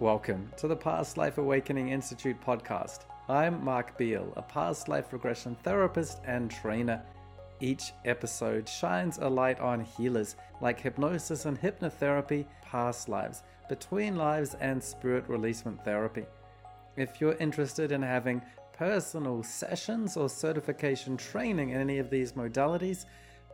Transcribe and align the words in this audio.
Welcome 0.00 0.52
to 0.58 0.68
the 0.68 0.76
Past 0.76 1.16
Life 1.16 1.38
Awakening 1.38 1.88
Institute 1.88 2.40
podcast. 2.40 3.00
I'm 3.28 3.64
Mark 3.64 3.98
Beal, 3.98 4.32
a 4.36 4.42
past 4.42 4.86
life 4.86 5.12
regression 5.12 5.56
therapist 5.64 6.20
and 6.24 6.48
trainer. 6.48 7.02
Each 7.58 7.92
episode 8.04 8.68
shines 8.68 9.18
a 9.18 9.28
light 9.28 9.58
on 9.58 9.80
healers 9.80 10.36
like 10.60 10.78
hypnosis 10.78 11.46
and 11.46 11.60
hypnotherapy, 11.60 12.46
past 12.62 13.08
lives, 13.08 13.42
between 13.68 14.14
lives, 14.14 14.54
and 14.60 14.80
spirit 14.80 15.24
releasement 15.26 15.84
therapy. 15.84 16.26
If 16.96 17.20
you're 17.20 17.36
interested 17.38 17.90
in 17.90 18.02
having 18.02 18.40
personal 18.72 19.42
sessions 19.42 20.16
or 20.16 20.28
certification 20.28 21.16
training 21.16 21.70
in 21.70 21.80
any 21.80 21.98
of 21.98 22.08
these 22.08 22.34
modalities, 22.34 23.06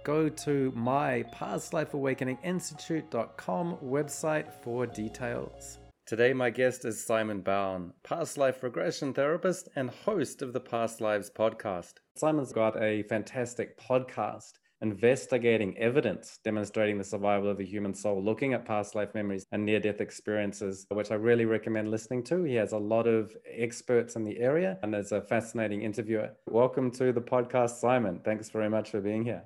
go 0.04 0.28
to 0.28 0.74
my 0.76 1.24
pastlifeawakeninginstitute.com 1.34 3.78
website 3.82 4.52
for 4.62 4.84
details. 4.84 5.78
Today, 6.06 6.34
my 6.34 6.50
guest 6.50 6.84
is 6.84 7.02
Simon 7.02 7.40
Bown, 7.40 7.94
past 8.02 8.36
life 8.36 8.62
regression 8.62 9.14
therapist 9.14 9.70
and 9.74 9.88
host 9.88 10.42
of 10.42 10.52
the 10.52 10.60
Past 10.60 11.00
Lives 11.00 11.30
podcast. 11.30 11.94
Simon's 12.14 12.52
got 12.52 12.78
a 12.82 13.04
fantastic 13.04 13.80
podcast 13.80 14.52
investigating 14.82 15.74
evidence 15.78 16.40
demonstrating 16.44 16.98
the 16.98 17.04
survival 17.04 17.48
of 17.48 17.56
the 17.56 17.64
human 17.64 17.94
soul, 17.94 18.22
looking 18.22 18.52
at 18.52 18.66
past 18.66 18.94
life 18.94 19.14
memories 19.14 19.46
and 19.52 19.64
near 19.64 19.80
death 19.80 20.02
experiences, 20.02 20.84
which 20.90 21.10
I 21.10 21.14
really 21.14 21.46
recommend 21.46 21.90
listening 21.90 22.22
to. 22.24 22.44
He 22.44 22.56
has 22.56 22.72
a 22.72 22.78
lot 22.78 23.06
of 23.06 23.34
experts 23.50 24.14
in 24.14 24.24
the 24.24 24.38
area 24.40 24.78
and 24.82 24.94
is 24.94 25.12
a 25.12 25.22
fascinating 25.22 25.80
interviewer. 25.80 26.32
Welcome 26.50 26.90
to 26.92 27.14
the 27.14 27.22
podcast, 27.22 27.80
Simon. 27.80 28.20
Thanks 28.22 28.50
very 28.50 28.68
much 28.68 28.90
for 28.90 29.00
being 29.00 29.24
here. 29.24 29.44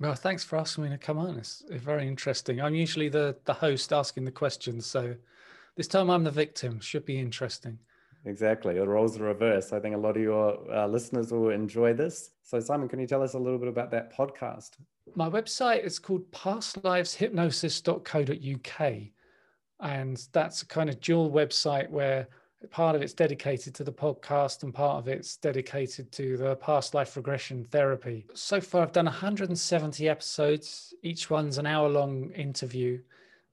Well, 0.00 0.16
thanks 0.16 0.42
for 0.42 0.58
asking 0.58 0.84
me 0.84 0.90
to 0.90 0.98
come 0.98 1.18
on. 1.18 1.38
It's 1.38 1.62
very 1.70 2.08
interesting. 2.08 2.60
I'm 2.60 2.74
usually 2.74 3.08
the, 3.08 3.36
the 3.44 3.54
host 3.54 3.92
asking 3.92 4.24
the 4.24 4.32
questions, 4.32 4.84
so 4.84 5.14
this 5.78 5.88
time 5.88 6.10
I'm 6.10 6.24
the 6.24 6.32
victim. 6.32 6.80
Should 6.80 7.06
be 7.06 7.20
interesting. 7.20 7.78
Exactly. 8.24 8.74
The 8.74 8.84
roles 8.86 9.20
are 9.20 9.22
reversed. 9.22 9.72
I 9.72 9.78
think 9.78 9.94
a 9.94 9.98
lot 9.98 10.16
of 10.16 10.22
your 10.22 10.58
uh, 10.74 10.88
listeners 10.88 11.30
will 11.30 11.50
enjoy 11.50 11.94
this. 11.94 12.30
So, 12.42 12.58
Simon, 12.58 12.88
can 12.88 12.98
you 12.98 13.06
tell 13.06 13.22
us 13.22 13.34
a 13.34 13.38
little 13.38 13.60
bit 13.60 13.68
about 13.68 13.92
that 13.92 14.12
podcast? 14.12 14.70
My 15.14 15.30
website 15.30 15.84
is 15.84 16.00
called 16.00 16.28
pastliveshypnosis.co.uk. 16.32 18.92
And 19.80 20.26
that's 20.32 20.62
a 20.62 20.66
kind 20.66 20.90
of 20.90 21.00
dual 21.00 21.30
website 21.30 21.88
where 21.90 22.26
part 22.72 22.96
of 22.96 23.02
it's 23.02 23.14
dedicated 23.14 23.72
to 23.76 23.84
the 23.84 23.92
podcast 23.92 24.64
and 24.64 24.74
part 24.74 24.98
of 24.98 25.06
it's 25.06 25.36
dedicated 25.36 26.10
to 26.10 26.36
the 26.36 26.56
past 26.56 26.92
life 26.92 27.16
regression 27.16 27.64
therapy. 27.70 28.26
So 28.34 28.60
far, 28.60 28.82
I've 28.82 28.90
done 28.90 29.04
170 29.04 30.08
episodes. 30.08 30.92
Each 31.04 31.30
one's 31.30 31.56
an 31.56 31.66
hour 31.66 31.88
long 31.88 32.32
interview 32.32 32.98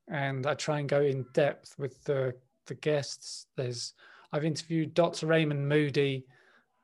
and 0.09 0.45
I 0.45 0.53
try 0.53 0.79
and 0.79 0.89
go 0.89 1.01
in 1.01 1.25
depth 1.33 1.75
with 1.77 2.03
the 2.03 2.33
the 2.67 2.75
guests. 2.75 3.47
There's 3.55 3.93
I've 4.31 4.45
interviewed 4.45 4.93
Dr. 4.93 5.27
Raymond 5.27 5.67
Moody, 5.67 6.25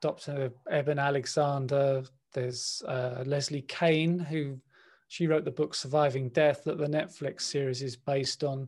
Dr. 0.01 0.51
Eben 0.69 0.99
Alexander. 0.99 2.03
There's 2.33 2.81
uh, 2.87 3.23
Leslie 3.25 3.63
Kean, 3.63 4.19
who 4.19 4.57
she 5.09 5.27
wrote 5.27 5.43
the 5.43 5.51
book 5.51 5.75
Surviving 5.75 6.29
Death 6.29 6.63
that 6.63 6.77
the 6.77 6.87
Netflix 6.87 7.41
series 7.41 7.81
is 7.81 7.95
based 7.95 8.43
on. 8.43 8.67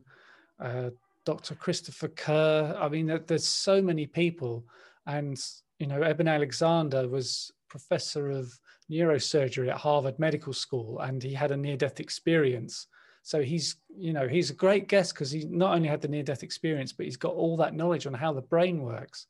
Uh, 0.60 0.90
Dr. 1.24 1.54
Christopher 1.54 2.08
Kerr. 2.08 2.76
I 2.78 2.88
mean, 2.88 3.20
there's 3.26 3.48
so 3.48 3.80
many 3.80 4.06
people, 4.06 4.64
and 5.06 5.42
you 5.78 5.86
know, 5.86 6.02
Eben 6.02 6.28
Alexander 6.28 7.08
was 7.08 7.50
professor 7.68 8.30
of 8.30 8.52
neurosurgery 8.90 9.70
at 9.70 9.78
Harvard 9.78 10.18
Medical 10.18 10.52
School, 10.52 11.00
and 11.00 11.22
he 11.22 11.32
had 11.32 11.50
a 11.50 11.56
near-death 11.56 11.98
experience 11.98 12.86
so 13.24 13.42
he's, 13.42 13.76
you 13.96 14.12
know, 14.12 14.28
he's 14.28 14.50
a 14.50 14.54
great 14.54 14.86
guest 14.86 15.14
because 15.14 15.30
he 15.30 15.46
not 15.46 15.74
only 15.74 15.88
had 15.88 16.02
the 16.02 16.08
near 16.08 16.22
death 16.22 16.42
experience, 16.42 16.92
but 16.92 17.06
he's 17.06 17.16
got 17.16 17.32
all 17.32 17.56
that 17.56 17.74
knowledge 17.74 18.06
on 18.06 18.12
how 18.12 18.34
the 18.34 18.42
brain 18.42 18.82
works. 18.82 19.28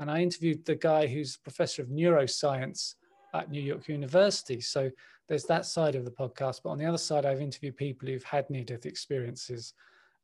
And 0.00 0.10
I 0.10 0.20
interviewed 0.20 0.64
the 0.64 0.74
guy 0.74 1.06
who's 1.06 1.36
professor 1.36 1.80
of 1.80 1.88
neuroscience 1.88 2.96
at 3.32 3.48
New 3.48 3.62
York 3.62 3.86
University. 3.86 4.60
So 4.60 4.90
there's 5.28 5.44
that 5.44 5.64
side 5.64 5.94
of 5.94 6.04
the 6.04 6.10
podcast. 6.10 6.62
But 6.64 6.70
on 6.70 6.78
the 6.78 6.86
other 6.86 6.98
side, 6.98 7.24
I've 7.24 7.40
interviewed 7.40 7.76
people 7.76 8.08
who've 8.08 8.24
had 8.24 8.50
near 8.50 8.64
death 8.64 8.84
experiences 8.84 9.74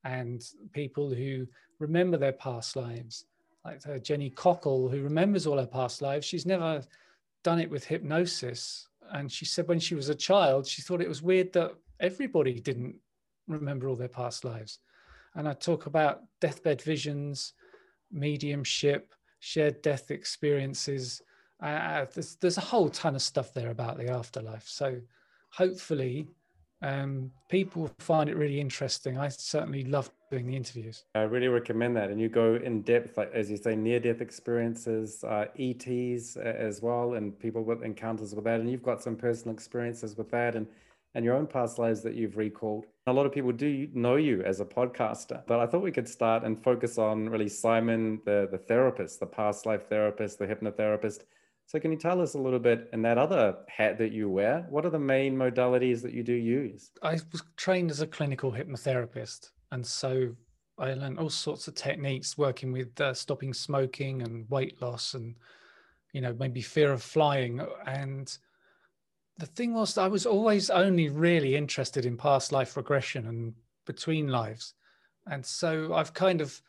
and 0.03 0.43
people 0.73 1.09
who 1.15 1.47
remember 1.79 2.17
their 2.17 2.33
past 2.33 2.75
lives, 2.75 3.27
like 3.65 3.87
uh, 3.89 3.99
Jenny 3.99 4.31
Cockell, 4.31 4.91
who 4.91 5.01
remembers 5.01 5.47
all 5.47 5.59
her 5.59 5.67
past 5.67 6.03
lives. 6.03 6.27
She's 6.27 6.45
never 6.45 6.83
done 7.45 7.61
it 7.61 7.71
with 7.71 7.85
hypnosis. 7.85 8.89
And 9.13 9.31
she 9.31 9.45
said 9.45 9.69
when 9.69 9.79
she 9.79 9.95
was 9.95 10.09
a 10.09 10.15
child, 10.17 10.67
she 10.67 10.83
thought 10.83 11.01
it 11.01 11.09
was 11.09 11.23
weird 11.23 11.53
that 11.53 11.75
everybody 12.01 12.59
didn't 12.59 12.97
remember 13.47 13.89
all 13.89 13.97
their 13.97 14.09
past 14.09 14.45
lives. 14.45 14.79
And 15.35 15.49
I 15.49 15.55
talk 15.55 15.87
about 15.87 16.23
deathbed 16.41 16.83
visions, 16.83 17.55
mediumship, 18.11 19.15
shared 19.41 19.83
death 19.83 20.11
experiences. 20.11 21.23
Uh, 21.61 22.07
there's, 22.15 22.37
there's 22.37 22.59
a 22.59 22.63
whole 22.63 22.89
ton 22.91 23.15
of 23.15 23.23
stuff 23.23 23.55
there 23.55 23.71
about 23.71 23.97
the 23.97 24.11
afterlife. 24.11 24.69
So 24.69 25.01
hopefully, 25.51 26.29
um, 26.83 27.31
people 27.49 27.91
find 27.99 28.29
it 28.29 28.37
really 28.37 28.61
interesting. 28.61 29.17
I 29.17 29.29
certainly 29.29 29.85
love 29.85 30.11
doing 30.31 30.47
the 30.49 30.57
interviews. 30.57 31.05
I 31.15 31.21
really 31.21 31.47
recommend 31.47 31.97
that. 31.97 32.11
And 32.11 32.21
you 32.21 32.29
go 32.29 32.57
in 32.57 32.83
depth, 32.83 33.17
like 33.17 33.31
as 33.33 33.51
you 33.51 33.57
say, 33.57 33.77
near 33.77 34.01
death 34.01 34.21
experiences, 34.21 35.23
uh, 35.23 35.47
ETs 35.59 36.37
uh, 36.37 36.41
as 36.41 36.83
well, 36.83 37.15
and 37.15 37.39
people 37.39 37.63
with 37.63 37.85
encounters 37.85 38.35
with 38.35 38.45
that. 38.45 38.61
And 38.61 38.69
you've 38.69 38.83
got 38.83 39.01
some 39.01 39.15
personal 39.15 39.55
experiences 39.55 40.17
with 40.17 40.31
that. 40.33 40.57
And 40.57 40.67
and 41.15 41.25
your 41.25 41.35
own 41.35 41.47
past 41.47 41.79
lives 41.79 42.03
that 42.03 42.15
you've 42.15 42.37
recalled. 42.37 42.87
A 43.07 43.13
lot 43.13 43.27
of 43.27 43.33
people 43.33 43.53
do 43.53 43.89
know 43.93 44.17
you 44.17 44.43
as 44.43 44.61
a 44.61 44.65
podcaster, 44.65 45.43
but 45.47 45.61
I 45.61 45.67
thought 45.67 45.83
we 45.83 45.93
could 45.93 46.09
start 46.09 46.45
and 46.45 46.63
focus 46.63 46.99
on 46.99 47.29
really 47.29 47.49
Simon, 47.49 48.21
the, 48.25 48.49
the 48.51 48.59
therapist, 48.59 49.21
the 49.21 49.27
past 49.27 49.67
life 49.67 49.89
therapist, 49.89 50.39
the 50.39 50.47
hypnotherapist. 50.47 51.21
So, 51.67 51.79
can 51.81 51.91
you 51.91 51.99
tell 51.99 52.21
us 52.21 52.35
a 52.35 52.39
little 52.39 52.59
bit 52.59 52.89
in 52.93 53.03
that 53.03 53.19
other 53.19 53.57
hat 53.69 53.99
that 53.99 54.13
you 54.13 54.29
wear? 54.29 54.67
What 54.69 54.85
are 54.85 54.91
the 54.91 54.99
main 54.99 55.37
modalities 55.37 56.03
that 56.03 56.13
you 56.13 56.23
do 56.23 56.35
use? 56.35 56.91
I 57.03 57.19
was 57.33 57.43
trained 57.57 57.91
as 57.91 58.01
a 58.01 58.07
clinical 58.07 58.53
hypnotherapist. 58.53 59.51
And 59.71 59.87
so 59.87 60.37
I 60.79 60.93
learned 60.93 61.19
all 61.19 61.31
sorts 61.31 61.67
of 61.67 61.75
techniques 61.75 62.37
working 62.37 62.73
with 62.73 63.01
uh, 63.01 63.15
stopping 63.15 63.55
smoking 63.55 64.23
and 64.23 64.49
weight 64.51 64.81
loss 64.83 65.15
and, 65.15 65.35
you 66.13 66.21
know, 66.21 66.37
maybe 66.39 66.61
fear 66.61 66.93
of 66.93 67.03
flying. 67.03 67.61
And 67.87 68.37
the 69.39 69.47
thing 69.47 69.75
was 69.75 69.99
I 69.99 70.09
was 70.09 70.27
always 70.27 70.71
only 70.71 71.09
really 71.09 71.57
interested 71.57 72.05
in 72.07 72.17
past 72.17 72.53
life 72.53 72.77
regression 72.77 73.27
and 73.27 73.55
between 73.87 74.29
lives. 74.29 74.75
And 75.27 75.45
so 75.45 75.95
I've 75.95 76.13
kind 76.15 76.41
of 76.41 76.61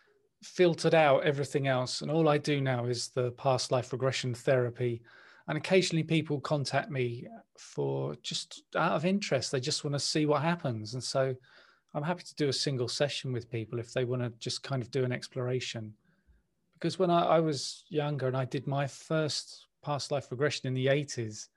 filtered 0.42 0.94
out 0.94 1.24
everything 1.24 1.68
else. 1.68 2.02
And 2.02 2.12
all 2.12 2.28
I 2.28 2.38
do 2.38 2.62
now 2.62 2.86
is 2.86 3.10
the 3.10 3.32
past 3.32 3.72
life 3.72 3.92
regression 3.92 4.34
therapy. 4.34 5.02
And 5.48 5.58
occasionally 5.58 6.04
people 6.04 6.40
contact 6.40 6.90
me 6.90 7.28
for 7.58 8.16
just 8.22 8.64
out 8.76 8.94
of 8.94 9.06
interest. 9.06 9.52
They 9.52 9.60
just 9.60 9.84
want 9.84 9.94
to 9.94 10.00
see 10.00 10.26
what 10.26 10.42
happens. 10.42 10.94
And 10.94 11.04
so 11.04 11.36
I'm 11.94 12.04
happy 12.04 12.24
to 12.24 12.36
do 12.36 12.50
a 12.50 12.54
single 12.54 12.88
session 12.88 13.32
with 13.34 13.52
people 13.52 13.80
if 13.80 13.94
they 13.94 14.06
want 14.06 14.22
to 14.22 14.32
just 14.40 14.64
kind 14.64 14.82
of 14.82 14.90
do 14.90 15.04
an 15.04 15.12
exploration. 15.12 15.94
Because 16.74 16.98
when 16.98 17.10
I, 17.10 17.24
I 17.26 17.40
was 17.40 17.84
younger 17.90 18.28
and 18.28 18.38
I 18.38 18.46
did 18.46 18.68
my 18.68 18.88
first 18.88 19.68
past 19.84 20.12
life 20.12 20.32
regression 20.32 20.68
in 20.68 20.74
the 20.74 20.88
80s, 20.88 21.48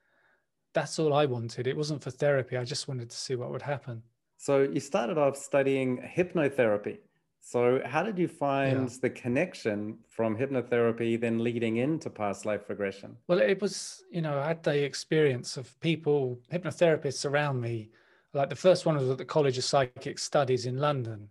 that's 0.77 0.99
all 0.99 1.15
I 1.15 1.25
wanted. 1.25 1.67
It 1.67 1.75
wasn't 1.75 2.03
for 2.03 2.11
therapy. 2.11 2.59
I 2.59 2.65
just 2.65 2.87
wanted 2.87 3.09
to 3.09 3.17
see 3.17 3.35
what 3.35 3.51
would 3.51 3.63
happen. 3.63 4.03
So 4.37 4.63
you 4.63 4.79
started 4.79 5.17
off 5.17 5.35
studying 5.35 5.97
hypnotherapy. 6.17 6.99
So 7.41 7.81
how 7.87 8.03
did 8.03 8.19
you 8.19 8.29
find 8.29 8.91
yeah. 8.91 8.97
the 9.01 9.09
connection 9.09 9.97
from 10.11 10.37
hypnotherapy 10.37 11.19
then 11.19 11.43
leading 11.43 11.79
into 11.79 12.11
past 12.11 12.45
life 12.45 12.69
regression? 12.69 13.17
Well, 13.27 13.39
it 13.39 13.63
was, 13.63 14.05
you 14.11 14.21
know, 14.21 14.39
I 14.39 14.49
had 14.49 14.63
the 14.63 14.85
experience 14.85 15.57
of 15.57 15.81
people, 15.81 16.39
hypnotherapists 16.53 17.25
around 17.25 17.59
me. 17.59 17.89
Like 18.35 18.51
the 18.51 18.57
first 18.57 18.85
one 18.85 18.97
was 18.99 19.09
at 19.09 19.17
the 19.17 19.25
College 19.25 19.57
of 19.57 19.65
Psychic 19.65 20.19
Studies 20.19 20.67
in 20.67 20.77
London. 20.77 21.31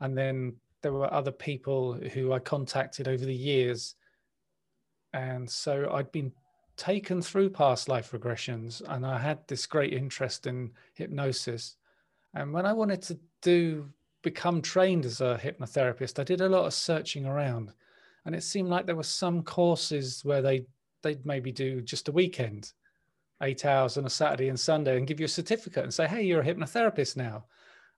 And 0.00 0.16
then 0.16 0.54
there 0.82 0.92
were 0.92 1.12
other 1.12 1.32
people 1.32 1.94
who 1.94 2.32
I 2.32 2.38
contacted 2.38 3.08
over 3.08 3.24
the 3.24 3.34
years. 3.34 3.96
And 5.12 5.50
so 5.50 5.90
I'd 5.92 6.12
been 6.12 6.30
taken 6.76 7.22
through 7.22 7.50
past 7.50 7.88
life 7.88 8.10
regressions 8.12 8.82
and 8.88 9.06
I 9.06 9.18
had 9.18 9.46
this 9.46 9.66
great 9.66 9.92
interest 9.92 10.46
in 10.46 10.72
hypnosis. 10.94 11.76
And 12.34 12.52
when 12.52 12.66
I 12.66 12.72
wanted 12.72 13.02
to 13.02 13.18
do 13.42 13.88
become 14.22 14.62
trained 14.62 15.04
as 15.04 15.20
a 15.20 15.38
hypnotherapist, 15.40 16.18
I 16.18 16.24
did 16.24 16.40
a 16.40 16.48
lot 16.48 16.66
of 16.66 16.74
searching 16.74 17.26
around. 17.26 17.72
And 18.24 18.34
it 18.34 18.42
seemed 18.42 18.70
like 18.70 18.86
there 18.86 18.96
were 18.96 19.02
some 19.02 19.42
courses 19.42 20.24
where 20.24 20.42
they 20.42 20.66
they'd 21.02 21.24
maybe 21.26 21.52
do 21.52 21.82
just 21.82 22.08
a 22.08 22.12
weekend, 22.12 22.72
eight 23.42 23.64
hours 23.64 23.98
on 23.98 24.06
a 24.06 24.10
Saturday 24.10 24.48
and 24.48 24.58
Sunday, 24.58 24.96
and 24.96 25.06
give 25.06 25.20
you 25.20 25.26
a 25.26 25.28
certificate 25.28 25.84
and 25.84 25.92
say, 25.92 26.08
"Hey, 26.08 26.22
you're 26.22 26.40
a 26.40 26.44
hypnotherapist 26.44 27.16
now." 27.16 27.44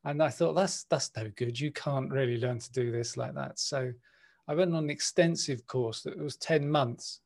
And 0.05 0.23
I 0.23 0.29
thought 0.29 0.55
that's 0.55 0.85
that's 0.85 1.11
no 1.17 1.31
good. 1.37 1.59
You 1.59 1.71
can't 1.71 2.11
really 2.11 2.39
learn 2.39 2.59
to 2.59 2.73
do 2.73 2.91
this 2.91 3.17
like 3.17 3.35
that. 3.35 3.59
So 3.59 3.93
I 4.49 4.55
went 4.55 4.75
on 4.75 4.85
an 4.85 4.91
extensive 4.91 5.67
course 5.67 6.03
that 6.03 6.19
was 6.19 6.37
ten 6.37 6.69
months, 6.69 7.21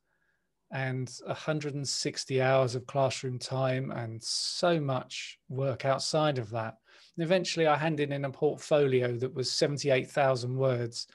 and 0.71 1.11
160 1.25 2.41
hours 2.41 2.75
of 2.75 2.87
classroom 2.87 3.37
time 3.37 3.91
and 3.91 4.23
so 4.23 4.79
much 4.79 5.37
work 5.49 5.85
outside 5.85 6.37
of 6.37 6.49
that. 6.51 6.77
And 7.17 7.25
eventually, 7.25 7.67
I 7.67 7.75
handed 7.75 8.11
in 8.11 8.25
a 8.25 8.29
portfolio 8.29 9.17
that 9.17 9.33
was 9.33 9.51
78,000 9.51 10.55
words, 10.55 11.07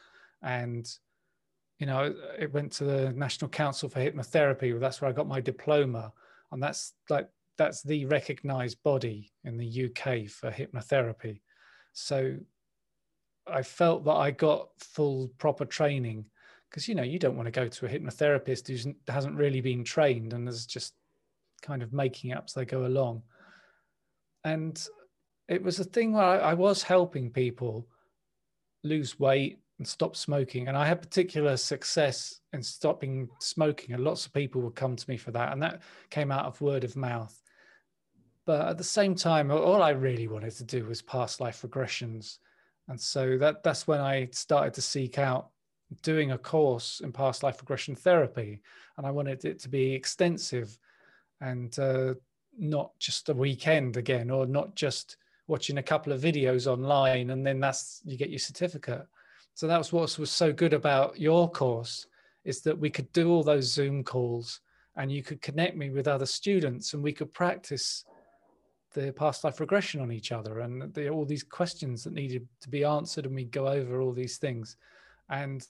and 0.42 0.86
you 1.78 1.86
know 1.86 2.14
it 2.38 2.52
went 2.52 2.72
to 2.72 2.84
the 2.84 3.12
national 3.12 3.50
council 3.50 3.88
for 3.88 4.00
hypnotherapy 4.00 4.78
that's 4.80 5.00
where 5.00 5.10
i 5.10 5.12
got 5.12 5.26
my 5.26 5.40
diploma. 5.40 6.12
And 6.52 6.62
that's 6.62 6.92
like 7.08 7.28
that's 7.58 7.82
the 7.82 8.04
recognized 8.04 8.82
body 8.82 9.32
in 9.44 9.56
the 9.56 9.86
uk 9.86 10.28
for 10.28 10.50
hypnotherapy. 10.50 11.40
So 11.92 12.36
i 13.46 13.62
felt 13.62 14.04
that 14.04 14.12
i 14.16 14.30
got 14.30 14.68
full 14.78 15.28
proper 15.38 15.64
training 15.64 16.26
because 16.76 16.88
you 16.88 16.94
know 16.94 17.02
you 17.02 17.18
don't 17.18 17.36
want 17.36 17.46
to 17.46 17.50
go 17.50 17.66
to 17.66 17.86
a 17.86 17.88
hypnotherapist 17.88 18.68
who 18.68 18.94
hasn't 19.10 19.34
really 19.34 19.62
been 19.62 19.82
trained 19.82 20.34
and 20.34 20.46
is 20.46 20.66
just 20.66 20.92
kind 21.62 21.82
of 21.82 21.94
making 21.94 22.34
up 22.34 22.44
as 22.46 22.52
they 22.52 22.66
go 22.66 22.84
along 22.84 23.22
and 24.44 24.86
it 25.48 25.62
was 25.62 25.80
a 25.80 25.84
thing 25.84 26.12
where 26.12 26.22
I, 26.22 26.36
I 26.50 26.54
was 26.54 26.82
helping 26.82 27.30
people 27.30 27.88
lose 28.84 29.18
weight 29.18 29.58
and 29.78 29.88
stop 29.88 30.16
smoking. 30.16 30.68
And 30.68 30.76
I 30.76 30.86
had 30.86 31.02
particular 31.02 31.56
success 31.56 32.40
in 32.52 32.62
stopping 32.62 33.28
smoking. 33.38 33.94
And 33.94 34.04
lots 34.04 34.26
of 34.26 34.32
people 34.32 34.62
would 34.62 34.74
come 34.74 34.96
to 34.96 35.10
me 35.10 35.16
for 35.16 35.30
that. 35.32 35.52
And 35.52 35.62
that 35.62 35.82
came 36.10 36.32
out 36.32 36.46
of 36.46 36.60
word 36.60 36.84
of 36.84 36.96
mouth. 36.96 37.40
But 38.44 38.68
at 38.68 38.78
the 38.78 38.84
same 38.84 39.14
time, 39.14 39.50
all 39.50 39.82
I 39.82 39.90
really 39.90 40.28
wanted 40.28 40.52
to 40.56 40.64
do 40.64 40.84
was 40.84 41.02
past 41.02 41.40
life 41.40 41.62
regressions. 41.62 42.38
And 42.88 43.00
so 43.00 43.36
that 43.38 43.62
that's 43.64 43.86
when 43.86 44.00
I 44.00 44.28
started 44.32 44.74
to 44.74 44.82
seek 44.82 45.18
out 45.18 45.50
doing 46.02 46.32
a 46.32 46.38
course 46.38 47.00
in 47.02 47.12
past 47.12 47.42
life 47.42 47.60
regression 47.60 47.94
therapy. 47.94 48.60
And 48.96 49.06
I 49.06 49.10
wanted 49.10 49.44
it 49.44 49.58
to 49.60 49.68
be 49.68 49.92
extensive 49.92 50.78
and 51.40 51.78
uh, 51.78 52.14
not 52.58 52.98
just 52.98 53.28
a 53.28 53.34
weekend 53.34 53.96
again, 53.96 54.30
or 54.30 54.46
not 54.46 54.74
just 54.74 55.16
watching 55.46 55.78
a 55.78 55.82
couple 55.82 56.12
of 56.12 56.20
videos 56.20 56.66
online 56.66 57.30
and 57.30 57.46
then 57.46 57.60
that's 57.60 58.00
you 58.04 58.16
get 58.16 58.30
your 58.30 58.38
certificate 58.38 59.06
so 59.54 59.66
that 59.66 59.78
was 59.78 59.92
what 59.92 60.18
was 60.18 60.30
so 60.30 60.52
good 60.52 60.72
about 60.72 61.18
your 61.18 61.50
course 61.50 62.06
is 62.44 62.60
that 62.62 62.78
we 62.78 62.90
could 62.90 63.10
do 63.12 63.30
all 63.30 63.42
those 63.42 63.72
zoom 63.72 64.02
calls 64.02 64.60
and 64.96 65.12
you 65.12 65.22
could 65.22 65.40
connect 65.40 65.76
me 65.76 65.90
with 65.90 66.08
other 66.08 66.26
students 66.26 66.94
and 66.94 67.02
we 67.02 67.12
could 67.12 67.32
practice 67.32 68.04
the 68.94 69.12
past 69.12 69.44
life 69.44 69.60
regression 69.60 70.00
on 70.00 70.10
each 70.10 70.32
other 70.32 70.60
and 70.60 70.92
the, 70.94 71.08
all 71.08 71.24
these 71.24 71.42
questions 71.42 72.02
that 72.02 72.14
needed 72.14 72.46
to 72.60 72.68
be 72.68 72.82
answered 72.82 73.26
and 73.26 73.34
we 73.34 73.44
go 73.44 73.68
over 73.68 74.00
all 74.00 74.12
these 74.12 74.38
things 74.38 74.76
and 75.28 75.66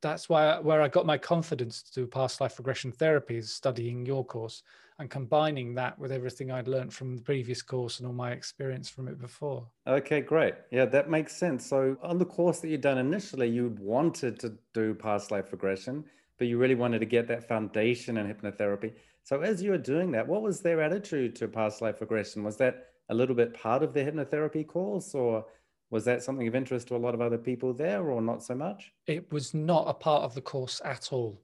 that's 0.00 0.28
why 0.28 0.58
where 0.60 0.80
I 0.82 0.88
got 0.88 1.06
my 1.06 1.18
confidence 1.18 1.82
to 1.82 1.92
do 1.92 2.06
past 2.06 2.40
life 2.40 2.58
regression 2.58 2.92
therapy 2.92 3.36
is 3.36 3.52
studying 3.52 4.06
your 4.06 4.24
course 4.24 4.62
and 4.98 5.10
combining 5.10 5.74
that 5.74 5.98
with 5.98 6.12
everything 6.12 6.50
I'd 6.50 6.68
learned 6.68 6.92
from 6.92 7.16
the 7.16 7.22
previous 7.22 7.62
course 7.62 7.98
and 7.98 8.06
all 8.06 8.12
my 8.12 8.30
experience 8.30 8.88
from 8.88 9.08
it 9.08 9.18
before. 9.18 9.66
Okay, 9.86 10.20
great. 10.20 10.54
Yeah, 10.70 10.84
that 10.86 11.10
makes 11.10 11.36
sense. 11.36 11.66
So 11.66 11.96
on 12.02 12.18
the 12.18 12.24
course 12.24 12.60
that 12.60 12.68
you'd 12.68 12.80
done 12.80 12.98
initially, 12.98 13.48
you 13.48 13.76
wanted 13.80 14.38
to 14.40 14.56
do 14.72 14.94
past 14.94 15.30
life 15.30 15.50
regression, 15.50 16.04
but 16.38 16.46
you 16.46 16.58
really 16.58 16.76
wanted 16.76 17.00
to 17.00 17.06
get 17.06 17.26
that 17.28 17.48
foundation 17.48 18.16
in 18.18 18.32
hypnotherapy. 18.32 18.92
So 19.24 19.40
as 19.40 19.62
you 19.62 19.70
were 19.70 19.78
doing 19.78 20.12
that, 20.12 20.28
what 20.28 20.42
was 20.42 20.60
their 20.60 20.80
attitude 20.80 21.34
to 21.36 21.48
past 21.48 21.82
life 21.82 22.00
regression? 22.00 22.44
Was 22.44 22.56
that 22.58 22.90
a 23.08 23.14
little 23.14 23.34
bit 23.34 23.52
part 23.52 23.82
of 23.82 23.92
the 23.92 24.00
hypnotherapy 24.00 24.66
course 24.66 25.14
or 25.14 25.44
was 25.94 26.04
that 26.04 26.22
something 26.22 26.48
of 26.48 26.54
interest 26.54 26.88
to 26.88 26.96
a 26.96 27.04
lot 27.04 27.14
of 27.14 27.20
other 27.20 27.38
people 27.38 27.72
there 27.72 28.10
or 28.10 28.20
not 28.20 28.42
so 28.42 28.54
much? 28.54 28.92
It 29.06 29.32
was 29.32 29.54
not 29.54 29.88
a 29.88 29.94
part 29.94 30.24
of 30.24 30.34
the 30.34 30.40
course 30.42 30.82
at 30.84 31.12
all. 31.12 31.40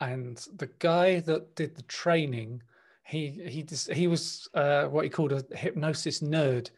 And 0.00 0.36
the 0.56 0.68
guy 0.78 1.20
that 1.20 1.54
did 1.54 1.74
the 1.74 1.82
training 1.82 2.62
he 3.06 3.28
he 3.46 3.62
just, 3.62 3.92
he 3.92 4.08
was 4.08 4.48
uh, 4.54 4.86
what 4.86 5.04
he 5.04 5.10
called 5.10 5.32
a 5.32 5.44
hypnosis 5.56 6.20
nerd. 6.20 6.70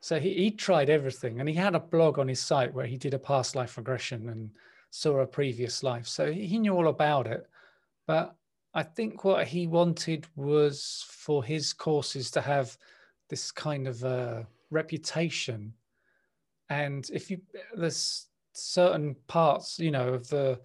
So 0.00 0.18
he, 0.18 0.34
he 0.34 0.50
tried 0.50 0.90
everything, 0.90 1.38
and 1.38 1.48
he 1.48 1.54
had 1.54 1.74
a 1.74 1.80
blog 1.80 2.18
on 2.18 2.28
his 2.28 2.40
site 2.40 2.74
where 2.74 2.86
he 2.86 2.98
did 2.98 3.14
a 3.14 3.18
past 3.18 3.54
life 3.54 3.76
regression 3.76 4.28
and 4.28 4.50
saw 4.90 5.20
a 5.20 5.26
previous 5.26 5.82
life. 5.82 6.06
So 6.06 6.32
he 6.32 6.58
knew 6.58 6.74
all 6.74 6.88
about 6.88 7.26
it. 7.26 7.48
But 8.06 8.34
I 8.74 8.82
think 8.82 9.24
what 9.24 9.46
he 9.46 9.66
wanted 9.66 10.26
was 10.34 11.06
for 11.08 11.44
his 11.44 11.72
courses 11.72 12.30
to 12.32 12.40
have 12.40 12.76
this 13.28 13.50
kind 13.52 13.86
of 13.86 14.04
uh, 14.04 14.42
reputation. 14.70 15.72
And 16.68 17.08
if 17.12 17.30
you 17.30 17.40
there's 17.74 18.26
certain 18.52 19.16
parts, 19.28 19.78
you 19.78 19.90
know, 19.90 20.14
of 20.14 20.28
the 20.28 20.60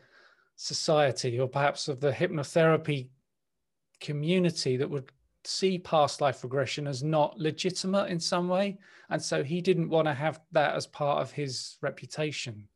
society 0.56 1.40
or 1.40 1.48
perhaps 1.48 1.88
of 1.88 2.00
the 2.00 2.12
hypnotherapy 2.12 3.10
community 4.00 4.78
that 4.78 4.90
would 4.90 5.12
see 5.44 5.80
past 5.80 6.22
life 6.22 6.44
regression 6.44 6.88
as 6.88 7.04
not 7.04 7.38
legitimate 7.40 8.10
in 8.10 8.20
some 8.20 8.48
way. 8.48 8.78
And 9.10 9.22
so 9.22 9.44
he 9.44 9.62
didn't 9.62 9.90
want 9.90 10.08
to 10.08 10.14
have 10.14 10.40
that 10.52 10.76
as 10.76 10.88
part 10.88 11.22
of 11.22 11.32
his 11.32 11.78
reputation. 11.82 12.68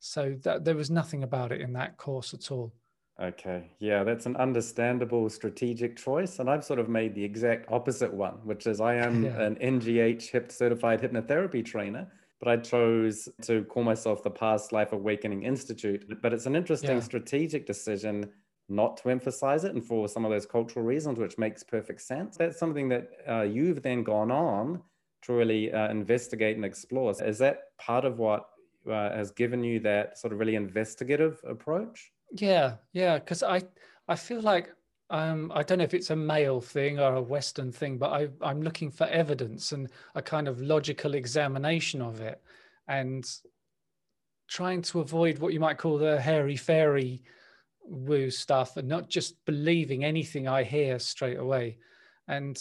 So 0.00 0.36
that 0.42 0.64
there 0.64 0.76
was 0.76 0.90
nothing 0.90 1.22
about 1.22 1.52
it 1.52 1.60
in 1.60 1.72
that 1.74 1.96
course 1.96 2.34
at 2.34 2.50
all. 2.50 2.74
Okay. 3.20 3.70
Yeah, 3.78 4.02
that's 4.02 4.26
an 4.26 4.36
understandable 4.36 5.30
strategic 5.30 5.96
choice. 5.96 6.40
And 6.40 6.50
I've 6.50 6.64
sort 6.64 6.80
of 6.80 6.88
made 6.88 7.14
the 7.14 7.24
exact 7.24 7.70
opposite 7.70 8.12
one, 8.12 8.34
which 8.42 8.66
is 8.66 8.80
I 8.80 8.96
am 8.96 9.24
yeah. 9.24 9.40
an 9.40 9.54
NGH 9.56 10.30
HIP 10.30 10.50
certified 10.50 11.00
hypnotherapy 11.00 11.64
trainer, 11.64 12.08
but 12.44 12.50
I 12.50 12.56
chose 12.58 13.28
to 13.42 13.64
call 13.64 13.84
myself 13.84 14.22
the 14.22 14.30
Past 14.30 14.70
Life 14.72 14.92
Awakening 14.92 15.44
Institute. 15.44 16.20
But 16.20 16.34
it's 16.34 16.44
an 16.44 16.54
interesting 16.54 16.96
yeah. 16.96 17.00
strategic 17.00 17.66
decision 17.66 18.30
not 18.68 18.98
to 18.98 19.08
emphasize 19.08 19.64
it 19.64 19.72
and 19.72 19.84
for 19.84 20.08
some 20.08 20.24
of 20.26 20.30
those 20.30 20.44
cultural 20.44 20.84
reasons, 20.84 21.18
which 21.18 21.38
makes 21.38 21.62
perfect 21.62 22.02
sense. 22.02 22.36
That's 22.36 22.58
something 22.58 22.88
that 22.90 23.08
uh, 23.26 23.42
you've 23.42 23.82
then 23.82 24.02
gone 24.02 24.30
on 24.30 24.82
to 25.22 25.32
really 25.32 25.72
uh, 25.72 25.90
investigate 25.90 26.56
and 26.56 26.64
explore. 26.66 27.10
Is 27.22 27.38
that 27.38 27.60
part 27.78 28.04
of 28.04 28.18
what 28.18 28.46
uh, 28.86 29.10
has 29.16 29.30
given 29.30 29.64
you 29.64 29.80
that 29.80 30.18
sort 30.18 30.34
of 30.34 30.38
really 30.38 30.54
investigative 30.54 31.40
approach? 31.48 32.12
Yeah, 32.32 32.74
yeah, 32.92 33.18
because 33.18 33.42
I 33.42 33.62
I 34.08 34.16
feel 34.16 34.42
like 34.42 34.68
um, 35.10 35.52
I 35.54 35.62
don't 35.62 35.78
know 35.78 35.84
if 35.84 35.94
it's 35.94 36.10
a 36.10 36.16
male 36.16 36.60
thing 36.60 36.98
or 36.98 37.14
a 37.14 37.22
Western 37.22 37.70
thing, 37.72 37.98
but 37.98 38.10
I, 38.10 38.28
I'm 38.40 38.62
looking 38.62 38.90
for 38.90 39.06
evidence 39.06 39.72
and 39.72 39.88
a 40.14 40.22
kind 40.22 40.48
of 40.48 40.60
logical 40.60 41.14
examination 41.14 42.00
of 42.00 42.20
it, 42.20 42.42
and 42.88 43.24
trying 44.48 44.82
to 44.82 45.00
avoid 45.00 45.38
what 45.38 45.52
you 45.52 45.60
might 45.60 45.78
call 45.78 45.98
the 45.98 46.20
hairy 46.20 46.56
fairy 46.56 47.22
woo 47.84 48.30
stuff 48.30 48.76
and 48.76 48.88
not 48.88 49.08
just 49.08 49.42
believing 49.44 50.04
anything 50.04 50.48
I 50.48 50.62
hear 50.62 50.98
straight 50.98 51.38
away. 51.38 51.78
And 52.28 52.58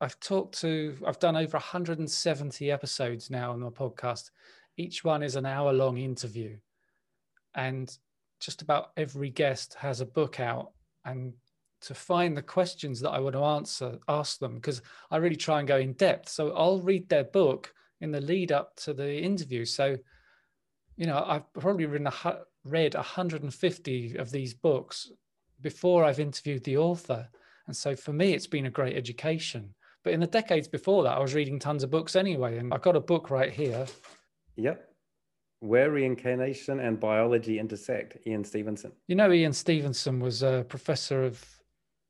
I've 0.00 0.20
talked 0.20 0.60
to, 0.60 0.96
I've 1.06 1.18
done 1.18 1.36
over 1.36 1.56
170 1.56 2.70
episodes 2.70 3.30
now 3.30 3.52
on 3.52 3.60
my 3.60 3.68
podcast. 3.68 4.30
Each 4.76 5.02
one 5.02 5.22
is 5.22 5.36
an 5.36 5.46
hour 5.46 5.72
long 5.72 5.96
interview. 5.96 6.58
And 7.54 7.96
just 8.40 8.60
about 8.60 8.90
every 8.96 9.30
guest 9.30 9.74
has 9.74 10.02
a 10.02 10.06
book 10.06 10.40
out. 10.40 10.72
And 11.04 11.32
to 11.82 11.94
find 11.94 12.36
the 12.36 12.42
questions 12.42 13.00
that 13.00 13.10
I 13.10 13.20
want 13.20 13.34
to 13.34 13.44
answer, 13.44 13.98
ask 14.08 14.38
them, 14.38 14.54
because 14.56 14.82
I 15.10 15.18
really 15.18 15.36
try 15.36 15.58
and 15.58 15.68
go 15.68 15.76
in 15.76 15.92
depth. 15.92 16.28
So 16.28 16.52
I'll 16.52 16.80
read 16.80 17.08
their 17.08 17.24
book 17.24 17.72
in 18.00 18.10
the 18.10 18.20
lead 18.20 18.52
up 18.52 18.76
to 18.76 18.94
the 18.94 19.18
interview. 19.18 19.64
So, 19.64 19.96
you 20.96 21.06
know, 21.06 21.22
I've 21.26 21.52
probably 21.52 21.86
written 21.86 22.06
a 22.06 22.38
read 22.64 22.94
150 22.94 24.16
of 24.16 24.30
these 24.30 24.54
books 24.54 25.10
before 25.60 26.04
I've 26.04 26.20
interviewed 26.20 26.64
the 26.64 26.78
author. 26.78 27.28
And 27.66 27.76
so 27.76 27.94
for 27.96 28.12
me, 28.12 28.32
it's 28.32 28.46
been 28.46 28.66
a 28.66 28.70
great 28.70 28.96
education. 28.96 29.74
But 30.04 30.12
in 30.12 30.20
the 30.20 30.26
decades 30.26 30.68
before 30.68 31.02
that, 31.04 31.16
I 31.16 31.20
was 31.20 31.34
reading 31.34 31.58
tons 31.58 31.82
of 31.82 31.90
books 31.90 32.16
anyway. 32.16 32.58
And 32.58 32.72
I've 32.72 32.82
got 32.82 32.96
a 32.96 33.00
book 33.00 33.30
right 33.30 33.52
here. 33.52 33.86
Yep. 34.56 34.88
Where 35.60 35.90
Reincarnation 35.90 36.80
and 36.80 37.00
Biology 37.00 37.58
Intersect, 37.58 38.18
Ian 38.26 38.44
Stevenson. 38.44 38.92
You 39.08 39.16
know, 39.16 39.32
Ian 39.32 39.52
Stevenson 39.52 40.20
was 40.20 40.42
a 40.42 40.64
professor 40.68 41.24
of 41.24 41.44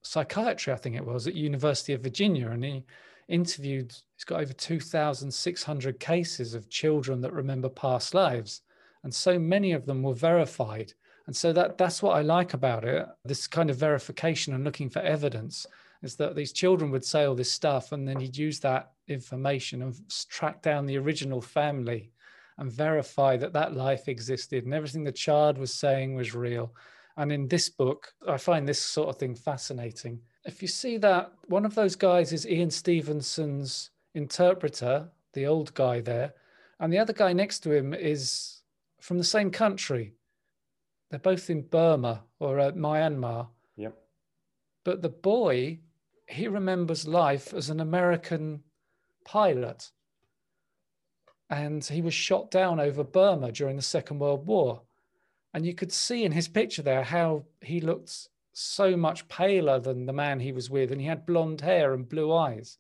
psychiatry, 0.07 0.73
I 0.73 0.77
think 0.77 0.97
it 0.97 1.05
was, 1.05 1.27
at 1.27 1.35
University 1.35 1.93
of 1.93 2.03
Virginia. 2.03 2.49
And 2.51 2.65
he 2.65 2.85
interviewed, 3.29 3.93
he's 4.15 4.25
got 4.25 4.41
over 4.41 4.53
2,600 4.53 6.01
cases 6.01 6.55
of 6.55 6.71
children 6.71 7.21
that 7.21 7.33
remember 7.33 7.69
past 7.69 8.15
lives 8.15 8.63
and 9.07 9.15
so 9.15 9.39
many 9.39 9.71
of 9.71 9.87
them 9.87 10.03
were 10.03 10.13
verified 10.13 10.93
and 11.29 11.37
so 11.37 11.53
that 11.53 11.79
that's 11.79 12.03
what 12.03 12.17
i 12.17 12.23
like 12.23 12.55
about 12.55 12.85
it 12.85 13.07
this 13.25 13.47
kind 13.47 13.71
of 13.71 13.77
verification 13.77 14.53
and 14.53 14.65
looking 14.65 14.91
for 14.91 14.99
evidence 14.99 15.65
is 16.03 16.17
that 16.17 16.35
these 16.35 16.53
children 16.53 16.91
would 16.91 17.05
say 17.05 17.25
all 17.25 17.37
this 17.37 17.53
stuff 17.53 17.93
and 17.93 18.07
then 18.07 18.19
he'd 18.19 18.37
use 18.37 18.59
that 18.59 18.91
information 19.07 19.83
and 19.83 19.95
track 20.29 20.61
down 20.61 20.87
the 20.87 20.99
original 20.99 21.41
family 21.41 22.11
and 22.59 22.73
verify 22.73 23.37
that 23.37 23.53
that 23.53 23.77
life 23.77 24.09
existed 24.09 24.65
and 24.65 24.75
everything 24.75 25.05
the 25.05 25.13
child 25.13 25.57
was 25.57 25.73
saying 25.73 26.17
was 26.17 26.35
real 26.35 26.75
and 27.17 27.33
in 27.33 27.49
this 27.49 27.69
book 27.69 28.13
i 28.29 28.37
find 28.37 28.69
this 28.69 28.81
sort 28.81 29.09
of 29.09 29.17
thing 29.17 29.35
fascinating 29.35 30.21
if 30.45 30.63
you 30.63 30.69
see 30.69 30.97
that 30.97 31.33
one 31.49 31.65
of 31.65 31.75
those 31.75 31.97
guys 31.97 32.33
is 32.33 32.47
ian 32.47 32.71
stevenson's 32.71 33.91
interpreter 34.15 35.09
the 35.33 35.47
old 35.47 35.73
guy 35.75 36.01
there 36.01 36.33
and 36.81 36.93
the 36.93 36.99
other 36.99 37.13
guy 37.13 37.33
next 37.33 37.61
to 37.61 37.73
him 37.73 37.95
is 37.95 38.57
from 39.01 39.19
the 39.19 39.25
same 39.25 39.51
country. 39.51 40.15
They're 41.11 41.21
both 41.21 41.49
in 41.49 41.63
Burma 41.63 42.25
or 42.39 42.59
uh, 42.59 42.73
Myanmar. 42.73 43.49
Yep. 43.77 43.97
But 44.85 45.03
the 45.03 45.09
boy, 45.09 45.79
he 46.27 46.49
remembers 46.49 47.07
life 47.07 47.55
as 47.55 47.71
an 47.71 47.81
American 47.81 48.63
pilot. 49.25 49.91
And 51.49 51.85
he 51.85 52.03
was 52.03 52.15
shot 52.15 52.51
down 52.51 52.81
over 52.81 53.05
Burma 53.05 53.53
during 53.53 53.77
the 53.77 53.83
Second 53.83 54.19
World 54.19 54.47
War. 54.47 54.83
And 55.57 55.65
you 55.65 55.73
could 55.73 55.91
see 55.91 56.23
in 56.23 56.33
his 56.33 56.49
picture 56.49 56.83
there 56.83 57.03
how 57.03 57.47
he 57.63 57.81
looked 57.81 58.29
so 58.53 58.95
much 58.95 59.27
paler 59.27 59.81
than 59.81 60.05
the 60.05 60.13
man 60.13 60.39
he 60.39 60.53
was 60.53 60.69
with, 60.69 60.93
and 60.93 61.01
he 61.01 61.07
had 61.07 61.25
blonde 61.25 61.63
hair 61.63 61.95
and 61.95 62.07
blue 62.07 62.31
eyes. 62.31 62.77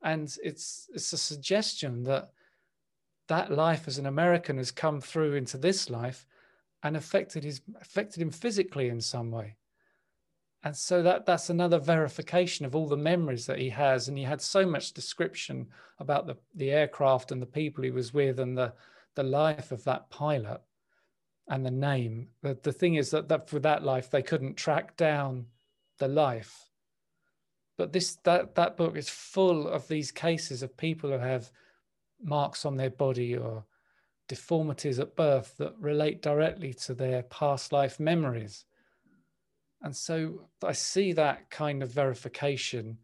And 0.00 0.34
it's 0.42 0.88
it's 0.94 1.12
a 1.12 1.18
suggestion 1.18 2.04
that 2.04 2.30
that 3.26 3.52
life 3.52 3.86
as 3.86 3.98
an 3.98 4.06
American 4.06 4.56
has 4.56 4.70
come 4.70 5.02
through 5.02 5.34
into 5.34 5.58
this 5.58 5.90
life 5.90 6.26
and 6.82 6.96
affected 6.96 7.44
his 7.44 7.60
affected 7.78 8.22
him 8.22 8.30
physically 8.30 8.88
in 8.88 9.02
some 9.02 9.30
way. 9.30 9.56
And 10.62 10.74
so 10.74 11.02
that 11.02 11.26
that's 11.26 11.50
another 11.50 11.78
verification 11.78 12.64
of 12.64 12.74
all 12.74 12.88
the 12.88 12.96
memories 12.96 13.44
that 13.44 13.58
he 13.58 13.68
has. 13.68 14.08
And 14.08 14.16
he 14.16 14.24
had 14.24 14.40
so 14.40 14.64
much 14.64 14.94
description 14.94 15.66
about 15.98 16.26
the, 16.26 16.38
the 16.54 16.70
aircraft 16.70 17.32
and 17.32 17.42
the 17.42 17.54
people 17.60 17.84
he 17.84 17.90
was 17.90 18.14
with 18.14 18.40
and 18.40 18.56
the, 18.56 18.72
the 19.14 19.22
life 19.22 19.72
of 19.72 19.84
that 19.84 20.08
pilot 20.08 20.62
and 21.48 21.64
the 21.64 21.70
name. 21.70 22.28
The, 22.42 22.58
the 22.62 22.72
thing 22.72 22.94
is 22.94 23.10
that, 23.10 23.28
that 23.28 23.48
for 23.48 23.58
that 23.60 23.82
life, 23.82 24.10
they 24.10 24.22
couldn't 24.22 24.56
track 24.56 24.96
down 24.96 25.46
the 25.98 26.08
life. 26.08 26.68
But 27.76 27.92
this 27.92 28.16
that 28.24 28.56
that 28.56 28.76
book 28.76 28.96
is 28.96 29.08
full 29.08 29.68
of 29.68 29.86
these 29.86 30.10
cases 30.10 30.62
of 30.62 30.76
people 30.76 31.10
who 31.10 31.18
have 31.18 31.50
marks 32.20 32.64
on 32.64 32.76
their 32.76 32.90
body 32.90 33.36
or 33.36 33.64
deformities 34.26 34.98
at 34.98 35.16
birth 35.16 35.56
that 35.58 35.74
relate 35.78 36.20
directly 36.20 36.74
to 36.74 36.94
their 36.94 37.22
past 37.24 37.72
life 37.72 37.98
memories. 38.00 38.64
And 39.82 39.94
so 39.94 40.48
I 40.62 40.72
see 40.72 41.12
that 41.12 41.50
kind 41.50 41.82
of 41.82 41.92
verification 41.92 42.98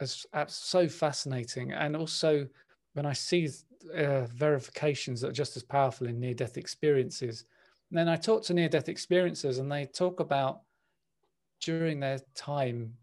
as, 0.00 0.26
as 0.32 0.54
so 0.54 0.88
fascinating. 0.88 1.72
And 1.72 1.96
also, 1.96 2.48
when 2.94 3.06
I 3.06 3.12
see 3.12 3.48
uh, 3.96 4.26
verifications 4.26 5.20
that 5.20 5.28
are 5.28 5.32
just 5.32 5.56
as 5.56 5.62
powerful 5.62 6.08
in 6.08 6.18
near 6.18 6.34
death 6.34 6.56
experiences, 6.56 7.44
then 7.90 8.08
I 8.08 8.16
talk 8.16 8.42
to 8.44 8.54
near 8.54 8.68
death 8.68 8.86
experiencers 8.86 9.58
and 9.58 9.70
they 9.70 9.86
talk 9.86 10.20
about 10.20 10.60
during 11.60 12.00
their 12.00 12.20
time, 12.34 12.94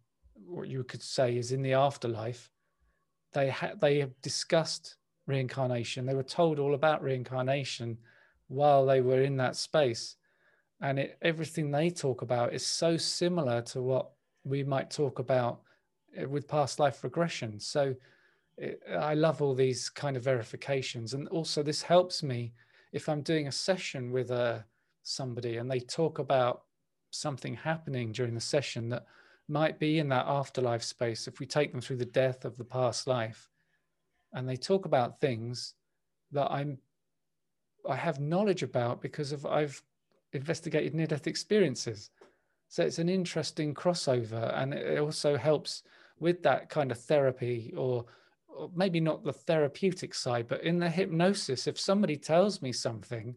what 0.45 0.67
you 0.67 0.83
could 0.83 1.01
say 1.01 1.37
is 1.37 1.51
in 1.51 1.61
the 1.61 1.73
afterlife, 1.73 2.51
they, 3.33 3.49
ha- 3.49 3.73
they 3.79 3.99
have 3.99 4.19
discussed 4.21 4.97
reincarnation. 5.27 6.05
They 6.05 6.13
were 6.13 6.23
told 6.23 6.59
all 6.59 6.73
about 6.73 7.01
reincarnation 7.01 7.97
while 8.47 8.85
they 8.85 9.01
were 9.01 9.21
in 9.21 9.37
that 9.37 9.55
space. 9.55 10.17
And 10.81 10.99
it, 10.99 11.17
everything 11.21 11.71
they 11.71 11.89
talk 11.89 12.21
about 12.21 12.53
is 12.53 12.65
so 12.65 12.97
similar 12.97 13.61
to 13.63 13.81
what 13.81 14.11
we 14.43 14.63
might 14.63 14.89
talk 14.89 15.19
about 15.19 15.61
eh, 16.15 16.25
with 16.25 16.47
past 16.47 16.79
life 16.79 17.03
regression. 17.03 17.59
So 17.59 17.95
it, 18.57 18.81
I 18.99 19.13
love 19.13 19.41
all 19.41 19.55
these 19.55 19.89
kind 19.89 20.17
of 20.17 20.23
verifications. 20.23 21.13
And 21.13 21.27
also, 21.29 21.63
this 21.63 21.81
helps 21.81 22.23
me 22.23 22.53
if 22.91 23.07
I'm 23.07 23.21
doing 23.21 23.47
a 23.47 23.51
session 23.51 24.11
with 24.11 24.31
a, 24.31 24.65
somebody 25.03 25.57
and 25.57 25.69
they 25.69 25.79
talk 25.79 26.19
about 26.19 26.63
something 27.09 27.55
happening 27.55 28.11
during 28.11 28.33
the 28.33 28.41
session 28.41 28.89
that 28.89 29.05
might 29.47 29.79
be 29.79 29.99
in 29.99 30.09
that 30.09 30.25
afterlife 30.27 30.83
space. 30.83 31.27
If 31.27 31.39
we 31.39 31.45
take 31.45 31.71
them 31.71 31.81
through 31.81 31.97
the 31.97 32.05
death 32.05 32.45
of 32.45 32.57
the 32.57 32.63
past 32.63 33.07
life, 33.07 33.49
and 34.33 34.47
they 34.47 34.55
talk 34.55 34.85
about 34.85 35.19
things 35.19 35.75
that 36.31 36.49
I'm 36.49 36.77
I 37.89 37.95
have 37.95 38.19
knowledge 38.19 38.63
about 38.63 39.01
because 39.01 39.31
of 39.31 39.45
I've 39.45 39.81
investigated 40.33 40.93
near 40.93 41.07
death 41.07 41.27
experiences. 41.27 42.11
So 42.67 42.83
it's 42.83 42.99
an 42.99 43.09
interesting 43.09 43.73
crossover, 43.73 44.57
and 44.57 44.73
it 44.73 44.99
also 44.99 45.35
helps 45.35 45.83
with 46.19 46.41
that 46.43 46.69
kind 46.69 46.91
of 46.91 46.99
therapy, 46.99 47.73
or, 47.75 48.05
or 48.47 48.69
maybe 48.73 48.99
not 48.99 49.23
the 49.23 49.33
therapeutic 49.33 50.13
side, 50.13 50.47
but 50.47 50.63
in 50.63 50.79
the 50.79 50.89
hypnosis. 50.89 51.67
If 51.67 51.79
somebody 51.79 52.15
tells 52.15 52.61
me 52.61 52.71
something, 52.71 53.35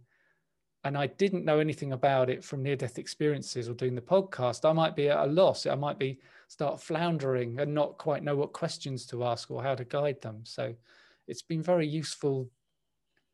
and 0.85 0.99
I 0.99 1.07
didn't 1.07 1.45
know 1.45 1.59
anything 1.59 1.93
about 1.93 2.29
it 2.29 2.45
from 2.45 2.63
near 2.63 2.77
death 2.77 2.99
experiences 2.99 3.69
or 3.69 3.75
doing 3.75 3.95
the 3.95 4.03
podcast, 4.03 4.69
I 4.69 4.73
might 4.73 4.95
be 4.95 5.09
at 5.09 5.25
a 5.25 5.27
loss. 5.27 5.67
I 5.67 5.75
might 5.75 5.99
be 5.99 6.19
start 6.49 6.81
floundering 6.81 7.59
and 7.59 7.75
not 7.75 7.97
quite 7.97 8.23
know 8.23 8.37
what 8.37 8.53
questions 8.53 9.07
to 9.07 9.25
ask 9.25 9.51
or 9.51 9.63
how 9.63 9.75
to 9.75 9.85
guide 9.85 10.21
them. 10.21 10.41
So 10.45 10.75
it's 11.27 11.43
been 11.43 11.63
very 11.63 11.87
useful 11.87 12.51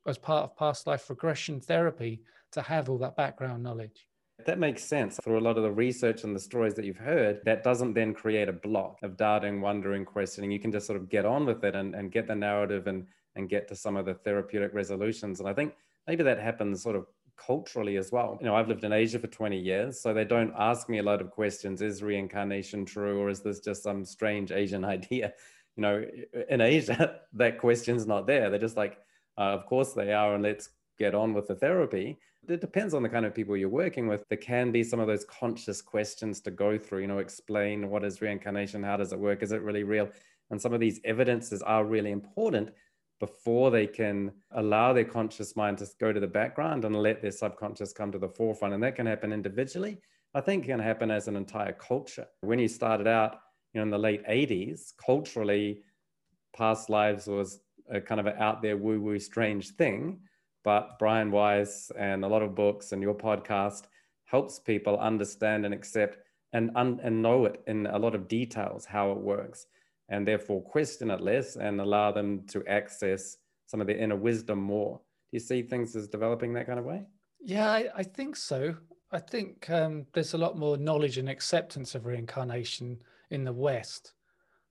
as 0.06 0.16
part 0.16 0.44
of 0.44 0.56
past 0.56 0.86
life 0.86 1.10
regression 1.10 1.60
therapy 1.60 2.22
to 2.52 2.62
have 2.62 2.88
all 2.88 2.98
that 2.98 3.16
background 3.16 3.62
knowledge. 3.62 4.06
That 4.46 4.58
makes 4.58 4.82
sense. 4.82 5.18
Through 5.22 5.38
a 5.38 5.42
lot 5.42 5.58
of 5.58 5.64
the 5.64 5.72
research 5.72 6.24
and 6.24 6.34
the 6.34 6.40
stories 6.40 6.74
that 6.74 6.84
you've 6.84 6.96
heard, 6.96 7.40
that 7.44 7.62
doesn't 7.62 7.94
then 7.94 8.14
create 8.14 8.48
a 8.48 8.52
block 8.52 8.98
of 9.02 9.16
doubting, 9.16 9.60
wondering, 9.60 10.04
questioning. 10.04 10.50
You 10.50 10.60
can 10.60 10.72
just 10.72 10.86
sort 10.86 10.98
of 10.98 11.10
get 11.10 11.26
on 11.26 11.44
with 11.44 11.64
it 11.64 11.74
and, 11.74 11.94
and 11.94 12.10
get 12.10 12.26
the 12.26 12.34
narrative 12.34 12.86
and, 12.86 13.06
and 13.34 13.50
get 13.50 13.68
to 13.68 13.76
some 13.76 13.96
of 13.96 14.06
the 14.06 14.14
therapeutic 14.14 14.72
resolutions. 14.72 15.40
And 15.40 15.48
I 15.48 15.52
think 15.52 15.74
maybe 16.06 16.22
that 16.22 16.38
happens 16.38 16.82
sort 16.82 16.96
of 16.96 17.06
culturally 17.44 17.96
as 17.96 18.12
well. 18.12 18.38
You 18.40 18.46
know, 18.46 18.54
I've 18.54 18.68
lived 18.68 18.84
in 18.84 18.92
Asia 18.92 19.18
for 19.18 19.26
20 19.26 19.58
years, 19.58 20.00
so 20.00 20.12
they 20.12 20.24
don't 20.24 20.52
ask 20.58 20.88
me 20.88 20.98
a 20.98 21.02
lot 21.02 21.20
of 21.20 21.30
questions. 21.30 21.82
Is 21.82 22.02
reincarnation 22.02 22.84
true, 22.84 23.20
or 23.20 23.28
is 23.28 23.40
this 23.40 23.60
just 23.60 23.82
some 23.82 24.04
strange 24.04 24.52
Asian 24.52 24.84
idea? 24.96 25.32
You 25.76 25.82
know, 25.82 26.04
in 26.48 26.60
Asia, 26.60 27.20
that 27.32 27.58
question's 27.58 28.06
not 28.06 28.26
there. 28.26 28.50
They're 28.50 28.58
just 28.58 28.76
like, 28.76 28.98
uh, 29.38 29.52
of 29.52 29.66
course 29.66 29.92
they 29.92 30.12
are, 30.12 30.34
and 30.34 30.42
let's 30.42 30.70
get 30.98 31.14
on 31.14 31.32
with 31.32 31.48
the 31.48 31.54
therapy. 31.54 32.18
It 32.48 32.60
depends 32.60 32.94
on 32.94 33.02
the 33.02 33.08
kind 33.08 33.26
of 33.26 33.34
people 33.34 33.56
you're 33.56 33.68
working 33.68 34.06
with. 34.06 34.24
There 34.28 34.38
can 34.38 34.72
be 34.72 34.82
some 34.82 35.00
of 35.00 35.06
those 35.06 35.24
conscious 35.24 35.80
questions 35.82 36.40
to 36.42 36.50
go 36.50 36.78
through, 36.78 37.00
you 37.00 37.06
know, 37.06 37.18
explain 37.18 37.90
what 37.90 38.04
is 38.04 38.20
reincarnation, 38.20 38.82
how 38.82 38.96
does 38.96 39.12
it 39.12 39.18
work, 39.18 39.42
is 39.42 39.52
it 39.52 39.62
really 39.62 39.84
real? 39.84 40.08
And 40.50 40.60
some 40.60 40.72
of 40.72 40.80
these 40.80 41.00
evidences 41.04 41.62
are 41.62 41.84
really 41.84 42.10
important 42.10 42.70
before 43.20 43.70
they 43.70 43.86
can 43.86 44.32
allow 44.52 44.92
their 44.92 45.04
conscious 45.04 45.54
mind 45.54 45.78
to 45.78 45.86
go 46.00 46.12
to 46.12 46.18
the 46.18 46.26
background 46.26 46.84
and 46.84 46.96
let 46.96 47.20
their 47.20 47.30
subconscious 47.30 47.92
come 47.92 48.10
to 48.10 48.18
the 48.18 48.28
forefront. 48.28 48.74
And 48.74 48.82
that 48.82 48.96
can 48.96 49.06
happen 49.06 49.32
individually. 49.32 49.98
I 50.34 50.40
think 50.40 50.64
it 50.64 50.68
can 50.68 50.80
happen 50.80 51.10
as 51.10 51.28
an 51.28 51.36
entire 51.36 51.72
culture. 51.72 52.26
When 52.40 52.58
you 52.58 52.66
started 52.66 53.06
out, 53.06 53.40
you 53.72 53.78
know, 53.78 53.82
in 53.82 53.90
the 53.90 53.98
late 53.98 54.26
80s, 54.26 54.92
culturally, 55.04 55.82
past 56.56 56.88
lives 56.88 57.26
was 57.26 57.60
a 57.90 58.00
kind 58.00 58.20
of 58.20 58.26
an 58.26 58.36
out 58.38 58.62
there 58.62 58.76
woo 58.76 59.00
woo 59.00 59.18
strange 59.18 59.70
thing. 59.70 60.20
But 60.64 60.98
Brian 60.98 61.30
Weiss 61.30 61.90
and 61.98 62.24
a 62.24 62.28
lot 62.28 62.42
of 62.42 62.54
books 62.54 62.92
and 62.92 63.02
your 63.02 63.14
podcast 63.14 63.84
helps 64.24 64.58
people 64.58 64.98
understand 64.98 65.64
and 65.64 65.74
accept 65.74 66.18
and, 66.52 66.70
un- 66.74 67.00
and 67.02 67.22
know 67.22 67.44
it 67.44 67.62
in 67.66 67.86
a 67.86 67.98
lot 67.98 68.14
of 68.14 68.28
details 68.28 68.84
how 68.84 69.12
it 69.12 69.18
works 69.18 69.66
and 70.10 70.26
therefore 70.26 70.62
question 70.62 71.10
it 71.10 71.20
less 71.20 71.56
and 71.56 71.80
allow 71.80 72.12
them 72.12 72.44
to 72.48 72.64
access 72.66 73.38
some 73.66 73.80
of 73.80 73.86
their 73.86 73.96
inner 73.96 74.16
wisdom 74.16 74.60
more. 74.60 74.98
Do 75.30 75.36
you 75.36 75.40
see 75.40 75.62
things 75.62 75.94
as 75.96 76.08
developing 76.08 76.52
that 76.54 76.66
kind 76.66 76.78
of 76.78 76.84
way? 76.84 77.06
Yeah, 77.40 77.70
I, 77.70 77.88
I 77.96 78.02
think 78.02 78.36
so. 78.36 78.74
I 79.12 79.18
think 79.20 79.70
um, 79.70 80.06
there's 80.12 80.34
a 80.34 80.38
lot 80.38 80.58
more 80.58 80.76
knowledge 80.76 81.18
and 81.18 81.28
acceptance 81.28 81.94
of 81.94 82.06
reincarnation 82.06 83.00
in 83.30 83.44
the 83.44 83.52
West 83.52 84.12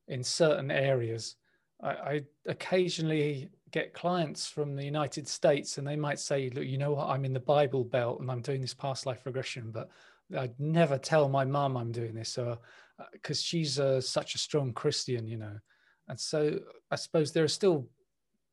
in 0.09 0.23
certain 0.23 0.69
areas. 0.69 1.35
I, 1.81 1.89
I 1.89 2.21
occasionally 2.45 3.49
get 3.71 3.93
clients 3.93 4.47
from 4.47 4.75
the 4.75 4.83
United 4.83 5.27
States 5.27 5.77
and 5.77 5.87
they 5.87 5.95
might 5.95 6.19
say, 6.19 6.49
look, 6.49 6.65
you 6.65 6.77
know 6.77 6.93
what, 6.93 7.07
I'm 7.07 7.23
in 7.25 7.33
the 7.33 7.39
Bible 7.39 7.83
Belt 7.83 8.19
and 8.19 8.29
I'm 8.29 8.41
doing 8.41 8.61
this 8.61 8.73
past 8.73 9.05
life 9.05 9.25
regression, 9.25 9.71
but 9.71 9.89
I'd 10.37 10.59
never 10.59 10.97
tell 10.97 11.29
my 11.29 11.45
mom 11.45 11.77
I'm 11.77 11.91
doing 11.91 12.15
this. 12.15 12.29
So 12.29 12.59
because 13.11 13.41
she's 13.41 13.79
uh, 13.79 14.01
such 14.01 14.35
a 14.35 14.39
strong 14.39 14.73
Christian, 14.73 15.27
you 15.27 15.37
know. 15.37 15.57
And 16.07 16.19
so 16.19 16.59
I 16.91 16.95
suppose 16.95 17.31
there 17.31 17.43
are 17.43 17.47
still 17.47 17.87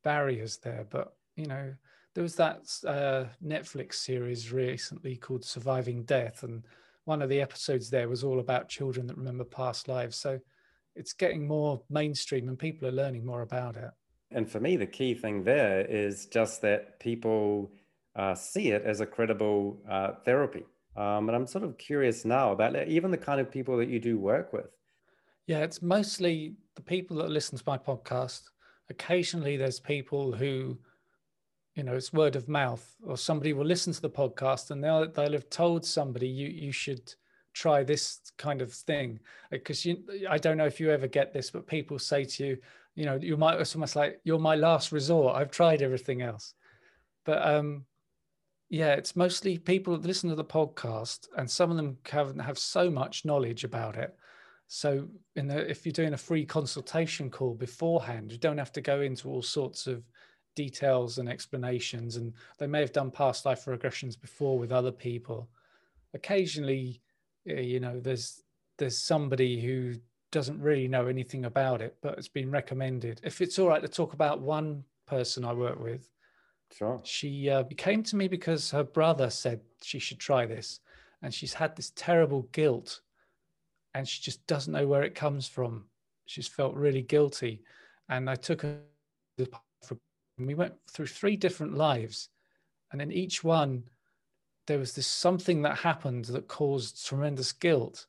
barriers 0.05 0.59
there, 0.59 0.87
but 0.89 1.15
you 1.37 1.47
know, 1.47 1.75
there 2.15 2.23
was 2.23 2.37
that 2.37 2.61
uh, 2.87 3.25
Netflix 3.45 3.95
series 3.95 4.53
recently 4.53 5.17
called 5.17 5.45
Surviving 5.45 6.05
Death, 6.05 6.43
and 6.43 6.65
one 7.05 7.23
of 7.23 7.29
the 7.29 7.41
episodes 7.41 7.91
there 7.91 8.09
was 8.09 8.25
all 8.25 8.41
about 8.41 8.69
children 8.69 9.07
that 9.07 9.17
remember 9.17 9.45
past 9.45 9.89
lives. 9.89 10.17
So 10.17 10.41
it's 10.95 11.13
getting 11.13 11.47
more 11.47 11.83
mainstream, 11.91 12.49
and 12.49 12.59
people 12.59 12.89
are 12.89 12.93
learning 12.93 13.25
more 13.25 13.43
about 13.43 13.77
it. 13.77 13.91
And 14.31 14.51
for 14.51 14.61
me, 14.61 14.77
the 14.77 14.87
key 14.87 15.15
thing 15.15 15.45
there 15.45 15.83
is 15.83 16.27
just 16.27 16.63
that 16.63 16.99
people 17.01 17.71
uh, 18.17 18.35
see 18.35 18.71
it 18.71 18.83
as 18.83 19.01
a 19.01 19.07
credible 19.07 19.79
uh, 19.89 20.13
therapy 20.25 20.65
um, 20.97 21.29
and 21.29 21.37
I'm 21.37 21.47
sort 21.47 21.65
of 21.65 21.77
curious 21.79 22.25
now 22.25 22.53
about 22.53 22.89
even 22.89 23.11
the 23.11 23.19
kind 23.19 23.41
of 23.41 23.51
people 23.51 23.77
that 23.79 23.89
you 23.89 24.01
do 24.01 24.19
work 24.19 24.53
with. 24.53 24.71
Yeah, 25.47 25.59
it's 25.59 25.83
mostly 25.83 26.55
the 26.75 26.83
people 26.83 27.19
that 27.19 27.31
listen 27.31 27.59
to 27.59 27.65
my 27.67 27.79
podcast. 27.79 28.43
Occasionally, 28.89 29.57
there's 29.57 29.79
people 29.79 30.33
who, 30.33 30.79
you 31.75 31.83
know, 31.83 31.95
it's 31.95 32.13
word 32.13 32.35
of 32.35 32.49
mouth, 32.49 32.85
or 33.05 33.17
somebody 33.17 33.53
will 33.53 33.67
listen 33.67 33.93
to 33.93 34.03
the 34.03 34.11
podcast 34.11 34.71
and 34.71 34.83
they'll 34.83 35.11
they'll 35.11 35.33
have 35.33 35.51
told 35.51 35.85
somebody 35.85 36.29
you 36.29 36.49
you 36.49 36.73
should 36.73 37.15
try 37.53 37.83
this 37.83 38.21
kind 38.37 38.61
of 38.61 38.73
thing 38.73 39.19
because 39.51 39.85
you 39.87 39.97
I 40.29 40.37
don't 40.37 40.59
know 40.59 40.67
if 40.67 40.81
you 40.81 40.91
ever 40.91 41.07
get 41.07 41.33
this, 41.33 41.51
but 41.51 41.67
people 41.67 41.99
say 41.99 42.25
to 42.25 42.47
you, 42.47 42.59
you 42.95 43.05
know, 43.05 43.19
you 43.21 43.37
might 43.37 43.61
it's 43.61 43.75
almost 43.75 43.97
like 43.97 44.21
you're 44.25 44.39
my 44.39 44.57
last 44.57 44.93
resort. 44.93 45.37
I've 45.37 45.51
tried 45.51 45.83
everything 45.83 46.23
else, 46.23 46.55
but 47.25 47.47
um, 47.47 47.85
yeah, 48.69 48.95
it's 48.95 49.15
mostly 49.15 49.59
people 49.59 49.97
that 49.97 50.07
listen 50.07 50.29
to 50.31 50.37
the 50.37 50.45
podcast, 50.45 51.29
and 51.37 51.51
some 51.51 51.71
of 51.71 51.77
them 51.77 51.99
have 52.11 52.37
have 52.41 52.59
so 52.59 52.91
much 52.91 53.25
knowledge 53.25 53.65
about 53.65 53.97
it. 53.97 54.17
So, 54.69 55.09
in 55.37 55.47
the, 55.47 55.71
if 55.71 55.87
you're 55.87 55.93
doing 55.93 56.15
a 56.15 56.19
free 56.19 56.45
consultation 56.45 57.31
call 57.31 57.55
beforehand, 57.55 58.33
you 58.33 58.39
don't 58.39 58.59
have 58.59 58.73
to 58.73 58.81
go 58.81 59.01
into 59.01 59.29
all 59.29 59.43
sorts 59.43 59.87
of 59.87 60.03
details 60.57 61.19
and 61.19 61.29
explanations, 61.29 62.17
and 62.17 62.33
they 62.59 62.67
may 62.67 62.81
have 62.81 62.93
done 62.93 63.11
past 63.13 63.47
life 63.47 63.67
regressions 63.67 64.21
before 64.21 64.59
with 64.59 64.73
other 64.73 64.93
people. 64.93 65.49
Occasionally, 66.15 67.03
you 67.45 67.79
know, 67.79 68.01
there's 68.01 68.43
there's 68.79 68.99
somebody 68.99 69.61
who 69.61 69.95
doesn't 70.33 70.61
really 70.61 70.89
know 70.89 71.07
anything 71.07 71.45
about 71.45 71.81
it, 71.81 71.97
but 72.03 72.19
it's 72.19 72.29
been 72.29 72.51
recommended. 72.51 73.21
If 73.23 73.41
it's 73.41 73.59
all 73.61 73.69
right 73.69 73.81
to 73.83 73.89
talk 73.89 74.13
about 74.13 74.41
one 74.41 74.83
person 75.07 75.45
I 75.45 75.53
work 75.53 75.81
with, 75.81 76.11
sure. 76.73 77.01
She 77.05 77.51
uh, 77.51 77.65
came 77.77 78.03
to 78.05 78.17
me 78.17 78.29
because 78.29 78.71
her 78.71 78.85
brother 78.85 79.31
said 79.31 79.61
she 79.83 79.99
should 79.99 80.19
try 80.19 80.47
this, 80.47 80.81
and 81.23 81.33
she's 81.33 81.55
had 81.55 81.77
this 81.77 81.93
terrible 81.97 82.43
guilt, 82.53 83.01
and 83.95 84.07
she 84.09 84.23
just 84.23 84.47
doesn't 84.47 84.73
know 84.73 84.87
where 84.87 85.03
it 85.03 85.15
comes 85.15 85.49
from. 85.49 85.85
She's 86.27 86.49
felt 86.49 86.75
really 86.75 87.03
guilty, 87.03 87.63
and 88.09 88.29
I 88.29 88.35
took 88.35 88.63
her. 88.63 88.81
We 90.39 90.55
went 90.55 90.75
through 90.91 91.07
three 91.07 91.37
different 91.37 91.75
lives, 91.75 92.29
and 92.93 93.01
in 93.01 93.11
each 93.11 93.43
one, 93.43 93.85
there 94.67 94.79
was 94.79 94.93
this 94.93 95.07
something 95.07 95.63
that 95.63 95.79
happened 95.79 96.27
that 96.27 96.49
caused 96.49 97.07
tremendous 97.07 97.53
guilt, 97.53 98.07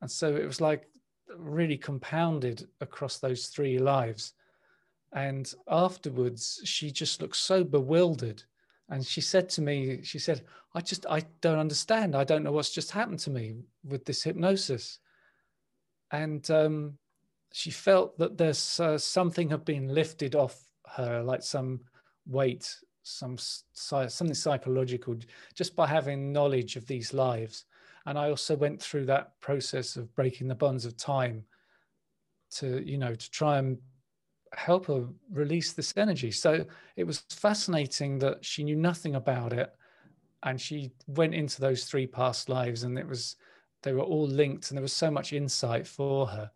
and 0.00 0.10
so 0.10 0.36
it 0.36 0.46
was 0.46 0.60
like 0.60 0.88
really 1.36 1.76
compounded 1.76 2.68
across 2.80 3.18
those 3.18 3.48
three 3.48 3.78
lives. 3.78 4.34
And 5.16 5.50
afterwards, 5.66 6.60
she 6.64 6.90
just 6.90 7.22
looked 7.22 7.36
so 7.36 7.64
bewildered. 7.64 8.42
And 8.90 9.04
she 9.04 9.22
said 9.22 9.48
to 9.50 9.62
me, 9.62 10.02
she 10.02 10.18
said, 10.18 10.42
I 10.74 10.82
just, 10.82 11.06
I 11.08 11.22
don't 11.40 11.58
understand. 11.58 12.14
I 12.14 12.22
don't 12.22 12.44
know 12.44 12.52
what's 12.52 12.70
just 12.70 12.90
happened 12.90 13.18
to 13.20 13.30
me 13.30 13.56
with 13.82 14.04
this 14.04 14.22
hypnosis. 14.22 14.98
And 16.12 16.48
um, 16.50 16.98
she 17.50 17.70
felt 17.70 18.18
that 18.18 18.36
there's 18.36 18.78
uh, 18.78 18.98
something 18.98 19.48
had 19.48 19.64
been 19.64 19.88
lifted 19.88 20.34
off 20.34 20.60
her, 20.96 21.22
like 21.22 21.42
some 21.42 21.80
weight, 22.26 22.72
some 23.02 23.38
something 23.72 24.34
psychological, 24.34 25.16
just 25.54 25.74
by 25.74 25.86
having 25.86 26.30
knowledge 26.30 26.76
of 26.76 26.86
these 26.86 27.14
lives. 27.14 27.64
And 28.04 28.18
I 28.18 28.28
also 28.28 28.54
went 28.54 28.82
through 28.82 29.06
that 29.06 29.40
process 29.40 29.96
of 29.96 30.14
breaking 30.14 30.48
the 30.48 30.54
bonds 30.54 30.84
of 30.84 30.96
time 30.98 31.44
to, 32.56 32.86
you 32.86 32.98
know, 32.98 33.14
to 33.14 33.30
try 33.30 33.56
and 33.56 33.78
help 34.56 34.86
her 34.86 35.04
release 35.30 35.72
this 35.72 35.92
energy. 35.96 36.30
So 36.30 36.64
it 36.96 37.04
was 37.04 37.18
fascinating 37.30 38.18
that 38.20 38.44
she 38.44 38.64
knew 38.64 38.76
nothing 38.76 39.14
about 39.14 39.52
it. 39.52 39.72
And 40.42 40.60
she 40.60 40.92
went 41.06 41.34
into 41.34 41.60
those 41.60 41.84
three 41.84 42.06
past 42.06 42.48
lives 42.48 42.82
and 42.82 42.98
it 42.98 43.06
was, 43.06 43.36
they 43.82 43.92
were 43.92 44.00
all 44.00 44.26
linked 44.26 44.70
and 44.70 44.78
there 44.78 44.82
was 44.82 44.92
so 44.92 45.10
much 45.10 45.32
insight 45.32 45.86
for 45.86 46.26
her. 46.28 46.50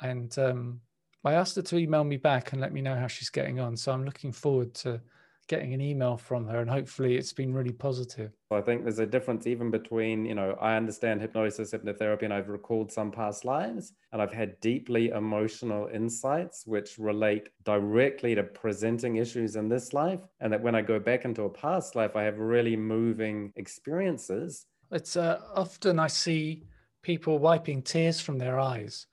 And 0.00 0.36
um, 0.38 0.80
I 1.24 1.34
asked 1.34 1.56
her 1.56 1.62
to 1.62 1.78
email 1.78 2.04
me 2.04 2.16
back 2.16 2.52
and 2.52 2.60
let 2.60 2.72
me 2.72 2.82
know 2.82 2.96
how 2.96 3.06
she's 3.06 3.30
getting 3.30 3.60
on. 3.60 3.76
So 3.76 3.92
I'm 3.92 4.04
looking 4.04 4.32
forward 4.32 4.74
to 4.74 5.00
getting 5.48 5.74
an 5.74 5.80
email 5.80 6.16
from 6.16 6.46
her 6.46 6.60
and 6.60 6.70
hopefully 6.70 7.16
it's 7.16 7.32
been 7.32 7.52
really 7.52 7.72
positive. 7.72 8.32
I 8.50 8.60
think 8.60 8.82
there's 8.82 8.98
a 8.98 9.06
difference 9.06 9.46
even 9.46 9.70
between, 9.70 10.24
you 10.24 10.34
know, 10.34 10.56
I 10.60 10.76
understand 10.76 11.20
hypnosis, 11.20 11.72
hypnotherapy, 11.72 12.22
and 12.22 12.32
I've 12.32 12.48
recalled 12.48 12.92
some 12.92 13.10
past 13.10 13.44
lives 13.44 13.92
and 14.12 14.20
I've 14.20 14.32
had 14.32 14.60
deeply 14.60 15.08
emotional 15.08 15.88
insights 15.92 16.66
which 16.66 16.98
relate 16.98 17.48
directly 17.64 18.34
to 18.34 18.42
presenting 18.42 19.16
issues 19.16 19.56
in 19.56 19.68
this 19.68 19.92
life. 19.92 20.20
And 20.40 20.52
that 20.52 20.62
when 20.62 20.74
I 20.74 20.82
go 20.82 20.98
back 20.98 21.24
into 21.24 21.42
a 21.42 21.50
past 21.50 21.94
life, 21.94 22.16
I 22.16 22.22
have 22.22 22.38
really 22.38 22.76
moving 22.76 23.52
experiences. 23.56 24.66
It's 24.90 25.16
uh, 25.16 25.40
often 25.54 25.98
I 25.98 26.08
see 26.08 26.64
people 27.02 27.38
wiping 27.38 27.82
tears 27.82 28.20
from 28.20 28.38
their 28.38 28.60
eyes 28.60 29.06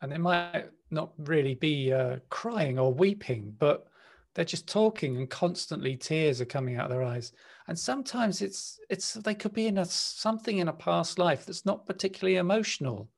and 0.00 0.12
it 0.12 0.20
might 0.20 0.66
not 0.90 1.12
really 1.18 1.54
be 1.54 1.92
uh, 1.92 2.16
crying 2.30 2.78
or 2.78 2.92
weeping, 2.92 3.54
but 3.58 3.87
they're 4.38 4.44
just 4.44 4.68
talking 4.68 5.16
and 5.16 5.28
constantly 5.28 5.96
tears 5.96 6.40
are 6.40 6.44
coming 6.44 6.76
out 6.76 6.84
of 6.84 6.90
their 6.92 7.02
eyes 7.02 7.32
and 7.66 7.76
sometimes 7.76 8.40
it's 8.40 8.78
it's 8.88 9.14
they 9.14 9.34
could 9.34 9.52
be 9.52 9.66
in 9.66 9.78
a 9.78 9.84
something 9.84 10.58
in 10.58 10.68
a 10.68 10.72
past 10.72 11.18
life 11.18 11.44
that's 11.44 11.66
not 11.66 11.84
particularly 11.86 12.36
emotional 12.36 13.08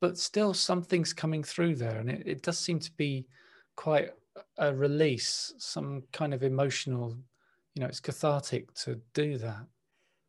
but 0.00 0.18
still 0.18 0.52
something's 0.52 1.12
coming 1.12 1.44
through 1.44 1.76
there 1.76 2.00
and 2.00 2.10
it, 2.10 2.26
it 2.26 2.42
does 2.42 2.58
seem 2.58 2.80
to 2.80 2.90
be 2.96 3.24
quite 3.76 4.10
a 4.58 4.74
release 4.74 5.54
some 5.56 6.02
kind 6.12 6.34
of 6.34 6.42
emotional 6.42 7.16
you 7.76 7.80
know 7.80 7.86
it's 7.86 8.00
cathartic 8.00 8.74
to 8.74 9.00
do 9.14 9.38
that 9.38 9.64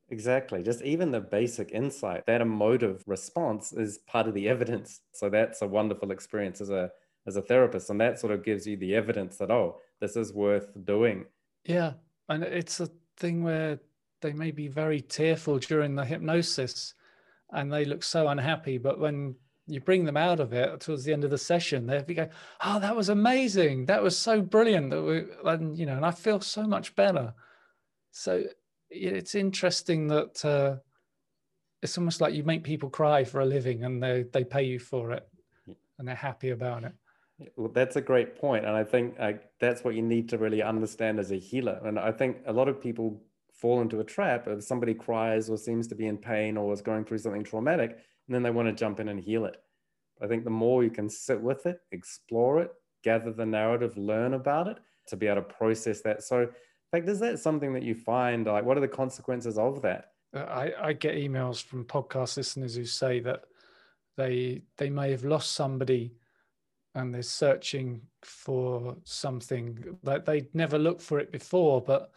Exactly. 0.10 0.62
Just 0.62 0.84
even 0.84 1.10
the 1.10 1.20
basic 1.20 1.72
insight, 1.72 2.28
that 2.28 2.40
emotive 2.40 3.02
response 3.08 3.74
is 3.74 3.98
part 4.06 4.28
of 4.28 4.36
the 4.36 4.48
evidence. 4.48 5.02
So 5.14 5.32
that's 5.32 5.64
a 5.64 5.68
wonderful 5.68 6.12
experience 6.12 6.62
as 6.62 6.70
a 6.70 6.92
as 7.26 7.38
a 7.38 7.42
therapist. 7.42 7.90
And 7.90 8.00
that 8.02 8.20
sort 8.20 8.32
of 8.32 8.46
gives 8.46 8.68
you 8.68 8.78
the 8.78 8.94
evidence 8.94 9.38
that, 9.38 9.50
oh, 9.50 9.82
this 10.06 10.16
is 10.16 10.34
worth 10.34 10.70
doing. 10.86 11.26
Yeah. 11.66 11.94
And 12.30 12.44
it's 12.44 12.80
a 12.80 12.90
thing 13.18 13.44
where 13.44 13.80
they 14.22 14.34
may 14.34 14.52
be 14.52 14.68
very 14.68 15.02
tearful 15.02 15.58
during 15.58 15.96
the 15.96 16.06
hypnosis 16.06 16.94
and 17.52 17.74
they 17.74 17.86
look 17.86 18.04
so 18.04 18.28
unhappy. 18.28 18.78
But 18.78 19.00
when 19.00 19.36
you 19.68 19.80
bring 19.80 20.06
them 20.06 20.18
out 20.18 20.40
of 20.40 20.54
it 20.54 20.80
towards 20.80 21.04
the 21.04 21.14
end 21.14 21.24
of 21.24 21.32
the 21.32 21.40
session, 21.40 21.88
they 21.88 22.14
go, 22.14 22.30
Oh, 22.64 22.80
that 22.80 22.96
was 22.96 23.10
amazing. 23.10 23.88
That 23.88 24.04
was 24.04 24.16
so 24.16 24.42
brilliant. 24.42 24.92
That 24.92 25.02
we, 25.02 25.24
and, 25.44 25.78
you 25.78 25.88
know, 25.88 25.96
and 25.96 26.06
I 26.06 26.12
feel 26.12 26.40
so 26.40 26.64
much 26.68 26.96
better. 26.96 27.34
So 28.12 28.44
it's 28.92 29.34
interesting 29.34 30.08
that 30.10 30.46
uh, 30.46 30.76
it's 31.82 31.98
almost 31.98 32.22
like 32.22 32.36
you 32.36 32.44
make 32.44 32.64
people 32.64 32.90
cry 32.90 33.24
for 33.24 33.42
a 33.42 33.46
living 33.46 33.84
and 33.84 34.02
they, 34.04 34.26
they 34.32 34.44
pay 34.44 34.64
you 34.64 34.78
for 34.78 35.12
it 35.14 35.28
and 35.98 36.08
they're 36.08 36.16
happy 36.16 36.52
about 36.52 36.84
it. 36.84 36.94
Well, 37.58 37.72
that's 37.74 37.98
a 37.98 38.02
great 38.02 38.40
point, 38.40 38.66
and 38.66 38.76
I 38.76 38.84
think 38.84 39.16
uh, 39.20 39.34
that's 39.60 39.84
what 39.84 39.96
you 39.96 40.02
need 40.02 40.30
to 40.30 40.38
really 40.38 40.62
understand 40.62 41.20
as 41.20 41.32
a 41.32 41.36
healer. 41.36 41.82
And 41.84 42.00
I 42.00 42.12
think 42.12 42.38
a 42.46 42.54
lot 42.54 42.70
of 42.70 42.82
people 42.82 43.22
fall 43.52 43.82
into 43.82 44.00
a 44.00 44.06
trap 44.06 44.48
if 44.48 44.64
somebody 44.64 44.94
cries 44.94 45.50
or 45.50 45.58
seems 45.58 45.88
to 45.88 45.96
be 45.96 46.08
in 46.08 46.18
pain 46.18 46.56
or 46.56 46.72
is 46.72 46.82
going 46.82 47.04
through 47.04 47.18
something 47.18 47.44
traumatic, 47.44 47.92
and 47.92 48.36
then 48.36 48.42
they 48.42 48.52
want 48.52 48.70
to 48.70 48.74
jump 48.74 49.02
in 49.02 49.10
and 49.10 49.20
heal 49.20 49.46
it. 49.46 49.58
I 50.22 50.28
think 50.28 50.46
the 50.46 50.50
more 50.50 50.84
you 50.84 50.90
can 50.90 51.10
sit 51.10 51.42
with 51.42 51.66
it, 51.66 51.80
explore 51.92 52.62
it, 52.62 52.72
gather 53.04 53.34
the 53.34 53.46
narrative, 53.46 53.98
learn 53.98 54.34
about 54.34 54.68
it, 54.68 54.78
to 55.08 55.18
be 55.18 55.28
able 55.28 55.42
to 55.42 55.42
process 55.42 56.02
that. 56.02 56.24
So, 56.24 56.42
in 56.42 56.50
fact, 56.92 57.10
is 57.10 57.20
that 57.20 57.40
something 57.40 57.74
that 57.74 57.84
you 57.84 57.96
find? 57.96 58.46
Like, 58.46 58.64
what 58.64 58.78
are 58.78 58.82
the 58.82 58.88
consequences 58.88 59.58
of 59.58 59.82
that? 59.82 60.12
Uh, 60.34 60.40
I, 60.40 60.88
I 60.88 60.94
get 60.94 61.16
emails 61.16 61.62
from 61.62 61.84
podcast 61.84 62.38
listeners 62.38 62.76
who 62.76 62.86
say 62.86 63.20
that 63.22 63.44
they 64.16 64.62
they 64.78 64.90
may 64.90 65.12
have 65.12 65.26
lost 65.26 65.52
somebody 65.52 66.14
and 66.96 67.14
they're 67.14 67.22
searching 67.22 68.02
for 68.24 68.96
something. 69.04 69.98
That 70.04 70.26
they'd 70.26 70.54
never 70.56 70.80
looked 70.80 71.02
for 71.02 71.20
it 71.20 71.32
before 71.32 71.82
but 71.82 72.12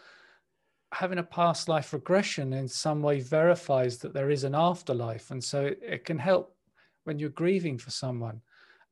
having 0.92 1.18
a 1.18 1.22
past 1.22 1.68
life 1.68 1.92
regression 1.92 2.54
in 2.54 2.66
some 2.66 3.02
way 3.02 3.20
verifies 3.20 3.98
that 3.98 4.14
there 4.14 4.30
is 4.30 4.44
an 4.44 4.54
afterlife 4.54 5.30
and 5.30 5.44
so 5.44 5.66
it, 5.66 5.78
it, 5.82 6.04
can 6.06 6.18
help 6.18 6.56
when 7.04 7.18
you're 7.18 7.28
grieving 7.28 7.76
for 7.76 7.90
someone. 7.90 8.40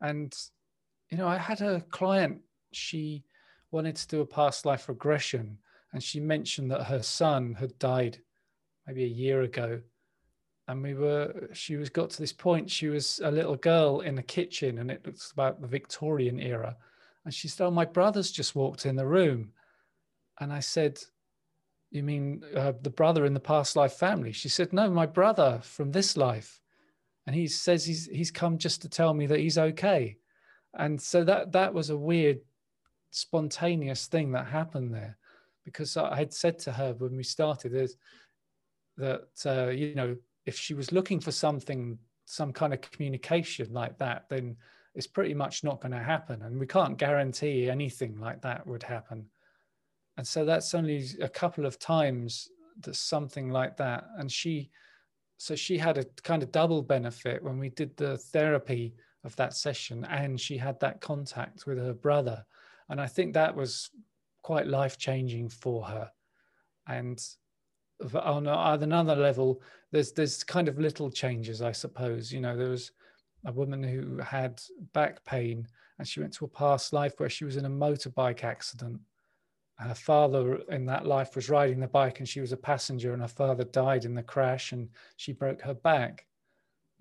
And 0.03 0.37
you 1.11 1.19
know 1.19 1.29
i 1.29 1.37
had 1.37 1.61
a 1.61 1.81
client 1.91 2.41
she 2.73 3.25
wanted 3.71 3.97
to 3.97 4.09
do 4.09 4.21
a 4.21 4.27
past 4.27 4.67
life 4.67 4.89
regression 4.89 5.59
and 5.93 6.03
she 6.03 6.21
mentioned 6.21 6.71
that 6.71 6.85
her 6.85 7.03
son 7.03 7.55
had 7.55 7.79
died 7.79 8.19
maybe 8.87 9.05
a 9.05 9.19
year 9.25 9.43
ago 9.43 9.81
and 10.69 10.83
we 10.83 10.95
were 10.95 11.49
she 11.53 11.77
was 11.77 11.91
got 11.91 12.11
to 12.11 12.19
this 12.19 12.33
point 12.33 12.71
she 12.71 12.89
was 12.89 13.21
a 13.23 13.31
little 13.31 13.57
girl 13.57 14.01
in 14.01 14.15
the 14.15 14.23
kitchen 14.23 14.79
and 14.79 14.91
it 14.91 15.07
looks 15.07 15.31
about 15.31 15.61
the 15.61 15.67
victorian 15.67 16.41
era. 16.41 16.77
And 17.25 17.33
she 17.33 17.49
said 17.49 17.67
oh 17.67 17.71
my 17.71 17.85
brother's 17.85 18.31
just 18.31 18.55
walked 18.55 18.87
in 18.87 18.97
the 18.97 19.07
room. 19.07 19.53
And 20.41 20.53
i 20.53 20.61
said 20.61 20.99
you 21.91 22.03
mean 22.03 22.43
uh, 22.55 22.73
the 22.83 22.91
brother 22.91 23.25
in 23.25 23.35
the 23.35 23.41
past 23.41 23.77
life 23.77 23.95
family? 23.95 24.33
She 24.33 24.49
said 24.49 24.73
no 24.73 24.91
my 24.91 25.07
brother 25.07 25.61
from 25.63 25.93
this 25.93 26.17
life. 26.17 26.61
And 27.27 27.35
he 27.35 27.47
says 27.47 27.85
he's 27.85 28.07
he's 28.07 28.31
come 28.31 28.59
just 28.59 28.83
to 28.83 28.89
tell 28.89 29.15
me 29.15 29.27
that 29.27 29.41
he's 29.41 29.59
okay. 29.59 30.17
And 30.75 31.01
so 31.01 31.25
that 31.25 31.53
that 31.53 31.75
was 31.75 31.91
a 31.91 31.97
weird 31.97 32.41
spontaneous 33.11 34.07
thing 34.07 34.33
that 34.33 34.47
happened 34.47 34.93
there. 34.93 35.17
Because 35.65 35.97
i 35.97 36.17
had 36.17 36.33
said 36.33 36.59
to 36.61 36.73
her 36.73 36.95
when 36.95 37.17
we 37.17 37.23
started 37.23 37.75
is 37.75 37.97
that 38.97 39.29
uh, 39.45 39.69
you 39.69 39.95
know 39.95 40.17
if 40.47 40.57
she 40.57 40.75
was 40.75 40.93
looking 40.93 41.21
for 41.21 41.33
something, 41.33 41.99
some 42.25 42.53
kind 42.53 42.73
of 42.73 42.81
communication 42.81 43.73
like 43.73 43.99
that, 43.99 44.29
then 44.29 44.57
it's 44.95 45.07
pretty 45.07 45.35
much 45.35 45.63
not 45.63 45.81
going 45.81 45.93
to 45.93 45.99
happen. 45.99 46.43
And 46.43 46.59
we 46.59 46.67
can't 46.67 46.97
guarantee 46.97 47.69
anything 47.69 48.19
like 48.19 48.41
that 48.43 48.67
would 48.67 48.83
happen. 48.83 49.27
And 50.17 50.27
so 50.27 50.45
that's 50.45 50.75
only 50.75 51.05
a 51.21 51.29
couple 51.29 51.67
of 51.67 51.79
times 51.79 52.49
that 52.81 52.97
something 52.97 53.51
like 53.51 53.77
that. 53.77 54.05
And 54.19 54.33
she, 54.33 54.71
so 55.37 55.55
she 55.55 55.77
had 55.77 55.99
a 55.99 56.05
kind 56.23 56.43
of 56.43 56.53
double 56.53 56.81
benefit 56.81 57.43
when 57.43 57.59
we 57.59 57.69
did 57.69 57.97
the 57.97 58.17
therapy 58.17 58.95
of 59.25 59.37
that 59.37 59.55
session 59.55 60.05
and 60.07 60.41
she 60.41 60.57
had 60.57 60.81
that 60.81 61.01
contact 61.01 61.67
with 61.67 61.77
her 61.77 61.93
brother. 61.93 62.47
And 62.89 63.01
I 63.01 63.07
think 63.07 63.35
that 63.35 63.55
was 63.55 63.91
quite 64.43 64.67
life 64.67 64.97
changing 64.97 65.49
for 65.49 65.85
her. 65.85 66.11
And 66.87 67.21
on, 68.15 68.47
another 68.47 69.17
level, 69.17 69.63
there's 69.93 70.13
there's 70.13 70.45
kind 70.45 70.69
of 70.69 70.79
little 70.79 71.11
changes, 71.11 71.63
I 71.63 71.73
suppose. 71.73 72.33
You 72.33 72.41
know, 72.41 72.57
there 72.57 72.71
was 72.71 72.93
a 73.45 73.53
woman 73.53 73.83
who 73.83 74.19
had 74.19 74.61
back 74.93 75.25
pain, 75.25 75.67
and 75.99 76.07
she 76.07 76.21
went 76.21 76.33
to 76.35 76.45
a 76.45 76.49
past 76.49 76.93
life 76.93 77.15
where 77.19 77.31
she 77.31 77.45
was 77.45 77.57
in 77.57 77.65
a 77.65 77.71
motorbike 77.71 78.45
accident, 78.45 79.01
her 79.79 79.95
father 79.95 80.57
in 80.71 80.87
that 80.87 81.07
life 81.07 81.37
was 81.37 81.51
riding 81.51 81.81
the 81.81 81.87
bike 81.89 82.19
and 82.19 82.29
she 82.29 82.41
was 82.41 82.53
a 82.53 82.57
passenger 82.57 83.13
and 83.13 83.21
her 83.21 83.29
father 83.29 83.65
died 83.65 84.05
in 84.05 84.15
the 84.15 84.23
crash 84.23 84.73
and 84.73 84.89
she 85.17 85.33
broke 85.33 85.61
her 85.61 85.75
back 85.75 86.27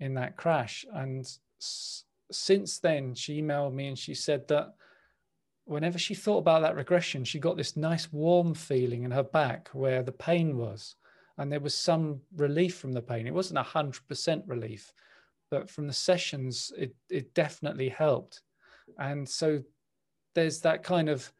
in 0.00 0.14
that 0.14 0.36
crash 0.36 0.84
and 0.94 1.24
s- 1.60 2.04
since 2.30 2.78
then 2.78 3.14
she 3.14 3.40
emailed 3.40 3.72
me 3.72 3.88
and 3.88 3.98
she 3.98 4.14
said 4.14 4.46
that 4.48 4.74
whenever 5.66 5.98
she 5.98 6.14
thought 6.14 6.38
about 6.38 6.62
that 6.62 6.76
regression 6.76 7.24
she 7.24 7.38
got 7.38 7.56
this 7.56 7.76
nice 7.76 8.12
warm 8.12 8.54
feeling 8.54 9.04
in 9.04 9.10
her 9.10 9.22
back 9.22 9.68
where 9.72 10.02
the 10.02 10.12
pain 10.12 10.56
was 10.56 10.96
and 11.38 11.52
there 11.52 11.60
was 11.60 11.74
some 11.74 12.20
relief 12.36 12.76
from 12.76 12.92
the 12.92 13.02
pain 13.02 13.26
it 13.26 13.34
wasn't 13.34 13.58
100% 13.58 14.42
relief 14.46 14.92
but 15.50 15.68
from 15.68 15.86
the 15.86 15.92
sessions 15.92 16.72
it, 16.76 16.94
it 17.10 17.34
definitely 17.34 17.88
helped 17.88 18.42
and 18.98 19.28
so 19.28 19.62
there's 20.34 20.60
that 20.60 20.82
kind 20.82 21.08
of 21.08 21.32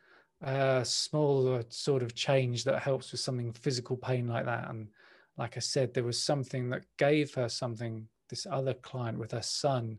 uh, 0.45 0.85
small 0.85 1.63
sort 1.69 2.03
of 2.03 2.15
change 2.15 2.65
that 2.65 2.83
helps 2.83 3.13
with 3.13 3.21
something 3.21 3.53
physical 3.53 3.97
pain 3.97 4.27
like 4.27 4.45
that. 4.45 4.69
And 4.69 4.89
like 5.37 5.57
I 5.57 5.61
said, 5.61 5.95
there 5.95 6.05
was 6.05 6.23
something 6.23 6.71
that 6.71 6.85
gave 6.99 7.35
her 7.35 7.49
something. 7.49 8.09
This 8.29 8.47
other 8.51 8.75
client 8.75 9.19
with 9.19 9.31
her 9.33 9.43
son, 9.43 9.99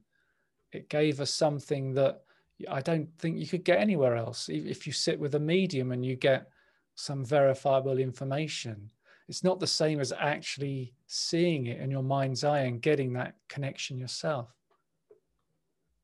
it 0.74 0.90
gave 0.90 1.20
her 1.20 1.26
something 1.26 1.94
that 1.94 2.24
I 2.70 2.82
don't 2.82 3.10
think 3.20 3.38
you 3.38 3.48
could 3.48 3.64
get 3.64 3.80
anywhere 3.80 4.16
else. 4.16 4.50
If 4.50 4.88
you 4.88 4.94
sit 4.94 5.20
with 5.20 5.36
a 5.36 5.40
medium 5.40 5.92
and 5.92 6.06
you 6.06 6.16
get 6.16 6.50
some 6.96 7.24
verifiable 7.24 8.00
information, 8.00 8.92
it's 9.28 9.44
not 9.44 9.60
the 9.60 9.68
same 9.68 10.00
as 10.00 10.14
actually 10.14 10.94
seeing 11.06 11.68
it 11.68 11.80
in 11.80 11.92
your 11.92 12.04
mind's 12.04 12.44
eye 12.44 12.62
and 12.62 12.82
getting 12.82 13.14
that 13.14 13.36
connection 13.50 13.98
yourself. 13.98 14.50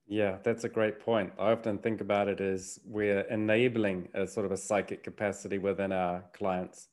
Yeah, 0.05 0.37
that's 0.43 0.65
a 0.65 0.69
great 0.69 0.99
point. 0.99 1.31
I 1.39 1.51
often 1.51 1.77
think 1.77 2.01
about 2.01 2.27
it 2.27 2.41
as 2.41 2.79
we're 2.85 3.21
enabling 3.21 4.09
a 4.13 4.27
sort 4.27 4.45
of 4.45 4.51
a 4.51 4.57
psychic 4.57 5.03
capacity 5.03 5.57
within 5.57 5.91
our 5.91 6.25
clients. 6.33 6.89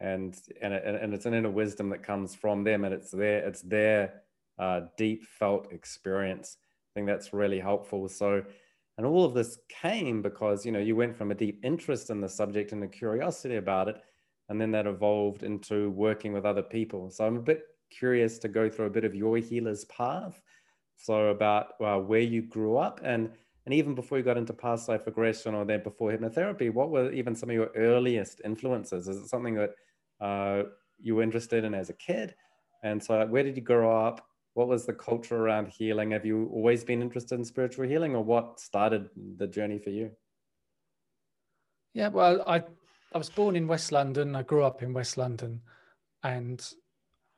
And 0.00 0.36
and, 0.62 0.72
and 0.72 1.12
it's 1.12 1.26
an 1.26 1.34
inner 1.34 1.50
wisdom 1.50 1.90
that 1.90 2.02
comes 2.02 2.34
from 2.34 2.64
them 2.64 2.84
and 2.84 2.94
it's 2.94 3.10
their 3.10 3.46
it's 3.46 3.62
their 3.62 4.22
uh, 4.58 4.82
deep 4.96 5.24
felt 5.24 5.72
experience. 5.72 6.56
Think 6.98 7.06
that's 7.06 7.32
really 7.32 7.60
helpful. 7.60 8.08
So 8.08 8.42
and 8.96 9.06
all 9.06 9.24
of 9.24 9.32
this 9.32 9.58
came 9.68 10.20
because 10.20 10.66
you 10.66 10.72
know 10.72 10.80
you 10.80 10.96
went 10.96 11.16
from 11.16 11.30
a 11.30 11.34
deep 11.36 11.60
interest 11.62 12.10
in 12.10 12.20
the 12.20 12.28
subject 12.28 12.72
and 12.72 12.82
a 12.82 12.88
curiosity 12.88 13.54
about 13.54 13.86
it, 13.86 14.02
and 14.48 14.60
then 14.60 14.72
that 14.72 14.88
evolved 14.88 15.44
into 15.44 15.90
working 15.90 16.32
with 16.32 16.44
other 16.44 16.60
people. 16.60 17.08
So 17.08 17.24
I'm 17.24 17.36
a 17.36 17.40
bit 17.40 17.62
curious 17.88 18.40
to 18.40 18.48
go 18.48 18.68
through 18.68 18.86
a 18.86 18.90
bit 18.90 19.04
of 19.04 19.14
your 19.14 19.36
healer's 19.36 19.84
path 19.84 20.42
so 20.96 21.28
about 21.28 21.74
uh, 21.80 21.98
where 21.98 22.18
you 22.18 22.42
grew 22.42 22.76
up 22.78 23.00
and 23.04 23.30
and 23.64 23.72
even 23.72 23.94
before 23.94 24.18
you 24.18 24.24
got 24.24 24.36
into 24.36 24.52
past 24.52 24.88
life 24.88 25.06
regression 25.06 25.54
or 25.54 25.64
then 25.64 25.84
before 25.84 26.10
hypnotherapy, 26.10 26.72
what 26.74 26.90
were 26.90 27.12
even 27.12 27.36
some 27.36 27.48
of 27.50 27.54
your 27.54 27.70
earliest 27.76 28.40
influences? 28.44 29.06
Is 29.06 29.18
it 29.18 29.28
something 29.28 29.54
that 29.54 29.70
uh, 30.20 30.64
you 30.98 31.14
were 31.14 31.22
interested 31.22 31.62
in 31.62 31.74
as 31.74 31.90
a 31.90 31.92
kid? 31.92 32.34
And 32.82 33.00
so, 33.00 33.24
where 33.26 33.44
did 33.44 33.56
you 33.56 33.62
grow 33.62 34.04
up? 34.04 34.26
What 34.58 34.66
was 34.66 34.86
the 34.86 34.92
culture 34.92 35.36
around 35.36 35.68
healing? 35.68 36.10
Have 36.10 36.26
you 36.26 36.50
always 36.52 36.82
been 36.82 37.00
interested 37.00 37.38
in 37.38 37.44
spiritual 37.44 37.86
healing, 37.86 38.16
or 38.16 38.24
what 38.24 38.58
started 38.58 39.08
the 39.36 39.46
journey 39.46 39.78
for 39.78 39.90
you? 39.90 40.10
Yeah, 41.94 42.08
well, 42.08 42.42
I 42.44 42.64
I 43.14 43.18
was 43.18 43.30
born 43.30 43.54
in 43.54 43.68
West 43.68 43.92
London. 43.92 44.34
I 44.34 44.42
grew 44.42 44.64
up 44.64 44.82
in 44.82 44.92
West 44.92 45.16
London, 45.16 45.60
and 46.24 46.60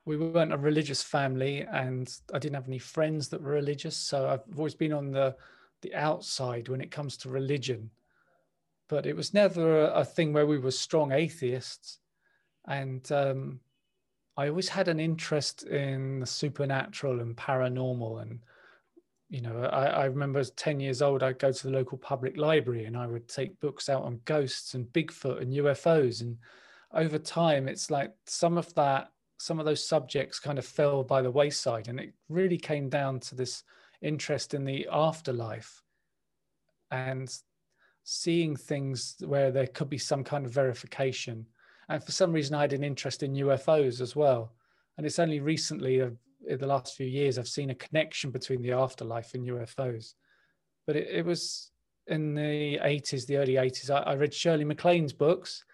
we 0.06 0.16
weren't 0.16 0.54
a 0.54 0.56
religious 0.56 1.02
family 1.02 1.60
and 1.60 2.10
I 2.32 2.38
didn't 2.38 2.54
have 2.54 2.68
any 2.68 2.78
friends 2.78 3.28
that 3.28 3.42
were 3.42 3.50
religious. 3.50 3.98
So 3.98 4.26
I've 4.26 4.58
always 4.58 4.74
been 4.74 4.94
on 4.94 5.12
the, 5.12 5.36
the 5.82 5.94
outside 5.94 6.68
when 6.68 6.80
it 6.80 6.90
comes 6.90 7.18
to 7.18 7.28
religion. 7.28 7.90
But 8.88 9.04
it 9.04 9.14
was 9.14 9.34
never 9.34 9.84
a, 9.84 10.00
a 10.00 10.04
thing 10.04 10.32
where 10.32 10.46
we 10.46 10.58
were 10.58 10.70
strong 10.70 11.12
atheists. 11.12 11.98
And 12.66 13.12
um, 13.12 13.60
I 14.40 14.48
always 14.48 14.70
had 14.70 14.88
an 14.88 14.98
interest 14.98 15.64
in 15.64 16.20
the 16.20 16.26
supernatural 16.26 17.20
and 17.20 17.36
paranormal. 17.36 18.22
And, 18.22 18.40
you 19.28 19.42
know, 19.42 19.64
I, 19.64 19.84
I 19.84 20.04
remember 20.06 20.38
as 20.38 20.50
10 20.52 20.80
years 20.80 21.02
old, 21.02 21.22
I'd 21.22 21.38
go 21.38 21.52
to 21.52 21.66
the 21.66 21.76
local 21.76 21.98
public 21.98 22.38
library 22.38 22.86
and 22.86 22.96
I 22.96 23.06
would 23.06 23.28
take 23.28 23.60
books 23.60 23.90
out 23.90 24.02
on 24.02 24.20
ghosts 24.24 24.72
and 24.72 24.86
Bigfoot 24.86 25.42
and 25.42 25.52
UFOs. 25.52 26.22
And 26.22 26.38
over 26.94 27.18
time, 27.18 27.68
it's 27.68 27.90
like 27.90 28.14
some 28.26 28.56
of 28.56 28.72
that 28.76 29.10
some 29.36 29.58
of 29.58 29.64
those 29.64 29.86
subjects 29.86 30.38
kind 30.38 30.58
of 30.58 30.66
fell 30.66 31.02
by 31.02 31.22
the 31.22 31.30
wayside 31.30 31.88
and 31.88 31.98
it 31.98 32.12
really 32.28 32.58
came 32.58 32.90
down 32.90 33.18
to 33.18 33.34
this 33.34 33.62
interest 34.02 34.52
in 34.52 34.66
the 34.66 34.86
afterlife 34.92 35.82
and 36.90 37.34
seeing 38.04 38.54
things 38.54 39.16
where 39.20 39.50
there 39.50 39.66
could 39.66 39.88
be 39.88 39.96
some 39.96 40.22
kind 40.22 40.44
of 40.44 40.52
verification 40.52 41.46
and 41.90 42.02
for 42.02 42.12
some 42.12 42.32
reason 42.32 42.54
i 42.54 42.62
had 42.62 42.72
an 42.72 42.82
interest 42.82 43.22
in 43.22 43.34
ufos 43.34 44.00
as 44.00 44.16
well 44.16 44.52
and 44.96 45.06
it's 45.06 45.18
only 45.18 45.40
recently 45.40 46.00
uh, 46.00 46.08
in 46.48 46.58
the 46.58 46.66
last 46.66 46.96
few 46.96 47.06
years 47.06 47.38
i've 47.38 47.46
seen 47.48 47.70
a 47.70 47.74
connection 47.74 48.30
between 48.30 48.62
the 48.62 48.72
afterlife 48.72 49.34
and 49.34 49.46
ufos 49.46 50.14
but 50.86 50.96
it, 50.96 51.08
it 51.10 51.24
was 51.24 51.70
in 52.06 52.34
the 52.34 52.78
80s 52.78 53.26
the 53.26 53.36
early 53.36 53.54
80s 53.54 53.90
I, 53.90 54.12
I 54.12 54.14
read 54.14 54.32
shirley 54.32 54.64
maclaine's 54.64 55.12
books 55.12 55.64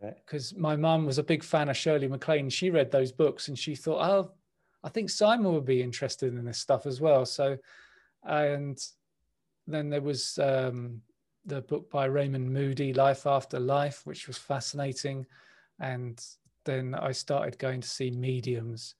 because 0.00 0.54
my 0.56 0.76
mum 0.76 1.06
was 1.06 1.18
a 1.18 1.22
big 1.22 1.42
fan 1.42 1.68
of 1.68 1.76
Shirley 1.76 2.08
MacLaine. 2.08 2.50
She 2.50 2.70
read 2.70 2.90
those 2.90 3.12
books 3.12 3.48
and 3.48 3.58
she 3.58 3.74
thought, 3.74 4.02
oh, 4.02 4.32
I 4.82 4.88
think 4.88 5.10
Simon 5.10 5.52
would 5.52 5.64
be 5.64 5.82
interested 5.82 6.34
in 6.34 6.44
this 6.44 6.58
stuff 6.58 6.86
as 6.86 7.00
well. 7.00 7.24
So, 7.24 7.56
and 8.24 8.78
then 9.66 9.88
there 9.88 10.02
was 10.02 10.38
um, 10.38 11.00
the 11.46 11.62
book 11.62 11.90
by 11.90 12.04
Raymond 12.06 12.52
Moody, 12.52 12.92
Life 12.92 13.26
After 13.26 13.58
Life, 13.58 14.02
which 14.04 14.26
was 14.26 14.36
fascinating. 14.36 15.26
And 15.80 16.22
then 16.64 16.94
I 16.94 17.12
started 17.12 17.58
going 17.58 17.80
to 17.80 17.88
see 17.88 18.10
mediums. 18.10 18.94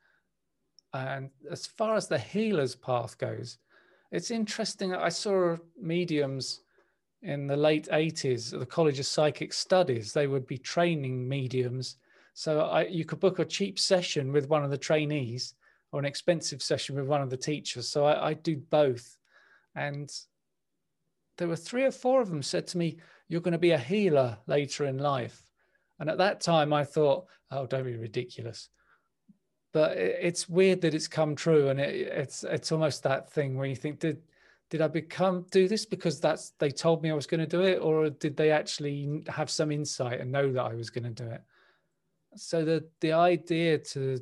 And 0.92 1.30
as 1.50 1.66
far 1.66 1.96
as 1.96 2.08
the 2.08 2.18
healer's 2.18 2.74
path 2.74 3.18
goes, 3.18 3.58
it's 4.12 4.30
interesting. 4.30 4.94
I 4.94 5.08
saw 5.08 5.56
mediums 5.80 6.60
in 7.22 7.46
the 7.46 7.56
late 7.56 7.88
80s 7.88 8.52
at 8.52 8.60
the 8.60 8.66
College 8.66 8.98
of 8.98 9.06
Psychic 9.06 9.52
Studies. 9.52 10.12
They 10.12 10.26
would 10.26 10.46
be 10.46 10.58
training 10.58 11.28
mediums. 11.28 11.96
So 12.34 12.60
I, 12.60 12.86
you 12.86 13.04
could 13.04 13.20
book 13.20 13.38
a 13.38 13.44
cheap 13.44 13.78
session 13.78 14.30
with 14.30 14.48
one 14.48 14.62
of 14.62 14.70
the 14.70 14.78
trainees 14.78 15.54
or 15.90 16.00
an 16.00 16.04
expensive 16.04 16.62
session 16.62 16.96
with 16.96 17.06
one 17.06 17.22
of 17.22 17.30
the 17.30 17.36
teachers. 17.36 17.88
So 17.88 18.04
I, 18.04 18.30
I 18.30 18.34
do 18.34 18.56
both. 18.56 19.16
And 19.74 20.12
there 21.38 21.48
were 21.48 21.56
three 21.56 21.84
or 21.84 21.90
four 21.90 22.20
of 22.20 22.30
them 22.30 22.42
said 22.42 22.66
to 22.68 22.78
me, 22.78 22.98
You're 23.28 23.40
going 23.40 23.52
to 23.52 23.58
be 23.58 23.70
a 23.70 23.78
healer 23.78 24.38
later 24.46 24.84
in 24.86 24.98
life. 24.98 25.42
And 25.98 26.10
at 26.10 26.18
that 26.18 26.40
time, 26.40 26.72
I 26.72 26.84
thought, 26.84 27.26
Oh, 27.50 27.66
don't 27.66 27.84
be 27.84 27.96
ridiculous. 27.96 28.68
But 29.72 29.96
it's 29.96 30.48
weird 30.48 30.80
that 30.82 30.94
it's 30.94 31.08
come 31.08 31.34
true. 31.34 31.68
And 31.68 31.78
it, 31.80 31.94
it's, 31.94 32.44
it's 32.44 32.72
almost 32.72 33.02
that 33.02 33.30
thing 33.30 33.56
where 33.56 33.66
you 33.66 33.76
think, 33.76 34.00
Did, 34.00 34.22
did 34.70 34.80
I 34.80 34.88
become 34.88 35.46
do 35.50 35.68
this 35.68 35.86
because 35.86 36.20
that's 36.20 36.52
they 36.58 36.70
told 36.70 37.02
me 37.02 37.10
I 37.10 37.14
was 37.14 37.26
going 37.26 37.40
to 37.40 37.46
do 37.46 37.62
it, 37.62 37.76
or 37.80 38.10
did 38.10 38.36
they 38.36 38.50
actually 38.50 39.22
have 39.28 39.50
some 39.50 39.70
insight 39.70 40.20
and 40.20 40.32
know 40.32 40.52
that 40.52 40.62
I 40.62 40.74
was 40.74 40.90
going 40.90 41.04
to 41.04 41.10
do 41.10 41.30
it? 41.30 41.42
So 42.34 42.64
the 42.64 42.84
the 43.00 43.12
idea 43.12 43.78
to 43.78 44.18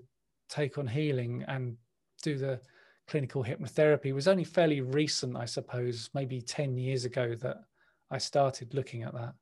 take 0.48 0.76
on 0.78 0.86
healing 0.86 1.44
and 1.48 1.76
do 2.22 2.36
the 2.36 2.60
clinical 3.08 3.42
hypnotherapy 3.42 4.12
was 4.12 4.28
only 4.28 4.44
fairly 4.44 4.80
recent, 4.80 5.36
I 5.36 5.44
suppose, 5.46 6.10
maybe 6.14 6.40
10 6.40 6.76
years 6.76 7.04
ago 7.04 7.34
that 7.36 7.64
I 8.10 8.18
started 8.18 8.74
looking 8.74 9.02
at 9.02 9.14
that. 9.14 9.34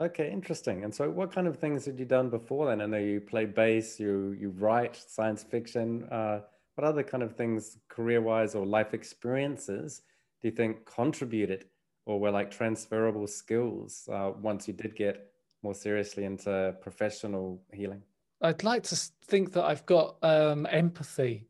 Okay, 0.00 0.30
interesting. 0.32 0.84
And 0.84 0.94
so 0.94 1.10
what 1.10 1.32
kind 1.32 1.46
of 1.46 1.58
things 1.58 1.84
had 1.84 1.98
you 1.98 2.06
done 2.06 2.30
before 2.30 2.66
then? 2.66 2.80
I 2.80 2.86
know 2.86 2.98
you 2.98 3.20
play 3.20 3.44
bass, 3.44 4.00
you 4.00 4.32
you 4.32 4.50
write 4.50 4.96
science 4.96 5.42
fiction. 5.42 6.04
Uh, 6.10 6.40
what 6.74 6.86
other 6.86 7.02
kind 7.02 7.22
of 7.22 7.36
things 7.36 7.78
career 7.88 8.20
wise 8.20 8.54
or 8.54 8.66
life 8.66 8.94
experiences 8.94 10.02
do 10.40 10.48
you 10.48 10.54
think 10.54 10.84
contributed 10.84 11.66
or 12.06 12.18
were 12.18 12.30
like 12.30 12.50
transferable 12.50 13.26
skills 13.26 14.08
uh, 14.12 14.32
once 14.40 14.66
you 14.66 14.74
did 14.74 14.96
get 14.96 15.30
more 15.62 15.74
seriously 15.74 16.24
into 16.24 16.74
professional 16.80 17.62
healing 17.72 18.02
i'd 18.42 18.64
like 18.64 18.82
to 18.82 18.96
think 19.26 19.52
that 19.52 19.64
i've 19.64 19.86
got 19.86 20.16
um, 20.22 20.66
empathy 20.70 21.46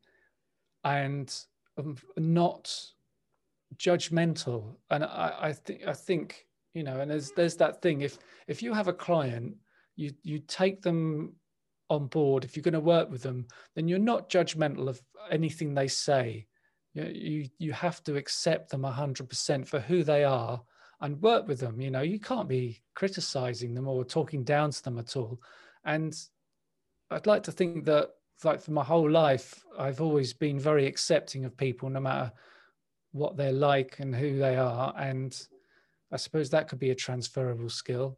and 0.83 1.45
um, 1.77 1.95
not 2.17 2.75
judgmental 3.77 4.75
and 4.91 5.03
I, 5.03 5.33
I 5.41 5.53
think 5.53 5.87
i 5.87 5.93
think 5.93 6.45
you 6.73 6.83
know 6.83 6.99
and 6.99 7.11
there's 7.11 7.31
there's 7.31 7.55
that 7.55 7.81
thing 7.81 8.01
if 8.01 8.17
if 8.47 8.61
you 8.61 8.73
have 8.73 8.87
a 8.87 8.93
client 8.93 9.55
you 9.95 10.11
you 10.23 10.39
take 10.39 10.81
them 10.81 11.33
on 11.89 12.07
board, 12.07 12.43
if 12.43 12.55
you're 12.55 12.63
going 12.63 12.73
to 12.73 12.79
work 12.79 13.09
with 13.09 13.21
them, 13.21 13.45
then 13.75 13.87
you're 13.87 13.99
not 13.99 14.29
judgmental 14.29 14.89
of 14.89 15.01
anything 15.31 15.73
they 15.73 15.87
say. 15.87 16.47
You, 16.93 17.03
you, 17.03 17.49
you 17.59 17.73
have 17.73 18.03
to 18.03 18.15
accept 18.15 18.69
them 18.69 18.81
100% 18.81 19.67
for 19.67 19.79
who 19.79 20.03
they 20.03 20.23
are 20.23 20.61
and 21.01 21.21
work 21.21 21.47
with 21.47 21.59
them. 21.59 21.81
You 21.81 21.91
know, 21.91 22.01
you 22.01 22.19
can't 22.19 22.47
be 22.47 22.81
criticizing 22.95 23.73
them 23.73 23.87
or 23.87 24.03
talking 24.03 24.43
down 24.43 24.71
to 24.71 24.83
them 24.83 24.99
at 24.99 25.15
all. 25.15 25.39
And 25.85 26.15
I'd 27.11 27.27
like 27.27 27.43
to 27.43 27.51
think 27.51 27.85
that, 27.85 28.09
like, 28.43 28.61
for 28.61 28.71
my 28.71 28.83
whole 28.83 29.09
life, 29.09 29.63
I've 29.77 30.01
always 30.01 30.33
been 30.33 30.59
very 30.59 30.85
accepting 30.85 31.45
of 31.45 31.57
people, 31.57 31.89
no 31.89 31.99
matter 31.99 32.31
what 33.11 33.37
they're 33.37 33.51
like 33.51 33.99
and 33.99 34.15
who 34.15 34.37
they 34.37 34.55
are. 34.55 34.93
And 34.97 35.35
I 36.13 36.17
suppose 36.17 36.49
that 36.51 36.67
could 36.67 36.79
be 36.79 36.91
a 36.91 36.95
transferable 36.95 37.69
skill. 37.69 38.17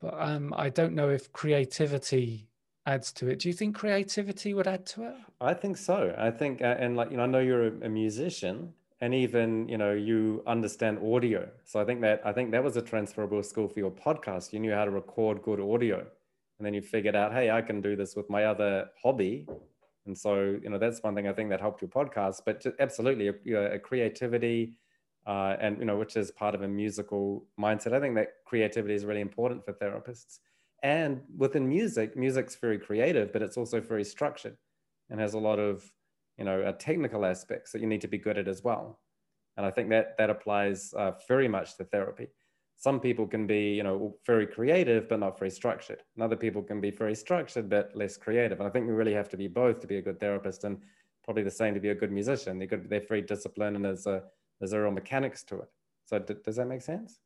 but 0.00 0.14
um, 0.18 0.54
I 0.56 0.68
don't 0.68 0.94
know 0.94 1.08
if 1.08 1.32
creativity 1.32 2.48
adds 2.86 3.12
to 3.12 3.28
it. 3.28 3.40
Do 3.40 3.48
you 3.48 3.54
think 3.54 3.74
creativity 3.74 4.54
would 4.54 4.66
add 4.66 4.84
to 4.92 5.04
it? 5.08 5.14
I 5.40 5.54
think 5.54 5.76
so. 5.76 6.14
I 6.18 6.30
think, 6.30 6.62
uh, 6.62 6.76
and 6.78 6.96
like 6.96 7.10
you 7.10 7.16
know, 7.16 7.24
I 7.24 7.26
know 7.26 7.40
you're 7.40 7.66
a, 7.68 7.72
a 7.82 7.88
musician, 7.88 8.72
and 9.00 9.14
even 9.14 9.68
you 9.68 9.78
know 9.78 9.92
you 9.92 10.42
understand 10.46 10.98
audio. 10.98 11.48
So 11.64 11.80
I 11.80 11.84
think 11.84 12.00
that 12.02 12.20
I 12.24 12.32
think 12.32 12.50
that 12.52 12.62
was 12.62 12.76
a 12.76 12.82
transferable 12.82 13.42
skill 13.42 13.68
for 13.68 13.78
your 13.78 13.90
podcast. 13.90 14.52
You 14.52 14.60
knew 14.60 14.72
how 14.72 14.84
to 14.84 14.90
record 14.90 15.42
good 15.42 15.60
audio, 15.60 15.98
and 16.58 16.66
then 16.66 16.74
you 16.74 16.82
figured 16.82 17.16
out, 17.16 17.32
hey, 17.32 17.50
I 17.50 17.62
can 17.62 17.80
do 17.80 17.96
this 17.96 18.16
with 18.16 18.28
my 18.28 18.44
other 18.44 18.90
hobby. 19.02 19.46
And 20.06 20.16
so, 20.16 20.58
you 20.62 20.70
know, 20.70 20.78
that's 20.78 21.02
one 21.02 21.14
thing 21.14 21.28
I 21.28 21.34
think 21.34 21.50
that 21.50 21.60
helped 21.60 21.82
your 21.82 21.90
podcast. 21.90 22.40
But 22.46 22.64
absolutely, 22.80 23.28
a, 23.28 23.74
a 23.74 23.78
creativity, 23.78 24.72
uh, 25.28 25.56
and 25.60 25.78
you 25.78 25.84
know, 25.84 25.98
which 25.98 26.16
is 26.16 26.30
part 26.30 26.54
of 26.54 26.62
a 26.62 26.68
musical 26.68 27.46
mindset. 27.60 27.92
I 27.92 28.00
think 28.00 28.14
that 28.14 28.28
creativity 28.46 28.94
is 28.94 29.04
really 29.04 29.20
important 29.20 29.62
for 29.62 29.74
therapists. 29.74 30.38
And 30.82 31.20
within 31.36 31.68
music, 31.68 32.16
music's 32.16 32.56
very 32.56 32.78
creative, 32.78 33.32
but 33.32 33.42
it's 33.42 33.58
also 33.58 33.78
very 33.78 34.04
structured 34.04 34.56
and 35.10 35.20
has 35.20 35.34
a 35.34 35.38
lot 35.38 35.58
of, 35.58 35.84
you 36.38 36.44
know, 36.44 36.62
uh, 36.62 36.72
technical 36.72 37.26
aspects 37.26 37.72
that 37.72 37.82
you 37.82 37.86
need 37.86 38.00
to 38.00 38.08
be 38.08 38.16
good 38.16 38.38
at 38.38 38.48
as 38.48 38.64
well. 38.64 39.00
And 39.58 39.66
I 39.66 39.70
think 39.70 39.90
that 39.90 40.16
that 40.16 40.30
applies 40.30 40.94
uh, 40.96 41.12
very 41.26 41.48
much 41.48 41.76
to 41.76 41.84
therapy. 41.84 42.28
Some 42.76 42.98
people 43.00 43.26
can 43.26 43.46
be, 43.46 43.74
you 43.74 43.82
know, 43.82 44.16
very 44.24 44.46
creative 44.46 45.10
but 45.10 45.20
not 45.20 45.38
very 45.38 45.50
structured. 45.50 46.02
And 46.14 46.22
other 46.22 46.36
people 46.36 46.62
can 46.62 46.80
be 46.80 46.92
very 46.92 47.14
structured 47.14 47.68
but 47.68 47.90
less 47.94 48.16
creative. 48.16 48.60
And 48.60 48.68
I 48.68 48.70
think 48.70 48.86
we 48.86 48.94
really 48.94 49.14
have 49.14 49.28
to 49.30 49.36
be 49.36 49.48
both 49.48 49.80
to 49.80 49.86
be 49.86 49.98
a 49.98 50.02
good 50.02 50.20
therapist, 50.20 50.64
and 50.64 50.78
probably 51.22 51.42
the 51.42 51.50
same 51.50 51.74
to 51.74 51.80
be 51.80 51.90
a 51.90 51.94
good 51.94 52.12
musician. 52.12 52.58
They're 52.58 52.68
good, 52.68 52.88
they're 52.88 53.06
very 53.06 53.20
disciplined, 53.20 53.76
and 53.76 53.84
there's 53.84 54.06
a 54.06 54.22
there's 54.58 54.72
a 54.72 54.80
real 54.80 54.90
mechanics 54.90 55.42
to 55.44 55.60
it. 55.60 55.70
So 56.06 56.18
d- 56.18 56.34
does 56.44 56.56
that 56.56 56.66
make 56.66 56.82
sense? 56.82 57.18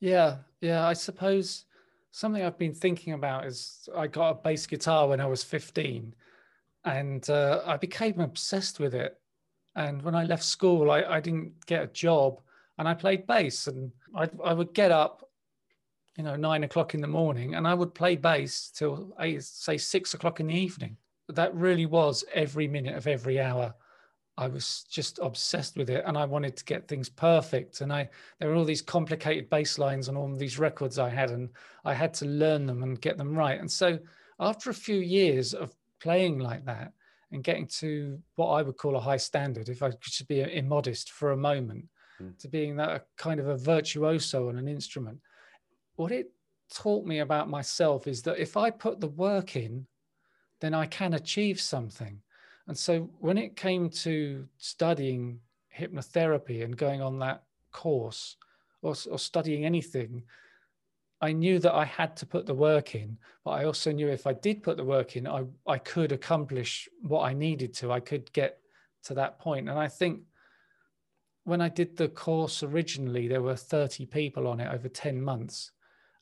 Yeah, 0.00 0.38
yeah. 0.60 0.86
I 0.86 0.92
suppose 0.92 1.66
something 2.10 2.42
I've 2.42 2.58
been 2.58 2.74
thinking 2.74 3.12
about 3.12 3.46
is 3.46 3.88
I 3.96 4.06
got 4.06 4.30
a 4.30 4.34
bass 4.34 4.66
guitar 4.66 5.08
when 5.08 5.20
I 5.20 5.26
was 5.26 5.42
15 5.42 6.14
and 6.84 7.30
uh, 7.30 7.62
I 7.66 7.76
became 7.76 8.20
obsessed 8.20 8.80
with 8.80 8.94
it. 8.94 9.18
And 9.76 10.02
when 10.02 10.14
I 10.14 10.24
left 10.24 10.44
school, 10.44 10.90
I, 10.90 11.02
I 11.02 11.20
didn't 11.20 11.66
get 11.66 11.82
a 11.82 11.88
job 11.88 12.40
and 12.78 12.86
I 12.86 12.94
played 12.94 13.26
bass 13.26 13.66
and 13.66 13.90
I, 14.14 14.28
I 14.44 14.52
would 14.52 14.74
get 14.74 14.92
up, 14.92 15.28
you 16.16 16.24
know, 16.24 16.36
nine 16.36 16.64
o'clock 16.64 16.94
in 16.94 17.00
the 17.00 17.08
morning 17.08 17.54
and 17.54 17.66
I 17.66 17.74
would 17.74 17.94
play 17.94 18.16
bass 18.16 18.70
till 18.74 19.14
eight, 19.20 19.42
say 19.42 19.76
six 19.76 20.14
o'clock 20.14 20.40
in 20.40 20.48
the 20.48 20.54
evening. 20.54 20.96
That 21.28 21.54
really 21.54 21.86
was 21.86 22.24
every 22.32 22.68
minute 22.68 22.94
of 22.94 23.06
every 23.06 23.40
hour 23.40 23.74
I 24.36 24.48
was 24.48 24.84
just 24.90 25.20
obsessed 25.22 25.76
with 25.76 25.90
it 25.90 26.04
and 26.06 26.18
I 26.18 26.24
wanted 26.24 26.56
to 26.56 26.64
get 26.64 26.88
things 26.88 27.08
perfect. 27.08 27.80
And 27.80 27.92
I 27.92 28.08
there 28.38 28.48
were 28.48 28.56
all 28.56 28.64
these 28.64 28.82
complicated 28.82 29.48
bass 29.48 29.78
lines 29.78 30.08
on 30.08 30.16
all 30.16 30.34
these 30.34 30.58
records 30.58 30.98
I 30.98 31.08
had, 31.08 31.30
and 31.30 31.50
I 31.84 31.94
had 31.94 32.14
to 32.14 32.26
learn 32.26 32.66
them 32.66 32.82
and 32.82 33.00
get 33.00 33.16
them 33.16 33.36
right. 33.36 33.58
And 33.58 33.70
so 33.70 33.98
after 34.40 34.70
a 34.70 34.74
few 34.74 34.98
years 34.98 35.54
of 35.54 35.72
playing 36.00 36.38
like 36.38 36.64
that 36.64 36.92
and 37.30 37.44
getting 37.44 37.66
to 37.66 38.20
what 38.34 38.48
I 38.48 38.62
would 38.62 38.76
call 38.76 38.96
a 38.96 39.00
high 39.00 39.16
standard, 39.16 39.68
if 39.68 39.82
I 39.82 39.92
should 40.00 40.28
be 40.28 40.40
immodest 40.40 41.12
for 41.12 41.30
a 41.30 41.36
moment, 41.36 41.86
mm. 42.20 42.36
to 42.38 42.48
being 42.48 42.76
that 42.76 43.06
kind 43.16 43.38
of 43.38 43.46
a 43.46 43.56
virtuoso 43.56 44.48
on 44.48 44.58
an 44.58 44.68
instrument, 44.68 45.20
what 45.96 46.10
it 46.10 46.32
taught 46.72 47.06
me 47.06 47.20
about 47.20 47.48
myself 47.48 48.08
is 48.08 48.22
that 48.22 48.38
if 48.38 48.56
I 48.56 48.70
put 48.70 49.00
the 49.00 49.08
work 49.08 49.54
in, 49.54 49.86
then 50.60 50.74
I 50.74 50.86
can 50.86 51.14
achieve 51.14 51.60
something 51.60 52.20
and 52.66 52.76
so 52.76 53.10
when 53.20 53.36
it 53.36 53.56
came 53.56 53.90
to 53.90 54.46
studying 54.58 55.40
hypnotherapy 55.76 56.64
and 56.64 56.76
going 56.76 57.02
on 57.02 57.18
that 57.18 57.42
course 57.72 58.36
or, 58.82 58.94
or 59.10 59.18
studying 59.18 59.64
anything, 59.64 60.22
I 61.20 61.32
knew 61.32 61.58
that 61.58 61.74
I 61.74 61.84
had 61.84 62.16
to 62.18 62.26
put 62.26 62.46
the 62.46 62.54
work 62.54 62.94
in, 62.94 63.18
but 63.44 63.52
I 63.52 63.64
also 63.64 63.92
knew 63.92 64.08
if 64.08 64.26
I 64.26 64.32
did 64.32 64.62
put 64.62 64.76
the 64.76 64.84
work 64.84 65.16
in, 65.16 65.26
I, 65.26 65.44
I 65.66 65.78
could 65.78 66.12
accomplish 66.12 66.88
what 67.02 67.22
I 67.22 67.32
needed 67.32 67.74
to. 67.74 67.92
I 67.92 68.00
could 68.00 68.32
get 68.32 68.58
to 69.04 69.14
that 69.14 69.38
point. 69.38 69.68
And 69.68 69.78
I 69.78 69.88
think 69.88 70.20
when 71.44 71.60
I 71.60 71.68
did 71.68 71.96
the 71.96 72.08
course 72.08 72.62
originally, 72.62 73.28
there 73.28 73.42
were 73.42 73.56
30 73.56 74.06
people 74.06 74.46
on 74.46 74.60
it 74.60 74.72
over 74.72 74.88
10 74.88 75.20
months. 75.20 75.70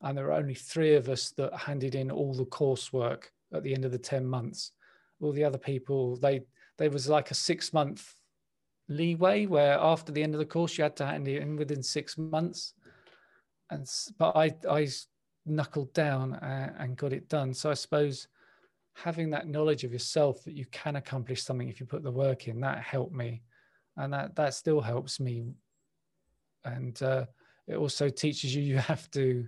And 0.01 0.19
there 0.19 0.27
were 0.27 0.33
only 0.33 0.55
three 0.55 0.95
of 0.95 1.09
us 1.09 1.31
that 1.37 1.55
handed 1.55 1.95
in 1.95 2.11
all 2.11 2.35
the 2.35 2.45
coursework 2.45 3.25
at 3.53 3.63
the 3.63 3.75
end 3.75 3.85
of 3.85 3.93
the 3.93 3.99
10 3.99 4.27
months 4.27 4.73
all 5.23 5.33
the 5.33 5.45
other 5.45 5.59
people 5.59 6.17
they 6.17 6.43
there 6.79 6.91
was 6.91 7.09
like 7.09 7.31
a 7.31 7.35
six 7.35 7.73
month 7.73 8.15
leeway 8.89 9.47
where 9.47 9.79
after 9.79 10.13
the 10.13 10.23
end 10.23 10.35
of 10.35 10.39
the 10.39 10.47
course 10.47 10.77
you 10.77 10.83
had 10.83 10.97
to 10.97 11.07
hand 11.07 11.29
it 11.29 11.41
in 11.41 11.57
within 11.57 11.83
six 11.83 12.19
months. 12.19 12.75
And 13.71 13.87
but 14.19 14.37
i 14.37 14.55
i 14.69 14.89
knuckled 15.45 15.93
down 15.93 16.35
and, 16.43 16.73
and 16.79 16.97
got 16.97 17.13
it 17.13 17.29
done. 17.29 17.55
So 17.55 17.71
i 17.71 17.75
suppose 17.75 18.29
having 18.95 19.31
that 19.31 19.49
knowledge 19.49 19.85
of 19.85 19.93
yourself 19.93 20.45
that 20.45 20.55
you 20.55 20.67
can 20.67 20.97
accomplish 20.97 21.43
something 21.43 21.69
if 21.69 21.81
you 21.81 21.87
put 21.87 22.03
the 22.03 22.11
work 22.11 22.49
in 22.49 22.61
that 22.61 22.83
helped 22.83 23.15
me. 23.15 23.43
And 23.97 24.13
that 24.13 24.35
that 24.37 24.55
still 24.55 24.81
helps 24.81 25.21
me. 25.21 25.55
And 26.65 27.01
uh, 27.03 27.27
it 27.67 27.77
also 27.77 28.09
teaches 28.09 28.55
you 28.55 28.63
you 28.63 28.79
have 28.79 29.11
to 29.13 29.47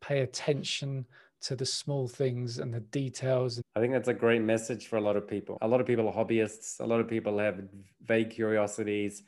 pay 0.00 0.20
attention 0.20 1.06
to 1.42 1.56
the 1.56 1.66
small 1.66 2.08
things 2.08 2.58
and 2.58 2.72
the 2.74 2.80
details. 2.80 3.60
I 3.76 3.80
think 3.80 3.92
that's 3.92 4.08
a 4.08 4.14
great 4.14 4.42
message 4.42 4.88
for 4.88 4.96
a 4.96 5.00
lot 5.00 5.16
of 5.16 5.26
people. 5.26 5.58
A 5.62 5.68
lot 5.68 5.80
of 5.80 5.86
people 5.86 6.08
are 6.08 6.12
hobbyists, 6.12 6.80
a 6.80 6.86
lot 6.86 7.00
of 7.00 7.08
people 7.08 7.38
have 7.38 7.62
vague 8.02 8.30
curiosities 8.30 9.22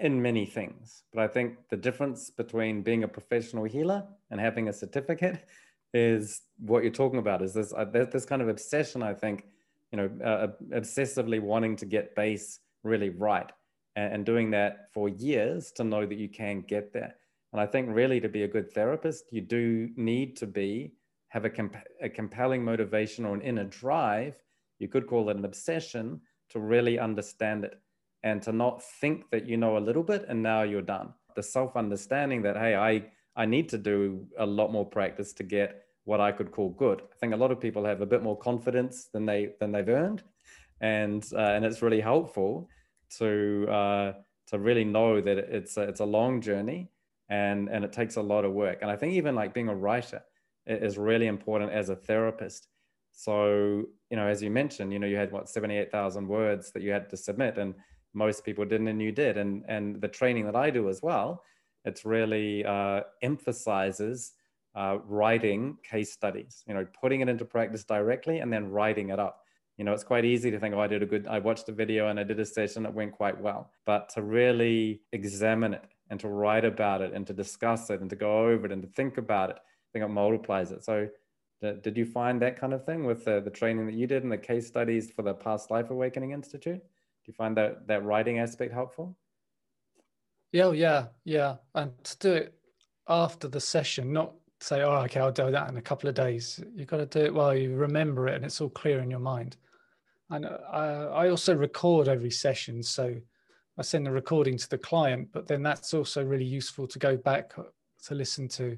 in 0.00 0.22
many 0.22 0.46
things. 0.46 1.02
But 1.12 1.22
I 1.22 1.28
think 1.28 1.56
the 1.68 1.76
difference 1.76 2.30
between 2.30 2.82
being 2.82 3.04
a 3.04 3.08
professional 3.08 3.64
healer 3.64 4.04
and 4.30 4.40
having 4.40 4.68
a 4.68 4.72
certificate 4.72 5.44
is 5.92 6.42
what 6.58 6.82
you're 6.82 6.92
talking 6.92 7.18
about 7.18 7.42
is 7.42 7.52
this 7.52 7.72
uh, 7.76 7.84
this 7.84 8.24
kind 8.24 8.40
of 8.40 8.48
obsession 8.48 9.02
I 9.02 9.12
think 9.12 9.44
you 9.90 9.98
know 9.98 10.10
uh, 10.24 10.48
obsessively 10.74 11.38
wanting 11.40 11.76
to 11.76 11.86
get 11.86 12.14
bass 12.14 12.60
really 12.82 13.10
right 13.10 13.50
and, 13.96 14.14
and 14.14 14.26
doing 14.26 14.50
that 14.52 14.88
for 14.92 15.08
years 15.08 15.72
to 15.72 15.84
know 15.84 16.06
that 16.06 16.16
you 16.16 16.28
can 16.28 16.62
get 16.62 16.92
there. 16.92 17.14
And 17.52 17.60
I 17.60 17.66
think 17.66 17.88
really 17.90 18.20
to 18.20 18.28
be 18.28 18.44
a 18.44 18.48
good 18.48 18.72
therapist, 18.72 19.24
you 19.30 19.42
do 19.42 19.90
need 19.96 20.36
to 20.38 20.46
be 20.46 20.92
have 21.32 21.46
a, 21.46 21.50
comp- 21.50 21.88
a 22.02 22.10
compelling 22.10 22.62
motivation 22.62 23.24
or 23.24 23.34
an 23.34 23.40
inner 23.40 23.64
drive, 23.64 24.34
you 24.78 24.86
could 24.86 25.06
call 25.06 25.30
it 25.30 25.36
an 25.36 25.46
obsession 25.46 26.20
to 26.50 26.60
really 26.60 26.98
understand 26.98 27.64
it 27.64 27.80
and 28.22 28.42
to 28.42 28.52
not 28.52 28.82
think 29.00 29.30
that 29.30 29.48
you 29.48 29.56
know 29.56 29.78
a 29.78 29.86
little 29.88 30.02
bit 30.02 30.26
and 30.28 30.42
now 30.42 30.62
you're 30.62 30.82
done. 30.82 31.08
The 31.34 31.42
self 31.42 31.74
understanding 31.74 32.42
that, 32.42 32.58
hey, 32.58 32.74
I, 32.76 33.04
I 33.34 33.46
need 33.46 33.70
to 33.70 33.78
do 33.78 34.26
a 34.38 34.44
lot 34.44 34.70
more 34.70 34.84
practice 34.84 35.32
to 35.34 35.42
get 35.42 35.86
what 36.04 36.20
I 36.20 36.32
could 36.32 36.52
call 36.52 36.68
good. 36.68 37.00
I 37.00 37.16
think 37.18 37.32
a 37.32 37.36
lot 37.38 37.50
of 37.50 37.58
people 37.58 37.82
have 37.86 38.02
a 38.02 38.06
bit 38.06 38.22
more 38.22 38.36
confidence 38.36 39.08
than 39.10 39.24
they 39.24 39.54
than 39.58 39.72
they've 39.72 39.88
earned, 39.88 40.22
and 40.82 41.24
uh, 41.32 41.52
and 41.54 41.64
it's 41.64 41.80
really 41.80 42.00
helpful 42.00 42.68
to 43.18 43.66
uh, 43.70 44.12
to 44.48 44.58
really 44.58 44.84
know 44.84 45.22
that 45.22 45.38
it's 45.38 45.78
a, 45.78 45.82
it's 45.82 46.00
a 46.00 46.04
long 46.04 46.42
journey 46.42 46.90
and 47.30 47.70
and 47.70 47.84
it 47.84 47.92
takes 47.92 48.16
a 48.16 48.22
lot 48.22 48.44
of 48.44 48.52
work. 48.52 48.80
And 48.82 48.90
I 48.90 48.96
think 48.96 49.14
even 49.14 49.34
like 49.34 49.54
being 49.54 49.70
a 49.70 49.74
writer, 49.74 50.22
is 50.66 50.98
really 50.98 51.26
important 51.26 51.72
as 51.72 51.88
a 51.88 51.96
therapist. 51.96 52.68
So, 53.12 53.84
you 54.10 54.16
know, 54.16 54.26
as 54.26 54.42
you 54.42 54.50
mentioned, 54.50 54.92
you 54.92 54.98
know, 54.98 55.06
you 55.06 55.16
had 55.16 55.32
what 55.32 55.48
78,000 55.48 56.26
words 56.26 56.72
that 56.72 56.82
you 56.82 56.90
had 56.90 57.10
to 57.10 57.16
submit, 57.16 57.58
and 57.58 57.74
most 58.14 58.44
people 58.44 58.64
didn't, 58.64 58.88
and 58.88 59.02
you 59.02 59.12
did. 59.12 59.36
And 59.36 59.64
and 59.68 60.00
the 60.00 60.08
training 60.08 60.46
that 60.46 60.56
I 60.56 60.70
do 60.70 60.88
as 60.88 61.02
well, 61.02 61.42
it's 61.84 62.04
really 62.04 62.64
uh, 62.64 63.02
emphasizes 63.22 64.32
uh, 64.74 64.98
writing 65.04 65.76
case 65.82 66.12
studies. 66.12 66.64
You 66.66 66.74
know, 66.74 66.86
putting 67.00 67.20
it 67.20 67.28
into 67.28 67.44
practice 67.44 67.84
directly, 67.84 68.38
and 68.38 68.52
then 68.52 68.70
writing 68.70 69.10
it 69.10 69.18
up. 69.18 69.40
You 69.78 69.84
know, 69.84 69.92
it's 69.92 70.04
quite 70.04 70.24
easy 70.24 70.50
to 70.50 70.60
think, 70.60 70.74
oh, 70.74 70.80
I 70.80 70.86
did 70.86 71.02
a 71.02 71.06
good, 71.06 71.26
I 71.26 71.38
watched 71.38 71.68
a 71.68 71.72
video 71.72 72.08
and 72.08 72.20
I 72.20 72.24
did 72.24 72.38
a 72.38 72.44
session, 72.44 72.82
that 72.82 72.92
went 72.92 73.12
quite 73.12 73.40
well. 73.40 73.70
But 73.86 74.10
to 74.10 74.22
really 74.22 75.00
examine 75.12 75.72
it 75.72 75.84
and 76.10 76.20
to 76.20 76.28
write 76.28 76.66
about 76.66 77.00
it 77.00 77.14
and 77.14 77.26
to 77.26 77.32
discuss 77.32 77.88
it 77.88 78.02
and 78.02 78.10
to 78.10 78.16
go 78.16 78.46
over 78.46 78.66
it 78.66 78.72
and 78.72 78.82
to 78.82 78.88
think 78.88 79.16
about 79.16 79.48
it 79.48 79.56
think 79.92 80.04
it 80.04 80.08
multiplies 80.08 80.72
it. 80.72 80.84
So 80.84 81.08
did 81.60 81.96
you 81.96 82.04
find 82.04 82.42
that 82.42 82.58
kind 82.58 82.74
of 82.74 82.84
thing 82.84 83.04
with 83.04 83.24
the, 83.24 83.40
the 83.40 83.50
training 83.50 83.86
that 83.86 83.94
you 83.94 84.06
did 84.06 84.24
and 84.24 84.32
the 84.32 84.38
case 84.38 84.66
studies 84.66 85.12
for 85.12 85.22
the 85.22 85.34
Past 85.34 85.70
Life 85.70 85.90
Awakening 85.90 86.32
Institute? 86.32 86.78
Do 86.80 87.30
you 87.30 87.34
find 87.34 87.56
that 87.56 87.86
that 87.86 88.04
writing 88.04 88.40
aspect 88.40 88.72
helpful? 88.72 89.16
Yeah, 90.50 90.72
yeah, 90.72 91.06
yeah. 91.24 91.56
And 91.74 91.92
to 92.04 92.18
do 92.18 92.32
it 92.32 92.54
after 93.08 93.46
the 93.46 93.60
session, 93.60 94.12
not 94.12 94.32
say, 94.60 94.82
oh, 94.82 95.02
okay, 95.04 95.20
I'll 95.20 95.32
do 95.32 95.50
that 95.50 95.68
in 95.68 95.76
a 95.76 95.82
couple 95.82 96.08
of 96.08 96.14
days. 96.14 96.60
You've 96.74 96.88
got 96.88 96.98
to 96.98 97.06
do 97.06 97.24
it 97.24 97.34
while 97.34 97.54
you 97.54 97.74
remember 97.74 98.28
it 98.28 98.36
and 98.36 98.44
it's 98.44 98.60
all 98.60 98.68
clear 98.68 99.00
in 99.00 99.10
your 99.10 99.20
mind. 99.20 99.56
And 100.30 100.46
uh, 100.46 100.58
I, 100.70 100.86
I 101.24 101.30
also 101.30 101.54
record 101.54 102.08
every 102.08 102.30
session. 102.30 102.82
So 102.82 103.14
I 103.78 103.82
send 103.82 104.06
the 104.06 104.10
recording 104.10 104.58
to 104.58 104.68
the 104.68 104.78
client, 104.78 105.28
but 105.32 105.46
then 105.46 105.62
that's 105.62 105.94
also 105.94 106.24
really 106.24 106.44
useful 106.44 106.86
to 106.88 106.98
go 106.98 107.16
back 107.16 107.52
to 108.04 108.14
listen 108.14 108.48
to 108.48 108.76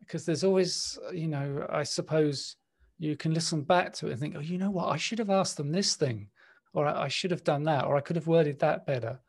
because 0.00 0.24
there's 0.26 0.44
always, 0.44 0.98
uh, 1.08 1.12
you 1.12 1.28
know, 1.28 1.66
I 1.70 1.82
suppose 1.82 2.56
you 2.98 3.16
can 3.16 3.32
listen 3.32 3.62
back 3.62 3.92
to 3.94 4.08
it 4.08 4.12
and 4.12 4.20
think, 4.20 4.34
oh, 4.36 4.40
you 4.40 4.58
know 4.58 4.70
what, 4.70 4.88
I 4.88 4.96
should 4.96 5.18
have 5.18 5.30
asked 5.30 5.56
them 5.56 5.72
this 5.72 5.96
thing, 5.96 6.28
or 6.72 6.86
I 6.86 7.08
should 7.08 7.30
have 7.30 7.44
done 7.44 7.64
that, 7.64 7.84
or 7.86 7.96
I 7.96 8.00
could 8.00 8.16
have 8.16 8.26
worded 8.26 8.58
that 8.60 8.86
better. 8.86 9.20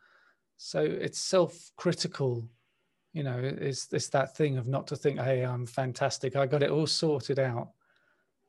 So 0.58 0.82
it's 0.82 1.20
self 1.20 1.72
critical 1.76 2.48
you 3.14 3.24
know, 3.24 3.40
it's 3.44 3.92
it's 3.92 4.10
that 4.10 4.36
thing 4.36 4.58
of 4.58 4.68
not 4.68 4.88
to 4.88 4.96
think, 4.96 5.20
hey, 5.20 5.44
I'm 5.44 5.66
fantastic, 5.66 6.36
I 6.36 6.46
got 6.46 6.64
it 6.64 6.70
all 6.70 6.88
sorted 6.88 7.40
out. 7.40 7.72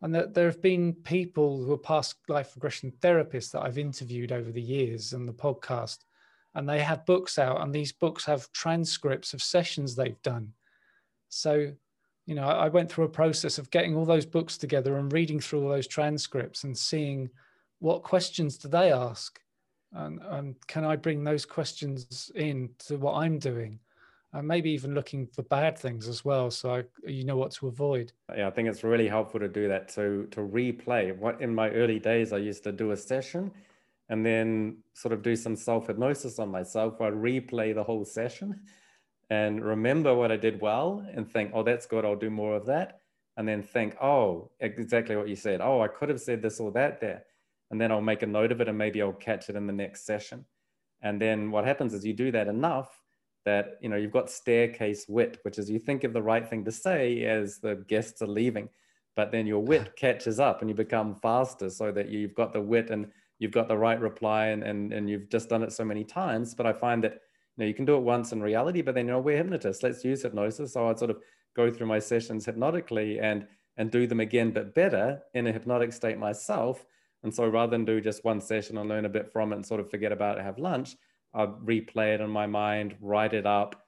And 0.03 0.15
that 0.15 0.35
there 0.35 0.47
have 0.47 0.63
been 0.63 0.95
people 0.95 1.63
who 1.63 1.73
are 1.73 1.79
past 1.79 2.17
life 2.29 2.53
regression 2.57 2.93
therapists 3.01 3.53
that 3.53 3.63
I've 3.63 3.79
interviewed 3.79 4.33
over 4.33 4.51
the 4.51 4.63
years 4.63 5.15
on 5.15 5.27
the 5.27 5.33
podcast, 5.33 5.99
and 6.55 6.69
they 6.69 6.81
have 6.81 7.07
books 7.07 7.39
out, 7.39 7.61
and 7.61 7.73
these 7.73 7.93
books 7.93 8.25
have 8.25 8.51
transcripts 8.53 9.33
of 9.35 9.43
sessions 9.43 9.95
they've 9.95 10.23
done. 10.23 10.53
So, 11.29 11.73
you 12.27 12.35
know, 12.35 12.45
I 12.45 12.69
went 12.69 12.91
through 12.91 13.05
a 13.05 13.11
process 13.11 13.59
of 13.59 13.71
getting 13.71 13.97
all 13.97 14.05
those 14.05 14.27
books 14.27 14.57
together 14.57 14.97
and 14.97 15.13
reading 15.13 15.41
through 15.41 15.63
all 15.63 15.69
those 15.69 15.89
transcripts 15.89 16.65
and 16.65 16.77
seeing 16.77 17.31
what 17.81 18.05
questions 18.05 18.57
do 18.57 18.69
they 18.69 18.93
ask, 18.93 19.41
and, 19.93 20.21
and 20.23 20.55
can 20.69 20.85
I 20.85 20.97
bring 20.97 21.25
those 21.25 21.45
questions 21.45 22.31
in 22.35 22.71
to 22.87 22.97
what 22.97 23.15
I'm 23.15 23.39
doing? 23.39 23.81
And 24.35 24.49
maybe 24.49 24.71
even 24.71 24.95
looking 24.95 25.27
for 25.27 25.43
bad 25.43 25.77
things 25.77 26.09
as 26.09 26.25
well 26.25 26.51
so 26.51 26.77
I, 26.77 26.85
you 27.05 27.25
know 27.25 27.37
what 27.37 27.51
to 27.53 27.69
avoid. 27.69 28.13
Yeah 28.35 28.47
i 28.47 28.51
think 28.51 28.67
it's 28.67 28.83
really 28.83 29.07
helpful 29.07 29.39
to 29.41 29.49
do 29.49 29.69
that 29.69 29.91
to 29.91 30.27
to 30.31 30.41
replay. 30.41 31.15
What 31.15 31.43
in 31.43 31.55
my 31.55 31.69
early 31.69 31.99
days 31.99 32.33
i 32.33 32.39
used 32.39 32.65
to 32.65 32.73
do 32.73 32.93
a 32.93 32.97
session 32.97 33.53
and 34.09 34.25
then 34.25 34.77
sort 34.95 35.13
of 35.13 35.23
do 35.23 35.35
some 35.35 35.57
self 35.57 35.87
hypnosis 35.87 36.39
on 36.39 36.51
myself. 36.51 37.01
I 37.01 37.11
replay 37.11 37.75
the 37.75 37.85
whole 37.85 38.05
session 38.05 38.61
and 39.33 39.65
remember 39.65 40.15
what 40.15 40.31
i 40.31 40.37
did 40.37 40.61
well 40.61 41.05
and 41.15 41.31
think 41.31 41.51
oh 41.55 41.63
that's 41.63 41.87
good 41.87 42.05
i'll 42.05 42.25
do 42.27 42.31
more 42.31 42.55
of 42.55 42.67
that 42.67 42.89
and 43.37 43.49
then 43.49 43.63
think 43.63 43.97
oh 44.03 44.51
exactly 44.61 45.17
what 45.17 45.29
you 45.29 45.37
said 45.37 45.61
oh 45.61 45.81
i 45.81 45.89
could 45.89 46.11
have 46.11 46.21
said 46.21 46.43
this 46.43 46.61
or 46.61 46.71
that 46.71 47.01
there 47.01 47.23
and 47.71 47.81
then 47.81 47.91
i'll 47.91 48.11
make 48.11 48.23
a 48.23 48.27
note 48.27 48.53
of 48.53 48.61
it 48.61 48.69
and 48.69 48.77
maybe 48.77 49.01
i'll 49.01 49.13
catch 49.31 49.49
it 49.49 49.57
in 49.57 49.67
the 49.67 49.73
next 49.73 50.05
session. 50.05 50.45
And 51.05 51.21
then 51.21 51.51
what 51.51 51.65
happens 51.65 51.95
is 51.95 52.07
you 52.07 52.13
do 52.15 52.31
that 52.31 52.47
enough 52.47 52.91
that 53.45 53.65
you 53.81 53.89
know 53.89 53.97
you've 53.97 54.19
got 54.19 54.31
staircase 54.31 55.07
wit 55.09 55.39
which 55.43 55.59
is 55.59 55.69
you 55.69 55.81
think 55.81 56.05
of 56.05 56.13
the 56.13 56.23
right 56.23 56.47
thing 56.49 56.65
to 56.65 56.71
say 56.71 57.25
as 57.25 57.59
the 57.59 57.75
guests 57.89 58.23
are 58.23 58.35
leaving 58.41 58.69
but 59.17 59.33
then 59.33 59.47
your 59.47 59.65
wit 59.71 59.97
catches 60.05 60.39
up 60.39 60.61
and 60.61 60.71
you 60.71 60.77
become 60.77 61.17
faster 61.17 61.69
so 61.71 61.91
that 61.91 62.09
you've 62.09 62.35
got 62.35 62.53
the 62.53 62.61
wit 62.61 62.91
and 62.91 63.11
you've 63.39 63.51
got 63.51 63.67
the 63.67 63.77
right 63.77 64.01
reply 64.01 64.47
and, 64.47 64.63
and, 64.63 64.93
and 64.93 65.11
you've 65.11 65.29
just 65.29 65.49
done 65.49 65.65
it 65.65 65.73
so 65.73 65.85
many 65.85 66.05
times. 66.05 66.55
But 66.55 66.67
i 66.67 66.73
find 66.73 67.03
that 67.03 67.19
know 67.63 67.69
you 67.69 67.75
can 67.75 67.85
do 67.85 67.97
it 67.97 68.03
once 68.03 68.33
in 68.33 68.43
reality 68.43 68.83
but 68.83 68.95
then 68.95 69.07
you 69.07 69.13
know 69.13 69.21
we're 69.21 69.37
hypnotists. 69.37 69.83
Let's 69.83 70.05
use 70.05 70.23
hypnosis. 70.23 70.73
So 70.73 70.89
i'd 70.89 70.99
sort 70.99 71.11
of 71.11 71.19
go 71.57 71.71
through 71.71 71.87
my 71.87 71.99
sessions 71.99 72.45
hypnotically 72.47 73.21
and 73.21 73.47
and 73.77 73.91
do 73.91 74.07
them 74.07 74.21
again 74.21 74.51
but 74.51 74.75
better 74.75 75.23
in 75.35 75.47
a 75.47 75.53
hypnotic 75.53 75.93
state 75.93 76.19
myself. 76.19 76.85
And 77.23 77.33
so 77.35 77.47
rather 77.47 77.71
than 77.71 77.85
do 77.85 78.01
just 78.01 78.25
one 78.25 78.41
session 78.41 78.79
and 78.79 78.89
learn 78.89 79.05
a 79.05 79.09
bit 79.09 79.33
from 79.33 79.53
it 79.53 79.57
and 79.57 79.65
sort 79.65 79.81
of 79.81 79.91
forget 79.91 80.13
about 80.13 80.39
it 80.39 80.45
have 80.45 80.59
lunch 80.59 80.97
I'll 81.35 81.59
replay 81.65 82.15
it 82.15 82.21
in 82.21 82.31
my 82.31 82.47
mind, 82.47 82.97
write 83.01 83.33
it 83.33 83.47
up, 83.47 83.83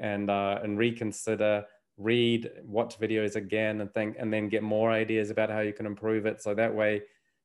and 0.00 0.30
uh, 0.30 0.60
and 0.62 0.78
reconsider, 0.78 1.64
read, 1.96 2.50
watch 2.64 2.98
videos 2.98 3.36
again, 3.36 3.80
and 3.80 3.92
think, 3.92 4.16
and 4.18 4.32
then 4.32 4.48
get 4.48 4.62
more 4.62 4.90
ideas 4.90 5.30
about 5.30 5.50
how 5.50 5.60
you 5.60 5.72
can 5.72 5.86
improve 5.86 6.26
it. 6.26 6.42
So 6.42 6.54
that 6.54 6.74
way, 6.74 7.02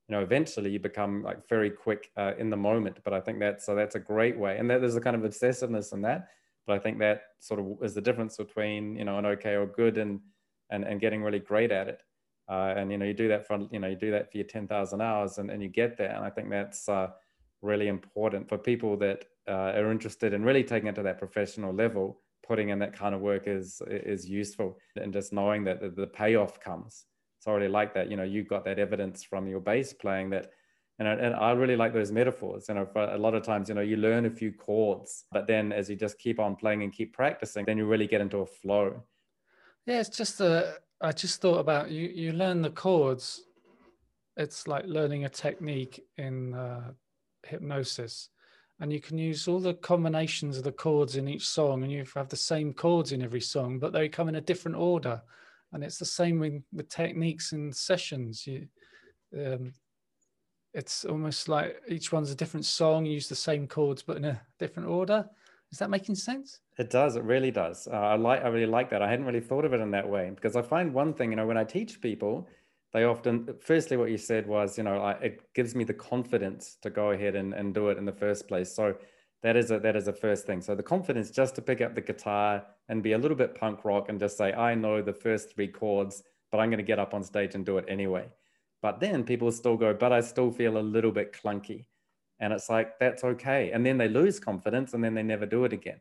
you 0.08 0.16
know, 0.16 0.22
eventually 0.22 0.70
you 0.70 0.80
become 0.80 1.24
like 1.24 1.48
very 1.48 1.70
quick 1.70 2.12
uh, 2.18 2.34
in 2.38 2.50
the 2.50 2.58
moment. 2.58 3.00
But 3.04 3.14
I 3.14 3.22
think 3.22 3.40
that's 3.40 3.66
so 3.66 3.76
that's 3.76 3.96
a 3.96 4.00
great 4.00 4.38
way, 4.38 4.58
and 4.58 4.70
that 4.70 4.82
there's 4.82 4.96
a 4.96 5.02
kind 5.02 5.16
of 5.16 5.24
obsessiveness 5.24 5.94
in 5.94 6.02
that. 6.02 6.28
But 6.68 6.76
I 6.76 6.80
think 6.80 7.00
that 7.00 7.24
sort 7.40 7.60
of 7.60 7.78
is 7.82 7.94
the 7.94 8.02
difference 8.02 8.38
between 8.38 8.96
you 8.98 9.06
know 9.06 9.18
an 9.18 9.26
okay 9.26 9.56
or 9.56 9.66
good 9.66 9.98
and 9.98 10.20
and 10.70 10.84
and 10.84 11.00
getting 11.00 11.24
really 11.24 11.40
great 11.40 11.72
at 11.72 11.88
it. 11.88 12.02
Uh, 12.50 12.74
and 12.76 12.92
you 12.92 12.98
know 12.98 13.06
you 13.06 13.14
do 13.14 13.30
that 13.30 13.48
for 13.48 13.60
you 13.72 13.80
know 13.80 13.88
you 13.88 13.96
do 13.96 14.12
that 14.12 14.30
for 14.30 14.38
your 14.38 14.46
10,000 14.46 15.02
hours 15.02 15.38
and, 15.38 15.50
and 15.50 15.64
you 15.64 15.70
get 15.70 15.98
there 15.98 16.14
and 16.14 16.26
I 16.26 16.30
think 16.30 16.50
that's 16.50 16.90
uh, 16.90 17.08
really 17.62 17.88
important 17.88 18.50
for 18.50 18.58
people 18.58 18.98
that 18.98 19.24
uh, 19.48 19.72
are 19.76 19.92
interested 19.92 20.34
in 20.34 20.44
really 20.44 20.64
taking 20.64 20.88
it 20.88 20.96
to 20.96 21.04
that 21.04 21.18
professional 21.18 21.74
level, 21.74 22.20
putting 22.46 22.70
in 22.70 22.80
that 22.80 22.94
kind 22.94 23.16
of 23.16 23.22
work 23.22 23.48
is 23.48 23.82
is 23.88 24.30
useful, 24.30 24.78
and 24.96 25.12
just 25.14 25.34
knowing 25.34 25.64
that 25.64 25.82
the, 25.82 25.90
the 25.90 26.08
payoff 26.08 26.60
comes. 26.60 27.06
So 27.44 27.52
I 27.52 27.56
really 27.56 27.68
like 27.68 27.94
that. 27.96 28.10
You 28.10 28.16
know, 28.16 28.24
you 28.24 28.44
got 28.44 28.64
that 28.64 28.80
evidence 28.80 29.22
from 29.22 29.48
your 29.48 29.60
bass 29.60 29.92
playing 29.92 30.30
that. 30.30 30.52
And 31.00 31.08
I, 31.10 31.14
and 31.14 31.36
I 31.36 31.52
really 31.52 31.76
like 31.76 31.94
those 31.94 32.10
metaphors. 32.10 32.70
You 32.70 32.76
know, 32.76 32.86
for 32.86 33.04
a 33.04 33.18
lot 33.18 33.34
of 33.34 33.44
times, 33.44 33.68
you 33.68 33.76
know, 33.76 33.82
you 33.82 33.98
learn 33.98 34.26
a 34.26 34.30
few 34.30 34.54
chords, 34.54 35.26
but 35.30 35.46
then 35.46 35.74
as 35.74 35.90
you 35.90 35.98
just 35.98 36.18
keep 36.20 36.40
on 36.40 36.56
playing 36.56 36.84
and 36.84 36.94
keep 36.94 37.12
practicing, 37.12 37.66
then 37.66 37.78
you 37.78 37.86
really 37.86 38.08
get 38.08 38.22
into 38.22 38.38
a 38.38 38.46
flow. 38.46 39.04
Yeah, 39.86 40.00
it's 40.00 40.16
just 40.16 40.40
a. 40.40 40.76
I 41.02 41.12
just 41.12 41.42
thought 41.42 41.58
about 41.58 41.92
you. 41.92 42.08
You 42.08 42.32
learn 42.32 42.62
the 42.62 42.70
chords. 42.70 43.42
It's 44.38 44.66
like 44.66 44.86
learning 44.86 45.26
a 45.26 45.30
technique 45.30 46.02
in 46.18 46.54
uh, 46.54 46.94
hypnosis 47.46 48.30
and 48.80 48.92
you 48.92 49.00
can 49.00 49.18
use 49.18 49.48
all 49.48 49.60
the 49.60 49.76
combinations 49.76 50.58
of 50.58 50.64
the 50.64 50.72
chords 50.72 51.16
in 51.16 51.28
each 51.28 51.48
song 51.48 51.84
and 51.84 51.92
you 51.92 52.04
have 52.16 52.30
the 52.30 52.36
same 52.36 52.74
chords 52.74 53.12
in 53.12 53.22
every 53.22 53.42
song 53.42 53.78
but 53.78 53.94
they 53.94 54.10
come 54.10 54.28
in 54.28 54.36
a 54.36 54.42
different 54.42 54.76
order 54.76 55.22
and 55.74 55.84
it's 55.84 55.98
the 55.98 56.06
same 56.06 56.40
with, 56.40 56.62
with 56.72 56.90
techniques 56.90 57.52
and 57.52 57.76
sessions. 57.76 58.48
You 58.48 58.68
um, 59.36 59.74
it's 60.74 61.06
almost 61.06 61.50
like 61.50 61.82
each 61.88 62.12
one's 62.12 62.32
a 62.32 62.36
different 62.36 62.66
song 62.66 63.06
you 63.06 63.14
use 63.14 63.28
the 63.28 63.36
same 63.36 63.68
chords 63.68 64.02
but 64.02 64.18
in 64.18 64.26
a 64.26 64.42
different 64.60 64.90
order. 64.90 65.28
Is 65.72 65.80
that 65.80 65.90
making 65.90 66.16
sense? 66.16 66.60
It 66.78 66.90
does 66.90 67.16
it 67.16 67.24
really 67.24 67.52
does. 67.52 67.88
Uh, 67.92 67.96
i 67.96 68.16
like 68.16 68.44
i 68.44 68.48
really 68.48 68.68
like 68.68 68.90
that. 68.92 69.02
I 69.02 69.10
hadn't 69.10 69.26
really 69.26 69.40
thought 69.40 69.66
of 69.66 69.74
it 69.74 69.82
in 69.82 69.92
that 69.92 70.08
way 70.08 70.32
because 70.34 70.56
i 70.56 70.62
find 70.62 70.94
one 70.94 71.14
thing 71.14 71.32
you 71.32 71.36
know 71.36 71.48
when 71.48 71.58
i 71.58 71.64
teach 71.64 72.02
people 72.02 72.48
they 72.94 73.06
often 73.06 73.56
firstly 73.60 73.98
what 73.98 74.12
you 74.12 74.18
said 74.18 74.48
was 74.48 74.78
you 74.78 74.84
know 74.84 74.98
I, 75.00 75.12
it 75.14 75.54
gives 75.54 75.76
me 75.76 75.84
the 75.84 75.94
confidence 75.94 76.78
to 76.82 76.90
go 76.90 77.12
ahead 77.12 77.36
and, 77.36 77.54
and 77.54 77.74
do 77.74 77.90
it 77.90 77.98
in 77.98 78.06
the 78.06 78.14
first 78.14 78.48
place. 78.48 78.74
So 78.74 78.96
that 79.44 79.58
is 79.58 79.72
a 79.72 79.80
that 79.80 79.96
is 79.96 80.08
a 80.08 80.14
first 80.14 80.46
thing. 80.46 80.62
So 80.62 80.74
the 80.74 80.84
confidence 80.84 81.30
just 81.30 81.54
to 81.56 81.62
pick 81.62 81.82
up 81.82 81.94
the 81.94 82.02
guitar 82.02 82.66
and 82.90 83.04
be 83.04 83.12
a 83.12 83.18
little 83.18 83.38
bit 83.38 83.56
punk 83.56 83.86
rock 83.86 84.10
and 84.10 84.20
just 84.20 84.38
say 84.38 84.54
i 84.54 84.74
know 84.74 85.02
the 85.02 85.14
first 85.14 85.54
three 85.54 85.68
chords 85.68 86.24
but 86.52 86.60
i'm 86.60 86.70
going 86.70 86.78
to 86.78 86.84
get 86.84 87.00
up 87.00 87.14
on 87.14 87.24
stage 87.24 87.54
and 87.56 87.66
do 87.66 87.78
it 87.78 87.86
anyway. 87.88 88.28
But 88.82 89.00
then 89.00 89.24
people 89.24 89.52
still 89.52 89.78
go 89.78 89.94
but 89.94 90.12
i 90.14 90.22
still 90.22 90.52
feel 90.52 90.78
a 90.78 90.90
little 90.96 91.12
bit 91.12 91.34
clunky. 91.34 91.86
And 92.40 92.52
it's 92.52 92.70
like 92.70 92.98
that's 93.00 93.24
okay. 93.24 93.72
And 93.72 93.86
then 93.86 93.98
they 93.98 94.08
lose 94.08 94.40
confidence 94.40 94.94
and 94.94 95.04
then 95.04 95.14
they 95.14 95.24
never 95.24 95.46
do 95.46 95.66
it 95.66 95.74
again. 95.74 96.00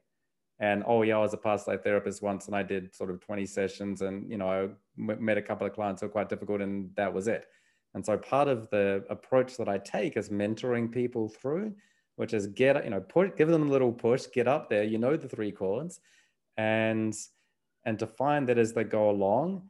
And 0.60 0.84
oh 0.86 1.02
yeah 1.02 1.16
i 1.16 1.20
was 1.20 1.34
a 1.34 1.38
past 1.38 1.66
life 1.66 1.82
therapist 1.82 2.22
once 2.22 2.46
and 2.46 2.54
i 2.54 2.62
did 2.62 2.94
sort 2.94 3.10
of 3.10 3.20
20 3.20 3.44
sessions 3.46 4.02
and 4.02 4.30
you 4.30 4.38
know 4.38 4.48
i 4.48 4.68
met 4.96 5.36
a 5.36 5.42
couple 5.42 5.66
of 5.66 5.72
clients 5.72 6.00
who 6.00 6.06
were 6.06 6.12
quite 6.12 6.28
difficult 6.28 6.60
and 6.60 6.90
that 6.94 7.12
was 7.12 7.26
it. 7.26 7.46
And 7.94 8.06
so 8.06 8.16
part 8.16 8.48
of 8.48 8.70
the 8.70 9.04
approach 9.10 9.56
that 9.56 9.68
i 9.68 9.78
take 9.78 10.16
is 10.16 10.28
mentoring 10.28 10.92
people 10.92 11.28
through 11.28 11.74
which 12.16 12.34
is 12.34 12.46
get 12.48 12.82
you 12.84 12.90
know 12.90 13.00
put 13.00 13.36
give 13.36 13.48
them 13.48 13.68
a 13.68 13.70
little 13.70 13.92
push 13.92 14.26
get 14.32 14.48
up 14.48 14.68
there 14.68 14.84
you 14.84 14.98
know 14.98 15.16
the 15.16 15.28
three 15.28 15.52
chords 15.52 16.00
and 16.56 17.14
and 17.84 17.98
to 17.98 18.06
find 18.06 18.48
that 18.48 18.58
as 18.58 18.72
they 18.72 18.84
go 18.84 19.10
along 19.10 19.62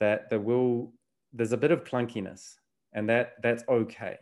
that 0.00 0.30
there 0.30 0.40
will 0.40 0.92
there's 1.32 1.52
a 1.52 1.56
bit 1.56 1.70
of 1.70 1.84
clunkiness 1.84 2.54
and 2.92 3.08
that 3.08 3.34
that's 3.42 3.64
okay 3.68 4.16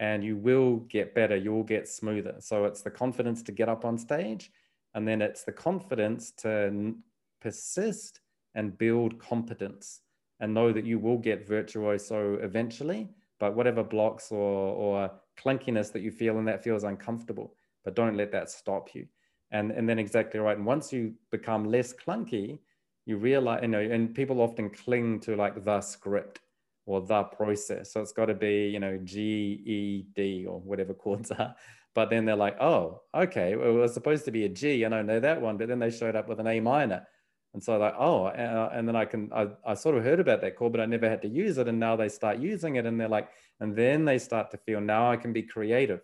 and 0.00 0.24
you 0.24 0.36
will 0.36 0.76
get 0.88 1.14
better 1.14 1.36
you'll 1.36 1.62
get 1.62 1.88
smoother 1.88 2.36
so 2.40 2.64
it's 2.64 2.82
the 2.82 2.90
confidence 2.90 3.42
to 3.42 3.52
get 3.52 3.68
up 3.68 3.84
on 3.84 3.96
stage 3.96 4.50
and 4.94 5.06
then 5.06 5.22
it's 5.22 5.44
the 5.44 5.52
confidence 5.52 6.32
to 6.32 6.94
persist 7.40 8.20
and 8.54 8.76
build 8.78 9.18
competence 9.18 10.00
and 10.40 10.52
know 10.52 10.72
that 10.72 10.84
you 10.84 10.98
will 10.98 11.18
get 11.18 11.46
virtuoso 11.46 12.34
eventually. 12.42 13.08
But 13.42 13.56
whatever 13.56 13.82
blocks 13.82 14.30
or, 14.30 14.38
or 14.38 15.10
clunkiness 15.36 15.90
that 15.94 16.02
you 16.02 16.12
feel 16.12 16.38
and 16.38 16.46
that 16.46 16.62
feels 16.62 16.84
uncomfortable, 16.84 17.56
but 17.84 17.96
don't 17.96 18.16
let 18.16 18.30
that 18.30 18.48
stop 18.48 18.94
you. 18.94 19.08
And, 19.50 19.72
and 19.72 19.88
then 19.88 19.98
exactly 19.98 20.38
right. 20.38 20.56
And 20.56 20.64
once 20.64 20.92
you 20.92 21.14
become 21.32 21.68
less 21.68 21.92
clunky, 21.92 22.60
you 23.04 23.16
realize, 23.16 23.62
you 23.62 23.66
know, 23.66 23.80
and 23.80 24.14
people 24.14 24.40
often 24.40 24.70
cling 24.70 25.18
to 25.22 25.34
like 25.34 25.64
the 25.64 25.80
script 25.80 26.38
or 26.86 27.00
the 27.00 27.24
process. 27.24 27.92
So 27.92 28.00
it's 28.00 28.12
got 28.12 28.26
to 28.26 28.34
be, 28.34 28.68
you 28.68 28.78
know, 28.78 28.96
G, 29.02 29.60
E, 29.66 30.06
D, 30.14 30.46
or 30.46 30.60
whatever 30.60 30.94
chords 31.02 31.32
are. 31.32 31.56
But 31.96 32.10
then 32.10 32.24
they're 32.24 32.36
like, 32.36 32.60
oh, 32.60 33.02
okay, 33.12 33.56
well, 33.56 33.70
it 33.70 33.72
was 33.72 33.92
supposed 33.92 34.24
to 34.26 34.30
be 34.30 34.44
a 34.44 34.48
G. 34.48 34.84
I 34.84 34.88
don't 34.88 35.06
know 35.06 35.18
that 35.18 35.42
one. 35.42 35.56
But 35.56 35.66
then 35.66 35.80
they 35.80 35.90
showed 35.90 36.14
up 36.14 36.28
with 36.28 36.38
an 36.38 36.46
A 36.46 36.60
minor. 36.60 37.08
And 37.54 37.62
so 37.62 37.76
like, 37.76 37.94
oh, 37.98 38.26
uh, 38.26 38.70
and 38.72 38.88
then 38.88 38.96
I 38.96 39.04
can, 39.04 39.30
I, 39.32 39.48
I 39.66 39.74
sort 39.74 39.96
of 39.96 40.04
heard 40.04 40.20
about 40.20 40.40
that 40.40 40.56
chord, 40.56 40.72
but 40.72 40.80
I 40.80 40.86
never 40.86 41.08
had 41.08 41.20
to 41.22 41.28
use 41.28 41.58
it. 41.58 41.68
And 41.68 41.78
now 41.78 41.96
they 41.96 42.08
start 42.08 42.38
using 42.38 42.76
it 42.76 42.86
and 42.86 42.98
they're 42.98 43.08
like, 43.08 43.28
and 43.60 43.76
then 43.76 44.04
they 44.04 44.18
start 44.18 44.50
to 44.52 44.56
feel 44.56 44.80
now 44.80 45.10
I 45.10 45.16
can 45.16 45.32
be 45.32 45.42
creative. 45.42 46.00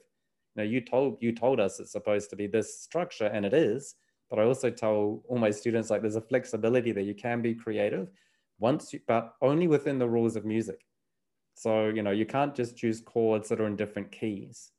Now 0.56 0.64
you 0.64 0.80
told, 0.80 1.16
you 1.20 1.32
told 1.32 1.58
us 1.58 1.80
it's 1.80 1.92
supposed 1.92 2.28
to 2.30 2.36
be 2.36 2.46
this 2.46 2.80
structure 2.80 3.26
and 3.26 3.46
it 3.46 3.54
is, 3.54 3.94
but 4.28 4.38
I 4.38 4.42
also 4.42 4.68
tell 4.68 5.22
all 5.26 5.38
my 5.38 5.50
students 5.50 5.88
like 5.88 6.02
there's 6.02 6.16
a 6.16 6.20
flexibility 6.20 6.92
that 6.92 7.04
you 7.04 7.14
can 7.14 7.40
be 7.40 7.54
creative 7.54 8.08
once 8.58 8.92
you, 8.92 9.00
but 9.08 9.34
only 9.40 9.68
within 9.68 9.98
the 9.98 10.08
rules 10.08 10.36
of 10.36 10.44
music. 10.44 10.84
So, 11.54 11.88
you 11.88 12.02
know, 12.02 12.10
you 12.10 12.26
can't 12.26 12.54
just 12.54 12.76
choose 12.76 13.00
chords 13.00 13.48
that 13.48 13.60
are 13.60 13.66
in 13.66 13.76
different 13.76 14.12
keys 14.12 14.70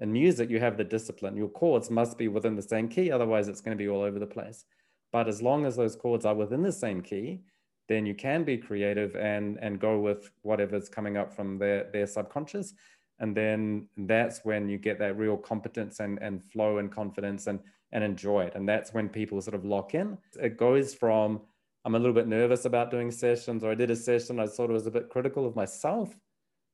in 0.00 0.12
music, 0.12 0.48
you 0.50 0.58
have 0.60 0.76
the 0.76 0.84
discipline. 0.84 1.36
Your 1.36 1.48
chords 1.48 1.90
must 1.90 2.16
be 2.16 2.28
within 2.28 2.56
the 2.56 2.62
same 2.62 2.88
key, 2.88 3.12
otherwise, 3.12 3.48
it's 3.48 3.60
going 3.60 3.76
to 3.76 3.82
be 3.82 3.88
all 3.88 4.00
over 4.00 4.18
the 4.18 4.26
place. 4.26 4.64
But 5.12 5.28
as 5.28 5.42
long 5.42 5.66
as 5.66 5.76
those 5.76 5.96
chords 5.96 6.24
are 6.24 6.34
within 6.34 6.62
the 6.62 6.72
same 6.72 7.02
key, 7.02 7.42
then 7.88 8.06
you 8.06 8.14
can 8.14 8.44
be 8.44 8.56
creative 8.56 9.16
and 9.16 9.58
and 9.60 9.80
go 9.80 9.98
with 9.98 10.30
whatever's 10.42 10.88
coming 10.88 11.16
up 11.16 11.32
from 11.32 11.58
their 11.58 11.90
their 11.92 12.06
subconscious. 12.06 12.74
And 13.18 13.36
then 13.36 13.86
that's 13.96 14.44
when 14.44 14.68
you 14.68 14.78
get 14.78 14.98
that 15.00 15.18
real 15.18 15.36
competence 15.36 16.00
and, 16.00 16.18
and 16.22 16.42
flow 16.42 16.78
and 16.78 16.90
confidence 16.90 17.46
and 17.48 17.60
and 17.92 18.04
enjoy 18.04 18.44
it. 18.44 18.54
And 18.54 18.68
that's 18.68 18.94
when 18.94 19.08
people 19.08 19.40
sort 19.40 19.56
of 19.56 19.64
lock 19.64 19.94
in. 19.94 20.16
It 20.40 20.56
goes 20.56 20.94
from 20.94 21.40
I'm 21.84 21.94
a 21.94 21.98
little 21.98 22.14
bit 22.14 22.28
nervous 22.28 22.64
about 22.64 22.90
doing 22.90 23.10
sessions, 23.10 23.64
or 23.64 23.70
I 23.70 23.74
did 23.74 23.90
a 23.90 23.96
session, 23.96 24.38
I 24.38 24.46
sort 24.46 24.70
of 24.70 24.74
was 24.74 24.86
a 24.86 24.90
bit 24.90 25.08
critical 25.08 25.46
of 25.46 25.56
myself. 25.56 26.14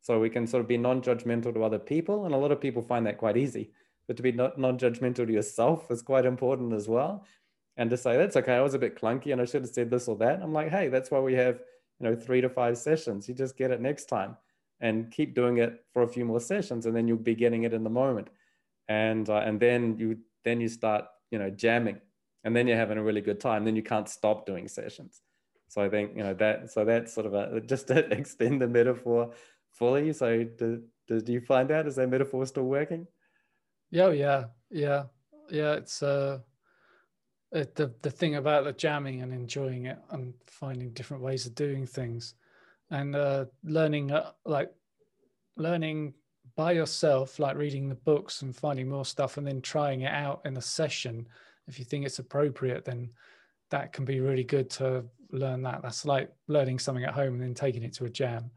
So 0.03 0.20
we 0.20 0.30
can 0.30 0.47
sort 0.47 0.61
of 0.61 0.68
be 0.68 0.76
non 0.76 1.01
judgmental 1.03 1.55
to 1.55 1.64
other 1.64 1.78
people. 1.78 2.26
And 2.26 2.34
a 2.34 2.39
lot 2.39 2.53
of 2.53 2.61
people 2.61 2.82
find 2.82 3.07
that 3.07 3.18
quite 3.18 3.37
easy. 3.37 3.70
But 4.07 4.16
to 4.16 4.22
be 4.22 4.32
non 4.32 4.78
judgmental 4.78 5.26
to 5.26 5.32
yourself 5.32 5.91
is 5.91 6.03
quite 6.03 6.26
important 6.26 6.72
as 6.72 6.89
well. 6.89 7.24
And 7.77 7.91
to 7.91 7.97
say, 7.97 8.16
that's 8.16 8.37
okay, 8.37 8.55
I 8.55 8.62
was 8.62 8.74
a 8.74 8.79
bit 8.79 8.99
clunky 8.99 9.33
and 9.33 9.41
I 9.41 9.45
should 9.45 9.62
have 9.62 9.70
said 9.70 9.91
this 9.91 10.09
or 10.09 10.16
that. 10.16 10.43
I'm 10.43 10.53
like, 10.53 10.70
hey, 10.70 10.89
that's 10.89 11.11
why 11.11 11.20
we 11.20 11.35
have, 11.35 11.61
you 12.01 12.09
know, 12.09 12.14
three 12.16 12.41
to 12.41 12.49
five 12.49 12.79
sessions. 12.79 13.29
You 13.29 13.35
just 13.35 13.57
get 13.57 13.70
it 13.70 13.81
next 13.81 14.07
time 14.07 14.37
and 14.81 15.11
keep 15.11 15.35
doing 15.35 15.59
it 15.59 15.85
for 15.93 16.03
a 16.03 16.09
few 16.09 16.24
more 16.24 16.41
sessions. 16.41 16.87
And 16.87 16.97
then 16.97 17.07
you'll 17.07 17.18
be 17.18 17.35
getting 17.35 17.64
it 17.64 17.74
in 17.74 17.85
the 17.85 17.91
moment. 17.91 18.29
And, 18.89 19.29
uh, 19.29 19.43
and 19.45 19.61
then 19.61 19.99
you, 19.99 20.18
then 20.45 20.61
you 20.61 20.68
start, 20.68 21.05
you 21.31 21.39
know, 21.39 21.51
jamming 21.51 22.01
and 22.47 22.55
then 22.55 22.68
you're 22.68 22.77
having 22.77 22.97
a 22.97 23.03
really 23.03 23.20
good 23.20 23.41
time. 23.41 23.64
Then 23.64 23.74
you 23.74 23.83
can't 23.83 24.09
stop 24.09 24.47
doing 24.47 24.68
sessions. 24.68 25.20
So 25.66 25.83
I 25.83 25.89
think 25.89 26.16
you 26.16 26.22
know 26.22 26.35
that. 26.35 26.70
So 26.70 26.85
that's 26.85 27.12
sort 27.12 27.27
of 27.27 27.35
a 27.35 27.61
just 27.61 27.89
to 27.89 27.99
extend 28.12 28.62
the 28.62 28.68
metaphor 28.68 29.33
fully. 29.72 30.12
So 30.12 30.45
do, 30.45 30.83
do, 31.09 31.20
do 31.20 31.33
you 31.33 31.41
find 31.41 31.72
out 31.72 31.89
is 31.89 31.97
that 31.97 32.09
metaphor 32.09 32.47
still 32.47 32.62
working? 32.62 33.09
Yeah, 33.91 34.11
yeah, 34.11 34.45
yeah, 34.70 35.05
yeah. 35.51 35.72
It's 35.72 36.05
uh, 36.05 36.39
the 37.53 37.92
the 38.03 38.11
thing 38.11 38.36
about 38.36 38.64
the 38.64 38.72
jamming 38.72 39.22
and 39.22 39.32
enjoying 39.32 39.86
it 39.86 39.99
and 40.11 40.34
finding 40.47 40.90
different 40.90 41.22
ways 41.22 41.47
of 41.47 41.55
doing 41.55 41.86
things, 41.86 42.34
and 42.90 43.14
uh, 43.14 43.47
learning 43.64 44.11
uh, 44.12 44.32
like 44.44 44.70
learning 45.57 46.14
by 46.57 46.72
yourself, 46.72 47.38
like 47.38 47.57
reading 47.57 47.88
the 47.88 47.94
books 47.94 48.42
and 48.42 48.55
finding 48.55 48.88
more 48.88 49.05
stuff, 49.05 49.36
and 49.36 49.47
then 49.47 49.61
trying 49.61 50.03
it 50.03 50.12
out 50.12 50.40
in 50.44 50.57
a 50.57 50.62
session 50.62 51.26
if 51.68 51.78
you 51.78 51.84
think 51.84 52.07
it's 52.07 52.18
appropriate, 52.18 52.84
then 52.84 53.11
that 53.70 53.92
can 53.92 54.05
be 54.05 54.20
really 54.20 54.44
good 54.44 54.70
to 54.70 55.05
learn 55.30 55.62
that. 55.62 55.82
That's 55.82 56.05
like 56.05 56.30
learning 56.49 56.78
something 56.78 57.05
at 57.05 57.14
home 57.14 57.34
and 57.34 57.42
then 57.42 57.55
taking 57.55 57.82
it 57.82 57.92
to 57.94 58.05
a 58.05 58.11
jam. 58.11 58.51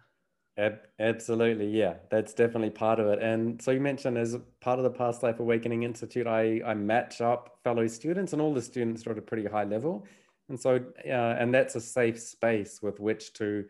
Absolutely, 0.99 1.67
yeah, 1.67 1.95
that's 2.09 2.33
definitely 2.33 2.69
part 2.69 2.99
of 2.99 3.07
it. 3.07 3.19
And 3.21 3.61
so 3.61 3.71
you 3.71 3.79
mentioned 3.79 4.17
as 4.17 4.37
part 4.59 4.77
of 4.77 4.83
the 4.83 4.89
Past 4.89 5.23
Life 5.23 5.39
Awakening 5.39 5.83
Institute, 5.83 6.27
I, 6.27 6.61
I 6.65 6.73
match 6.73 7.21
up 7.21 7.59
fellow 7.63 7.87
students, 7.87 8.33
and 8.33 8.41
all 8.41 8.53
the 8.53 8.61
students 8.61 9.07
are 9.07 9.11
at 9.11 9.17
a 9.17 9.21
pretty 9.21 9.45
high 9.45 9.63
level. 9.63 10.05
And 10.49 10.59
so, 10.59 10.83
uh, 11.05 11.09
and 11.39 11.53
that's 11.53 11.75
a 11.75 11.81
safe 11.81 12.19
space 12.19 12.81
with 12.81 12.99
which 12.99 13.31
to 13.33 13.65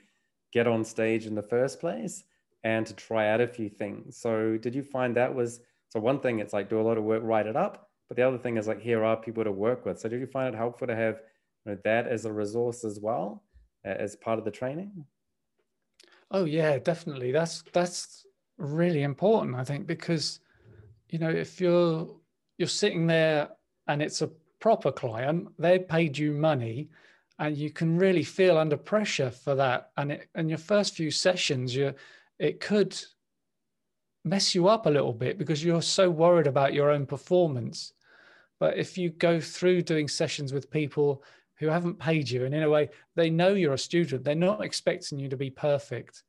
get 0.51 0.65
on 0.65 0.83
stage 0.83 1.27
in 1.27 1.35
the 1.35 1.43
first 1.43 1.79
place 1.79 2.23
and 2.63 2.87
to 2.87 2.93
try 2.93 3.29
out 3.29 3.41
a 3.41 3.47
few 3.47 3.69
things. 3.69 4.17
So, 4.17 4.57
did 4.57 4.73
you 4.73 4.81
find 4.81 5.15
that 5.15 5.35
was 5.35 5.59
so? 5.89 5.99
One 5.99 6.19
thing, 6.19 6.39
it's 6.39 6.53
like 6.53 6.69
do 6.69 6.81
a 6.81 6.81
lot 6.81 6.97
of 6.97 7.03
work, 7.03 7.21
write 7.23 7.45
it 7.45 7.55
up, 7.55 7.89
but 8.07 8.17
the 8.17 8.23
other 8.23 8.39
thing 8.39 8.57
is 8.57 8.67
like 8.67 8.81
here 8.81 9.03
are 9.05 9.15
people 9.15 9.43
to 9.43 9.51
work 9.51 9.85
with. 9.85 9.99
So 9.99 10.09
did 10.09 10.19
you 10.19 10.27
find 10.27 10.53
it 10.53 10.57
helpful 10.57 10.87
to 10.87 10.95
have 10.95 11.21
you 11.65 11.73
know, 11.73 11.77
that 11.83 12.07
as 12.07 12.25
a 12.25 12.33
resource 12.33 12.83
as 12.83 12.99
well 12.99 13.43
as 13.85 14.15
part 14.15 14.39
of 14.39 14.45
the 14.45 14.51
training? 14.51 15.05
Oh 16.31 16.45
yeah, 16.45 16.77
definitely. 16.79 17.31
That's 17.31 17.63
that's 17.73 18.25
really 18.57 19.03
important, 19.03 19.55
I 19.55 19.63
think, 19.63 19.87
because 19.87 20.39
you 21.09 21.19
know 21.19 21.29
if 21.29 21.59
you're 21.59 22.07
you're 22.57 22.67
sitting 22.67 23.07
there 23.07 23.49
and 23.87 24.01
it's 24.01 24.21
a 24.21 24.31
proper 24.59 24.91
client, 24.91 25.49
they 25.57 25.79
paid 25.79 26.17
you 26.17 26.33
money, 26.33 26.89
and 27.39 27.57
you 27.57 27.71
can 27.71 27.97
really 27.97 28.23
feel 28.23 28.57
under 28.57 28.77
pressure 28.77 29.31
for 29.31 29.55
that. 29.55 29.91
And 29.97 30.11
it, 30.11 30.29
and 30.35 30.49
your 30.49 30.59
first 30.59 30.95
few 30.95 31.11
sessions, 31.11 31.75
you 31.75 31.93
it 32.39 32.59
could 32.59 32.95
mess 34.23 34.53
you 34.53 34.67
up 34.67 34.85
a 34.85 34.89
little 34.89 35.13
bit 35.13 35.37
because 35.37 35.63
you're 35.63 35.81
so 35.81 36.09
worried 36.09 36.47
about 36.47 36.73
your 36.73 36.89
own 36.91 37.05
performance 37.05 37.93
but 38.59 38.77
if 38.77 38.97
you 38.97 39.09
go 39.09 39.39
through 39.39 39.81
doing 39.81 40.07
sessions 40.07 40.51
with 40.51 40.69
people 40.69 41.23
who 41.59 41.67
haven't 41.67 41.99
paid 41.99 42.29
you, 42.29 42.45
and 42.45 42.55
in 42.55 42.63
a 42.63 42.69
way, 42.69 42.89
they 43.15 43.29
know 43.29 43.49
you're 43.49 43.73
a 43.73 43.77
student, 43.77 44.23
they're 44.23 44.35
not 44.35 44.63
expecting 44.63 45.19
you 45.19 45.29
to 45.29 45.37
be 45.37 45.49
perfect. 45.49 46.23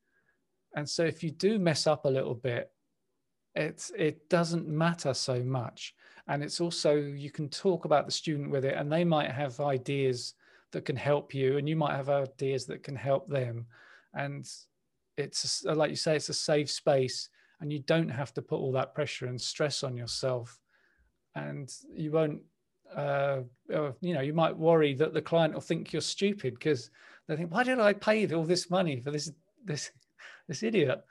And 0.75 0.87
so 0.87 1.03
if 1.03 1.23
you 1.23 1.31
do 1.31 1.59
mess 1.59 1.87
up 1.87 2.05
a 2.05 2.09
little 2.09 2.35
bit, 2.35 2.71
it's 3.55 3.91
it 3.97 4.29
doesn't 4.29 4.67
matter 4.67 5.13
so 5.13 5.43
much. 5.43 5.93
And 6.27 6.43
it's 6.43 6.61
also 6.61 6.95
you 6.95 7.31
can 7.31 7.49
talk 7.49 7.85
about 7.85 8.05
the 8.05 8.11
student 8.11 8.51
with 8.51 8.65
it, 8.65 8.75
and 8.77 8.91
they 8.91 9.03
might 9.03 9.31
have 9.31 9.59
ideas 9.59 10.33
that 10.71 10.85
can 10.85 10.95
help 10.95 11.33
you, 11.33 11.57
and 11.57 11.67
you 11.67 11.75
might 11.75 11.95
have 11.95 12.09
ideas 12.09 12.65
that 12.67 12.83
can 12.83 12.95
help 12.95 13.27
them. 13.27 13.65
And 14.13 14.49
it's 15.17 15.63
like 15.65 15.89
you 15.89 15.95
say, 15.95 16.15
it's 16.15 16.29
a 16.29 16.33
safe 16.33 16.69
space, 16.69 17.29
and 17.59 17.71
you 17.71 17.79
don't 17.79 18.09
have 18.09 18.33
to 18.33 18.41
put 18.41 18.59
all 18.59 18.71
that 18.73 18.93
pressure 18.93 19.27
and 19.27 19.39
stress 19.39 19.83
on 19.83 19.95
yourself 19.95 20.61
and 21.35 21.73
you 21.95 22.11
won't 22.11 22.41
uh, 22.95 23.41
you 24.01 24.13
know 24.13 24.21
you 24.21 24.33
might 24.33 24.55
worry 24.55 24.93
that 24.95 25.13
the 25.13 25.21
client 25.21 25.53
will 25.53 25.61
think 25.61 25.93
you're 25.93 26.01
stupid 26.01 26.53
because 26.55 26.89
they 27.27 27.35
think 27.35 27.51
why 27.51 27.63
did 27.63 27.79
i 27.79 27.93
pay 27.93 28.27
all 28.33 28.43
this 28.43 28.69
money 28.69 28.99
for 28.99 29.11
this 29.11 29.31
this 29.63 29.91
this 30.47 30.63
idiot? 30.63 31.03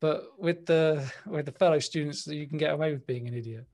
But 0.00 0.24
with 0.38 0.66
the 0.66 1.10
with 1.26 1.46
the 1.46 1.52
fellow 1.52 1.78
students 1.78 2.26
you 2.26 2.46
can 2.46 2.58
get 2.58 2.72
away 2.72 2.92
with 2.92 3.06
being 3.06 3.28
an 3.28 3.34
idiot. 3.34 3.66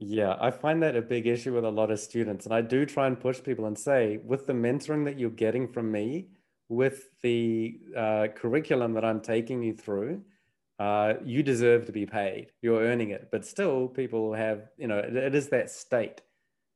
Yeah 0.00 0.36
i 0.40 0.50
find 0.50 0.80
that 0.84 0.94
a 0.94 1.02
big 1.02 1.26
issue 1.26 1.54
with 1.54 1.64
a 1.64 1.70
lot 1.70 1.90
of 1.90 1.98
students 1.98 2.46
and 2.46 2.54
i 2.54 2.60
do 2.60 2.86
try 2.86 3.08
and 3.08 3.18
push 3.18 3.42
people 3.42 3.66
and 3.66 3.76
say 3.76 4.20
with 4.24 4.46
the 4.46 4.52
mentoring 4.52 5.04
that 5.06 5.18
you're 5.18 5.30
getting 5.30 5.66
from 5.66 5.90
me 5.90 6.28
with 6.68 7.08
the 7.22 7.80
uh, 7.96 8.28
curriculum 8.36 8.92
that 8.92 9.04
i'm 9.04 9.20
taking 9.20 9.60
you 9.60 9.74
through 9.74 10.22
uh, 10.78 11.14
you 11.24 11.42
deserve 11.42 11.86
to 11.86 11.92
be 11.92 12.06
paid. 12.06 12.52
You're 12.62 12.82
earning 12.82 13.10
it, 13.10 13.28
but 13.32 13.44
still, 13.44 13.88
people 13.88 14.32
have 14.32 14.68
you 14.76 14.86
know 14.86 14.98
it, 14.98 15.14
it 15.16 15.34
is 15.34 15.48
that 15.48 15.70
state, 15.70 16.20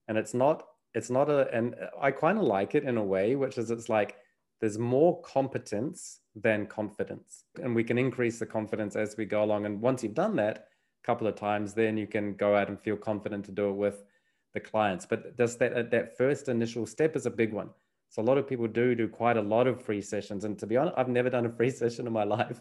and 0.09 0.18
it's 0.18 0.34
not 0.34 0.64
it's 0.94 1.11
not 1.11 1.30
a 1.30 1.48
and 1.55 1.74
I 2.00 2.11
kind 2.11 2.38
of 2.38 2.44
like 2.44 2.74
it 2.74 2.84
in 2.84 2.96
a 2.96 3.05
way, 3.05 3.34
which 3.36 3.59
is 3.59 3.70
it's 3.70 3.88
like 3.88 4.16
there's 4.61 4.78
more 4.78 5.20
competence 5.22 6.20
than 6.34 6.66
confidence, 6.66 7.44
and 7.62 7.74
we 7.74 7.84
can 7.84 7.98
increase 7.98 8.38
the 8.38 8.46
confidence 8.46 8.96
as 8.96 9.16
we 9.16 9.24
go 9.24 9.42
along. 9.42 9.66
And 9.66 9.80
once 9.80 10.03
you've 10.03 10.14
done 10.14 10.36
that 10.36 10.68
a 11.03 11.07
couple 11.07 11.26
of 11.26 11.34
times, 11.34 11.74
then 11.74 11.96
you 11.96 12.07
can 12.07 12.34
go 12.34 12.55
out 12.55 12.68
and 12.68 12.80
feel 12.80 12.96
confident 12.96 13.44
to 13.46 13.53
do 13.53 13.70
it 13.70 13.76
with 13.76 14.05
the 14.55 14.61
clients. 14.61 15.07
But 15.07 15.36
just 15.36 15.59
that 15.61 15.90
that 15.90 16.16
first 16.16 16.48
initial 16.48 16.86
step 16.86 17.16
is 17.16 17.26
a 17.26 17.30
big 17.30 17.53
one. 17.53 17.70
So 18.11 18.20
a 18.20 18.24
lot 18.24 18.36
of 18.36 18.46
people 18.46 18.68
do 18.68 18.94
do 18.94 19.09
quite 19.09 19.38
a 19.38 19.42
lot 19.42 19.66
of 19.66 19.82
free 19.82 20.03
sessions, 20.03 20.44
and 20.44 20.59
to 20.59 20.66
be 20.66 20.76
honest, 20.76 20.98
I've 20.98 21.09
never 21.09 21.30
done 21.30 21.46
a 21.46 21.53
free 21.53 21.70
session 21.82 22.07
in 22.07 22.12
my 22.12 22.24
life 22.24 22.61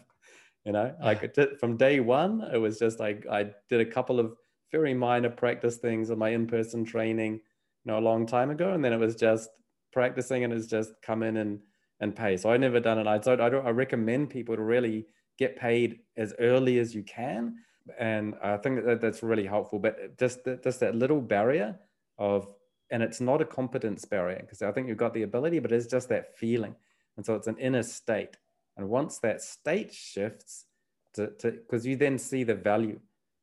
you 0.64 0.72
know 0.72 0.94
like 1.02 1.36
from 1.60 1.76
day 1.76 2.00
one 2.00 2.42
it 2.52 2.58
was 2.58 2.78
just 2.78 3.00
like 3.00 3.26
i 3.30 3.50
did 3.68 3.80
a 3.80 3.84
couple 3.84 4.20
of 4.20 4.36
very 4.72 4.94
minor 4.94 5.30
practice 5.30 5.76
things 5.76 6.10
on 6.10 6.18
my 6.18 6.30
in-person 6.30 6.84
training 6.84 7.34
you 7.34 7.92
know 7.92 7.98
a 7.98 8.00
long 8.00 8.26
time 8.26 8.50
ago. 8.50 8.72
And 8.72 8.84
then 8.84 8.92
it 8.92 8.98
was 8.98 9.14
just 9.14 9.50
practicing 9.92 10.44
and 10.44 10.52
it's 10.52 10.66
just 10.66 10.92
come 11.02 11.22
in 11.22 11.36
and 11.36 11.60
and 12.00 12.16
pay. 12.16 12.36
So 12.36 12.50
i 12.50 12.56
never 12.56 12.80
done 12.80 12.98
it. 12.98 13.06
I 13.06 13.20
so 13.20 13.34
I, 13.34 13.48
don't, 13.48 13.66
I 13.66 13.70
recommend 13.70 14.30
people 14.30 14.56
to 14.56 14.62
really 14.62 15.06
get 15.38 15.56
paid 15.56 16.00
as 16.16 16.34
early 16.40 16.78
as 16.78 16.94
you 16.94 17.02
can. 17.02 17.56
And 17.98 18.34
i 18.42 18.56
think 18.56 18.84
that 18.84 19.00
that's 19.00 19.22
really 19.22 19.46
helpful. 19.46 19.78
But 19.78 20.18
just 20.18 20.40
just 20.64 20.80
that 20.80 20.94
little 20.94 21.20
barrier 21.20 21.78
of 22.18 22.48
and 22.90 23.02
it's 23.02 23.20
not 23.20 23.40
a 23.40 23.44
competence 23.44 24.04
barrier 24.04 24.38
because 24.40 24.60
i 24.60 24.70
think 24.70 24.86
you've 24.86 24.98
got 24.98 25.14
the 25.14 25.22
ability 25.22 25.58
but 25.58 25.72
it's 25.72 25.86
just 25.86 26.08
that 26.08 26.36
feeling. 26.36 26.74
And 27.16 27.26
so 27.26 27.34
it's 27.34 27.46
an 27.46 27.58
inner 27.58 27.82
state. 27.82 28.36
And 28.76 28.88
once 28.88 29.18
that 29.18 29.42
state 29.42 29.92
shifts 29.92 30.64
to, 31.14 31.30
because 31.42 31.86
you 31.86 31.96
then 31.96 32.18
see 32.18 32.42
the 32.42 32.54
value. 32.54 32.98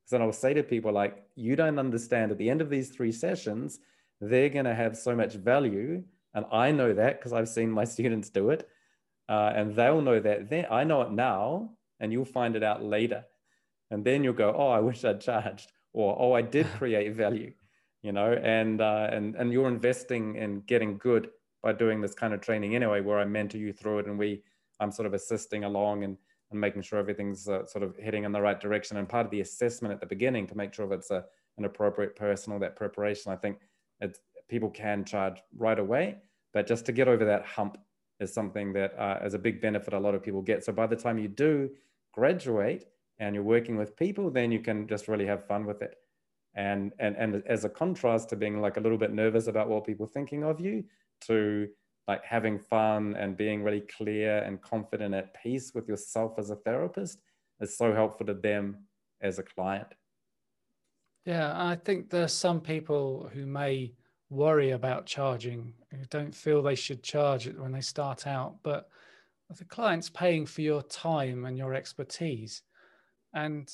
So 0.10 0.18
then 0.18 0.26
I'll 0.26 0.34
say 0.34 0.56
to 0.56 0.64
people 0.64 0.92
like, 0.92 1.24
you 1.36 1.56
don't 1.56 1.78
understand 1.78 2.32
at 2.32 2.40
the 2.40 2.50
end 2.50 2.62
of 2.62 2.72
these 2.72 2.90
three 2.90 3.12
sessions, 3.12 3.80
they're 4.20 4.50
going 4.50 4.66
to 4.66 4.74
have 4.74 4.98
so 4.98 5.16
much 5.16 5.36
value. 5.36 6.04
And 6.34 6.46
I 6.52 6.72
know 6.72 6.96
that 6.96 7.20
because 7.20 7.32
I've 7.32 7.48
seen 7.48 7.70
my 7.70 7.84
students 7.96 8.32
do 8.32 8.50
it. 8.50 8.68
Uh, 9.30 9.54
and 9.56 9.76
they'll 9.76 10.02
know 10.02 10.20
that 10.20 10.50
then 10.50 10.66
I 10.72 10.84
know 10.84 11.04
it 11.04 11.12
now 11.12 11.74
and 12.00 12.12
you'll 12.12 12.26
find 12.26 12.56
it 12.56 12.64
out 12.64 12.84
later. 12.84 13.24
And 13.92 14.04
then 14.04 14.24
you'll 14.24 14.34
go, 14.34 14.52
oh, 14.58 14.70
I 14.70 14.80
wish 14.80 15.06
I'd 15.06 15.22
charged 15.22 15.72
or, 15.94 16.18
oh, 16.20 16.34
I 16.34 16.42
did 16.42 16.66
create 16.80 17.14
value, 17.14 17.54
you 18.02 18.12
know, 18.12 18.34
and, 18.34 18.82
uh, 18.82 19.10
and, 19.12 19.36
and 19.36 19.54
you're 19.54 19.68
investing 19.68 20.38
in 20.38 20.62
getting 20.62 20.98
good 20.98 21.30
by 21.62 21.74
doing 21.74 22.02
this 22.02 22.16
kind 22.16 22.34
of 22.34 22.42
training 22.42 22.76
anyway, 22.76 23.02
where 23.02 23.20
I 23.20 23.26
mentor 23.26 23.60
you 23.60 23.74
through 23.74 24.00
it 24.00 24.08
and 24.08 24.18
we, 24.18 24.42
I'm 24.80 24.92
sort 24.92 25.06
of 25.06 25.14
assisting 25.14 25.66
along 25.66 26.04
and, 26.04 26.18
and 26.52 26.60
making 26.60 26.82
sure 26.82 27.00
everything's 27.00 27.48
uh, 27.48 27.66
sort 27.66 27.84
of 27.84 27.98
heading 27.98 28.24
in 28.24 28.32
the 28.32 28.42
right 28.42 28.60
direction. 28.60 28.98
And 28.98 29.08
part 29.08 29.26
of 29.26 29.32
the 29.32 29.42
assessment 29.42 29.94
at 29.94 30.00
the 30.00 30.06
beginning 30.06 30.48
to 30.48 30.58
make 30.58 30.74
sure 30.74 30.86
if 30.86 30.92
it's 30.92 31.12
a, 31.12 31.24
an 31.58 31.66
appropriate 31.66 32.16
person 32.16 32.54
or 32.54 32.60
that 32.60 32.76
preparation, 32.76 33.32
I 33.32 33.36
think 33.36 33.58
people 34.50 34.70
can 34.70 35.06
charge 35.06 35.42
right 35.56 35.80
away. 35.80 36.18
But 36.54 36.68
just 36.68 36.86
to 36.88 36.92
get 36.92 37.08
over 37.08 37.24
that 37.26 37.46
hump 37.46 37.78
is 38.20 38.34
something 38.34 38.74
that 38.74 39.00
uh, 39.00 39.20
is 39.24 39.36
a 39.36 39.40
big 39.40 39.62
benefit 39.62 39.94
a 39.94 40.00
lot 40.00 40.16
of 40.16 40.24
people 40.24 40.42
get. 40.42 40.66
So 40.66 40.74
by 40.74 40.88
the 40.88 40.96
time 40.96 41.18
you 41.20 41.28
do 41.28 41.70
graduate 42.12 42.86
and 43.20 43.36
you're 43.36 43.44
working 43.44 43.78
with 43.78 43.96
people, 43.96 44.30
then 44.32 44.52
you 44.52 44.60
can 44.60 44.88
just 44.88 45.08
really 45.08 45.28
have 45.28 45.46
fun 45.46 45.66
with 45.66 45.82
it. 45.82 45.96
And, 46.56 46.92
and, 47.00 47.16
and 47.16 47.44
as 47.46 47.64
a 47.64 47.70
contrast 47.70 48.30
to 48.30 48.36
being 48.36 48.60
like 48.60 48.78
a 48.78 48.80
little 48.80 48.98
bit 48.98 49.14
nervous 49.14 49.48
about 49.48 49.70
what 49.70 49.86
people 49.86 50.08
thinking 50.08 50.44
of 50.44 50.60
you 50.60 50.84
to 51.22 51.68
like 52.10 52.26
having 52.26 52.58
fun 52.58 53.16
and 53.20 53.38
being 53.38 53.62
really 53.62 53.82
clear 53.82 54.40
and 54.40 54.60
confident 54.64 55.14
at 55.14 55.32
peace 55.44 55.74
with 55.76 55.88
yourself 55.88 56.40
as 56.40 56.50
a 56.50 56.56
therapist 56.56 57.20
is 57.62 57.78
so 57.78 57.94
helpful 57.94 58.26
to 58.26 58.34
them 58.34 58.78
as 59.22 59.38
a 59.38 59.44
client. 59.44 59.90
Yeah, 61.24 61.54
I 61.56 61.76
think 61.76 62.10
there's 62.10 62.34
some 62.34 62.62
people 62.62 63.30
who 63.32 63.46
may 63.46 63.94
worry 64.32 64.72
about 64.72 65.06
charging, 65.06 65.72
who 65.92 66.04
don't 66.10 66.34
feel 66.34 66.64
they 66.64 66.74
should 66.74 67.04
charge 67.04 67.46
it 67.46 67.60
when 67.60 67.72
they 67.72 67.82
start 67.82 68.26
out, 68.26 68.56
but 68.64 68.90
the 69.56 69.66
client's 69.66 70.10
paying 70.10 70.48
for 70.48 70.62
your 70.62 70.82
time 70.82 71.46
and 71.46 71.60
your 71.60 71.76
expertise. 71.76 72.64
And 73.36 73.72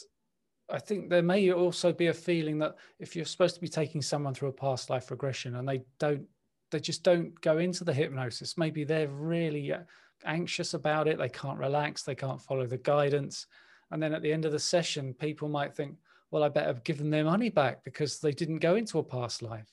I 0.69 0.79
think 0.79 1.09
there 1.09 1.23
may 1.23 1.53
also 1.53 1.93
be 1.93 2.07
a 2.07 2.13
feeling 2.13 2.59
that 2.59 2.75
if 2.99 3.15
you're 3.15 3.23
supposed 3.23 3.55
to 3.55 3.61
be 3.61 3.69
taking 3.69 4.01
someone 4.01 4.33
through 4.33 4.49
a 4.49 4.61
past 4.65 4.89
life 4.89 5.09
regression 5.09 5.55
and 5.55 5.65
they 5.65 5.83
don't, 5.99 6.27
they 6.75 6.81
just 6.81 7.03
don't 7.03 7.39
go 7.39 7.59
into 7.59 7.85
the 7.85 7.93
hypnosis, 7.93 8.57
maybe 8.57 8.83
they're 8.83 9.07
really 9.07 9.71
uh, 9.71 9.79
anxious 10.25 10.73
about 10.73 11.07
it, 11.07 11.17
they 11.17 11.29
can't 11.29 11.57
relax, 11.57 12.03
they 12.03 12.15
can't 12.15 12.41
follow 12.41 12.65
the 12.65 12.77
guidance. 12.77 13.47
And 13.91 14.03
then 14.03 14.13
at 14.13 14.21
the 14.21 14.33
end 14.33 14.43
of 14.43 14.51
the 14.51 14.59
session, 14.59 15.13
people 15.13 15.47
might 15.47 15.73
think, 15.73 15.95
well, 16.31 16.43
I 16.43 16.49
better 16.49 16.73
give 16.83 16.97
them 16.97 17.11
their 17.11 17.23
money 17.23 17.49
back 17.49 17.81
because 17.85 18.19
they 18.19 18.33
didn't 18.33 18.59
go 18.59 18.75
into 18.75 18.99
a 18.99 19.03
past 19.03 19.41
life. 19.41 19.71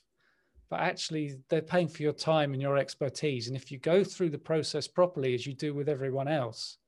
But 0.70 0.78
actually, 0.78 1.40
they're 1.48 1.60
paying 1.60 1.88
for 1.88 2.04
your 2.04 2.12
time 2.12 2.52
and 2.52 2.62
your 2.62 2.78
expertise. 2.78 3.48
And 3.48 3.56
if 3.56 3.72
you 3.72 3.78
go 3.78 4.04
through 4.04 4.30
the 4.30 4.38
process 4.38 4.86
properly, 4.86 5.34
as 5.34 5.44
you 5.44 5.54
do 5.54 5.74
with 5.74 5.88
everyone 5.88 6.28
else, 6.28 6.78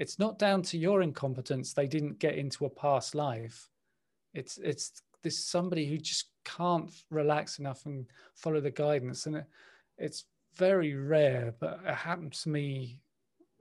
it's 0.00 0.18
not 0.18 0.40
down 0.40 0.62
to 0.62 0.76
your 0.76 1.02
incompetence 1.02 1.72
they 1.72 1.86
didn't 1.86 2.18
get 2.18 2.34
into 2.34 2.64
a 2.64 2.70
past 2.70 3.14
life 3.14 3.68
it's 4.34 4.58
it's 4.58 5.02
this 5.22 5.38
somebody 5.38 5.86
who 5.86 5.98
just 5.98 6.26
can't 6.44 6.90
relax 7.10 7.58
enough 7.58 7.86
and 7.86 8.06
follow 8.34 8.60
the 8.60 8.70
guidance 8.70 9.26
and 9.26 9.36
it, 9.36 9.44
it's 9.98 10.24
very 10.56 10.94
rare 10.94 11.54
but 11.60 11.80
it 11.86 11.94
happened 11.94 12.32
to 12.32 12.48
me 12.48 13.00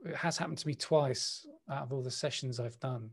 it 0.05 0.15
has 0.15 0.37
happened 0.37 0.57
to 0.57 0.67
me 0.67 0.75
twice 0.75 1.45
out 1.69 1.83
of 1.83 1.93
all 1.93 2.01
the 2.01 2.11
sessions 2.11 2.59
i've 2.59 2.79
done 2.79 3.09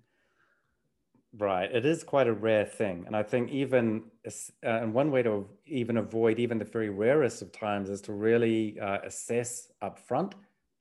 right 1.39 1.71
it 1.75 1.85
is 1.85 2.03
quite 2.03 2.27
a 2.27 2.33
rare 2.33 2.65
thing 2.65 3.05
and 3.07 3.15
i 3.15 3.23
think 3.23 3.51
even 3.51 4.03
uh, 4.27 4.31
and 4.63 4.93
one 4.93 5.11
way 5.11 5.23
to 5.23 5.47
even 5.67 5.99
avoid 5.99 6.39
even 6.39 6.59
the 6.59 6.65
very 6.65 6.89
rarest 6.89 7.43
of 7.43 7.53
times 7.53 7.91
is 7.91 8.01
to 8.01 8.13
really 8.13 8.81
uh, 8.81 8.99
assess 9.05 9.71
up 9.83 9.99
front 9.99 10.35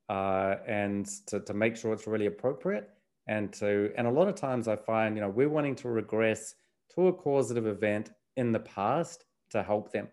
uh, 0.10 0.56
and 0.66 1.06
to, 1.28 1.40
to 1.42 1.54
make 1.54 1.76
sure 1.76 1.94
it's 1.94 2.08
really 2.08 2.28
appropriate. 2.28 2.90
And 3.28 3.52
to 3.54 3.92
and 3.98 4.08
a 4.08 4.10
lot 4.10 4.30
of 4.30 4.36
times 4.36 4.70
I 4.70 4.78
find 4.78 5.16
you 5.16 5.22
know 5.22 5.30
we're 5.30 5.50
wanting 5.50 5.76
to 5.78 5.90
regress 5.90 6.56
to 6.96 7.08
a 7.08 7.14
causative 7.14 7.68
event 7.68 8.12
in 8.36 8.52
the 8.52 8.60
past 8.60 9.26
to 9.50 9.64
help 9.64 9.92
them, 9.92 10.08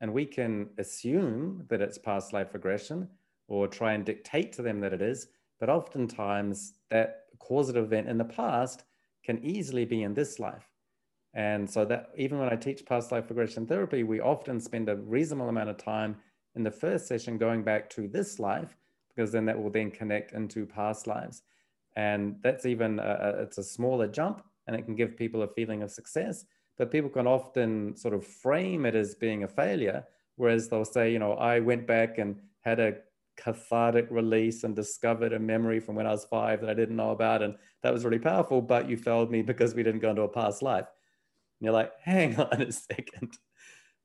and 0.00 0.12
we 0.12 0.26
can 0.26 0.70
assume 0.78 1.64
that 1.68 1.80
it's 1.80 1.98
past 1.98 2.32
life 2.32 2.52
regression 2.52 3.08
or 3.48 3.68
try 3.68 3.92
and 3.92 4.04
dictate 4.04 4.52
to 4.52 4.62
them 4.62 4.80
that 4.80 4.92
it 4.92 5.02
is. 5.02 5.28
But 5.58 5.70
oftentimes 5.70 6.74
that 6.90 7.24
causative 7.38 7.84
event 7.84 8.08
in 8.08 8.18
the 8.18 8.24
past 8.24 8.84
can 9.24 9.42
easily 9.44 9.84
be 9.84 10.02
in 10.02 10.14
this 10.14 10.38
life. 10.38 10.68
And 11.34 11.68
so 11.68 11.84
that 11.84 12.10
even 12.16 12.38
when 12.38 12.48
I 12.48 12.56
teach 12.56 12.86
past 12.86 13.12
life 13.12 13.28
regression 13.28 13.66
therapy, 13.66 14.02
we 14.02 14.20
often 14.20 14.60
spend 14.60 14.88
a 14.88 14.96
reasonable 14.96 15.48
amount 15.48 15.70
of 15.70 15.76
time 15.76 16.16
in 16.54 16.62
the 16.62 16.70
first 16.70 17.06
session 17.06 17.38
going 17.38 17.62
back 17.62 17.90
to 17.90 18.08
this 18.08 18.38
life 18.38 18.76
because 19.14 19.32
then 19.32 19.44
that 19.46 19.60
will 19.60 19.70
then 19.70 19.90
connect 19.90 20.32
into 20.32 20.66
past 20.66 21.06
lives. 21.06 21.42
And 21.94 22.36
that's 22.42 22.66
even, 22.66 22.98
a, 22.98 23.34
it's 23.38 23.58
a 23.58 23.62
smaller 23.62 24.08
jump 24.08 24.42
and 24.66 24.76
it 24.76 24.82
can 24.84 24.96
give 24.96 25.16
people 25.16 25.42
a 25.42 25.48
feeling 25.48 25.82
of 25.82 25.90
success. 25.90 26.44
But 26.78 26.90
people 26.90 27.10
can 27.10 27.26
often 27.26 27.96
sort 27.96 28.14
of 28.14 28.26
frame 28.26 28.84
it 28.84 28.94
as 28.94 29.14
being 29.14 29.44
a 29.44 29.48
failure, 29.48 30.04
whereas 30.36 30.68
they'll 30.68 30.84
say, 30.84 31.12
you 31.12 31.18
know, 31.18 31.32
I 31.34 31.60
went 31.60 31.86
back 31.86 32.18
and 32.18 32.36
had 32.60 32.80
a 32.80 32.96
cathartic 33.36 34.06
release 34.10 34.64
and 34.64 34.74
discovered 34.74 35.32
a 35.32 35.38
memory 35.38 35.80
from 35.80 35.94
when 35.94 36.06
I 36.06 36.10
was 36.10 36.24
five 36.24 36.60
that 36.60 36.70
I 36.70 36.74
didn't 36.74 36.96
know 36.96 37.10
about. 37.10 37.42
And 37.42 37.54
that 37.82 37.92
was 37.92 38.04
really 38.04 38.18
powerful, 38.18 38.60
but 38.60 38.88
you 38.88 38.96
failed 38.96 39.30
me 39.30 39.42
because 39.50 39.74
we 39.74 39.82
didn't 39.82 40.00
go 40.00 40.10
into 40.10 40.22
a 40.22 40.28
past 40.28 40.62
life. 40.62 40.86
And 41.60 41.64
you're 41.64 41.72
like, 41.72 41.92
hang 42.02 42.36
on 42.40 42.62
a 42.62 42.72
second. 42.72 43.38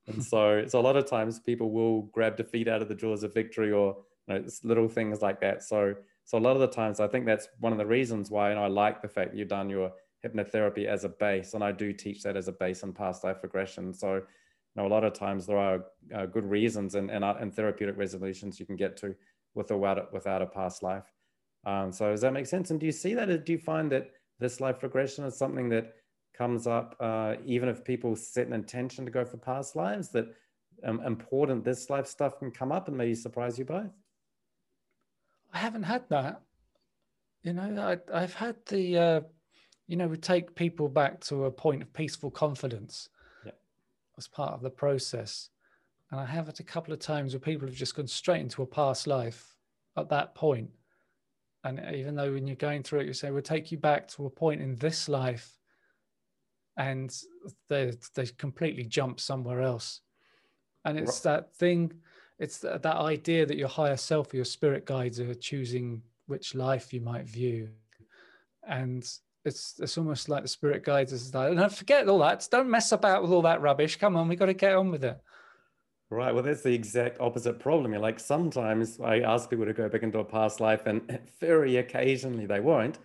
And 0.08 0.24
so, 0.24 0.66
so 0.68 0.80
a 0.80 0.82
lot 0.82 0.98
of 0.98 1.06
times 1.10 1.40
people 1.40 1.72
will 1.72 2.04
grab 2.04 2.38
defeat 2.38 2.68
out 2.68 2.82
of 2.82 2.88
the 2.88 2.96
jaws 2.96 3.24
of 3.24 3.34
victory 3.34 3.72
or 3.72 3.98
you 4.28 4.36
know, 4.36 4.46
little 4.64 4.88
things 4.88 5.22
like 5.22 5.40
that. 5.42 5.64
So, 5.64 5.96
so 6.26 6.38
a 6.38 6.40
lot 6.40 6.56
of 6.56 6.62
the 6.62 6.68
times, 6.68 7.00
I 7.00 7.08
think 7.08 7.26
that's 7.26 7.48
one 7.60 7.72
of 7.72 7.78
the 7.78 7.86
reasons 7.86 8.32
why, 8.32 8.52
and 8.52 8.60
I 8.60 8.68
like 8.68 9.02
the 9.02 9.08
fact 9.08 9.32
that 9.32 9.38
you've 9.38 9.48
done 9.48 9.70
your 9.70 9.92
hypnotherapy 10.26 10.86
as 10.86 11.04
a 11.04 11.10
base, 11.10 11.54
and 11.54 11.64
I 11.64 11.72
do 11.72 11.94
teach 11.94 12.24
that 12.24 12.38
as 12.38 12.48
a 12.48 12.52
base 12.52 12.84
in 12.84 12.94
past 12.94 13.24
life 13.24 13.38
regression. 13.44 13.94
So, 13.94 14.16
you 14.16 14.24
know, 14.76 14.86
a 14.86 14.90
lot 14.90 15.04
of 15.04 15.14
times 15.14 15.46
there 15.46 15.58
are 15.58 15.86
uh, 16.14 16.26
good 16.26 16.46
reasons 16.46 16.96
and, 16.96 17.10
and, 17.10 17.24
uh, 17.24 17.36
and 17.40 17.54
therapeutic 17.54 17.98
resolutions 17.98 18.60
you 18.60 18.66
can 18.66 18.76
get 18.76 18.98
to 18.98 19.16
with 19.54 19.72
or 19.72 19.78
without, 19.78 20.14
without 20.14 20.42
a 20.42 20.46
past 20.46 20.84
life. 20.84 21.12
Um, 21.66 21.92
so 21.92 22.10
does 22.10 22.22
that 22.22 22.34
make 22.34 22.48
sense? 22.48 22.72
And 22.72 22.80
do 22.80 22.86
you 22.86 22.92
see 22.92 23.14
that? 23.14 23.46
Do 23.46 23.52
you 23.52 23.60
find 23.60 23.92
that 23.92 24.12
this 24.40 24.60
life 24.60 24.82
regression 24.82 25.26
is 25.26 25.38
something 25.38 25.70
that 25.70 25.94
comes 26.34 26.66
up 26.66 26.96
uh, 27.00 27.36
even 27.46 27.70
if 27.70 27.84
people 27.84 28.16
set 28.16 28.48
an 28.48 28.54
intention 28.54 29.06
to 29.06 29.12
go 29.12 29.24
for 29.26 29.38
past 29.38 29.76
lives 29.76 30.10
that 30.10 30.34
um, 30.84 31.02
important 31.06 31.64
this 31.64 31.90
life 31.90 32.08
stuff 32.08 32.40
can 32.40 32.50
come 32.50 32.72
up 32.72 32.88
and 32.88 32.98
maybe 32.98 33.14
surprise 33.14 33.60
you 33.60 33.66
both? 33.66 33.92
I 35.54 35.60
haven't 35.60 35.84
had 35.84 36.08
that. 36.10 36.42
You 37.44 37.54
know, 37.54 38.00
I, 38.14 38.22
have 38.22 38.34
had 38.34 38.56
the, 38.68 38.98
uh, 38.98 39.22
you 39.88 39.98
know, 39.98 40.08
we 40.08 40.18
take 40.18 40.56
people 40.56 40.88
back 40.88 41.20
to 41.22 41.46
a 41.46 41.52
point 41.52 41.82
of 41.82 41.94
peaceful 41.94 42.32
confidence 42.32 43.10
yeah. 43.46 43.52
as 44.18 44.28
part 44.28 44.54
of 44.54 44.62
the 44.62 44.70
process. 44.70 45.50
And 46.12 46.20
I 46.20 46.26
have 46.26 46.50
it 46.50 46.60
a 46.60 46.64
couple 46.64 46.94
of 46.94 47.00
times 47.00 47.34
where 47.34 47.40
people 47.40 47.68
have 47.68 47.76
just 47.76 47.96
gone 47.96 48.08
straight 48.08 48.42
into 48.42 48.62
a 48.62 48.68
past 48.68 49.08
life 49.08 49.56
at 49.98 50.10
that 50.10 50.36
point. 50.36 50.70
And 51.64 51.80
even 51.94 52.16
though 52.16 52.34
when 52.34 52.48
you're 52.48 52.56
going 52.56 52.84
through 52.84 53.02
it, 53.02 53.08
you 53.08 53.14
say, 53.14 53.32
we'll 53.32 53.42
take 53.42 53.72
you 53.72 53.78
back 53.78 54.08
to 54.10 54.26
a 54.26 54.30
point 54.30 54.62
in 54.62 54.76
this 54.76 55.08
life. 55.08 55.58
And 56.78 57.16
they, 57.68 57.94
they 58.16 58.26
completely 58.26 58.84
jump 58.84 59.20
somewhere 59.20 59.62
else. 59.62 60.02
And 60.86 60.98
it's 60.98 61.26
right. 61.26 61.36
that 61.36 61.56
thing 61.56 61.94
it's 62.42 62.58
that, 62.58 62.82
that 62.82 62.96
idea 62.96 63.46
that 63.46 63.56
your 63.56 63.68
higher 63.68 63.96
self 63.96 64.34
or 64.34 64.36
your 64.36 64.46
spirit 64.46 64.88
guides 64.88 65.20
are 65.20 65.34
choosing 65.36 66.02
which 66.26 66.56
life 66.56 66.92
you 66.92 67.00
might 67.00 67.28
view 67.28 67.70
and 68.68 69.08
it's 69.46 69.76
it's 69.80 69.98
almost 69.98 70.30
like 70.30 70.44
the 70.44 70.48
spirit 70.48 70.84
guides 70.84 71.14
us 71.14 71.34
like 71.34 71.54
no 71.54 71.70
forget 71.70 72.08
all 72.08 72.20
that. 72.20 72.48
Don't 72.52 72.70
mess 72.70 72.92
about 72.92 73.22
with 73.22 73.32
all 73.32 73.42
that 73.44 73.62
rubbish. 73.62 73.98
Come 73.98 74.16
on 74.16 74.28
we 74.28 74.36
got 74.36 74.48
to 74.48 74.54
get 74.54 74.74
on 74.74 74.92
with 74.92 75.04
it. 75.04 75.20
Right 76.10 76.34
well 76.34 76.44
that's 76.44 76.64
the 76.64 76.74
exact 76.74 77.20
opposite 77.20 77.60
problem. 77.60 77.92
You're 77.92 78.02
like 78.02 78.20
sometimes 78.20 79.00
i 79.00 79.20
ask 79.20 79.50
people 79.50 79.66
to 79.66 79.74
go 79.74 79.90
back 79.90 80.04
into 80.04 80.20
a 80.20 80.26
past 80.26 80.60
life 80.60 80.86
and 80.86 81.20
very 81.40 81.78
occasionally 81.78 82.46
they 82.46 82.60
won't 82.60 83.00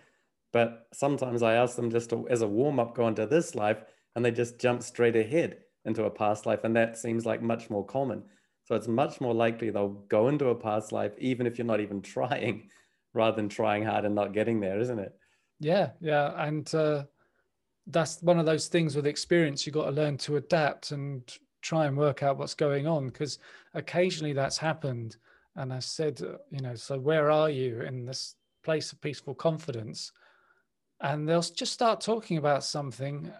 but 0.53 0.87
sometimes 0.93 1.43
i 1.43 1.53
ask 1.53 1.75
them 1.75 1.91
just 1.91 2.09
to, 2.09 2.27
as 2.29 2.41
a 2.41 2.47
warm-up 2.47 2.95
go 2.95 3.07
into 3.07 3.25
this 3.25 3.53
life 3.53 3.83
and 4.17 4.25
they 4.25 4.31
just 4.31 4.59
jump 4.59 4.81
straight 4.81 5.15
ahead 5.15 5.57
into 5.85 6.03
a 6.03 6.09
past 6.09 6.45
life 6.45 6.63
and 6.63 6.75
that 6.75 6.97
seems 6.97 7.23
like 7.23 7.41
much 7.41 7.69
more 7.69 7.85
common. 7.85 8.23
So 8.65 8.75
it's 8.75 8.87
much 8.87 9.21
more 9.21 9.33
likely 9.33 9.69
they'll 9.69 10.03
go 10.09 10.27
into 10.27 10.49
a 10.49 10.55
past 10.55 10.91
life, 10.91 11.13
even 11.19 11.47
if 11.47 11.57
you're 11.57 11.67
not 11.67 11.79
even 11.79 12.01
trying, 12.15 12.69
rather 13.13 13.35
than 13.35 13.47
trying 13.47 13.83
hard 13.83 14.05
and 14.05 14.15
not 14.15 14.33
getting 14.33 14.59
there, 14.59 14.79
isn't 14.79 14.99
it? 14.99 15.13
Yeah, 15.59 15.91
yeah. 15.99 16.33
And 16.45 16.73
uh, 16.73 17.05
that's 17.87 18.21
one 18.21 18.39
of 18.39 18.45
those 18.45 18.67
things 18.67 18.95
with 18.95 19.07
experience, 19.07 19.65
you've 19.65 19.73
got 19.73 19.85
to 19.85 19.91
learn 19.91 20.17
to 20.19 20.37
adapt 20.37 20.91
and 20.91 21.23
try 21.61 21.85
and 21.85 21.97
work 21.97 22.23
out 22.23 22.37
what's 22.37 22.53
going 22.53 22.87
on 22.87 23.07
because 23.07 23.39
occasionally 23.73 24.33
that's 24.33 24.57
happened. 24.57 25.17
And 25.55 25.73
I 25.73 25.79
said, 25.79 26.21
uh, 26.21 26.37
you 26.51 26.61
know, 26.61 26.75
so 26.75 26.99
where 26.99 27.31
are 27.31 27.49
you 27.49 27.81
in 27.81 28.05
this 28.05 28.35
place 28.63 28.91
of 28.91 29.01
peaceful 29.01 29.33
confidence? 29.33 30.11
And 31.01 31.27
they'll 31.27 31.41
just 31.41 31.73
start 31.73 32.01
talking 32.01 32.37
about 32.37 32.63
something 32.63 33.31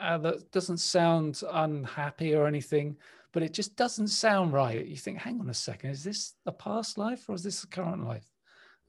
uh, 0.00 0.18
that 0.18 0.52
doesn't 0.52 0.78
sound 0.78 1.42
unhappy 1.50 2.34
or 2.34 2.46
anything 2.46 2.96
but 3.32 3.42
it 3.42 3.52
just 3.52 3.76
doesn't 3.76 4.08
sound 4.08 4.52
right. 4.52 4.86
You 4.86 4.96
think, 4.96 5.18
hang 5.18 5.40
on 5.40 5.50
a 5.50 5.54
second, 5.54 5.90
is 5.90 6.04
this 6.04 6.34
a 6.46 6.52
past 6.52 6.98
life 6.98 7.28
or 7.28 7.34
is 7.34 7.42
this 7.42 7.62
a 7.62 7.66
current 7.66 8.04
life? 8.06 8.26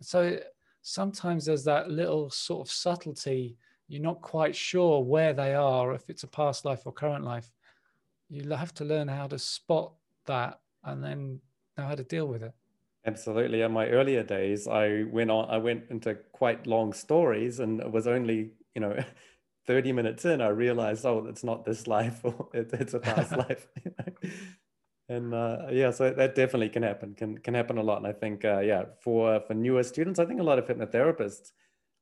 So 0.02 0.40
sometimes 0.82 1.46
there's 1.46 1.64
that 1.66 1.90
little 1.90 2.30
sort 2.30 2.68
of 2.68 2.72
subtlety. 2.72 3.58
You're 3.88 4.02
not 4.02 4.22
quite 4.22 4.56
sure 4.56 5.04
where 5.04 5.34
they 5.34 5.54
are, 5.54 5.94
if 5.94 6.10
it's 6.10 6.24
a 6.24 6.28
past 6.28 6.66
life 6.66 6.82
or 6.86 6.94
current 6.94 7.24
life. 7.24 7.52
You 8.30 8.48
have 8.50 8.74
to 8.76 8.86
learn 8.86 9.08
how 9.08 9.28
to 9.28 9.40
spot 9.40 9.94
that 10.26 10.60
and 10.84 11.04
then 11.04 11.40
know 11.78 11.86
how 11.86 11.96
to 11.96 12.04
deal 12.04 12.28
with 12.28 12.44
it. 12.44 12.54
Absolutely. 13.06 13.62
In 13.62 13.72
my 13.72 13.88
earlier 13.88 14.24
days, 14.24 14.68
I 14.68 15.04
went 15.04 15.32
on. 15.32 15.50
I 15.50 15.58
went 15.58 15.86
into 15.90 16.16
quite 16.32 16.68
long 16.68 16.94
stories, 16.94 17.60
and 17.60 17.80
it 17.80 17.92
was 17.92 18.08
only 18.08 18.52
you 18.76 18.82
know 18.82 18.98
30 19.70 19.92
minutes 19.92 20.26
in, 20.26 20.42
I 20.42 20.48
realized, 20.48 21.06
oh, 21.06 21.28
it's 21.30 21.44
not 21.44 21.64
this 21.64 21.86
life 21.86 22.22
or 22.24 22.50
it's 22.54 22.96
a 22.96 23.00
past 23.00 23.32
life. 23.38 23.68
And 25.10 25.34
uh, 25.34 25.66
yeah, 25.72 25.92
so 25.92 26.12
that 26.12 26.36
definitely 26.36 26.70
can 26.70 26.84
happen, 26.84 27.16
can, 27.16 27.38
can 27.40 27.54
happen 27.54 27.78
a 27.78 27.84
lot. 27.84 27.98
And 27.98 28.08
I 28.08 28.14
think, 28.14 28.46
uh, 28.46 28.60
yeah, 28.60 28.86
for, 29.02 29.40
for 29.42 29.54
newer 29.54 29.84
students, 29.84 30.20
I 30.20 30.26
think 30.26 30.40
a 30.40 30.44
lot 30.44 30.60
of 30.60 30.68
hypnotherapists, 30.68 31.52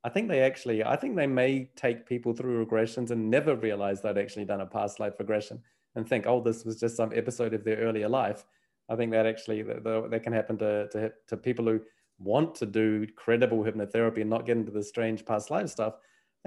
I 0.04 0.10
think 0.10 0.28
they 0.28 0.42
actually, 0.42 0.84
I 0.84 0.96
think 0.96 1.16
they 1.16 1.28
may 1.28 1.70
take 1.76 2.06
people 2.06 2.34
through 2.34 2.66
regressions 2.66 3.10
and 3.10 3.30
never 3.30 3.56
realize 3.56 4.02
they'd 4.02 4.18
actually 4.18 4.46
done 4.46 4.62
a 4.62 4.66
past 4.66 5.00
life 5.00 5.14
regression 5.20 5.62
and 5.96 6.08
think, 6.08 6.28
oh, 6.28 6.42
this 6.42 6.66
was 6.66 6.80
just 6.80 6.96
some 6.96 7.12
episode 7.16 7.54
of 7.54 7.64
their 7.64 7.78
earlier 7.78 8.10
life. 8.10 8.46
I 8.90 8.96
think 8.96 9.12
that 9.12 9.26
actually, 9.26 9.64
that, 9.64 10.22
can 10.24 10.34
happen 10.34 10.58
to, 10.60 10.88
to, 10.90 11.12
to 11.28 11.38
people 11.38 11.66
who 11.66 11.82
want 12.20 12.56
to 12.56 12.66
do 12.66 13.08
credible 13.16 13.64
hypnotherapy 13.64 14.22
and 14.22 14.30
not 14.30 14.46
get 14.46 14.58
into 14.58 14.72
the 14.72 14.84
strange 14.84 15.26
past 15.26 15.50
life 15.50 15.70
stuff 15.70 15.96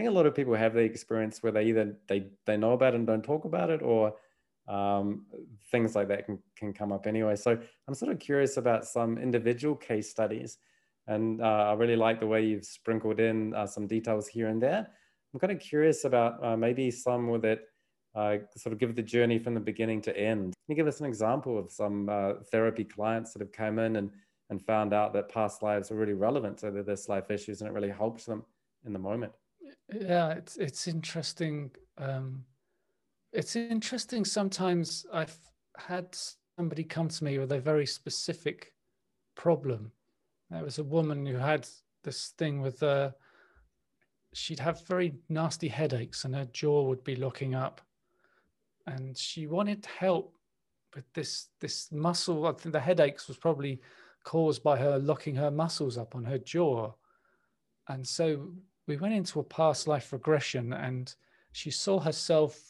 I 0.00 0.02
think 0.02 0.08
a 0.08 0.16
lot 0.16 0.26
of 0.26 0.34
people 0.34 0.54
have 0.54 0.74
the 0.74 0.80
experience 0.80 1.42
where 1.42 1.52
they 1.52 1.64
either 1.64 1.96
they 2.08 2.28
they 2.46 2.56
know 2.56 2.72
about 2.72 2.94
it 2.94 2.98
and 2.98 3.06
don't 3.06 3.24
talk 3.24 3.44
about 3.44 3.70
it, 3.70 3.82
or 3.82 4.14
um, 4.70 5.26
things 5.70 5.94
like 5.96 6.08
that 6.08 6.24
can 6.24 6.38
can 6.56 6.72
come 6.72 6.92
up 6.92 7.06
anyway. 7.06 7.36
So 7.36 7.58
I'm 7.86 7.94
sort 7.94 8.12
of 8.12 8.18
curious 8.18 8.56
about 8.56 8.86
some 8.86 9.18
individual 9.18 9.74
case 9.74 10.08
studies, 10.08 10.58
and 11.06 11.42
uh, 11.42 11.70
I 11.70 11.72
really 11.74 11.96
like 11.96 12.20
the 12.20 12.26
way 12.26 12.44
you've 12.44 12.64
sprinkled 12.64 13.20
in 13.20 13.54
uh, 13.54 13.66
some 13.66 13.86
details 13.86 14.28
here 14.28 14.48
and 14.48 14.62
there. 14.62 14.88
I'm 15.34 15.40
kind 15.40 15.52
of 15.52 15.60
curious 15.60 16.04
about 16.04 16.42
uh, 16.44 16.56
maybe 16.56 16.90
some 16.90 17.40
that 17.40 17.60
uh, 18.14 18.36
sort 18.56 18.72
of 18.72 18.78
give 18.78 18.94
the 18.94 19.02
journey 19.02 19.38
from 19.38 19.54
the 19.54 19.60
beginning 19.60 20.02
to 20.02 20.16
end. 20.16 20.54
Can 20.54 20.54
you 20.68 20.74
give 20.74 20.86
us 20.86 21.00
an 21.00 21.06
example 21.06 21.58
of 21.58 21.70
some 21.70 22.08
uh, 22.08 22.34
therapy 22.50 22.84
clients 22.84 23.32
that 23.32 23.40
have 23.40 23.52
come 23.52 23.78
in 23.78 23.96
and, 23.96 24.10
and 24.50 24.64
found 24.64 24.92
out 24.92 25.12
that 25.12 25.28
past 25.28 25.62
lives 25.62 25.90
are 25.90 25.96
really 25.96 26.14
relevant 26.14 26.58
to 26.58 26.70
this 26.70 27.08
life 27.08 27.30
issues 27.30 27.60
and 27.60 27.70
it 27.70 27.72
really 27.72 27.90
helps 27.90 28.24
them 28.24 28.44
in 28.84 28.92
the 28.92 28.98
moment? 28.98 29.32
Yeah, 29.92 30.30
it's 30.30 30.56
it's 30.56 30.88
interesting. 30.88 31.70
Um, 31.98 32.44
it's 33.32 33.56
interesting. 33.56 34.24
Sometimes 34.24 35.06
I've 35.12 35.36
had 35.76 36.16
somebody 36.56 36.84
come 36.84 37.08
to 37.08 37.24
me 37.24 37.38
with 37.38 37.52
a 37.52 37.60
very 37.60 37.86
specific 37.86 38.72
problem. 39.34 39.92
There 40.50 40.64
was 40.64 40.78
a 40.78 40.84
woman 40.84 41.24
who 41.24 41.36
had 41.36 41.66
this 42.02 42.32
thing 42.38 42.60
with 42.60 42.82
uh, 42.82 43.10
she'd 44.32 44.60
have 44.60 44.86
very 44.86 45.14
nasty 45.28 45.68
headaches 45.68 46.24
and 46.24 46.34
her 46.34 46.46
jaw 46.46 46.82
would 46.82 47.04
be 47.04 47.16
locking 47.16 47.54
up 47.54 47.80
and 48.86 49.16
she 49.16 49.46
wanted 49.46 49.86
help 49.86 50.36
with 50.94 51.04
this 51.12 51.48
this 51.60 51.90
muscle. 51.92 52.46
I 52.46 52.52
think 52.52 52.72
the 52.72 52.80
headaches 52.80 53.28
was 53.28 53.36
probably 53.36 53.80
caused 54.24 54.62
by 54.62 54.76
her 54.78 54.98
locking 54.98 55.34
her 55.36 55.50
muscles 55.50 55.96
up 55.96 56.14
on 56.14 56.24
her 56.24 56.38
jaw, 56.38 56.92
and 57.88 58.06
so 58.06 58.50
we 58.86 58.96
went 58.96 59.14
into 59.14 59.40
a 59.40 59.44
past 59.44 59.86
life 59.86 60.12
regression, 60.12 60.72
and 60.72 61.14
she 61.52 61.70
saw 61.70 62.00
herself 62.00 62.69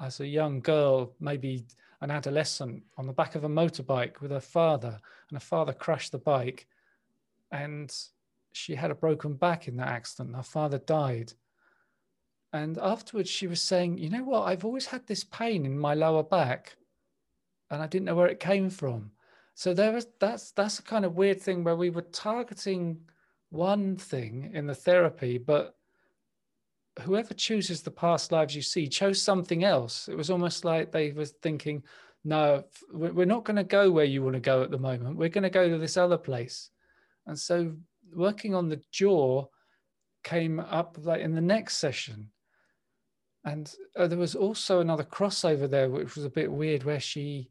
as 0.00 0.20
a 0.20 0.26
young 0.26 0.60
girl, 0.60 1.12
maybe 1.20 1.64
an 2.00 2.10
adolescent, 2.10 2.82
on 2.98 3.06
the 3.06 3.12
back 3.12 3.34
of 3.34 3.44
a 3.44 3.48
motorbike 3.48 4.20
with 4.20 4.30
her 4.30 4.40
father, 4.40 5.00
and 5.28 5.36
her 5.36 5.44
father 5.44 5.72
crashed 5.72 6.12
the 6.12 6.18
bike, 6.18 6.66
and 7.50 7.94
she 8.52 8.74
had 8.74 8.90
a 8.90 8.94
broken 8.94 9.34
back 9.34 9.68
in 9.68 9.76
that 9.76 9.88
accident. 9.88 10.36
Her 10.36 10.42
father 10.42 10.78
died 10.78 11.32
and 12.56 12.78
afterwards, 12.78 13.28
she 13.28 13.46
was 13.46 13.60
saying, 13.60 13.98
You 13.98 14.08
know 14.08 14.24
what? 14.24 14.42
I've 14.42 14.64
always 14.64 14.86
had 14.86 15.06
this 15.06 15.24
pain 15.24 15.66
in 15.66 15.78
my 15.78 15.94
lower 15.94 16.22
back, 16.22 16.76
and 17.70 17.82
I 17.82 17.86
didn't 17.86 18.06
know 18.06 18.14
where 18.14 18.28
it 18.28 18.40
came 18.40 18.70
from. 18.70 19.10
So 19.54 19.74
there 19.74 19.92
was 19.92 20.06
that's 20.18 20.52
that's 20.52 20.78
a 20.78 20.82
kind 20.82 21.04
of 21.04 21.16
weird 21.16 21.40
thing 21.40 21.64
where 21.64 21.76
we 21.76 21.90
were 21.90 22.02
targeting 22.02 23.00
one 23.50 23.96
thing 23.96 24.50
in 24.54 24.66
the 24.66 24.74
therapy, 24.74 25.38
but 25.38 25.75
whoever 27.00 27.34
chooses 27.34 27.82
the 27.82 27.90
past 27.90 28.32
lives 28.32 28.56
you 28.56 28.62
see 28.62 28.88
chose 28.88 29.22
something 29.22 29.64
else. 29.64 30.08
It 30.08 30.16
was 30.16 30.30
almost 30.30 30.64
like 30.64 30.90
they 30.90 31.12
were 31.12 31.26
thinking, 31.26 31.82
no, 32.24 32.64
we're 32.92 33.26
not 33.26 33.44
going 33.44 33.56
to 33.56 33.64
go 33.64 33.90
where 33.90 34.04
you 34.04 34.22
want 34.22 34.34
to 34.34 34.40
go 34.40 34.62
at 34.62 34.70
the 34.70 34.78
moment. 34.78 35.16
We're 35.16 35.28
going 35.28 35.44
to 35.44 35.50
go 35.50 35.68
to 35.68 35.78
this 35.78 35.96
other 35.96 36.18
place. 36.18 36.70
And 37.26 37.38
so 37.38 37.72
working 38.14 38.54
on 38.54 38.68
the 38.68 38.80
jaw 38.90 39.46
came 40.24 40.58
up 40.58 40.98
like 41.02 41.20
in 41.20 41.34
the 41.34 41.40
next 41.40 41.76
session. 41.76 42.30
And 43.44 43.72
uh, 43.96 44.08
there 44.08 44.18
was 44.18 44.34
also 44.34 44.80
another 44.80 45.04
crossover 45.04 45.70
there, 45.70 45.88
which 45.88 46.16
was 46.16 46.24
a 46.24 46.30
bit 46.30 46.50
weird, 46.50 46.82
where 46.82 46.98
she 46.98 47.48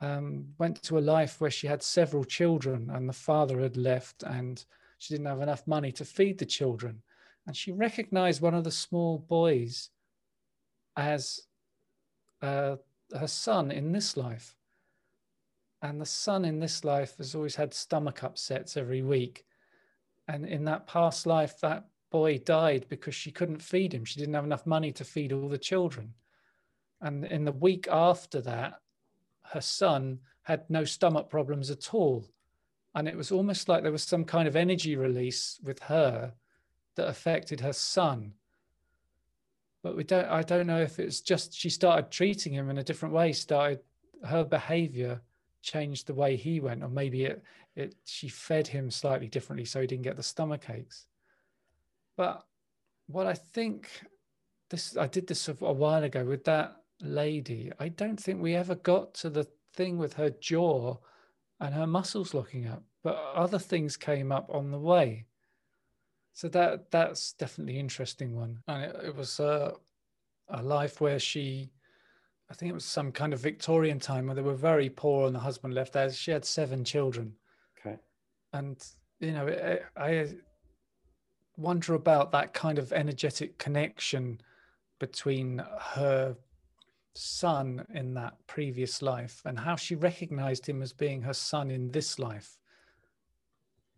um, 0.00 0.46
went 0.58 0.80
to 0.84 0.98
a 0.98 1.00
life 1.00 1.40
where 1.40 1.50
she 1.50 1.66
had 1.66 1.82
several 1.82 2.24
children 2.24 2.90
and 2.90 3.08
the 3.08 3.12
father 3.12 3.60
had 3.60 3.76
left 3.76 4.22
and 4.22 4.64
she 4.98 5.14
didn't 5.14 5.26
have 5.26 5.40
enough 5.40 5.66
money 5.66 5.90
to 5.92 6.04
feed 6.04 6.38
the 6.38 6.46
children. 6.46 7.02
And 7.46 7.56
she 7.56 7.72
recognized 7.72 8.40
one 8.40 8.54
of 8.54 8.64
the 8.64 8.70
small 8.70 9.18
boys 9.18 9.90
as 10.96 11.40
uh, 12.40 12.76
her 13.18 13.26
son 13.26 13.70
in 13.70 13.92
this 13.92 14.16
life. 14.16 14.56
And 15.82 16.00
the 16.00 16.06
son 16.06 16.44
in 16.44 16.60
this 16.60 16.84
life 16.84 17.18
has 17.18 17.34
always 17.34 17.56
had 17.56 17.74
stomach 17.74 18.22
upsets 18.22 18.76
every 18.76 19.02
week. 19.02 19.44
And 20.28 20.46
in 20.46 20.64
that 20.64 20.86
past 20.86 21.26
life, 21.26 21.60
that 21.60 21.84
boy 22.10 22.38
died 22.38 22.86
because 22.88 23.14
she 23.14 23.30
couldn't 23.30 23.62
feed 23.62 23.92
him. 23.92 24.04
She 24.04 24.18
didn't 24.18 24.34
have 24.34 24.44
enough 24.44 24.66
money 24.66 24.92
to 24.92 25.04
feed 25.04 25.32
all 25.32 25.48
the 25.48 25.58
children. 25.58 26.14
And 27.02 27.26
in 27.26 27.44
the 27.44 27.52
week 27.52 27.86
after 27.90 28.40
that, 28.40 28.80
her 29.52 29.60
son 29.60 30.20
had 30.42 30.64
no 30.70 30.84
stomach 30.84 31.28
problems 31.28 31.70
at 31.70 31.92
all. 31.92 32.24
And 32.94 33.06
it 33.06 33.16
was 33.16 33.30
almost 33.30 33.68
like 33.68 33.82
there 33.82 33.92
was 33.92 34.04
some 34.04 34.24
kind 34.24 34.48
of 34.48 34.56
energy 34.56 34.96
release 34.96 35.58
with 35.62 35.80
her 35.80 36.32
that 36.96 37.08
affected 37.08 37.60
her 37.60 37.72
son. 37.72 38.32
But 39.82 39.96
we 39.96 40.04
don't, 40.04 40.26
I 40.26 40.42
don't 40.42 40.66
know 40.66 40.80
if 40.80 40.98
it's 40.98 41.20
just 41.20 41.54
she 41.54 41.68
started 41.68 42.10
treating 42.10 42.52
him 42.52 42.70
in 42.70 42.78
a 42.78 42.84
different 42.84 43.14
way, 43.14 43.32
started 43.32 43.80
her 44.24 44.44
behavior 44.44 45.20
changed 45.62 46.06
the 46.06 46.14
way 46.14 46.36
he 46.36 46.60
went, 46.60 46.82
or 46.82 46.88
maybe 46.88 47.24
it, 47.24 47.42
it 47.76 47.94
she 48.04 48.28
fed 48.28 48.66
him 48.66 48.90
slightly 48.90 49.28
differently 49.28 49.64
so 49.64 49.80
he 49.80 49.86
didn't 49.86 50.04
get 50.04 50.16
the 50.16 50.22
stomach 50.22 50.70
aches. 50.70 51.06
But 52.16 52.44
what 53.06 53.26
I 53.26 53.34
think 53.34 53.90
this, 54.70 54.96
I 54.96 55.06
did 55.06 55.26
this 55.26 55.48
a 55.48 55.52
while 55.52 56.04
ago 56.04 56.24
with 56.24 56.44
that 56.44 56.76
lady. 57.00 57.72
I 57.78 57.88
don't 57.88 58.20
think 58.20 58.40
we 58.40 58.54
ever 58.54 58.74
got 58.74 59.14
to 59.14 59.30
the 59.30 59.46
thing 59.74 59.98
with 59.98 60.14
her 60.14 60.30
jaw 60.30 60.96
and 61.60 61.74
her 61.74 61.86
muscles 61.86 62.34
looking 62.34 62.66
up, 62.66 62.82
but 63.02 63.16
other 63.34 63.58
things 63.58 63.96
came 63.96 64.32
up 64.32 64.48
on 64.52 64.70
the 64.70 64.78
way. 64.78 65.26
So 66.34 66.48
that 66.48 66.90
that's 66.90 67.32
definitely 67.32 67.74
an 67.74 67.80
interesting 67.80 68.34
one. 68.34 68.58
And 68.66 68.84
it, 68.84 68.96
it 69.06 69.16
was 69.16 69.38
a, 69.38 69.74
a 70.48 70.62
life 70.62 71.00
where 71.00 71.20
she, 71.20 71.70
I 72.50 72.54
think 72.54 72.70
it 72.70 72.74
was 72.74 72.84
some 72.84 73.12
kind 73.12 73.32
of 73.32 73.40
Victorian 73.40 74.00
time 74.00 74.26
where 74.26 74.34
they 74.34 74.42
were 74.42 74.54
very 74.54 74.90
poor 74.90 75.26
and 75.26 75.34
the 75.34 75.40
husband 75.40 75.74
left 75.74 75.92
there. 75.92 76.10
She 76.10 76.32
had 76.32 76.44
seven 76.44 76.84
children. 76.84 77.34
Okay. 77.78 77.96
And 78.52 78.84
you 79.20 79.32
know, 79.32 79.46
it, 79.46 79.84
I 79.96 80.34
wonder 81.56 81.94
about 81.94 82.32
that 82.32 82.52
kind 82.52 82.80
of 82.80 82.92
energetic 82.92 83.56
connection 83.58 84.40
between 84.98 85.62
her 85.94 86.36
son 87.14 87.86
in 87.94 88.14
that 88.14 88.34
previous 88.48 89.02
life 89.02 89.40
and 89.44 89.56
how 89.56 89.76
she 89.76 89.94
recognized 89.94 90.66
him 90.66 90.82
as 90.82 90.92
being 90.92 91.22
her 91.22 91.32
son 91.32 91.70
in 91.70 91.92
this 91.92 92.18
life 92.18 92.58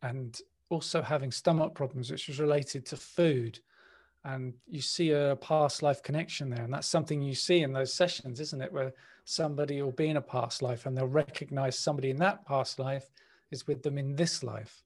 and 0.03 0.41
also 0.69 1.03
having 1.03 1.31
stomach 1.31 1.75
problems 1.75 2.11
which 2.11 2.29
was 2.29 2.41
related 2.41 2.85
to 2.87 2.97
food 2.97 3.59
and 4.25 4.55
you 4.67 4.81
see 4.81 5.13
a 5.13 5.37
past 5.37 5.83
life 5.83 6.03
connection 6.03 6.51
there 6.51 6.65
and 6.65 6.73
that's 6.73 6.89
something 6.89 7.23
you 7.23 7.35
see 7.35 7.63
in 7.63 7.73
those 7.73 7.93
sessions 7.93 8.41
isn't 8.41 8.63
it 8.63 8.73
where 8.73 8.93
somebody 9.25 9.81
will 9.83 9.93
be 9.93 10.09
in 10.09 10.17
a 10.17 10.23
past 10.23 10.63
life 10.63 10.87
and 10.87 10.97
they'll 10.97 11.07
recognize 11.07 11.79
somebody 11.79 12.11
in 12.11 12.17
that 12.17 12.45
past 12.47 12.79
life 12.79 13.11
is 13.51 13.67
with 13.67 13.83
them 13.83 13.99
in 13.99 14.17
this 14.17 14.43
life 14.43 14.83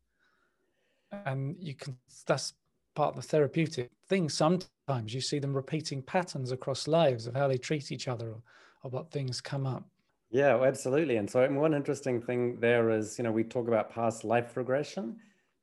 and 1.25 1.57
you 1.59 1.75
can 1.75 1.97
that's 2.27 2.55
part 2.95 3.17
of 3.17 3.23
the 3.23 3.29
therapeutic 3.29 3.91
thing. 4.09 4.29
Sometimes 4.29 5.15
you 5.15 5.21
see 5.21 5.39
them 5.39 5.55
repeating 5.55 6.03
patterns 6.03 6.53
across 6.53 6.89
lives 6.89 7.27
of 7.27 7.35
how 7.35 7.49
they 7.49 7.59
treat 7.59 7.93
each 7.93 8.09
other 8.09 8.29
or, 8.29 8.43
or 8.83 8.91
what 8.91 9.11
things 9.11 9.41
come 9.41 9.67
up. 9.67 9.85
Yeah, 10.31 10.61
absolutely. 10.63 11.17
And 11.17 11.29
so 11.29 11.49
one 11.51 11.75
interesting 11.75 12.21
thing 12.21 12.59
there 12.61 12.91
is, 12.91 13.19
you 13.19 13.25
know, 13.25 13.33
we 13.33 13.43
talk 13.43 13.69
about 13.69 13.91
past 13.91 14.23
life 14.23 14.57
regression, 14.57 15.17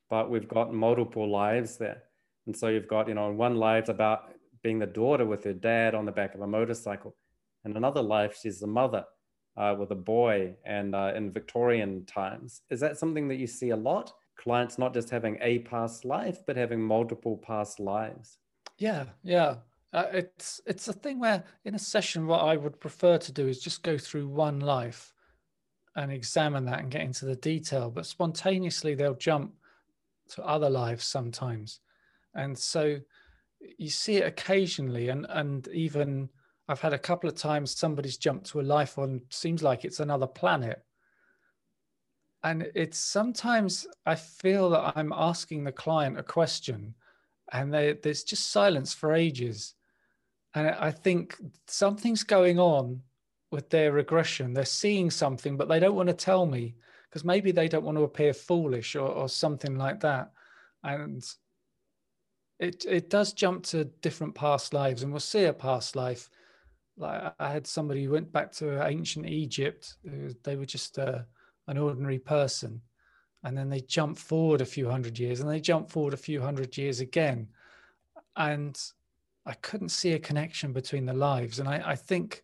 but 0.10 0.30
we've 0.30 0.48
got 0.48 0.74
multiple 0.74 1.30
lives 1.30 1.78
there. 1.78 2.04
And 2.46 2.56
so 2.56 2.68
you've 2.68 2.88
got, 2.88 3.08
you 3.08 3.14
know, 3.14 3.32
one 3.32 3.56
life's 3.56 3.90
about 3.90 4.32
being 4.64 4.80
the 4.80 4.86
daughter 4.86 5.26
with 5.26 5.44
her 5.44 5.54
dad 5.54 5.96
on 5.96 6.06
the 6.06 6.12
back 6.12 6.36
of 6.36 6.42
a 6.42 6.48
motorcycle. 6.48 7.16
And 7.64 7.76
another 7.76 8.02
life, 8.02 8.38
she's 8.42 8.60
the 8.60 8.68
mother 8.68 9.04
uh, 9.58 9.76
with 9.78 9.92
a 9.92 9.96
boy 9.96 10.56
and 10.66 10.96
uh, 10.96 11.12
in 11.16 11.32
Victorian 11.32 12.06
times. 12.06 12.62
Is 12.70 12.80
that 12.80 12.98
something 12.98 13.28
that 13.28 13.36
you 13.36 13.48
see 13.48 13.72
a 13.72 13.76
lot? 13.76 14.14
clients 14.38 14.78
not 14.78 14.94
just 14.94 15.10
having 15.10 15.38
a 15.42 15.60
past 15.60 16.06
life, 16.06 16.40
but 16.46 16.56
having 16.56 16.82
multiple 16.82 17.38
past 17.38 17.80
lives. 17.80 18.38
Yeah, 18.78 19.06
yeah. 19.24 19.56
Uh, 19.94 20.06
it's 20.14 20.62
it's 20.66 20.88
a 20.88 20.94
thing 20.94 21.20
where 21.20 21.44
in 21.66 21.76
a 21.76 21.80
session, 21.80 22.28
what 22.28 22.42
I 22.42 22.56
would 22.56 22.80
prefer 22.80 23.18
to 23.18 23.32
do 23.32 23.48
is 23.48 23.60
just 23.60 23.84
go 23.84 23.98
through 23.98 24.28
one 24.28 24.60
life 24.60 25.14
and 25.96 26.12
examine 26.12 26.66
that 26.66 26.80
and 26.80 26.92
get 26.92 27.02
into 27.02 27.26
the 27.26 27.36
detail. 27.36 27.90
But 27.90 28.06
spontaneously, 28.06 28.96
they'll 28.96 29.16
jump 29.16 29.54
to 30.30 30.46
other 30.46 30.70
lives 30.70 31.06
sometimes, 31.06 31.80
and 32.36 32.58
so 32.58 33.00
you 33.78 33.90
see 33.90 34.18
it 34.18 34.28
occasionally. 34.28 35.10
And 35.10 35.26
and 35.30 35.68
even 35.70 36.30
I've 36.68 36.82
had 36.82 36.94
a 36.94 37.00
couple 37.00 37.30
of 37.30 37.36
times 37.36 37.78
somebody's 37.78 38.18
jumped 38.18 38.48
to 38.48 38.60
a 38.60 38.62
life 38.62 38.98
on 38.98 39.22
seems 39.30 39.64
like 39.64 39.86
it's 39.86 40.00
another 40.00 40.28
planet, 40.28 40.84
and 42.44 42.70
it's 42.76 42.98
sometimes 42.98 43.88
I 44.06 44.16
feel 44.16 44.70
that 44.72 44.94
I'm 44.96 45.14
asking 45.14 45.64
the 45.64 45.72
client 45.72 46.20
a 46.20 46.24
question 46.24 46.96
and 47.52 47.74
they, 47.74 47.94
there's 47.94 48.24
just 48.24 48.52
silence 48.52 48.94
for 48.94 49.14
ages. 49.14 49.76
And 50.54 50.70
I 50.70 50.92
think 50.92 51.38
something's 51.68 52.24
going 52.24 52.60
on 52.60 53.02
with 53.52 53.70
their 53.70 53.92
regression. 53.92 54.54
They're 54.54 54.66
seeing 54.66 55.12
something, 55.12 55.56
but 55.56 55.70
they 55.70 55.80
don't 55.80 55.96
want 55.96 56.10
to 56.10 56.14
tell 56.14 56.46
me 56.46 56.76
because 57.18 57.26
maybe 57.26 57.52
they 57.52 57.68
don't 57.68 57.84
want 57.84 57.98
to 57.98 58.04
appear 58.04 58.32
foolish 58.32 58.96
or, 58.96 59.08
or 59.08 59.28
something 59.28 59.76
like 59.76 60.00
that. 60.02 60.32
And 60.84 61.28
it 62.60 62.86
it 62.86 63.10
does 63.10 63.34
jump 63.34 63.64
to 63.68 63.86
different 63.86 64.36
past 64.36 64.72
lives, 64.72 65.02
and 65.02 65.12
we'll 65.12 65.20
see 65.20 65.46
a 65.46 65.54
past 65.54 65.96
life. 65.96 66.30
Like 66.96 67.34
I 67.40 67.52
had 67.52 67.66
somebody 67.66 68.04
who 68.04 68.12
went 68.12 68.32
back 68.32 68.52
to 68.54 68.86
ancient 68.86 69.26
Egypt. 69.26 69.96
They 70.44 70.56
were 70.56 70.68
just 70.68 71.00
uh, 71.00 71.22
an 71.68 71.80
ordinary 71.80 72.20
person, 72.20 72.82
and 73.44 73.58
then 73.58 73.70
they 73.70 73.82
jump 73.82 74.20
forward 74.20 74.62
a 74.62 74.66
few 74.66 74.88
hundred 74.88 75.18
years, 75.18 75.40
and 75.40 75.50
they 75.50 75.60
jump 75.60 75.90
forward 75.90 76.14
a 76.14 76.18
few 76.18 76.40
hundred 76.40 76.78
years 76.78 77.00
again, 77.00 77.48
and 78.36 78.80
I 79.44 79.54
couldn't 79.54 79.90
see 79.90 80.14
a 80.14 80.20
connection 80.20 80.72
between 80.72 81.08
the 81.08 81.14
lives, 81.14 81.58
and 81.58 81.68
I, 81.68 81.82
I 81.84 81.96
think 81.96 82.44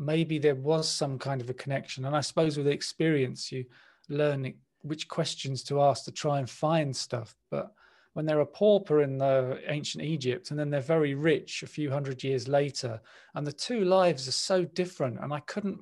maybe 0.00 0.38
there 0.38 0.54
was 0.54 0.88
some 0.88 1.18
kind 1.18 1.42
of 1.42 1.50
a 1.50 1.54
connection. 1.54 2.06
And 2.06 2.16
I 2.16 2.22
suppose 2.22 2.56
with 2.56 2.66
experience, 2.66 3.52
you 3.52 3.66
learn 4.10 4.52
which 4.82 5.08
questions 5.08 5.62
to 5.64 5.80
ask 5.80 6.04
to 6.04 6.12
try 6.12 6.38
and 6.38 6.48
find 6.48 6.94
stuff. 6.94 7.34
But 7.50 7.72
when 8.12 8.26
they're 8.26 8.40
a 8.40 8.46
pauper 8.46 9.02
in 9.02 9.18
the 9.18 9.60
ancient 9.66 10.04
Egypt 10.04 10.50
and 10.50 10.58
then 10.58 10.70
they're 10.70 10.80
very 10.80 11.14
rich 11.14 11.62
a 11.62 11.66
few 11.66 11.90
hundred 11.90 12.24
years 12.24 12.48
later, 12.48 13.00
and 13.34 13.46
the 13.46 13.52
two 13.52 13.84
lives 13.84 14.26
are 14.26 14.32
so 14.32 14.64
different, 14.64 15.20
and 15.20 15.32
I 15.32 15.40
couldn't 15.40 15.80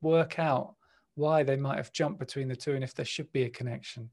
work 0.00 0.38
out 0.38 0.74
why 1.16 1.42
they 1.42 1.56
might 1.56 1.76
have 1.76 1.92
jumped 1.92 2.20
between 2.20 2.48
the 2.48 2.56
two 2.56 2.74
and 2.74 2.84
if 2.84 2.94
there 2.94 3.04
should 3.04 3.30
be 3.32 3.42
a 3.42 3.50
connection. 3.50 4.10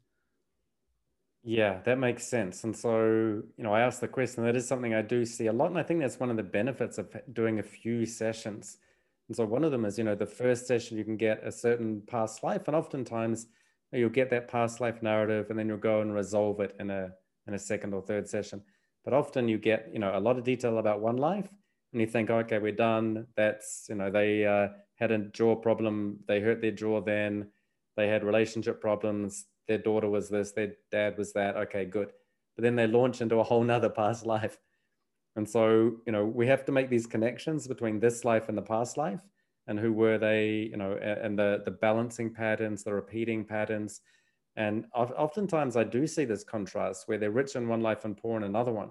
Yeah, 1.44 1.80
that 1.86 1.98
makes 1.98 2.28
sense. 2.28 2.66
And 2.66 2.76
so, 2.76 3.42
you 3.56 3.64
know, 3.64 3.74
I 3.74 3.82
asked 3.82 4.02
the 4.02 4.08
question, 4.08 4.44
that 4.44 4.58
is 4.58 4.68
something 4.68 4.94
I 4.94 5.02
do 5.02 5.24
see 5.24 5.48
a 5.48 5.54
lot. 5.54 5.70
And 5.70 5.80
I 5.80 5.84
think 5.84 6.02
that's 6.02 6.20
one 6.20 6.30
of 6.30 6.36
the 6.36 6.44
benefits 6.44 6.98
of 6.98 7.16
doing 7.32 7.60
a 7.60 7.64
few 7.64 8.06
sessions 8.06 8.80
and 9.28 9.36
so 9.36 9.46
one 9.46 9.64
of 9.64 9.72
them 9.72 9.86
is, 9.86 9.98
you 9.98 10.04
know, 10.04 10.16
the 10.16 10.26
first 10.26 10.68
session 10.68 10.98
you 10.98 11.04
can 11.04 11.18
get 11.18 11.46
a 11.46 11.52
certain 11.52 12.02
past 12.08 12.44
life, 12.44 12.68
and 12.68 12.76
oftentimes 12.76 13.48
you'll 13.92 14.10
get 14.10 14.30
that 14.30 14.48
past 14.48 14.80
life 14.80 15.02
narrative, 15.02 15.50
and 15.50 15.60
then 15.60 15.68
you'll 15.68 15.78
go 15.78 16.02
and 16.02 16.14
resolve 16.14 16.60
it 16.60 16.76
in 16.80 16.90
a 16.90 17.10
in 17.48 17.54
a 17.54 17.60
second 17.60 17.94
or 17.94 18.02
third 18.02 18.28
session. 18.28 18.62
But 19.04 19.14
often 19.14 19.48
you 19.48 19.58
get, 19.58 19.90
you 19.94 20.00
know, 20.00 20.18
a 20.18 20.20
lot 20.20 20.38
of 20.38 20.44
detail 20.44 20.80
about 20.80 21.02
one 21.02 21.18
life, 21.18 21.50
and 21.94 22.02
you 22.02 22.08
think, 22.08 22.30
okay, 22.30 22.60
we're 22.60 22.74
done. 22.74 23.28
That's, 23.36 23.86
you 23.90 23.96
know, 23.96 24.12
they 24.12 24.46
uh, 24.46 24.70
had 24.96 25.12
a 25.12 25.20
jaw 25.20 25.56
problem, 25.56 26.20
they 26.28 26.40
hurt 26.42 26.62
their 26.62 26.72
jaw 26.72 27.02
then, 27.02 27.48
they 27.96 28.08
had 28.08 28.24
relationship 28.24 28.82
problems, 28.82 29.46
their 29.68 29.78
daughter 29.78 30.10
was 30.10 30.30
this, 30.30 30.52
their 30.52 30.74
dad 30.92 31.18
was 31.18 31.34
that. 31.34 31.56
Okay, 31.56 31.86
good. 31.86 32.12
But 32.56 32.64
then 32.64 32.76
they 32.76 32.88
launch 32.88 33.22
into 33.22 33.38
a 33.38 33.44
whole 33.44 33.64
nother 33.64 33.90
past 33.90 34.26
life 34.36 34.58
and 35.38 35.48
so, 35.48 35.98
you 36.06 36.12
know, 36.12 36.26
we 36.26 36.48
have 36.48 36.66
to 36.66 36.72
make 36.72 36.90
these 36.90 37.06
connections 37.06 37.68
between 37.68 38.00
this 38.00 38.26
life 38.26 38.50
and 38.50 38.58
the 38.58 38.62
past 38.64 38.98
life 38.98 39.22
and 39.68 39.80
who 39.80 39.94
were 39.94 40.18
they, 40.18 40.70
you 40.72 40.78
know, 40.78 40.94
and 40.94 41.38
the, 41.38 41.62
the 41.64 41.72
balancing 41.72 42.34
patterns, 42.34 42.84
the 42.84 42.94
repeating 42.94 43.46
patterns. 43.46 44.02
And 44.56 44.86
oftentimes 44.96 45.78
I 45.78 45.84
do 45.84 46.08
see 46.08 46.26
this 46.26 46.44
contrast 46.44 47.08
where 47.08 47.20
they're 47.20 47.30
rich 47.30 47.56
in 47.56 47.68
one 47.68 47.82
life 47.82 48.04
and 48.04 48.18
poor 48.18 48.36
in 48.38 48.44
another 48.44 48.72
one. 48.72 48.90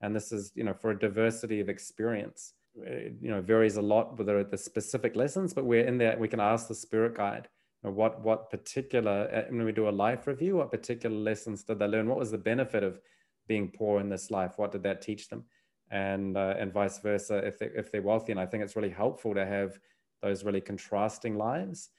And 0.00 0.14
this 0.14 0.30
is, 0.30 0.52
you 0.54 0.62
know, 0.62 0.74
for 0.74 0.92
a 0.92 0.98
diversity 0.98 1.58
of 1.58 1.68
experience. 1.68 2.54
It, 2.76 3.16
you 3.20 3.30
know, 3.30 3.40
varies 3.40 3.76
a 3.76 3.82
lot 3.82 4.16
with 4.16 4.28
the, 4.28 4.46
the 4.48 4.56
specific 4.56 5.16
lessons, 5.16 5.52
but 5.52 5.64
we're 5.64 5.84
in 5.86 5.98
there, 5.98 6.16
we 6.16 6.28
can 6.28 6.38
ask 6.38 6.68
the 6.68 6.74
spirit 6.74 7.16
guide, 7.16 7.48
you 7.82 7.90
know, 7.90 7.96
what, 7.96 8.20
what 8.20 8.48
particular, 8.48 9.28
uh, 9.34 9.50
when 9.50 9.64
we 9.64 9.72
do 9.72 9.88
a 9.88 9.90
life 9.90 10.28
review, 10.28 10.58
what 10.58 10.70
particular 10.70 11.16
lessons 11.16 11.64
did 11.64 11.80
they 11.80 11.86
learn? 11.88 12.08
What 12.08 12.18
was 12.18 12.30
the 12.30 12.38
benefit 12.38 12.84
of 12.84 13.00
being 13.48 13.72
poor 13.76 13.98
in 13.98 14.08
this 14.08 14.30
life? 14.30 14.52
What 14.56 14.70
did 14.70 14.84
that 14.84 15.02
teach 15.02 15.28
them? 15.28 15.44
And 15.90 16.36
uh, 16.36 16.54
and 16.58 16.72
vice 16.72 16.98
versa 16.98 17.38
if 17.38 17.58
they 17.58 17.70
if 17.74 17.90
they're 17.90 18.02
wealthy. 18.02 18.32
And 18.32 18.40
I 18.40 18.46
think 18.46 18.62
it's 18.62 18.76
really 18.76 18.90
helpful 18.90 19.34
to 19.34 19.44
have 19.44 19.78
those 20.22 20.44
really 20.44 20.60
contrasting 20.60 21.36
lives, 21.36 21.90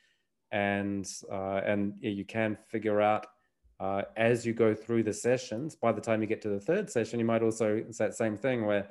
and 0.52 1.08
uh, 1.32 1.62
and 1.66 1.94
you 2.00 2.26
can 2.26 2.58
figure 2.68 3.02
out. 3.02 3.28
Uh, 3.80 4.04
as 4.16 4.46
you 4.46 4.54
go 4.54 4.76
through 4.76 5.02
the 5.02 5.12
sessions, 5.12 5.76
by 5.76 5.92
the 5.92 6.00
time 6.00 6.22
you 6.22 6.28
get 6.28 6.40
to 6.40 6.50
the 6.50 6.60
third 6.60 6.88
session, 6.88 7.18
you 7.18 7.26
might 7.26 7.42
also 7.42 7.78
it's 7.78 7.98
that 7.98 8.14
same 8.14 8.38
thing 8.38 8.64
where 8.64 8.88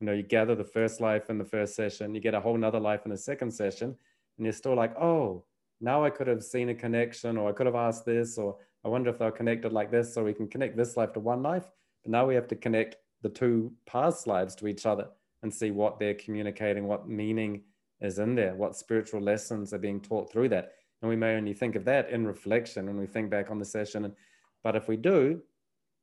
you 0.00 0.06
know 0.06 0.14
you 0.14 0.22
gather 0.22 0.54
the 0.54 0.64
first 0.64 0.98
life 0.98 1.28
in 1.28 1.36
the 1.36 1.44
first 1.44 1.74
session, 1.74 2.14
you 2.14 2.22
get 2.22 2.32
a 2.32 2.40
whole 2.40 2.56
nother 2.56 2.80
life 2.80 3.02
in 3.04 3.10
the 3.10 3.18
second 3.18 3.50
session, 3.50 3.94
and 4.38 4.46
you're 4.46 4.54
still 4.54 4.74
like, 4.74 4.98
oh, 4.98 5.44
now 5.82 6.02
I 6.02 6.08
could 6.08 6.26
have 6.26 6.42
seen 6.42 6.70
a 6.70 6.74
connection, 6.74 7.36
or 7.36 7.50
I 7.50 7.52
could 7.52 7.66
have 7.66 7.74
asked 7.74 8.06
this, 8.06 8.38
or 8.38 8.56
I 8.82 8.88
wonder 8.88 9.10
if 9.10 9.18
they're 9.18 9.30
connected 9.30 9.74
like 9.74 9.90
this, 9.90 10.14
so 10.14 10.24
we 10.24 10.32
can 10.32 10.48
connect 10.48 10.74
this 10.74 10.96
life 10.96 11.12
to 11.12 11.20
one 11.20 11.42
life. 11.42 11.70
But 12.02 12.12
now 12.12 12.26
we 12.26 12.34
have 12.34 12.48
to 12.48 12.56
connect 12.56 12.96
the 13.22 13.28
two 13.28 13.72
past 13.86 14.26
lives 14.26 14.54
to 14.56 14.66
each 14.66 14.86
other 14.86 15.08
and 15.42 15.52
see 15.52 15.70
what 15.70 15.98
they're 15.98 16.14
communicating, 16.14 16.86
what 16.86 17.08
meaning 17.08 17.62
is 18.00 18.18
in 18.18 18.34
there, 18.34 18.54
what 18.54 18.76
spiritual 18.76 19.20
lessons 19.20 19.72
are 19.72 19.78
being 19.78 20.00
taught 20.00 20.30
through 20.30 20.48
that. 20.48 20.72
And 21.02 21.08
we 21.08 21.16
may 21.16 21.36
only 21.36 21.54
think 21.54 21.76
of 21.76 21.84
that 21.86 22.10
in 22.10 22.26
reflection 22.26 22.86
when 22.86 22.98
we 22.98 23.06
think 23.06 23.30
back 23.30 23.50
on 23.50 23.58
the 23.58 23.64
session. 23.64 24.04
And, 24.04 24.14
but 24.62 24.76
if 24.76 24.88
we 24.88 24.96
do, 24.96 25.40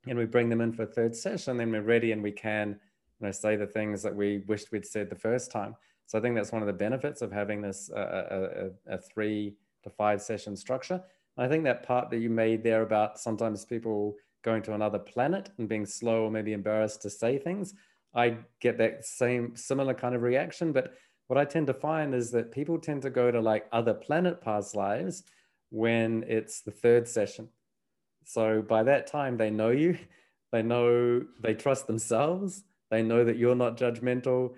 and 0.08 0.18
we 0.18 0.26
bring 0.26 0.50
them 0.50 0.62
in 0.62 0.72
for 0.72 0.84
a 0.84 0.88
third 0.88 1.16
session, 1.16 1.58
then 1.58 1.72
we're 1.72 1.82
ready 1.82 2.12
and 2.12 2.24
we 2.24 2.32
can 2.32 2.80
you 3.20 3.26
know, 3.26 3.32
say 3.32 3.56
the 3.56 3.68
things 3.68 4.02
that 4.04 4.16
we 4.16 4.44
wished 4.48 4.72
we'd 4.72 4.86
said 4.86 5.10
the 5.10 5.16
first 5.16 5.52
time. 5.52 5.76
So 6.06 6.18
I 6.18 6.22
think 6.22 6.36
that's 6.36 6.52
one 6.52 6.62
of 6.62 6.68
the 6.68 6.74
benefits 6.74 7.22
of 7.22 7.32
having 7.32 7.62
this 7.62 7.92
uh, 7.92 8.70
a, 8.88 8.94
a, 8.94 8.98
three 8.98 9.56
to 9.84 9.90
five 9.90 10.22
session 10.22 10.56
structure. 10.56 11.04
And 11.36 11.46
I 11.46 11.50
think 11.50 11.64
that 11.66 11.84
part 11.84 12.10
that 12.10 12.20
you 12.20 12.30
made 12.30 12.64
there 12.64 12.84
about 12.84 13.20
sometimes 13.20 13.66
people 13.66 14.16
going 14.44 14.62
to 14.64 14.74
another 14.74 15.00
planet 15.00 15.50
and 15.58 15.68
being 15.68 15.86
slow 15.86 16.24
or 16.24 16.32
maybe 16.32 16.54
embarrassed 16.54 17.02
to 17.04 17.10
say 17.10 17.38
things, 17.38 17.74
I 18.14 18.38
get 18.62 18.78
that 18.78 19.06
same 19.06 19.56
similar 19.56 19.94
kind 19.94 20.16
of 20.16 20.22
reaction. 20.22 20.72
But 20.72 20.94
what 21.28 21.38
I 21.38 21.46
tend 21.46 21.68
to 21.68 21.74
find 21.74 22.16
is 22.16 22.32
that 22.32 22.52
people 22.52 22.80
tend 22.80 23.02
to 23.04 23.10
go 23.10 23.32
to 23.32 23.42
like 23.42 23.68
other 23.72 23.94
planet 23.94 24.42
past 24.42 24.76
lives 24.76 25.24
when 25.70 26.24
it's 26.28 26.62
the 26.62 26.72
third 26.72 27.08
session. 27.08 27.50
So 28.24 28.62
by 28.62 28.84
that 28.84 29.08
time, 29.08 29.38
they 29.38 29.50
know 29.50 29.70
you, 29.70 29.98
they 30.52 30.64
know 30.64 31.24
they 31.42 31.54
trust 31.54 31.88
themselves, 31.88 32.64
they 32.90 33.04
know 33.04 33.24
that 33.26 33.38
you're 33.38 33.56
not 33.56 33.78
judgmental, 33.78 34.54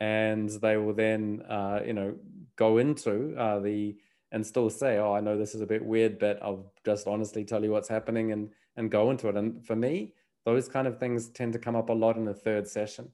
and 0.00 0.48
they 0.48 0.76
will 0.76 0.94
then, 0.94 1.42
uh, 1.48 1.80
you 1.84 1.92
know, 1.92 2.14
go 2.56 2.78
into 2.78 3.36
uh, 3.36 3.58
the 3.60 3.96
and 4.32 4.44
still 4.46 4.68
say, 4.70 4.98
"Oh, 4.98 5.12
I 5.12 5.20
know 5.20 5.38
this 5.38 5.54
is 5.54 5.60
a 5.60 5.66
bit 5.66 5.84
weird, 5.84 6.18
but 6.18 6.42
I'll 6.42 6.72
just 6.84 7.06
honestly 7.06 7.44
tell 7.44 7.62
you 7.62 7.70
what's 7.70 7.88
happening 7.88 8.32
and 8.32 8.50
and 8.76 8.90
go 8.90 9.10
into 9.10 9.28
it." 9.28 9.36
And 9.36 9.64
for 9.64 9.76
me, 9.76 10.14
those 10.44 10.68
kind 10.68 10.88
of 10.88 10.98
things 10.98 11.28
tend 11.28 11.52
to 11.52 11.58
come 11.58 11.76
up 11.76 11.88
a 11.88 11.92
lot 11.92 12.16
in 12.16 12.24
the 12.24 12.34
third 12.34 12.66
session. 12.66 13.12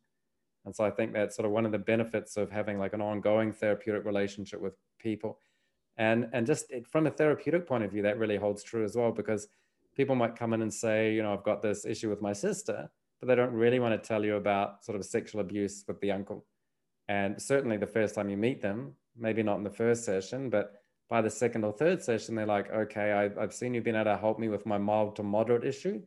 And 0.65 0.75
so 0.75 0.85
I 0.85 0.91
think 0.91 1.13
that's 1.13 1.37
sort 1.37 1.47
of 1.47 1.53
one 1.53 1.67
of 1.67 1.73
the 1.73 1.79
benefits 1.79 2.37
of 2.37 2.51
having 2.51 2.79
like 2.79 2.93
an 2.95 3.01
ongoing 3.01 3.53
therapeutic 3.53 4.05
relationship 4.05 4.61
with 4.61 4.75
people. 4.99 5.39
And 5.97 6.29
and 6.33 6.47
just 6.47 6.73
from 6.87 7.07
a 7.07 7.11
therapeutic 7.11 7.67
point 7.67 7.85
of 7.85 7.91
view, 7.91 8.03
that 8.03 8.19
really 8.19 8.37
holds 8.37 8.63
true 8.63 8.85
as 8.85 8.97
well 8.97 9.13
because 9.13 9.49
people 9.97 10.15
might 10.15 10.37
come 10.37 10.55
in 10.55 10.63
and 10.63 10.73
say, 10.73 11.13
you 11.15 11.23
know, 11.23 11.33
I've 11.33 11.43
got 11.43 11.61
this 11.61 11.85
issue 11.85 12.09
with 12.09 12.23
my 12.23 12.33
sister, 12.33 12.89
but 13.19 13.27
they 13.27 13.35
don't 13.35 13.53
really 13.53 13.81
want 13.81 14.01
to 14.01 14.09
tell 14.09 14.25
you 14.25 14.37
about 14.37 14.85
sort 14.85 14.97
of 14.97 15.05
sexual 15.05 15.41
abuse 15.41 15.85
with 15.89 16.01
the 16.01 16.13
uncle. 16.13 16.47
And 17.09 17.41
certainly 17.43 17.79
the 17.79 17.87
first 17.87 18.15
time 18.15 18.31
you 18.31 18.37
meet 18.37 18.63
them, 18.63 18.95
maybe 19.17 19.43
not 19.43 19.57
in 19.57 19.65
the 19.65 19.71
first 19.71 20.05
session, 20.05 20.51
but 20.51 20.75
by 21.09 21.23
the 21.23 21.31
second 21.31 21.65
or 21.65 21.73
third 21.73 22.03
session, 22.03 22.35
they're 22.35 22.47
like, 22.47 22.71
okay, 22.71 23.13
I, 23.13 23.43
I've 23.43 23.55
seen 23.55 23.75
you've 23.75 23.85
been 23.85 23.95
able 23.95 24.05
to 24.05 24.17
help 24.17 24.39
me 24.39 24.49
with 24.49 24.67
my 24.67 24.79
mild 24.79 25.17
to 25.17 25.23
moderate 25.23 25.65
issue. 25.65 26.03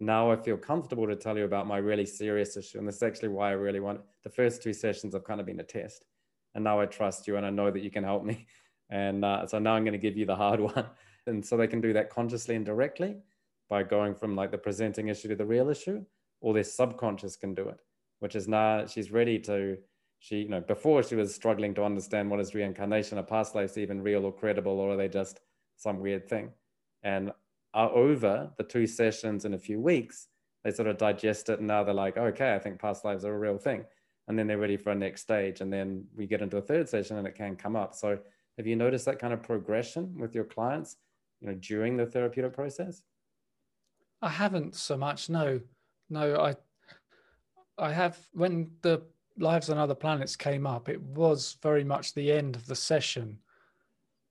Now 0.00 0.30
I 0.30 0.36
feel 0.36 0.56
comfortable 0.56 1.06
to 1.06 1.16
tell 1.16 1.36
you 1.36 1.44
about 1.44 1.66
my 1.66 1.76
really 1.76 2.06
serious 2.06 2.56
issue. 2.56 2.78
And 2.78 2.88
this 2.88 2.96
is 2.96 3.02
actually 3.02 3.28
why 3.28 3.50
I 3.50 3.52
really 3.52 3.80
want 3.80 4.00
the 4.22 4.30
first 4.30 4.62
two 4.62 4.72
sessions 4.72 5.14
have 5.14 5.24
kind 5.24 5.40
of 5.40 5.46
been 5.46 5.60
a 5.60 5.64
test. 5.64 6.06
And 6.54 6.64
now 6.64 6.80
I 6.80 6.86
trust 6.86 7.26
you 7.26 7.36
and 7.36 7.44
I 7.44 7.50
know 7.50 7.70
that 7.70 7.82
you 7.82 7.90
can 7.90 8.04
help 8.04 8.24
me. 8.24 8.46
And 8.90 9.24
uh, 9.24 9.46
so 9.46 9.58
now 9.58 9.72
I'm 9.74 9.82
going 9.82 9.92
to 9.92 9.98
give 9.98 10.16
you 10.16 10.26
the 10.26 10.36
hard 10.36 10.60
one. 10.74 10.84
And 11.26 11.44
so 11.44 11.56
they 11.56 11.66
can 11.66 11.80
do 11.80 11.94
that 11.94 12.10
consciously 12.10 12.54
and 12.54 12.66
directly 12.66 13.16
by 13.70 13.82
going 13.82 14.14
from 14.14 14.36
like 14.36 14.50
the 14.50 14.58
presenting 14.58 15.08
issue 15.08 15.28
to 15.28 15.34
the 15.34 15.44
real 15.44 15.70
issue, 15.70 16.04
or 16.42 16.52
their 16.52 16.64
subconscious 16.64 17.34
can 17.34 17.54
do 17.54 17.66
it, 17.70 17.80
which 18.20 18.36
is 18.36 18.46
now 18.46 18.84
she's 18.84 19.10
ready 19.10 19.38
to 19.38 19.78
she, 20.18 20.36
you 20.42 20.48
know, 20.48 20.60
before 20.60 21.02
she 21.02 21.16
was 21.16 21.34
struggling 21.34 21.74
to 21.74 21.84
understand 21.84 22.30
what 22.30 22.40
is 22.40 22.54
reincarnation, 22.54 23.18
a 23.18 23.22
past 23.22 23.54
lives 23.54 23.76
even 23.76 24.02
real 24.02 24.24
or 24.24 24.32
credible, 24.32 24.80
or 24.80 24.92
are 24.92 24.96
they 24.96 25.08
just 25.08 25.40
some 25.76 26.00
weird 26.00 26.28
thing? 26.28 26.50
And 27.02 27.32
are 27.74 27.90
over 27.90 28.50
the 28.56 28.64
two 28.64 28.86
sessions 28.86 29.44
in 29.44 29.54
a 29.54 29.58
few 29.58 29.80
weeks, 29.80 30.28
they 30.62 30.70
sort 30.70 30.88
of 30.88 30.96
digest 30.96 31.50
it 31.50 31.58
and 31.58 31.68
now 31.68 31.84
they're 31.84 31.92
like, 31.92 32.16
okay, 32.16 32.54
I 32.54 32.58
think 32.58 32.80
past 32.80 33.04
lives 33.04 33.24
are 33.24 33.34
a 33.34 33.38
real 33.38 33.58
thing. 33.58 33.84
And 34.26 34.38
then 34.38 34.46
they're 34.46 34.58
ready 34.58 34.78
for 34.78 34.90
a 34.90 34.94
next 34.94 35.20
stage. 35.20 35.60
And 35.60 35.70
then 35.70 36.06
we 36.16 36.26
get 36.26 36.40
into 36.40 36.56
a 36.56 36.62
third 36.62 36.88
session 36.88 37.18
and 37.18 37.26
it 37.26 37.34
can 37.34 37.56
come 37.56 37.76
up. 37.76 37.94
So 37.94 38.18
have 38.56 38.66
you 38.66 38.76
noticed 38.76 39.04
that 39.04 39.18
kind 39.18 39.34
of 39.34 39.42
progression 39.42 40.18
with 40.18 40.34
your 40.34 40.44
clients, 40.44 40.96
you 41.40 41.48
know, 41.48 41.54
during 41.54 41.96
the 41.96 42.06
therapeutic 42.06 42.54
process? 42.54 43.02
I 44.22 44.30
haven't 44.30 44.74
so 44.74 44.96
much. 44.96 45.28
No, 45.28 45.60
no, 46.08 46.36
I, 46.36 46.54
I 47.76 47.92
have 47.92 48.16
when 48.32 48.70
the 48.80 49.02
Lives 49.38 49.70
on 49.70 49.78
Other 49.78 49.94
Planets 49.94 50.36
came 50.36 50.66
up, 50.66 50.88
it 50.88 51.00
was 51.00 51.56
very 51.62 51.84
much 51.84 52.14
the 52.14 52.32
end 52.32 52.56
of 52.56 52.66
the 52.66 52.76
session. 52.76 53.38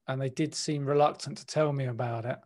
And 0.08 0.22
they 0.22 0.30
did 0.30 0.54
seem 0.54 0.86
reluctant 0.86 1.38
to 1.38 1.46
tell 1.46 1.72
me 1.74 1.86
about 1.86 2.26
it. 2.26 2.40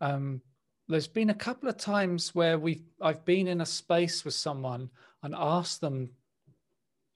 Um, 0.00 0.42
there's 0.88 1.08
been 1.08 1.30
a 1.30 1.34
couple 1.34 1.68
of 1.68 1.76
times 1.76 2.34
where 2.34 2.58
we've 2.58 2.82
I've 3.00 3.24
been 3.24 3.46
in 3.46 3.60
a 3.60 3.66
space 3.66 4.24
with 4.24 4.34
someone 4.34 4.90
and 5.22 5.34
asked 5.34 5.80
them, 5.80 6.10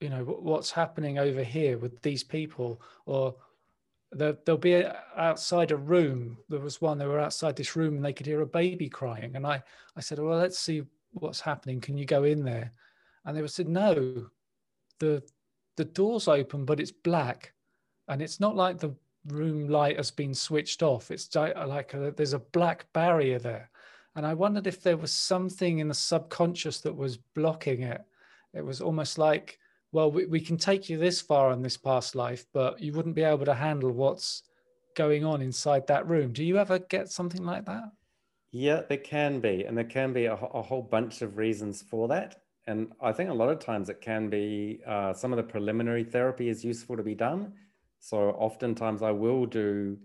you 0.00 0.08
know, 0.08 0.24
what's 0.24 0.70
happening 0.70 1.18
over 1.18 1.42
here 1.42 1.78
with 1.78 2.00
these 2.02 2.22
people, 2.22 2.80
or 3.06 3.34
they'll 4.12 4.56
be 4.56 4.84
outside 5.16 5.72
a 5.72 5.76
room. 5.76 6.38
There 6.48 6.60
was 6.60 6.80
one, 6.80 6.96
they 6.96 7.06
were 7.06 7.18
outside 7.20 7.56
this 7.56 7.76
room 7.76 7.96
and 7.96 8.04
they 8.04 8.12
could 8.12 8.26
hear 8.26 8.40
a 8.42 8.46
baby 8.46 8.88
crying. 8.88 9.36
And 9.36 9.46
I, 9.46 9.62
I 9.96 10.00
said, 10.00 10.18
well, 10.18 10.38
let's 10.38 10.58
see 10.58 10.82
what's 11.12 11.40
happening? 11.40 11.80
Can 11.80 11.98
you 11.98 12.04
go 12.06 12.24
in 12.24 12.44
there? 12.44 12.72
And 13.24 13.36
they 13.36 13.42
were 13.42 13.48
said, 13.48 13.68
no, 13.68 14.26
the 14.98 15.22
the 15.76 15.84
door's 15.84 16.28
open, 16.28 16.64
but 16.64 16.80
it's 16.80 16.92
black, 16.92 17.52
and 18.08 18.22
it's 18.22 18.40
not 18.40 18.56
like 18.56 18.78
the 18.78 18.94
room 19.28 19.68
light 19.68 19.96
has 19.96 20.10
been 20.10 20.34
switched 20.34 20.82
off. 20.82 21.10
It's 21.10 21.34
like 21.34 21.92
a, 21.94 22.12
there's 22.16 22.32
a 22.32 22.38
black 22.38 22.86
barrier 22.92 23.38
there, 23.38 23.70
and 24.14 24.26
I 24.26 24.34
wondered 24.34 24.66
if 24.66 24.82
there 24.82 24.96
was 24.96 25.12
something 25.12 25.78
in 25.78 25.88
the 25.88 25.94
subconscious 25.94 26.80
that 26.80 26.96
was 26.96 27.16
blocking 27.16 27.82
it. 27.82 28.02
It 28.54 28.64
was 28.64 28.80
almost 28.80 29.18
like, 29.18 29.58
well, 29.92 30.10
we, 30.10 30.24
we 30.26 30.40
can 30.40 30.56
take 30.56 30.88
you 30.88 30.96
this 30.96 31.20
far 31.20 31.52
in 31.52 31.60
this 31.60 31.76
past 31.76 32.14
life, 32.14 32.46
but 32.54 32.80
you 32.80 32.92
wouldn't 32.92 33.14
be 33.14 33.22
able 33.22 33.44
to 33.44 33.54
handle 33.54 33.92
what's 33.92 34.44
going 34.94 35.24
on 35.24 35.42
inside 35.42 35.86
that 35.86 36.08
room. 36.08 36.32
Do 36.32 36.42
you 36.42 36.56
ever 36.56 36.78
get 36.78 37.10
something 37.10 37.44
like 37.44 37.66
that? 37.66 37.92
Yeah, 38.50 38.80
there 38.88 38.96
can 38.96 39.40
be, 39.40 39.64
and 39.64 39.76
there 39.76 39.84
can 39.84 40.14
be 40.14 40.24
a, 40.24 40.32
a 40.32 40.62
whole 40.62 40.80
bunch 40.80 41.20
of 41.20 41.36
reasons 41.36 41.82
for 41.82 42.08
that. 42.08 42.40
And 42.66 42.92
I 43.00 43.12
think 43.12 43.30
a 43.30 43.34
lot 43.34 43.48
of 43.48 43.60
times 43.60 43.88
it 43.88 44.00
can 44.00 44.28
be 44.28 44.80
uh, 44.86 45.12
some 45.12 45.32
of 45.32 45.36
the 45.36 45.42
preliminary 45.42 46.02
therapy 46.02 46.48
is 46.48 46.64
useful 46.64 46.96
to 46.96 47.02
be 47.02 47.14
done. 47.14 47.52
So 48.00 48.30
oftentimes 48.30 49.02
I 49.02 49.12
will 49.12 49.46
do 49.46 49.98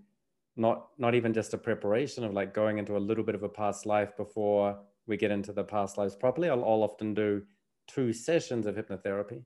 not 0.57 0.89
not 0.97 1.16
even 1.16 1.34
just 1.34 1.53
a 1.53 1.57
preparation 1.57 2.24
of 2.24 2.34
like 2.34 2.53
going 2.53 2.78
into 2.78 2.97
a 2.97 2.99
little 2.99 3.24
bit 3.24 3.36
of 3.36 3.43
a 3.43 3.49
past 3.49 3.86
life 3.86 4.16
before 4.16 4.78
we 5.07 5.18
get 5.18 5.32
into 5.32 5.53
the 5.53 5.64
past 5.64 5.97
lives 5.97 6.16
properly. 6.16 6.49
I'll, 6.49 6.64
I'll 6.64 6.84
often 6.84 7.14
do 7.14 7.41
two 7.88 8.14
sessions 8.14 8.68
of 8.68 8.76
hypnotherapy, 8.76 9.43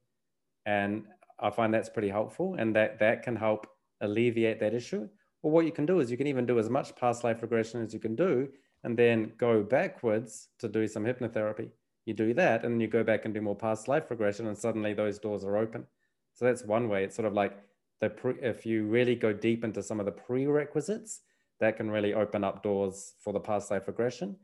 and 0.66 1.06
I 1.40 1.52
find 1.52 1.74
that's 1.74 1.90
pretty 1.90 2.10
helpful, 2.10 2.56
and 2.56 2.76
that 2.76 3.00
that 3.00 3.24
can 3.24 3.36
help 3.36 3.68
alleviate 4.02 4.60
that 4.60 4.74
issue. 4.74 5.08
Or 5.42 5.52
what 5.52 5.66
you 5.66 5.72
can 5.72 5.86
do 5.86 6.00
is 6.00 6.10
you 6.10 6.18
can 6.18 6.28
even 6.28 6.46
do 6.46 6.60
as 6.60 6.70
much 6.70 6.96
past 6.96 7.24
life 7.24 7.42
regression 7.42 7.82
as 7.82 7.94
you 7.94 8.00
can 8.00 8.16
do, 8.16 8.50
and 8.84 8.98
then 8.98 9.32
go 9.38 9.64
backwards 9.64 10.50
to 10.60 10.68
do 10.68 10.88
some 10.88 11.06
hypnotherapy 11.06 11.70
you 12.06 12.14
do 12.14 12.34
that 12.34 12.64
and 12.64 12.74
then 12.74 12.80
you 12.80 12.88
go 12.88 13.04
back 13.04 13.26
and 13.26 13.34
do 13.34 13.42
more 13.42 13.56
past 13.56 13.88
life 13.88 14.10
regression 14.10 14.48
and 14.48 14.58
suddenly 14.58 14.94
those 14.94 15.20
doors 15.20 15.44
are 15.44 15.58
open. 15.58 15.86
So 16.34 16.46
that's 16.46 16.64
one 16.64 16.88
way. 16.90 17.04
It's 17.04 17.16
sort 17.16 17.28
of 17.28 17.34
like 17.34 17.58
the 18.02 18.10
pre- 18.10 18.40
if 18.42 18.66
you 18.66 18.86
really 18.86 19.16
go 19.16 19.34
deep 19.34 19.64
into 19.64 19.82
some 19.82 20.00
of 20.00 20.06
the 20.06 20.12
prerequisites 20.12 21.22
that 21.60 21.78
can 21.78 21.90
really 21.90 22.14
open 22.14 22.44
up 22.44 22.62
doors 22.62 23.14
for 23.20 23.34
the 23.34 23.40
past 23.40 23.72
life 23.72 23.88
regression. 23.88 24.36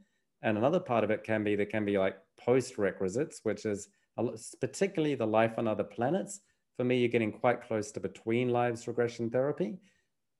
And 0.41 0.57
another 0.57 0.79
part 0.79 1.03
of 1.03 1.11
it 1.11 1.23
can 1.23 1.43
be 1.43 1.55
there 1.55 1.65
can 1.65 1.85
be 1.85 1.97
like 1.97 2.17
post 2.39 2.77
requisites 2.77 3.41
which 3.43 3.65
is 3.65 3.89
particularly 4.59 5.15
the 5.15 5.27
life 5.27 5.53
on 5.57 5.67
other 5.67 5.83
planets. 5.83 6.41
For 6.77 6.83
me 6.83 6.97
you're 6.97 7.09
getting 7.09 7.31
quite 7.31 7.61
close 7.61 7.91
to 7.91 7.99
between 7.99 8.49
lives 8.49 8.87
regression 8.87 9.29
therapy 9.29 9.77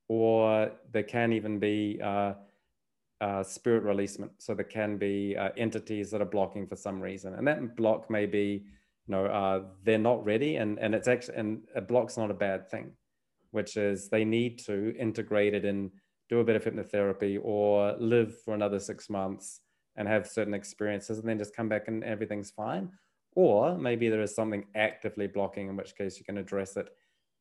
or 0.08 0.72
there 0.92 1.04
can 1.04 1.32
even 1.34 1.60
be 1.60 2.00
uh, 2.04 2.34
uh, 3.22 3.44
spirit 3.44 3.84
releasement. 3.84 4.32
So 4.40 4.54
there 4.54 4.66
can 4.66 4.98
be 4.98 5.38
uh, 5.38 5.50
entities 5.56 6.12
that 6.12 6.22
are 6.22 6.26
blocking 6.26 6.68
for 6.68 6.76
some 6.76 7.00
reason, 7.00 7.36
and 7.36 7.48
that 7.48 7.76
block 7.76 8.10
may 8.10 8.26
be, 8.26 8.66
you 9.08 9.12
know, 9.16 9.26
uh, 9.26 9.62
they're 9.84 9.98
not 9.98 10.26
ready, 10.26 10.58
and 10.58 10.80
and 10.80 10.94
it's 10.94 11.08
actually 11.08 11.38
and 11.38 11.62
a 11.76 11.82
block's 11.82 12.18
not 12.18 12.32
a 12.32 12.34
bad 12.34 12.70
thing, 12.70 12.92
which 13.52 13.78
is 13.78 14.10
they 14.10 14.26
need 14.26 14.60
to 14.66 14.96
integrate 14.98 15.54
it 15.54 15.66
and 15.66 15.92
do 16.30 16.40
a 16.40 16.44
bit 16.44 16.56
of 16.56 16.64
hypnotherapy 16.64 17.40
or 17.42 17.96
live 18.00 18.42
for 18.44 18.54
another 18.54 18.80
six 18.80 19.10
months 19.10 19.62
and 19.96 20.08
have 20.08 20.28
certain 20.28 20.54
experiences, 20.54 21.20
and 21.20 21.28
then 21.28 21.38
just 21.38 21.56
come 21.56 21.70
back 21.70 21.88
and 21.88 22.04
everything's 22.04 22.52
fine. 22.52 22.90
Or 23.36 23.78
maybe 23.78 24.10
there 24.10 24.22
is 24.22 24.36
something 24.36 24.66
actively 24.76 25.28
blocking, 25.28 25.70
in 25.70 25.76
which 25.78 25.96
case 25.96 26.18
you 26.18 26.26
can 26.26 26.38
address 26.38 26.76
it 26.76 26.90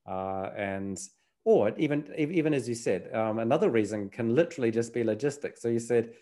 uh, 0.08 0.50
and 0.56 0.98
or 1.45 1.72
even 1.78 2.12
even 2.16 2.55
as 2.55 2.68
you 2.68 2.74
said, 2.74 3.11
um, 3.14 3.38
another 3.38 3.70
reason 3.70 4.11
can 4.11 4.34
literally 4.34 4.70
just 4.70 4.93
be 4.93 5.05
logistics. 5.05 5.62
So 5.62 5.68
you 5.68 5.78
said, 5.78 6.12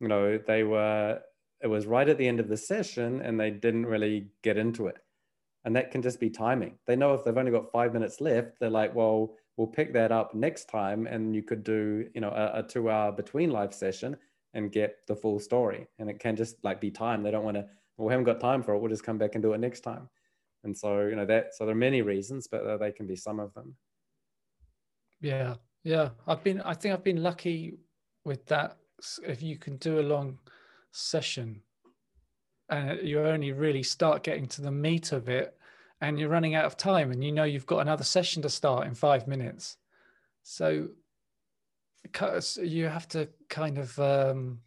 you 0.00 0.08
know, 0.08 0.38
they 0.38 0.62
were 0.62 1.20
it 1.60 1.66
was 1.66 1.86
right 1.86 2.08
at 2.08 2.18
the 2.18 2.28
end 2.28 2.38
of 2.40 2.48
the 2.48 2.56
session 2.56 3.20
and 3.20 3.38
they 3.38 3.50
didn't 3.50 3.86
really 3.86 4.28
get 4.42 4.56
into 4.56 4.86
it, 4.86 4.98
and 5.64 5.74
that 5.76 5.90
can 5.90 6.02
just 6.02 6.20
be 6.20 6.30
timing. 6.30 6.78
They 6.86 6.96
know 6.96 7.14
if 7.14 7.24
they've 7.24 7.36
only 7.36 7.50
got 7.50 7.72
five 7.72 7.92
minutes 7.92 8.20
left, 8.20 8.60
they're 8.60 8.70
like, 8.70 8.94
well, 8.94 9.34
we'll 9.56 9.66
pick 9.66 9.92
that 9.94 10.12
up 10.12 10.34
next 10.34 10.66
time, 10.66 11.06
and 11.06 11.34
you 11.34 11.42
could 11.42 11.64
do 11.64 12.08
you 12.14 12.20
know 12.20 12.30
a, 12.30 12.60
a 12.60 12.62
two-hour 12.62 13.12
between 13.12 13.50
live 13.50 13.74
session 13.74 14.16
and 14.54 14.72
get 14.72 14.98
the 15.06 15.16
full 15.16 15.38
story. 15.38 15.86
And 15.98 16.08
it 16.08 16.18
can 16.18 16.36
just 16.36 16.56
like 16.64 16.80
be 16.80 16.90
time. 16.90 17.22
They 17.22 17.30
don't 17.30 17.44
want 17.44 17.56
to. 17.56 17.66
Well, 17.96 18.08
we 18.08 18.12
haven't 18.12 18.24
got 18.24 18.40
time 18.40 18.62
for 18.62 18.74
it. 18.74 18.78
We'll 18.78 18.90
just 18.90 19.04
come 19.04 19.18
back 19.18 19.34
and 19.34 19.42
do 19.42 19.52
it 19.52 19.60
next 19.60 19.80
time. 19.80 20.08
And 20.64 20.76
so 20.76 21.00
you 21.06 21.16
know 21.16 21.26
that. 21.26 21.54
So 21.54 21.66
there 21.66 21.74
are 21.74 21.78
many 21.78 22.02
reasons, 22.02 22.48
but 22.48 22.64
uh, 22.64 22.76
they 22.76 22.92
can 22.92 23.06
be 23.06 23.16
some 23.16 23.40
of 23.40 23.52
them. 23.54 23.74
Yeah, 25.20 25.54
yeah. 25.82 26.10
I've 26.26 26.44
been. 26.44 26.60
I 26.60 26.74
think 26.74 26.94
I've 26.94 27.04
been 27.04 27.22
lucky 27.22 27.78
with 28.24 28.46
that. 28.46 28.76
If 29.26 29.42
you 29.42 29.56
can 29.56 29.76
do 29.76 30.00
a 30.00 30.02
long 30.02 30.38
session, 30.92 31.62
and 32.68 33.06
you 33.06 33.20
only 33.20 33.52
really 33.52 33.82
start 33.82 34.22
getting 34.22 34.46
to 34.46 34.62
the 34.62 34.70
meat 34.70 35.12
of 35.12 35.28
it, 35.28 35.56
and 36.00 36.18
you're 36.18 36.28
running 36.28 36.54
out 36.54 36.64
of 36.64 36.76
time, 36.76 37.10
and 37.10 37.22
you 37.22 37.32
know 37.32 37.44
you've 37.44 37.66
got 37.66 37.80
another 37.80 38.04
session 38.04 38.42
to 38.42 38.48
start 38.48 38.86
in 38.86 38.94
five 38.94 39.26
minutes, 39.26 39.76
so 40.42 40.88
you 42.62 42.86
have 42.86 43.08
to 43.08 43.28
kind 43.48 43.78
of 43.78 43.98
um, 43.98 44.60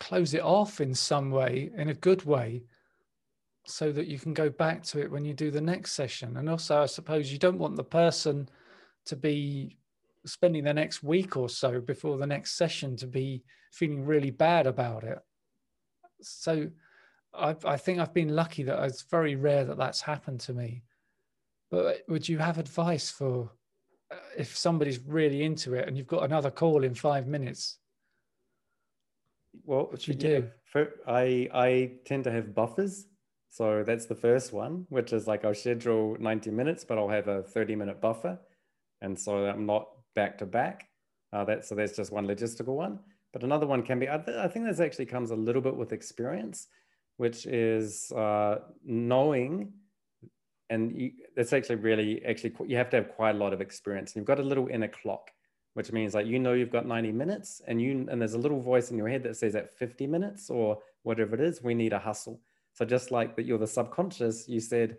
close 0.00 0.34
it 0.34 0.42
off 0.42 0.80
in 0.80 0.94
some 0.94 1.30
way, 1.30 1.70
in 1.76 1.88
a 1.88 1.94
good 1.94 2.24
way, 2.24 2.62
so 3.66 3.92
that 3.92 4.06
you 4.06 4.18
can 4.18 4.34
go 4.34 4.50
back 4.50 4.82
to 4.82 5.00
it 5.00 5.10
when 5.10 5.24
you 5.24 5.34
do 5.34 5.50
the 5.50 5.60
next 5.60 5.92
session. 5.92 6.36
And 6.36 6.48
also, 6.48 6.82
I 6.82 6.86
suppose 6.86 7.32
you 7.32 7.38
don't 7.38 7.58
want 7.58 7.76
the 7.76 7.84
person 7.84 8.48
to 9.06 9.16
be 9.16 9.78
spending 10.26 10.64
the 10.64 10.74
next 10.74 11.02
week 11.02 11.36
or 11.36 11.48
so 11.48 11.80
before 11.80 12.16
the 12.16 12.26
next 12.26 12.56
session 12.56 12.96
to 12.96 13.06
be 13.06 13.42
feeling 13.72 14.04
really 14.04 14.30
bad 14.30 14.66
about 14.66 15.04
it. 15.04 15.18
So 16.20 16.70
I, 17.34 17.54
I 17.64 17.76
think 17.76 17.98
I've 17.98 18.14
been 18.14 18.34
lucky 18.34 18.62
that 18.64 18.82
it's 18.84 19.02
very 19.02 19.36
rare 19.36 19.64
that 19.64 19.76
that's 19.76 20.00
happened 20.00 20.40
to 20.40 20.54
me. 20.54 20.82
But 21.70 22.02
would 22.08 22.28
you 22.28 22.38
have 22.38 22.58
advice 22.58 23.10
for 23.10 23.50
uh, 24.10 24.16
if 24.36 24.56
somebody's 24.56 25.00
really 25.00 25.42
into 25.42 25.74
it 25.74 25.88
and 25.88 25.96
you've 25.96 26.06
got 26.06 26.24
another 26.24 26.50
call 26.50 26.84
in 26.84 26.94
five 26.94 27.26
minutes? 27.26 27.78
Well, 29.64 29.86
what 29.90 30.06
you 30.08 30.14
do? 30.14 30.50
For, 30.64 30.90
I 31.06 31.48
I 31.52 31.92
tend 32.04 32.24
to 32.24 32.30
have 32.30 32.54
buffers. 32.54 33.06
So 33.50 33.84
that's 33.84 34.06
the 34.06 34.16
first 34.16 34.52
one, 34.52 34.84
which 34.88 35.12
is 35.12 35.28
like 35.28 35.44
I'll 35.44 35.54
schedule 35.54 36.16
90 36.18 36.50
minutes, 36.50 36.84
but 36.84 36.98
I'll 36.98 37.08
have 37.08 37.28
a 37.28 37.42
30 37.42 37.76
minute 37.76 38.00
buffer 38.00 38.38
and 39.04 39.18
so 39.18 39.46
I'm 39.46 39.66
not 39.66 39.88
back 40.16 40.38
to 40.38 40.46
back. 40.46 40.88
Uh, 41.32 41.44
that, 41.44 41.64
so 41.64 41.74
that's 41.74 41.94
just 41.94 42.10
one 42.10 42.26
logistical 42.26 42.74
one. 42.74 42.98
But 43.32 43.42
another 43.42 43.66
one 43.66 43.82
can 43.82 43.98
be, 43.98 44.08
I, 44.08 44.16
th- 44.18 44.38
I 44.38 44.48
think 44.48 44.66
this 44.66 44.80
actually 44.80 45.06
comes 45.06 45.30
a 45.30 45.36
little 45.36 45.60
bit 45.60 45.76
with 45.76 45.92
experience, 45.92 46.68
which 47.16 47.46
is 47.46 48.10
uh, 48.12 48.60
knowing, 48.84 49.72
and 50.70 51.12
it's 51.36 51.52
actually 51.52 51.76
really, 51.76 52.24
actually, 52.24 52.54
you 52.66 52.76
have 52.76 52.88
to 52.90 52.96
have 52.96 53.08
quite 53.08 53.34
a 53.34 53.38
lot 53.38 53.52
of 53.52 53.60
experience. 53.60 54.12
And 54.12 54.20
you've 54.20 54.26
got 54.26 54.38
a 54.40 54.42
little 54.42 54.68
inner 54.68 54.88
clock, 54.88 55.30
which 55.74 55.92
means 55.92 56.14
like 56.14 56.26
you 56.26 56.38
know 56.38 56.54
you've 56.54 56.70
got 56.70 56.86
90 56.86 57.12
minutes 57.12 57.60
and 57.66 57.82
you 57.82 58.06
and 58.08 58.20
there's 58.20 58.34
a 58.34 58.38
little 58.38 58.60
voice 58.60 58.90
in 58.90 58.96
your 58.96 59.08
head 59.08 59.24
that 59.24 59.36
says 59.36 59.54
at 59.56 59.76
50 59.76 60.06
minutes 60.06 60.48
or 60.48 60.78
whatever 61.02 61.34
it 61.34 61.40
is, 61.40 61.62
we 61.62 61.74
need 61.74 61.92
a 61.92 61.98
hustle. 61.98 62.40
So 62.72 62.84
just 62.84 63.10
like 63.10 63.36
that 63.36 63.44
you're 63.44 63.58
the 63.58 63.66
subconscious, 63.66 64.48
you 64.48 64.60
said, 64.60 64.90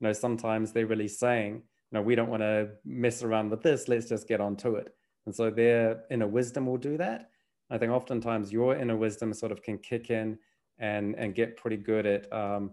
you 0.00 0.06
know, 0.08 0.12
sometimes 0.12 0.72
they're 0.72 0.86
really 0.86 1.08
saying, 1.08 1.62
know, 1.98 2.02
we 2.02 2.14
don't 2.14 2.30
want 2.30 2.42
to 2.42 2.70
mess 2.84 3.22
around 3.22 3.50
with 3.50 3.62
this. 3.62 3.88
Let's 3.88 4.08
just 4.08 4.28
get 4.28 4.40
on 4.40 4.56
to 4.56 4.76
it. 4.76 4.94
And 5.26 5.34
so 5.34 5.50
their 5.50 6.04
inner 6.10 6.26
wisdom 6.26 6.66
will 6.66 6.78
do 6.78 6.96
that. 6.96 7.30
I 7.70 7.78
think 7.78 7.92
oftentimes 7.92 8.52
your 8.52 8.76
inner 8.76 8.96
wisdom 8.96 9.32
sort 9.32 9.52
of 9.52 9.62
can 9.62 9.78
kick 9.78 10.10
in 10.10 10.38
and 10.78 11.14
and 11.16 11.34
get 11.34 11.56
pretty 11.56 11.76
good 11.76 12.06
at 12.06 12.32
um, 12.32 12.72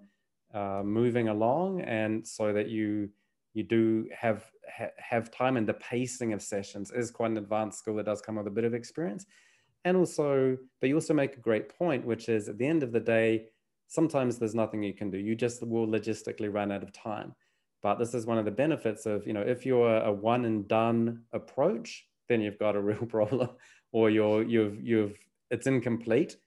uh, 0.53 0.81
moving 0.83 1.29
along, 1.29 1.81
and 1.81 2.27
so 2.27 2.51
that 2.53 2.69
you 2.69 3.09
you 3.53 3.63
do 3.63 4.07
have 4.15 4.51
ha- 4.73 4.95
have 4.97 5.31
time. 5.31 5.57
And 5.57 5.67
the 5.67 5.75
pacing 5.75 6.33
of 6.33 6.41
sessions 6.41 6.91
is 6.91 7.11
quite 7.11 7.31
an 7.31 7.37
advanced 7.37 7.79
skill 7.79 7.95
that 7.95 8.05
does 8.05 8.21
come 8.21 8.35
with 8.35 8.47
a 8.47 8.51
bit 8.51 8.63
of 8.63 8.73
experience. 8.73 9.25
And 9.85 9.95
also, 9.95 10.57
but 10.81 10.89
you 10.89 10.95
also 10.95 11.13
make 11.13 11.37
a 11.37 11.39
great 11.39 11.69
point, 11.69 12.05
which 12.05 12.27
is 12.27 12.49
at 12.49 12.57
the 12.57 12.67
end 12.67 12.83
of 12.83 12.91
the 12.91 12.99
day, 12.99 13.45
sometimes 13.87 14.37
there's 14.37 14.55
nothing 14.55 14.83
you 14.83 14.93
can 14.93 15.09
do. 15.09 15.17
You 15.17 15.35
just 15.35 15.65
will 15.65 15.87
logistically 15.87 16.53
run 16.53 16.71
out 16.71 16.83
of 16.83 16.91
time. 16.91 17.33
But 17.81 17.97
this 17.97 18.13
is 18.13 18.25
one 18.25 18.37
of 18.37 18.45
the 18.45 18.51
benefits 18.51 19.05
of, 19.05 19.25
you 19.25 19.33
know, 19.33 19.41
if 19.41 19.65
you're 19.65 19.97
a 19.97 20.11
one 20.11 20.45
and 20.45 20.67
done 20.67 21.23
approach, 21.31 22.05
then 22.27 22.41
you've 22.41 22.59
got 22.59 22.75
a 22.75 22.81
real 22.81 23.05
problem, 23.07 23.49
or 23.91 24.09
you're 24.09 24.43
you've 24.43 24.81
you've 24.81 25.17
it's 25.49 25.67
incomplete. 25.67 26.37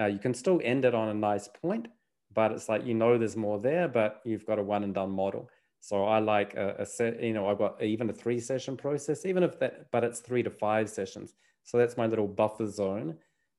Uh, 0.00 0.06
you 0.06 0.18
can 0.18 0.34
still 0.34 0.60
end 0.62 0.84
it 0.84 0.94
on 0.94 1.08
a 1.08 1.14
nice 1.14 1.48
point, 1.48 1.88
but 2.32 2.52
it's 2.52 2.68
like 2.68 2.86
you 2.86 2.94
know 2.94 3.18
there's 3.18 3.36
more 3.36 3.58
there, 3.58 3.88
but 3.88 4.20
you've 4.24 4.46
got 4.46 4.58
a 4.58 4.62
one 4.62 4.84
and 4.84 4.94
done 4.94 5.10
model. 5.10 5.48
So 5.80 6.04
I 6.04 6.18
like 6.18 6.54
a, 6.54 6.74
a 6.80 6.86
set, 6.86 7.22
you 7.22 7.32
know, 7.32 7.48
I've 7.48 7.58
got 7.58 7.80
even 7.82 8.10
a 8.10 8.12
three 8.12 8.40
session 8.40 8.76
process, 8.76 9.24
even 9.24 9.42
if 9.42 9.58
that, 9.60 9.90
but 9.92 10.02
it's 10.02 10.20
three 10.20 10.42
to 10.42 10.50
five 10.50 10.88
sessions. 10.90 11.34
So 11.62 11.78
that's 11.78 11.96
my 11.96 12.06
little 12.06 12.26
buffer 12.26 12.66
zone 12.66 13.16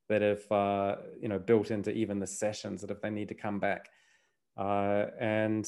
that 0.09 0.21
if, 0.21 0.51
uh, 0.51 0.97
you 1.21 1.29
know, 1.29 1.39
built 1.39 1.71
into 1.71 1.91
even 1.91 2.19
the 2.19 2.27
sessions 2.27 2.81
that 2.81 2.91
if 2.91 3.01
they 3.01 3.09
need 3.09 3.29
to 3.29 3.33
come 3.33 3.59
back. 3.59 3.89
Uh, 4.57 5.05
and 5.19 5.67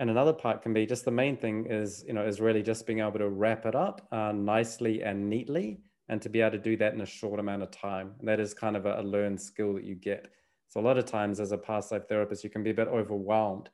and 0.00 0.10
another 0.10 0.32
part 0.32 0.62
can 0.62 0.72
be 0.74 0.86
just 0.86 1.04
the 1.04 1.12
main 1.12 1.36
thing 1.36 1.66
is 1.70 2.04
you 2.08 2.14
know 2.14 2.26
is 2.26 2.40
really 2.40 2.62
just 2.62 2.86
being 2.86 3.00
able 3.00 3.18
to 3.18 3.28
wrap 3.28 3.66
it 3.66 3.76
up 3.76 4.08
uh, 4.10 4.32
nicely 4.32 5.02
and 5.04 5.30
neatly 5.30 5.80
and 6.08 6.20
to 6.20 6.28
be 6.28 6.40
able 6.40 6.50
to 6.50 6.58
do 6.58 6.76
that 6.76 6.94
in 6.94 7.02
a 7.02 7.06
short 7.06 7.38
amount 7.38 7.62
of 7.62 7.70
time 7.70 8.12
and 8.18 8.28
that 8.28 8.40
is 8.40 8.52
kind 8.54 8.76
of 8.76 8.86
a, 8.86 9.00
a 9.00 9.04
learned 9.04 9.40
skill 9.40 9.74
that 9.74 9.84
you 9.84 9.94
get 9.94 10.28
So 10.70 10.80
a 10.80 10.82
lot 10.82 10.98
of 10.98 11.04
times 11.04 11.40
as 11.40 11.52
a 11.52 11.58
past 11.58 11.90
life 11.92 12.08
therapist, 12.08 12.44
you 12.44 12.50
can 12.50 12.62
be 12.62 12.70
a 12.70 12.74
bit 12.74 12.88
overwhelmed. 12.88 13.70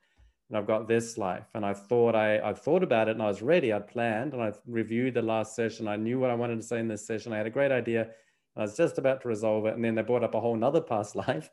And 0.49 0.57
I've 0.57 0.67
got 0.67 0.87
this 0.87 1.17
life, 1.17 1.47
and 1.53 1.65
I 1.65 1.73
thought 1.73 2.15
I 2.15 2.39
I 2.39 2.53
thought 2.53 2.83
about 2.83 3.07
it, 3.09 3.11
and 3.11 3.21
I 3.21 3.27
was 3.27 3.41
ready. 3.41 3.73
I'd 3.73 3.87
planned, 3.87 4.33
and 4.33 4.41
I 4.41 4.53
reviewed 4.65 5.13
the 5.13 5.21
last 5.21 5.55
session. 5.55 5.87
I 5.89 5.97
knew 5.97 6.19
what 6.19 6.31
I 6.31 6.35
wanted 6.35 6.55
to 6.55 6.63
say 6.63 6.79
in 6.79 6.87
this 6.87 7.05
session. 7.05 7.33
I 7.33 7.37
had 7.37 7.47
a 7.47 7.57
great 7.57 7.71
idea. 7.71 8.09
I 8.55 8.61
was 8.61 8.77
just 8.77 8.97
about 8.97 9.21
to 9.21 9.27
resolve 9.27 9.65
it, 9.67 9.75
and 9.75 9.83
then 9.83 9.95
they 9.95 10.03
brought 10.03 10.23
up 10.23 10.35
a 10.35 10.39
whole 10.39 10.55
nother 10.55 10.81
past 10.81 11.15
life, 11.27 11.49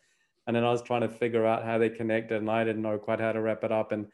and 0.47 0.55
then 0.57 0.65
I 0.65 0.71
was 0.71 0.83
trying 0.83 1.03
to 1.03 1.09
figure 1.09 1.45
out 1.45 1.65
how 1.65 1.77
they 1.79 1.91
connected, 1.91 2.39
and 2.39 2.51
I 2.51 2.65
didn't 2.65 2.83
know 2.83 2.99
quite 2.99 3.21
how 3.21 3.33
to 3.33 3.41
wrap 3.43 3.65
it 3.65 3.73
up. 3.73 3.93
And 3.93 4.07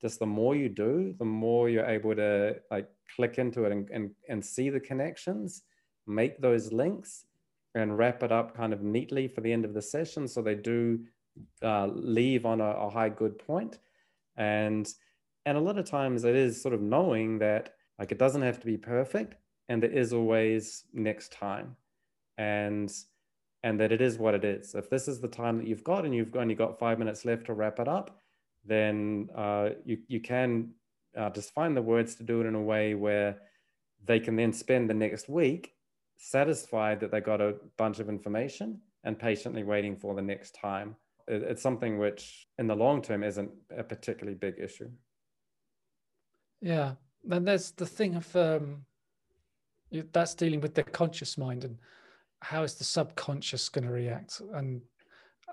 just 0.00 0.18
the 0.18 0.26
more 0.26 0.54
you 0.54 0.68
do, 0.68 1.14
the 1.18 1.24
more 1.24 1.68
you're 1.68 1.86
able 1.86 2.14
to 2.14 2.56
like 2.70 2.88
click 3.14 3.38
into 3.38 3.64
it 3.64 3.72
and 3.72 3.88
and, 3.90 4.10
and 4.28 4.44
see 4.44 4.70
the 4.70 4.80
connections, 4.80 5.62
make 6.06 6.40
those 6.40 6.72
links, 6.72 7.26
and 7.74 7.98
wrap 7.98 8.22
it 8.22 8.32
up 8.32 8.56
kind 8.56 8.72
of 8.72 8.82
neatly 8.82 9.28
for 9.28 9.40
the 9.40 9.52
end 9.52 9.64
of 9.64 9.74
the 9.74 9.82
session, 9.82 10.26
so 10.26 10.42
they 10.42 10.54
do 10.54 10.98
uh, 11.62 11.86
leave 11.86 12.46
on 12.46 12.60
a, 12.60 12.70
a 12.70 12.90
high 12.90 13.10
good 13.10 13.38
point. 13.38 13.78
And 14.36 14.88
and 15.44 15.56
a 15.56 15.60
lot 15.60 15.78
of 15.78 15.84
times 15.84 16.24
it 16.24 16.34
is 16.34 16.60
sort 16.60 16.74
of 16.74 16.80
knowing 16.80 17.38
that 17.38 17.74
like 17.98 18.12
it 18.12 18.18
doesn't 18.18 18.42
have 18.42 18.60
to 18.60 18.66
be 18.66 18.76
perfect, 18.76 19.36
and 19.68 19.82
there 19.82 19.90
is 19.90 20.12
always 20.12 20.84
next 20.92 21.32
time, 21.32 21.76
and 22.38 22.92
and 23.62 23.80
that 23.80 23.92
it 23.92 24.00
is 24.00 24.18
what 24.18 24.34
it 24.34 24.44
is. 24.44 24.74
If 24.74 24.90
this 24.90 25.08
is 25.08 25.20
the 25.20 25.28
time 25.28 25.58
that 25.58 25.66
you've 25.66 25.84
got 25.84 26.04
and 26.04 26.14
you've 26.14 26.36
only 26.36 26.54
got 26.54 26.78
five 26.78 26.98
minutes 26.98 27.24
left 27.24 27.46
to 27.46 27.54
wrap 27.54 27.78
it 27.80 27.88
up, 27.88 28.20
then 28.66 29.28
uh, 29.34 29.70
you, 29.84 29.98
you 30.08 30.20
can 30.20 30.70
uh, 31.16 31.30
just 31.30 31.52
find 31.52 31.76
the 31.76 31.82
words 31.82 32.14
to 32.16 32.22
do 32.22 32.40
it 32.40 32.46
in 32.46 32.54
a 32.54 32.62
way 32.62 32.94
where 32.94 33.38
they 34.04 34.20
can 34.20 34.36
then 34.36 34.52
spend 34.52 34.88
the 34.88 34.94
next 34.94 35.28
week 35.28 35.72
satisfied 36.18 37.00
that 37.00 37.10
they 37.10 37.20
got 37.20 37.40
a 37.40 37.56
bunch 37.76 37.98
of 37.98 38.08
information 38.08 38.80
and 39.04 39.18
patiently 39.18 39.62
waiting 39.62 39.96
for 39.96 40.14
the 40.14 40.22
next 40.22 40.54
time. 40.54 40.96
It, 41.28 41.42
it's 41.42 41.62
something 41.62 41.98
which, 41.98 42.46
in 42.58 42.66
the 42.66 42.76
long 42.76 43.02
term, 43.02 43.22
isn't 43.22 43.50
a 43.76 43.82
particularly 43.82 44.36
big 44.36 44.54
issue. 44.58 44.90
Yeah. 46.60 46.92
Then 47.24 47.44
there's 47.44 47.72
the 47.72 47.86
thing 47.86 48.14
of 48.14 48.34
um, 48.36 48.84
that's 50.12 50.34
dealing 50.34 50.60
with 50.60 50.74
the 50.74 50.82
conscious 50.82 51.36
mind 51.36 51.64
and 51.64 51.78
how 52.40 52.62
is 52.62 52.74
the 52.74 52.84
subconscious 52.84 53.68
going 53.68 53.86
to 53.86 53.90
react? 53.90 54.40
And 54.54 54.82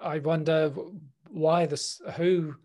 I 0.02 0.20
wonder 0.20 0.74
why 1.30 1.66
this, 1.66 2.02
who 2.16 2.56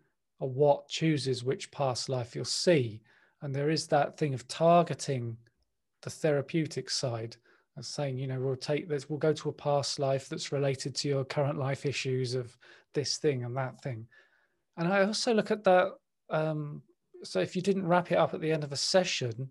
or 0.41 0.49
what 0.49 0.89
chooses 0.89 1.45
which 1.45 1.71
past 1.71 2.09
life 2.09 2.35
you'll 2.35 2.45
see. 2.45 3.01
And 3.43 3.55
there 3.55 3.71
is 3.71 3.87
that 3.89 4.17
thing 4.17 4.35
of 4.35 4.47
targeting 4.49 5.37
the 6.03 6.11
therapeutic 6.11 6.91
side 6.91 7.37
and 7.77 7.85
saying, 7.85 8.19
you 8.19 8.27
know, 8.27 8.41
we'll 8.41 8.57
take 8.57 8.89
this, 8.89 9.09
we'll 9.09 9.19
go 9.19 9.33
to 9.33 9.49
a 9.49 9.53
past 9.53 9.99
life 9.99 10.29
that's 10.29 10.53
related 10.53 10.95
to 10.97 11.09
your 11.09 11.25
current 11.25 11.59
life 11.59 11.87
issues 11.87 12.35
of 12.35 12.57
this 12.95 13.19
thing 13.19 13.45
and 13.45 13.57
that 13.57 13.81
thing. 13.83 14.07
And 14.77 14.89
I 14.89 15.05
also 15.05 15.35
look 15.35 15.51
at 15.51 15.65
that. 15.65 15.93
Um, 16.31 16.83
so 17.25 17.41
if 17.41 17.57
you 17.57 17.63
didn't 17.63 17.87
wrap 17.87 18.13
it 18.13 18.19
up 18.19 18.35
at 18.35 18.41
the 18.41 18.53
end 18.53 18.65
of 18.65 18.73
a 18.73 18.77
session, 18.77 19.51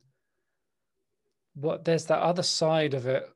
what 1.56 1.84
there's 1.84 2.06
that 2.06 2.20
other 2.20 2.44
side 2.44 2.94
of 2.94 3.08
it 3.08 3.30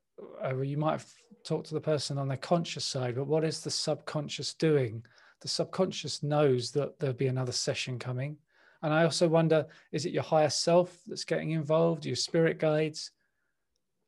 uh, 0.43 0.57
you 0.59 0.77
might 0.77 0.91
have 0.91 1.07
talked 1.43 1.67
to 1.67 1.73
the 1.73 1.81
person 1.81 2.17
on 2.17 2.27
their 2.27 2.37
conscious 2.37 2.85
side, 2.85 3.15
but 3.15 3.27
what 3.27 3.43
is 3.43 3.61
the 3.61 3.71
subconscious 3.71 4.53
doing? 4.53 5.03
The 5.41 5.47
subconscious 5.47 6.23
knows 6.23 6.71
that 6.71 6.99
there'll 6.99 7.15
be 7.15 7.27
another 7.27 7.51
session 7.51 7.99
coming. 7.99 8.37
And 8.83 8.93
I 8.93 9.03
also 9.03 9.27
wonder 9.27 9.67
is 9.91 10.05
it 10.05 10.13
your 10.13 10.23
higher 10.23 10.49
self 10.49 10.97
that's 11.07 11.23
getting 11.23 11.51
involved, 11.51 12.05
your 12.05 12.15
spirit 12.15 12.59
guides? 12.59 13.11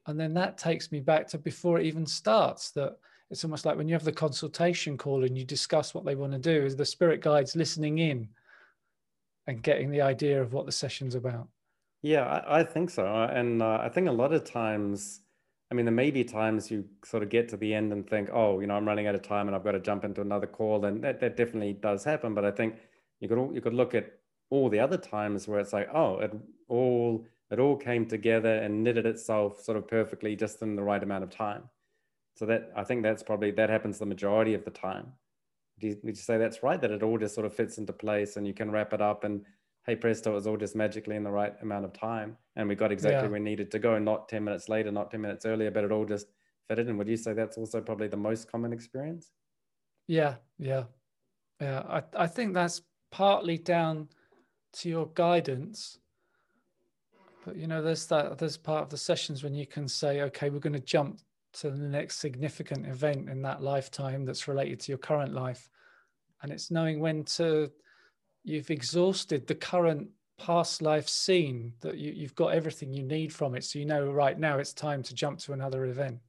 And 0.07 0.19
then 0.19 0.34
that 0.34 0.57
takes 0.57 0.91
me 0.91 0.99
back 0.99 1.27
to 1.29 1.38
before 1.38 1.79
it 1.79 1.86
even 1.86 2.05
starts 2.05 2.71
that 2.71 2.97
it's 3.29 3.43
almost 3.43 3.65
like 3.65 3.77
when 3.77 3.88
you 3.88 3.95
have 3.95 4.03
the 4.03 4.11
consultation 4.11 4.97
call 4.97 5.23
and 5.23 5.38
you 5.38 5.45
discuss 5.45 5.93
what 5.93 6.05
they 6.05 6.15
want 6.15 6.34
to 6.34 6.39
do, 6.39 6.65
is 6.65 6.75
the 6.75 6.86
spirit 6.86 7.21
guides 7.21 7.55
listening 7.55 7.97
in 7.99 8.27
and 9.47 9.63
getting 9.63 9.89
the 9.89 10.01
idea 10.01 10.41
of 10.41 10.53
what 10.53 10.65
the 10.65 10.71
session's 10.71 11.15
about? 11.15 11.47
Yeah, 12.03 12.25
I, 12.25 12.59
I 12.59 12.63
think 12.63 12.89
so. 12.89 13.05
And 13.05 13.61
uh, 13.61 13.79
I 13.81 13.89
think 13.89 14.07
a 14.07 14.11
lot 14.11 14.34
of 14.34 14.43
times, 14.43 15.21
I 15.74 15.76
mean, 15.76 15.86
there 15.86 15.91
may 15.91 16.11
be 16.11 16.24
times 16.24 16.69
you 16.69 16.86
sort 17.03 17.24
of 17.24 17.30
get 17.30 17.49
to 17.49 17.57
the 17.57 17.74
end 17.74 17.91
and 17.91 18.07
think, 18.07 18.30
oh, 18.32 18.59
you 18.59 18.67
know, 18.67 18.76
I'm 18.76 18.88
running 18.88 19.07
out 19.07 19.15
of 19.15 19.24
time 19.24 19.47
and 19.47 19.55
I've 19.55 19.63
got 19.63 19.71
to 19.71 19.80
jump 19.80 20.03
into 20.03 20.21
another 20.21 20.45
call, 20.45 20.86
and 20.86 21.03
that, 21.03 21.19
that 21.19 21.36
definitely 21.36 21.74
does 21.74 22.03
happen. 22.03 22.36
But 22.36 22.45
I 22.45 22.51
think 22.51 22.76
you 23.19 23.28
could 23.28 23.55
you 23.55 23.59
could 23.59 23.74
look 23.74 23.95
at 23.95 24.11
all 24.51 24.69
the 24.69 24.80
other 24.80 24.97
times 24.97 25.47
where 25.47 25.59
it's 25.59 25.74
like, 25.74 25.89
oh, 25.91 26.19
it 26.19 26.32
all 26.67 27.26
it 27.49 27.57
all 27.57 27.76
came 27.76 28.05
together 28.05 28.53
and 28.53 28.84
knitted 28.84 29.07
itself 29.07 29.63
sort 29.63 29.76
of 29.76 29.88
perfectly 29.88 30.36
just 30.36 30.61
in 30.61 30.76
the 30.76 30.84
right 30.84 31.01
amount 31.01 31.24
of 31.24 31.32
time. 31.32 31.63
So 32.36 32.45
that 32.45 32.71
I 32.76 32.84
think 32.84 33.01
that's 33.01 33.24
probably 33.24 33.49
that 33.49 33.71
happens 33.71 33.97
the 33.97 34.05
majority 34.05 34.53
of 34.53 34.65
the 34.65 34.71
time. 34.71 35.13
Do 35.80 35.88
you, 35.88 35.97
you 36.03 36.13
say 36.13 36.38
that's 36.38 36.61
right? 36.61 36.80
That 36.80 36.91
it 36.91 37.01
all 37.01 37.17
just 37.17 37.34
sort 37.34 37.47
of 37.47 37.55
fits 37.55 37.80
into 37.80 37.93
place 37.93 38.38
and 38.38 38.45
you 38.45 38.53
can 38.53 38.69
wrap 38.69 38.93
it 38.93 39.01
up 39.01 39.24
and 39.24 39.43
hey 39.86 39.95
presto, 39.95 40.31
it 40.31 40.36
was 40.36 40.47
all 40.47 40.57
just 40.57 40.75
magically 40.75 41.15
in 41.15 41.23
the 41.23 41.31
right 41.31 41.53
amount 41.61 41.86
of 41.86 41.93
time, 41.93 42.38
and 42.55 42.67
we 42.67 42.75
got 42.75 42.91
exactly 42.91 43.17
yeah. 43.17 43.21
where 43.23 43.31
we 43.31 43.39
needed 43.39 43.71
to 43.71 43.79
go, 43.79 43.97
not 43.99 44.29
ten 44.29 44.43
minutes 44.43 44.69
later, 44.69 44.91
not 44.91 45.11
ten 45.11 45.21
minutes 45.21 45.45
earlier, 45.45 45.71
but 45.71 45.84
it 45.84 45.91
all 45.91 46.05
just 46.05 46.27
fitted 46.67 46.88
in. 46.88 46.97
Would 46.97 47.07
you 47.07 47.17
say 47.17 47.34
that's 47.34 47.57
also 47.57 47.81
probably 47.81 48.07
the 48.07 48.17
most 48.17 48.51
common 48.51 48.73
experience? 48.73 49.31
Yeah, 50.07 50.36
yeah, 50.57 50.84
yeah. 51.59 51.84
I 51.88 52.23
I 52.23 52.27
think 52.27 52.53
that's 52.53 52.81
partly 53.11 53.57
down 53.57 54.09
to 54.73 54.89
your 54.89 55.07
guidance. 55.13 55.99
But 57.45 57.57
you 57.57 57.67
know, 57.67 57.81
there's 57.81 58.07
that 58.07 58.38
there's 58.38 58.57
part 58.57 58.84
of 58.84 58.89
the 58.89 58.97
sessions 58.97 59.43
when 59.43 59.53
you 59.53 59.67
can 59.67 59.88
say, 59.88 60.21
okay, 60.21 60.49
we're 60.49 60.59
going 60.59 60.73
to 60.73 60.79
jump 60.79 61.19
to 61.53 61.69
the 61.69 61.88
next 61.88 62.17
significant 62.17 62.88
event 62.88 63.29
in 63.29 63.41
that 63.43 63.61
lifetime 63.61 64.25
that's 64.25 64.47
related 64.47 64.79
to 64.79 64.91
your 64.91 64.97
current 64.97 65.34
life. 65.34 65.69
And 66.41 66.51
it's 66.51 66.71
knowing 66.71 66.99
when 66.99 67.23
to 67.25 67.71
you've 68.43 68.69
exhausted 68.69 69.47
the 69.47 69.55
current 69.55 70.09
past 70.37 70.81
life 70.81 71.07
scene 71.07 71.73
that 71.81 71.97
you, 71.97 72.11
you've 72.11 72.35
got 72.35 72.53
everything 72.53 72.93
you 72.93 73.03
need 73.03 73.31
from 73.31 73.55
it. 73.55 73.63
So 73.63 73.79
you 73.79 73.85
know 73.85 74.11
right 74.11 74.37
now 74.37 74.57
it's 74.57 74.73
time 74.73 75.03
to 75.03 75.13
jump 75.13 75.39
to 75.39 75.53
another 75.53 75.85
event. 75.85 76.19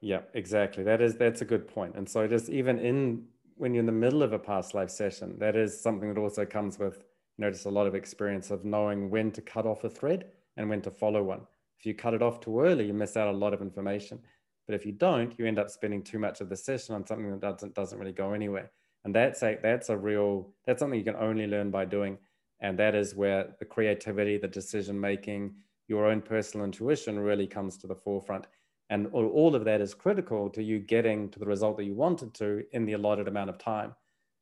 Yeah 0.00 0.20
exactly. 0.34 0.84
That 0.84 1.00
is 1.00 1.16
that's 1.16 1.42
a 1.42 1.44
good 1.44 1.68
point. 1.68 1.94
And 1.96 2.08
so 2.08 2.26
just 2.26 2.48
even 2.48 2.78
in 2.78 3.24
when 3.56 3.74
you're 3.74 3.80
in 3.80 3.86
the 3.86 3.92
middle 3.92 4.22
of 4.22 4.32
a 4.32 4.38
past 4.38 4.74
life 4.74 4.90
session 4.90 5.36
that 5.38 5.56
is 5.56 5.78
something 5.80 6.12
that 6.12 6.20
also 6.20 6.44
comes 6.44 6.78
with 6.78 6.98
you 7.38 7.44
know 7.44 7.50
just 7.50 7.66
a 7.66 7.70
lot 7.70 7.86
of 7.86 7.94
experience 7.94 8.50
of 8.50 8.64
knowing 8.64 9.10
when 9.10 9.30
to 9.32 9.40
cut 9.40 9.66
off 9.66 9.84
a 9.84 9.90
thread 9.90 10.26
and 10.56 10.68
when 10.68 10.80
to 10.82 10.90
follow 10.90 11.22
one. 11.22 11.40
If 11.78 11.84
you 11.84 11.94
cut 11.94 12.14
it 12.14 12.22
off 12.22 12.40
too 12.40 12.60
early 12.60 12.86
you 12.86 12.94
miss 12.94 13.16
out 13.16 13.28
a 13.28 13.36
lot 13.36 13.52
of 13.52 13.60
information. 13.60 14.18
But 14.66 14.74
if 14.74 14.86
you 14.86 14.92
don't 14.92 15.38
you 15.38 15.46
end 15.46 15.58
up 15.58 15.70
spending 15.70 16.02
too 16.02 16.18
much 16.18 16.40
of 16.40 16.48
the 16.48 16.56
session 16.56 16.94
on 16.94 17.06
something 17.06 17.30
that 17.30 17.40
doesn't 17.40 17.74
doesn't 17.74 17.98
really 17.98 18.12
go 18.12 18.32
anywhere 18.32 18.70
and 19.06 19.14
that's 19.14 19.40
a 19.44 19.56
that's 19.62 19.88
a 19.88 19.96
real 19.96 20.52
that's 20.66 20.80
something 20.80 20.98
you 20.98 21.04
can 21.04 21.14
only 21.14 21.46
learn 21.46 21.70
by 21.70 21.84
doing. 21.84 22.18
And 22.60 22.76
that 22.80 22.96
is 22.96 23.14
where 23.14 23.54
the 23.60 23.64
creativity 23.64 24.36
the 24.36 24.48
decision 24.48 25.00
making 25.00 25.54
your 25.86 26.06
own 26.06 26.20
personal 26.20 26.66
intuition 26.66 27.20
really 27.20 27.46
comes 27.46 27.78
to 27.78 27.86
the 27.86 27.94
forefront. 27.94 28.48
And 28.90 29.06
all, 29.12 29.28
all 29.28 29.54
of 29.54 29.64
that 29.64 29.80
is 29.80 29.94
critical 29.94 30.50
to 30.50 30.62
you 30.62 30.80
getting 30.80 31.30
to 31.30 31.38
the 31.38 31.46
result 31.46 31.76
that 31.76 31.84
you 31.84 31.94
wanted 31.94 32.34
to 32.34 32.64
in 32.72 32.84
the 32.84 32.94
allotted 32.94 33.28
amount 33.28 33.48
of 33.50 33.58
time. 33.58 33.94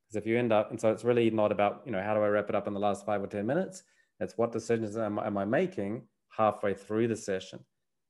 Because 0.07 0.23
if 0.23 0.27
you 0.27 0.39
end 0.39 0.51
up 0.51 0.71
and 0.71 0.81
so 0.81 0.91
it's 0.91 1.05
really 1.05 1.29
not 1.29 1.53
about 1.53 1.83
you 1.85 1.93
know 1.93 2.03
how 2.03 2.15
do 2.15 2.21
i 2.21 2.29
wrap 2.29 2.49
it 2.49 2.55
up 2.55 2.67
in 2.67 2.73
the 2.73 2.81
last 2.81 3.05
five 3.05 3.23
or 3.23 3.27
ten 3.27 3.45
minutes? 3.45 3.83
It's 4.19 4.39
what 4.39 4.51
decisions 4.51 4.97
am, 4.97 5.19
am 5.19 5.37
i 5.37 5.45
making 5.45 6.05
halfway 6.31 6.73
through 6.73 7.09
the 7.09 7.17
session 7.17 7.61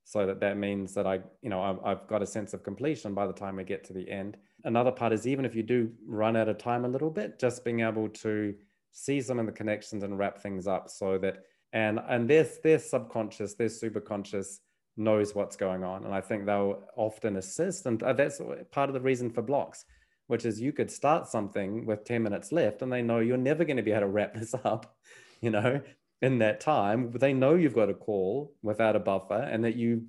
so 0.05 0.27
that 0.27 0.41
that 0.41 0.59
means 0.59 0.93
that 0.95 1.07
i 1.07 1.19
you 1.43 1.49
know 1.49 1.63
I've, 1.63 1.79
I've 1.85 2.07
got 2.07 2.23
a 2.23 2.27
sense 2.27 2.53
of 2.53 2.63
completion 2.63 3.15
by 3.15 3.27
the 3.27 3.33
time 3.33 3.57
we 3.57 3.65
get 3.65 3.85
to 3.85 3.93
the 3.93 4.09
end. 4.11 4.37
Another 4.65 4.93
part 4.93 5.13
is 5.13 5.27
even 5.27 5.45
if 5.45 5.55
you 5.55 5.63
do 5.63 5.91
run 6.07 6.37
out 6.37 6.49
of 6.49 6.59
time 6.59 6.85
a 6.85 6.89
little 6.89 7.11
bit, 7.11 7.39
just 7.39 7.65
being 7.65 7.81
able 7.81 8.09
to 8.09 8.55
see 8.93 9.21
some 9.21 9.39
of 9.39 9.47
the 9.47 9.53
connections 9.53 10.05
and 10.05 10.19
wrap 10.19 10.39
things 10.39 10.67
up 10.67 10.89
so 10.89 11.19
that 11.19 11.39
and 11.75 12.01
and 12.09 12.31
their 12.31 12.47
their 12.63 12.79
subconscious, 12.79 13.55
their 13.55 13.69
superconscious 13.69 14.61
knows 14.97 15.35
what's 15.35 15.57
going 15.57 15.83
on, 15.83 16.05
and 16.05 16.15
I 16.15 16.21
think 16.21 16.47
they'll 16.47 16.85
often 16.97 17.37
assist, 17.37 17.85
and 17.87 18.01
uh, 18.03 18.13
that's 18.13 18.41
part 18.71 18.89
of 18.89 18.95
the 18.95 19.01
reason 19.01 19.29
for 19.29 19.43
blocks, 19.43 19.85
which 20.29 20.47
is 20.47 20.61
you 20.61 20.73
could 20.73 20.91
start 20.91 21.27
something 21.27 21.85
with 21.85 22.05
ten 22.05 22.23
minutes 22.23 22.53
left, 22.53 22.81
and 22.83 22.93
they 22.93 23.03
know 23.03 23.19
you're 23.19 23.37
never 23.37 23.65
going 23.65 23.77
to 23.77 23.83
be 23.83 23.91
able 23.91 24.03
to 24.03 24.07
wrap 24.07 24.35
this 24.39 24.55
up, 24.65 24.97
you 25.41 25.51
know, 25.51 25.81
in 26.25 26.39
that 26.39 26.59
time. 26.59 27.11
They 27.12 27.35
know 27.35 27.55
you've 27.55 27.75
got 27.75 27.91
a 27.91 27.95
call 27.95 28.55
without 28.62 28.97
a 28.97 29.01
buffer, 29.01 29.43
and 29.53 29.62
that 29.64 29.77
you 29.77 30.07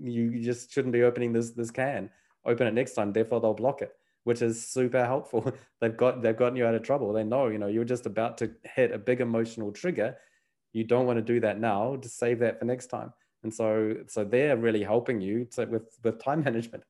you 0.00 0.42
just 0.42 0.72
shouldn't 0.72 0.92
be 0.92 1.02
opening 1.02 1.32
this 1.32 1.50
this 1.50 1.70
can 1.70 2.10
open 2.44 2.66
it 2.66 2.74
next 2.74 2.94
time. 2.94 3.12
Therefore, 3.12 3.40
they'll 3.40 3.54
block 3.54 3.82
it, 3.82 3.92
which 4.24 4.40
is 4.40 4.66
super 4.66 5.04
helpful. 5.04 5.52
they've 5.80 5.96
got 5.96 6.22
they've 6.22 6.36
gotten 6.36 6.56
you 6.56 6.66
out 6.66 6.74
of 6.74 6.82
trouble. 6.82 7.12
They 7.12 7.24
know 7.24 7.48
you 7.48 7.58
know 7.58 7.68
you're 7.68 7.84
just 7.84 8.06
about 8.06 8.38
to 8.38 8.50
hit 8.64 8.92
a 8.92 8.98
big 8.98 9.20
emotional 9.20 9.70
trigger. 9.70 10.16
You 10.72 10.84
don't 10.84 11.06
want 11.06 11.18
to 11.18 11.32
do 11.32 11.40
that 11.40 11.60
now. 11.60 11.96
Just 11.96 12.18
save 12.18 12.38
that 12.40 12.58
for 12.58 12.64
next 12.64 12.86
time. 12.86 13.12
And 13.42 13.52
so 13.52 13.96
so 14.06 14.24
they're 14.24 14.56
really 14.56 14.82
helping 14.82 15.20
you 15.20 15.44
to, 15.52 15.66
with 15.66 15.98
with 16.02 16.22
time 16.22 16.42
management. 16.48 16.84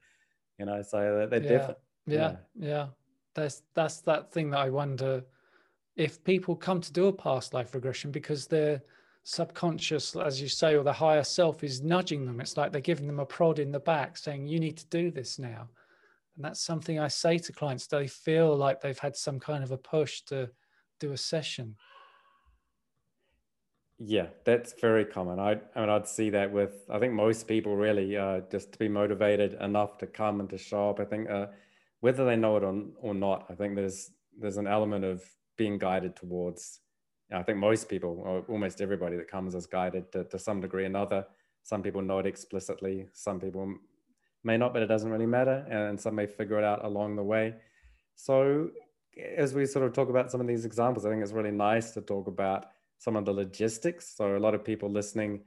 You 0.59 0.67
know, 0.67 0.83
so 0.83 1.27
they're 1.31 1.43
yeah. 1.43 1.49
different. 1.49 1.79
Yeah, 2.07 2.17
yeah, 2.17 2.69
yeah. 2.69 2.87
That's 3.35 3.63
that's 3.75 4.01
that 4.03 4.33
thing 4.33 4.51
that 4.51 4.61
I 4.61 4.71
wonder 4.71 5.25
if 5.99 6.23
people 6.23 6.55
come 6.55 6.81
to 6.81 6.93
do 6.93 7.09
a 7.09 7.13
past 7.13 7.53
life 7.53 7.75
regression 7.75 8.13
because 8.13 8.47
they're 8.47 8.81
subconscious, 9.25 10.15
as 10.17 10.41
you 10.41 10.49
say, 10.49 10.77
or 10.77 10.85
the 10.85 10.93
higher 10.93 11.25
self 11.25 11.65
is 11.65 11.83
nudging 11.83 12.25
them. 12.25 12.41
It's 12.41 12.57
like 12.57 12.71
they're 12.71 12.81
giving 12.81 13.09
them 13.09 13.19
a 13.19 13.27
prod 13.27 13.59
in 13.59 13.73
the 13.73 13.81
back 13.81 14.17
saying, 14.17 14.47
you 14.47 14.61
need 14.61 14.79
to 14.79 14.87
do 14.87 15.11
this 15.11 15.39
now. 15.41 15.69
And 16.37 16.45
that's 16.45 16.61
something 16.61 17.01
I 17.01 17.09
say 17.09 17.37
to 17.39 17.53
clients. 17.53 17.89
They 17.89 18.07
feel 18.07 18.57
like 18.57 18.81
they've 18.81 18.99
had 18.99 19.17
some 19.17 19.41
kind 19.41 19.65
of 19.65 19.73
a 19.73 19.77
push 19.77 20.23
to 20.27 20.49
do 21.01 21.13
a 21.13 21.17
session. 21.17 21.75
Yeah, 23.99 24.29
that's 24.45 24.75
very 24.81 25.05
common. 25.05 25.41
I, 25.41 25.59
I 25.75 25.81
mean, 25.81 25.91
I'd 25.91 26.07
see 26.07 26.31
that 26.31 26.53
with, 26.53 26.87
I 26.89 27.01
think 27.01 27.13
most 27.13 27.49
people 27.49 27.75
really 27.75 28.17
uh, 28.17 28.43
just 28.53 28.71
to 28.71 28.79
be 28.79 28.89
motivated 28.89 29.55
enough 29.61 29.99
to 29.99 30.07
come 30.07 30.39
and 30.39 30.49
to 30.51 30.59
show 30.59 30.91
up. 30.91 31.01
I 31.01 31.05
think 31.05 31.29
uh, 31.29 31.47
whether 31.99 32.25
they 32.25 32.37
know 32.37 32.57
it 32.57 32.63
or, 32.63 32.85
or 33.01 33.15
not, 33.15 33.47
I 33.51 33.55
think 33.57 33.75
there's 33.75 34.13
there's 34.41 34.57
an 34.57 34.69
element 34.69 35.05
of 35.05 35.21
being 35.59 35.77
guided 35.79 36.17
towards. 36.17 36.81
I 37.31 37.43
think 37.43 37.59
most 37.59 37.91
people, 37.91 38.23
or 38.25 38.45
almost 38.49 38.81
everybody 38.81 39.17
that 39.17 39.31
comes, 39.31 39.55
is 39.55 39.67
guided 39.67 40.11
to, 40.13 40.25
to 40.25 40.39
some 40.39 40.63
degree 40.63 40.85
or 40.85 40.87
another. 40.87 41.27
Some 41.63 41.83
people 41.83 42.01
know 42.01 42.21
it 42.21 42.27
explicitly. 42.27 43.07
Some 43.13 43.39
people 43.39 43.75
may 44.45 44.57
not, 44.57 44.73
but 44.73 44.83
it 44.83 44.87
doesn't 44.87 45.11
really 45.11 45.27
matter, 45.27 45.67
and 45.69 46.01
some 46.01 46.15
may 46.15 46.27
figure 46.27 46.59
it 46.59 46.65
out 46.65 46.85
along 46.87 47.17
the 47.17 47.23
way. 47.23 47.55
So, 48.15 48.71
as 49.37 49.53
we 49.53 49.67
sort 49.67 49.85
of 49.85 49.93
talk 49.93 50.09
about 50.09 50.31
some 50.31 50.41
of 50.41 50.47
these 50.47 50.65
examples, 50.65 51.05
I 51.05 51.11
think 51.11 51.23
it's 51.23 51.33
really 51.33 51.51
nice 51.51 51.91
to 51.93 52.01
talk 52.01 52.29
about 52.29 52.67
some 52.99 53.17
of 53.17 53.25
the 53.25 53.33
logistics. 53.33 54.15
So 54.17 54.37
a 54.37 54.39
lot 54.39 54.55
of 54.55 54.65
people 54.65 54.91
listening 54.91 55.41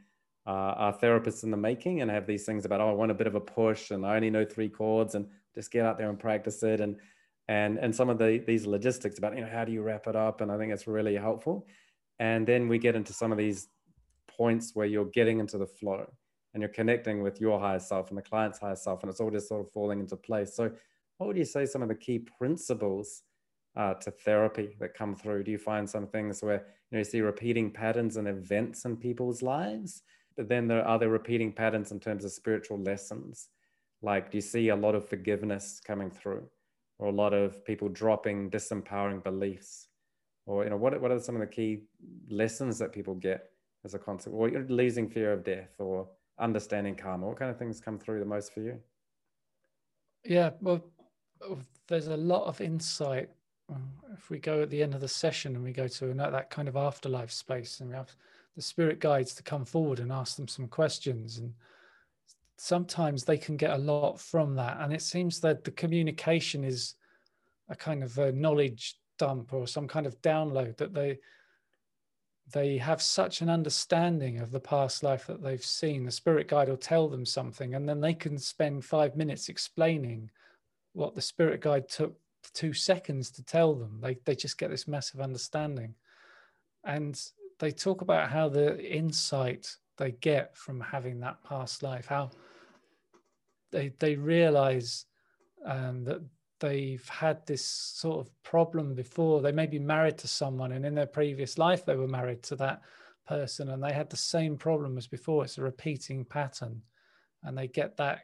uh, 0.47 0.73
are 0.75 0.97
therapists 0.97 1.43
in 1.43 1.51
the 1.51 1.57
making 1.57 2.01
and 2.01 2.09
have 2.09 2.25
these 2.25 2.45
things 2.45 2.65
about, 2.65 2.81
oh, 2.81 2.89
I 2.89 2.93
want 2.93 3.11
a 3.11 3.15
bit 3.15 3.27
of 3.27 3.35
a 3.35 3.39
push 3.39 3.91
and 3.91 4.05
I 4.05 4.15
only 4.15 4.29
know 4.29 4.45
three 4.45 4.69
chords 4.69 5.15
and 5.15 5.27
just 5.53 5.71
get 5.71 5.85
out 5.85 5.97
there 5.97 6.09
and 6.09 6.19
practice 6.19 6.63
it. 6.63 6.81
And 6.81 6.97
and 7.51 7.77
and 7.83 7.93
some 7.93 8.09
of 8.09 8.17
the 8.17 8.41
these 8.47 8.65
logistics 8.65 9.17
about, 9.17 9.35
you 9.35 9.41
know, 9.41 9.53
how 9.57 9.65
do 9.65 9.73
you 9.73 9.81
wrap 9.81 10.07
it 10.07 10.15
up? 10.15 10.39
And 10.41 10.49
I 10.49 10.57
think 10.57 10.71
it's 10.71 10.87
really 10.87 11.15
helpful. 11.15 11.67
And 12.17 12.47
then 12.47 12.69
we 12.69 12.77
get 12.77 12.95
into 12.95 13.13
some 13.13 13.31
of 13.33 13.37
these 13.37 13.67
points 14.37 14.71
where 14.73 14.85
you're 14.85 15.11
getting 15.19 15.39
into 15.39 15.57
the 15.57 15.65
flow 15.67 16.05
and 16.53 16.61
you're 16.61 16.77
connecting 16.79 17.21
with 17.21 17.41
your 17.41 17.59
higher 17.59 17.79
self 17.79 18.09
and 18.09 18.17
the 18.17 18.21
client's 18.21 18.59
higher 18.59 18.75
self, 18.75 19.03
and 19.03 19.09
it's 19.09 19.19
all 19.19 19.31
just 19.31 19.49
sort 19.49 19.61
of 19.65 19.71
falling 19.71 19.99
into 19.99 20.15
place. 20.15 20.55
So, 20.55 20.71
what 21.17 21.27
would 21.27 21.37
you 21.37 21.45
say 21.45 21.65
some 21.65 21.81
of 21.81 21.89
the 21.89 21.95
key 21.95 22.19
principles 22.19 23.23
uh, 23.75 23.95
to 23.95 24.11
therapy 24.11 24.69
that 24.79 24.93
come 24.93 25.13
through? 25.13 25.43
Do 25.43 25.51
you 25.51 25.57
find 25.57 25.89
some 25.89 26.07
things 26.07 26.41
where 26.41 26.59
you, 26.89 26.91
know, 26.93 26.97
you 26.99 27.03
see 27.03 27.21
repeating 27.21 27.71
patterns 27.71 28.15
and 28.17 28.27
events 28.27 28.85
in 28.85 28.95
people's 28.95 29.41
lives, 29.41 30.03
but 30.37 30.47
then 30.47 30.67
there 30.67 30.81
are 30.81 30.95
other 30.95 31.09
repeating 31.09 31.51
patterns 31.51 31.91
in 31.91 31.99
terms 31.99 32.23
of 32.23 32.31
spiritual 32.31 32.79
lessons? 32.79 33.49
Like, 34.01 34.31
do 34.31 34.37
you 34.37 34.41
see 34.41 34.69
a 34.69 34.75
lot 34.75 34.95
of 34.95 35.07
forgiveness 35.07 35.81
coming 35.85 36.11
through, 36.11 36.47
or 37.01 37.09
a 37.09 37.11
lot 37.11 37.33
of 37.33 37.65
people 37.65 37.89
dropping 37.89 38.49
disempowering 38.49 39.23
beliefs, 39.23 39.87
or 40.45 40.63
you 40.63 40.69
know, 40.69 40.77
what 40.77 40.99
what 41.01 41.11
are 41.11 41.19
some 41.19 41.35
of 41.35 41.41
the 41.41 41.47
key 41.47 41.83
lessons 42.29 42.77
that 42.79 42.93
people 42.93 43.15
get 43.15 43.49
as 43.83 43.95
a 43.95 43.99
concept 43.99 44.35
or 44.35 44.47
you're 44.47 44.67
losing 44.67 45.09
fear 45.09 45.33
of 45.33 45.43
death, 45.43 45.75
or 45.79 46.07
understanding 46.39 46.95
karma? 46.95 47.27
What 47.27 47.37
kind 47.37 47.51
of 47.51 47.57
things 47.57 47.81
come 47.81 47.99
through 47.99 48.19
the 48.19 48.25
most 48.25 48.53
for 48.53 48.61
you? 48.61 48.79
Yeah, 50.23 50.51
well, 50.61 50.85
there's 51.87 52.07
a 52.07 52.17
lot 52.17 52.45
of 52.45 52.61
insight 52.61 53.29
if 54.13 54.29
we 54.29 54.37
go 54.37 54.61
at 54.61 54.69
the 54.69 54.83
end 54.83 54.93
of 54.93 55.01
the 55.01 55.07
session 55.07 55.55
and 55.55 55.63
we 55.63 55.71
go 55.71 55.87
to 55.87 56.13
that 56.13 56.49
kind 56.49 56.67
of 56.67 56.75
afterlife 56.75 57.31
space 57.31 57.79
and 57.79 57.89
we 57.89 57.95
have 57.95 58.15
the 58.55 58.61
spirit 58.61 58.99
guides 58.99 59.33
to 59.35 59.43
come 59.43 59.65
forward 59.65 59.99
and 59.99 60.11
ask 60.11 60.35
them 60.35 60.47
some 60.47 60.67
questions 60.67 61.37
and 61.37 61.53
sometimes 62.63 63.23
they 63.23 63.39
can 63.39 63.57
get 63.57 63.71
a 63.71 63.77
lot 63.77 64.19
from 64.19 64.53
that. 64.53 64.77
And 64.81 64.93
it 64.93 65.01
seems 65.01 65.39
that 65.39 65.63
the 65.63 65.71
communication 65.71 66.63
is 66.63 66.93
a 67.69 67.75
kind 67.75 68.03
of 68.03 68.15
a 68.19 68.31
knowledge 68.31 68.99
dump 69.17 69.51
or 69.51 69.65
some 69.65 69.87
kind 69.87 70.05
of 70.05 70.21
download 70.21 70.77
that 70.77 70.93
they 70.93 71.17
they 72.53 72.77
have 72.77 73.01
such 73.01 73.41
an 73.41 73.49
understanding 73.49 74.39
of 74.39 74.51
the 74.51 74.59
past 74.59 75.03
life 75.03 75.25
that 75.25 75.41
they've 75.41 75.63
seen. 75.63 76.03
The 76.03 76.11
spirit 76.11 76.49
guide 76.49 76.69
will 76.69 76.77
tell 76.77 77.07
them 77.07 77.25
something 77.25 77.73
and 77.73 77.89
then 77.89 77.99
they 77.99 78.13
can 78.13 78.37
spend 78.37 78.85
5 78.85 79.15
minutes 79.15 79.49
explaining 79.49 80.29
what 80.93 81.15
the 81.15 81.21
spirit 81.21 81.61
guide 81.61 81.89
took 81.89 82.13
two 82.53 82.73
seconds 82.73 83.31
to 83.31 83.43
tell 83.43 83.73
them. 83.73 83.97
They 84.01 84.19
they 84.25 84.35
just 84.35 84.59
get 84.59 84.69
this 84.69 84.87
massive 84.87 85.19
understanding, 85.19 85.95
and 86.83 87.19
they 87.57 87.71
talk 87.71 88.01
about 88.01 88.29
how 88.29 88.49
the 88.49 88.79
insight 88.87 89.77
they 89.97 90.11
get 90.11 90.55
from 90.55 90.79
having 90.79 91.19
that 91.21 91.43
past 91.43 91.81
life, 91.81 92.05
how 92.05 92.29
they 93.71 93.93
they 93.99 94.15
realize 94.15 95.05
um, 95.65 96.03
that 96.05 96.21
they've 96.59 97.07
had 97.09 97.45
this 97.45 97.65
sort 97.65 98.19
of 98.19 98.43
problem 98.43 98.93
before. 98.93 99.41
They 99.41 99.51
may 99.51 99.65
be 99.65 99.79
married 99.79 100.17
to 100.19 100.27
someone, 100.27 100.73
and 100.73 100.85
in 100.85 100.95
their 100.95 101.07
previous 101.07 101.57
life 101.57 101.85
they 101.85 101.95
were 101.95 102.07
married 102.07 102.43
to 102.43 102.55
that 102.57 102.81
person, 103.27 103.69
and 103.69 103.83
they 103.83 103.93
had 103.93 104.09
the 104.09 104.17
same 104.17 104.57
problem 104.57 104.97
as 104.97 105.07
before. 105.07 105.43
It's 105.43 105.57
a 105.57 105.63
repeating 105.63 106.25
pattern, 106.25 106.81
and 107.43 107.57
they 107.57 107.67
get 107.67 107.97
that. 107.97 108.19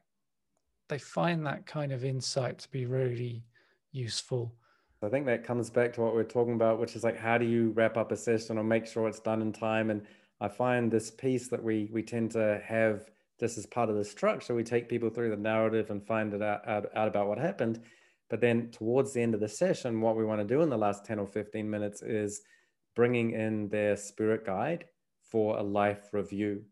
They 0.89 0.99
find 0.99 1.45
that 1.45 1.65
kind 1.65 1.91
of 1.91 2.05
insight 2.05 2.59
to 2.59 2.69
be 2.69 2.85
really 2.85 3.43
useful. 3.91 4.53
I 5.03 5.09
think 5.09 5.25
that 5.27 5.43
comes 5.43 5.69
back 5.69 5.93
to 5.93 6.01
what 6.01 6.15
we're 6.15 6.23
talking 6.23 6.55
about, 6.55 6.79
which 6.79 6.95
is 6.95 7.03
like 7.03 7.17
how 7.17 7.37
do 7.37 7.45
you 7.45 7.71
wrap 7.71 7.97
up 7.97 8.11
a 8.11 8.17
session 8.17 8.57
or 8.57 8.63
make 8.63 8.87
sure 8.87 9.07
it's 9.07 9.19
done 9.19 9.41
in 9.41 9.53
time? 9.53 9.89
And 9.89 10.01
I 10.39 10.47
find 10.47 10.91
this 10.91 11.11
piece 11.11 11.47
that 11.49 11.63
we 11.63 11.89
we 11.91 12.03
tend 12.03 12.31
to 12.31 12.61
have 12.65 13.09
just 13.39 13.57
is 13.57 13.65
part 13.65 13.89
of 13.89 13.95
the 13.95 14.03
structure. 14.03 14.55
We 14.55 14.63
take 14.63 14.89
people 14.89 15.09
through 15.09 15.29
the 15.29 15.37
narrative 15.37 15.89
and 15.89 16.05
find 16.05 16.33
it 16.33 16.41
out, 16.41 16.67
out, 16.67 16.85
out 16.95 17.07
about 17.07 17.27
what 17.27 17.37
happened. 17.37 17.81
But 18.29 18.41
then 18.41 18.69
towards 18.71 19.13
the 19.13 19.21
end 19.21 19.33
of 19.33 19.39
the 19.39 19.47
session, 19.47 20.01
what 20.01 20.17
we 20.17 20.25
want 20.25 20.41
to 20.41 20.55
do 20.55 20.61
in 20.61 20.69
the 20.69 20.77
last 20.77 21.05
10 21.05 21.19
or 21.19 21.27
15 21.27 21.69
minutes 21.69 22.01
is 22.01 22.41
bringing 22.95 23.31
in 23.31 23.69
their 23.69 23.95
spirit 23.95 24.45
guide 24.45 24.85
for 25.29 25.57
a 25.57 25.63
life 25.63 26.09
review. 26.13 26.63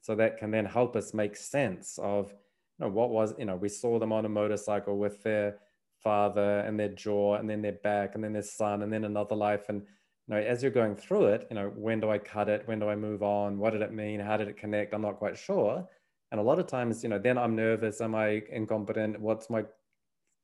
So 0.00 0.14
that 0.16 0.38
can 0.38 0.50
then 0.50 0.64
help 0.64 0.96
us 0.96 1.14
make 1.14 1.36
sense 1.36 1.98
of 2.02 2.30
you 2.78 2.86
know, 2.86 2.92
what 2.92 3.10
was, 3.10 3.34
you 3.38 3.44
know, 3.44 3.56
we 3.56 3.68
saw 3.68 3.98
them 3.98 4.12
on 4.12 4.24
a 4.24 4.28
motorcycle 4.28 4.98
with 4.98 5.22
their 5.22 5.58
father 6.02 6.60
and 6.60 6.78
their 6.78 6.88
jaw 6.88 7.36
and 7.36 7.48
then 7.48 7.62
their 7.62 7.72
back 7.72 8.14
and 8.14 8.22
then 8.22 8.32
their 8.32 8.42
son 8.42 8.82
and 8.82 8.92
then 8.92 9.04
another 9.04 9.34
life 9.34 9.68
and 9.68 9.80
you 9.80 10.34
know 10.34 10.36
as 10.36 10.62
you're 10.62 10.70
going 10.70 10.94
through 10.94 11.26
it 11.26 11.46
you 11.50 11.56
know 11.56 11.72
when 11.74 12.00
do 12.00 12.08
i 12.08 12.16
cut 12.16 12.48
it 12.48 12.62
when 12.66 12.78
do 12.78 12.88
i 12.88 12.94
move 12.94 13.22
on 13.22 13.58
what 13.58 13.72
did 13.72 13.82
it 13.82 13.92
mean 13.92 14.20
how 14.20 14.36
did 14.36 14.48
it 14.48 14.56
connect 14.56 14.94
i'm 14.94 15.02
not 15.02 15.18
quite 15.18 15.36
sure 15.36 15.84
and 16.30 16.40
a 16.40 16.42
lot 16.42 16.58
of 16.58 16.66
times 16.66 17.02
you 17.02 17.08
know 17.08 17.18
then 17.18 17.38
i'm 17.38 17.56
nervous. 17.56 18.00
Am 18.00 18.14
i 18.14 18.42
incompetent? 18.50 19.20
What's 19.20 19.50
my 19.50 19.64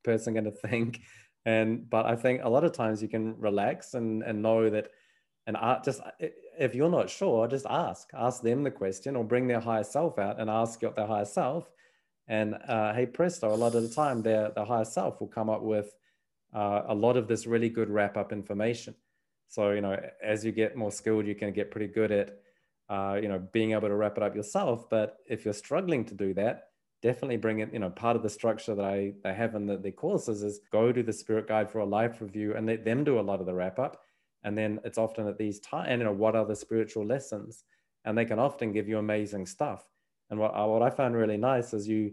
person 0.03 0.35
going 0.35 0.45
to 0.53 0.69
think? 0.69 1.01
And 1.47 1.89
but 1.91 2.07
i 2.07 2.17
think 2.17 2.43
a 2.43 2.49
lot 2.49 2.65
of 2.65 2.73
times 2.73 3.03
you 3.03 3.09
can 3.09 3.39
relax 3.39 3.95
and 3.95 4.23
and 4.23 4.43
know 4.43 4.71
that 4.71 4.91
and 5.47 5.57
just 5.85 6.01
if 6.59 6.75
you're 6.75 6.91
not 6.91 7.11
sure 7.11 7.47
just 7.47 7.67
ask. 7.69 8.09
Ask 8.15 8.43
them 8.43 8.63
the 8.63 8.71
question 8.71 9.17
or 9.17 9.25
bring 9.25 9.47
their 9.47 9.61
higher 9.61 9.85
self 9.85 10.19
out 10.19 10.41
and 10.41 10.49
ask 10.49 10.81
their 10.81 11.07
higher 11.07 11.25
self. 11.25 11.71
And 12.27 12.55
uh, 12.69 12.95
hey, 12.95 13.07
presto, 13.07 13.55
a 13.55 13.57
lot 13.57 13.75
of 13.75 13.83
the 13.83 13.95
time, 13.95 14.23
their, 14.23 14.51
their 14.51 14.65
higher 14.65 14.85
self 14.85 15.21
will 15.21 15.29
come 15.29 15.51
up 15.51 15.63
with 15.63 15.95
uh, 16.55 16.83
a 16.89 16.95
lot 16.95 17.17
of 17.17 17.29
this 17.29 17.47
really 17.47 17.69
good 17.69 17.91
wrap 17.91 18.17
up 18.17 18.33
information. 18.33 18.95
So, 19.49 19.73
you 19.73 19.83
know, 19.83 20.01
as 20.23 20.45
you 20.45 20.53
get 20.53 20.77
more 20.77 20.91
skilled, 20.91 21.27
you 21.27 21.35
can 21.35 21.53
get 21.53 21.71
pretty 21.71 21.89
good 21.89 22.11
at, 22.11 22.39
uh, 22.89 23.19
you 23.21 23.29
know, 23.29 23.39
being 23.53 23.73
able 23.73 23.89
to 23.89 23.95
wrap 23.95 24.17
it 24.17 24.23
up 24.23 24.35
yourself. 24.35 24.89
But 24.91 25.19
if 25.27 25.45
you're 25.45 25.55
struggling 25.55 26.05
to 26.07 26.15
do 26.15 26.35
that, 26.35 26.69
definitely 27.03 27.37
bring 27.37 27.59
it, 27.61 27.73
you 27.73 27.79
know, 27.79 27.91
part 27.91 28.17
of 28.17 28.23
the 28.23 28.31
structure 28.31 28.75
that 28.75 28.85
I, 28.85 29.13
I 29.25 29.33
have 29.33 29.55
in 29.55 29.67
the, 29.67 29.77
the 29.77 29.93
courses 29.93 30.43
is 30.43 30.61
go 30.73 30.93
to 30.93 31.03
the 31.03 31.13
spirit 31.13 31.47
guide 31.47 31.71
for 31.71 31.81
a 31.81 31.85
life 31.85 32.21
review 32.21 32.55
and 32.55 32.67
let 32.67 32.85
them 32.85 33.05
do 33.05 33.19
a 33.19 33.23
lot 33.23 33.41
of 33.41 33.47
the 33.47 33.55
wrap 33.55 33.79
up. 33.79 34.01
And 34.43 34.57
then 34.57 34.81
it's 34.85 34.99
often 34.99 35.27
at 35.27 35.39
these 35.39 35.61
times, 35.61 35.89
and, 35.91 36.01
you 36.01 36.05
know, 36.05 36.13
what 36.13 36.37
are 36.37 36.47
the 36.47 36.57
spiritual 36.57 37.07
lessons? 37.07 37.65
And 38.05 38.17
they 38.17 38.27
can 38.27 38.39
often 38.39 38.73
give 38.73 38.89
you 38.89 38.99
amazing 38.99 39.47
stuff. 39.47 39.85
And 40.31 40.39
what, 40.39 40.53
uh, 40.53 40.67
what 40.67 40.83
I 40.83 40.91
found 40.91 41.15
really 41.15 41.37
nice 41.39 41.73
is 41.73 41.89
you 41.89 42.13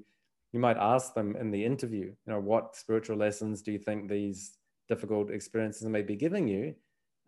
you 0.54 0.60
might 0.60 0.78
ask 0.78 1.14
them 1.14 1.36
in 1.38 1.52
the 1.52 1.64
interview, 1.64 2.06
you 2.06 2.16
know, 2.28 2.40
what 2.40 2.76
spiritual 2.76 3.18
lessons 3.18 3.62
do 3.62 3.72
you 3.72 3.80
think 3.80 4.10
these 4.10 4.58
difficult 4.90 5.32
experiences 5.32 5.88
may 5.88 6.02
be 6.02 6.16
giving 6.16 6.48
you? 6.48 6.76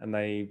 And 0.04 0.14
they 0.14 0.50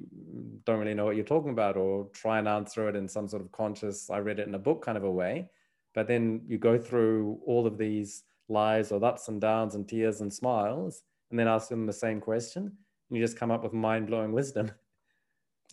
don't 0.64 0.80
really 0.80 0.94
know 0.94 1.04
what 1.04 1.14
you're 1.14 1.24
talking 1.24 1.50
about, 1.50 1.76
or 1.76 2.08
try 2.12 2.38
and 2.38 2.48
answer 2.48 2.88
it 2.88 2.96
in 2.96 3.06
some 3.06 3.28
sort 3.28 3.42
of 3.42 3.52
conscious, 3.52 4.10
I 4.10 4.18
read 4.18 4.40
it 4.40 4.48
in 4.48 4.54
a 4.54 4.58
book 4.58 4.82
kind 4.82 4.96
of 4.96 5.04
a 5.04 5.10
way. 5.10 5.50
But 5.94 6.08
then 6.08 6.40
you 6.46 6.56
go 6.56 6.78
through 6.78 7.38
all 7.46 7.66
of 7.66 7.76
these 7.76 8.24
lies 8.48 8.92
or 8.92 9.04
ups 9.04 9.28
and 9.28 9.40
downs 9.40 9.74
and 9.74 9.86
tears 9.86 10.22
and 10.22 10.32
smiles, 10.32 11.02
and 11.30 11.38
then 11.38 11.48
ask 11.48 11.68
them 11.68 11.86
the 11.86 11.92
same 11.92 12.18
question, 12.18 12.62
and 12.64 13.18
you 13.18 13.22
just 13.22 13.36
come 13.36 13.50
up 13.50 13.62
with 13.62 13.74
mind 13.74 14.06
blowing 14.06 14.32
wisdom. 14.32 14.70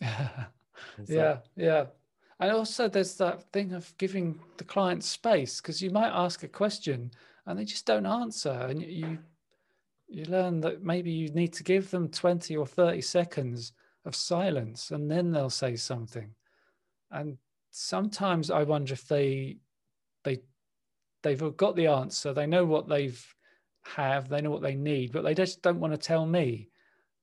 yeah, 0.00 1.38
yeah. 1.56 1.86
And 2.38 2.52
also, 2.52 2.86
there's 2.88 3.16
that 3.16 3.50
thing 3.52 3.72
of 3.72 3.96
giving 3.96 4.40
the 4.58 4.64
client 4.64 5.04
space 5.04 5.60
because 5.60 5.82
you 5.82 5.90
might 5.90 6.10
ask 6.12 6.42
a 6.42 6.48
question 6.48 7.10
and 7.46 7.58
they 7.58 7.64
just 7.64 7.86
don't 7.86 8.06
answer, 8.06 8.50
and 8.50 8.82
you 8.82 9.18
you 10.10 10.24
learn 10.24 10.60
that 10.60 10.82
maybe 10.82 11.10
you 11.10 11.28
need 11.28 11.52
to 11.54 11.62
give 11.62 11.90
them 11.90 12.08
20 12.08 12.56
or 12.56 12.66
30 12.66 13.00
seconds 13.00 13.72
of 14.04 14.16
silence 14.16 14.90
and 14.90 15.10
then 15.10 15.30
they'll 15.30 15.48
say 15.48 15.76
something. 15.76 16.34
And 17.12 17.38
sometimes 17.70 18.50
I 18.50 18.64
wonder 18.64 18.92
if 18.92 19.06
they 19.06 19.58
they 20.24 20.40
they've 21.22 21.56
got 21.56 21.76
the 21.76 21.86
answer, 21.86 22.32
they 22.32 22.46
know 22.46 22.64
what 22.64 22.88
they've 22.88 23.24
have, 23.82 24.28
they 24.28 24.40
know 24.40 24.50
what 24.50 24.62
they 24.62 24.74
need, 24.74 25.12
but 25.12 25.22
they 25.22 25.34
just 25.34 25.62
don't 25.62 25.80
want 25.80 25.92
to 25.92 25.98
tell 25.98 26.26
me. 26.26 26.68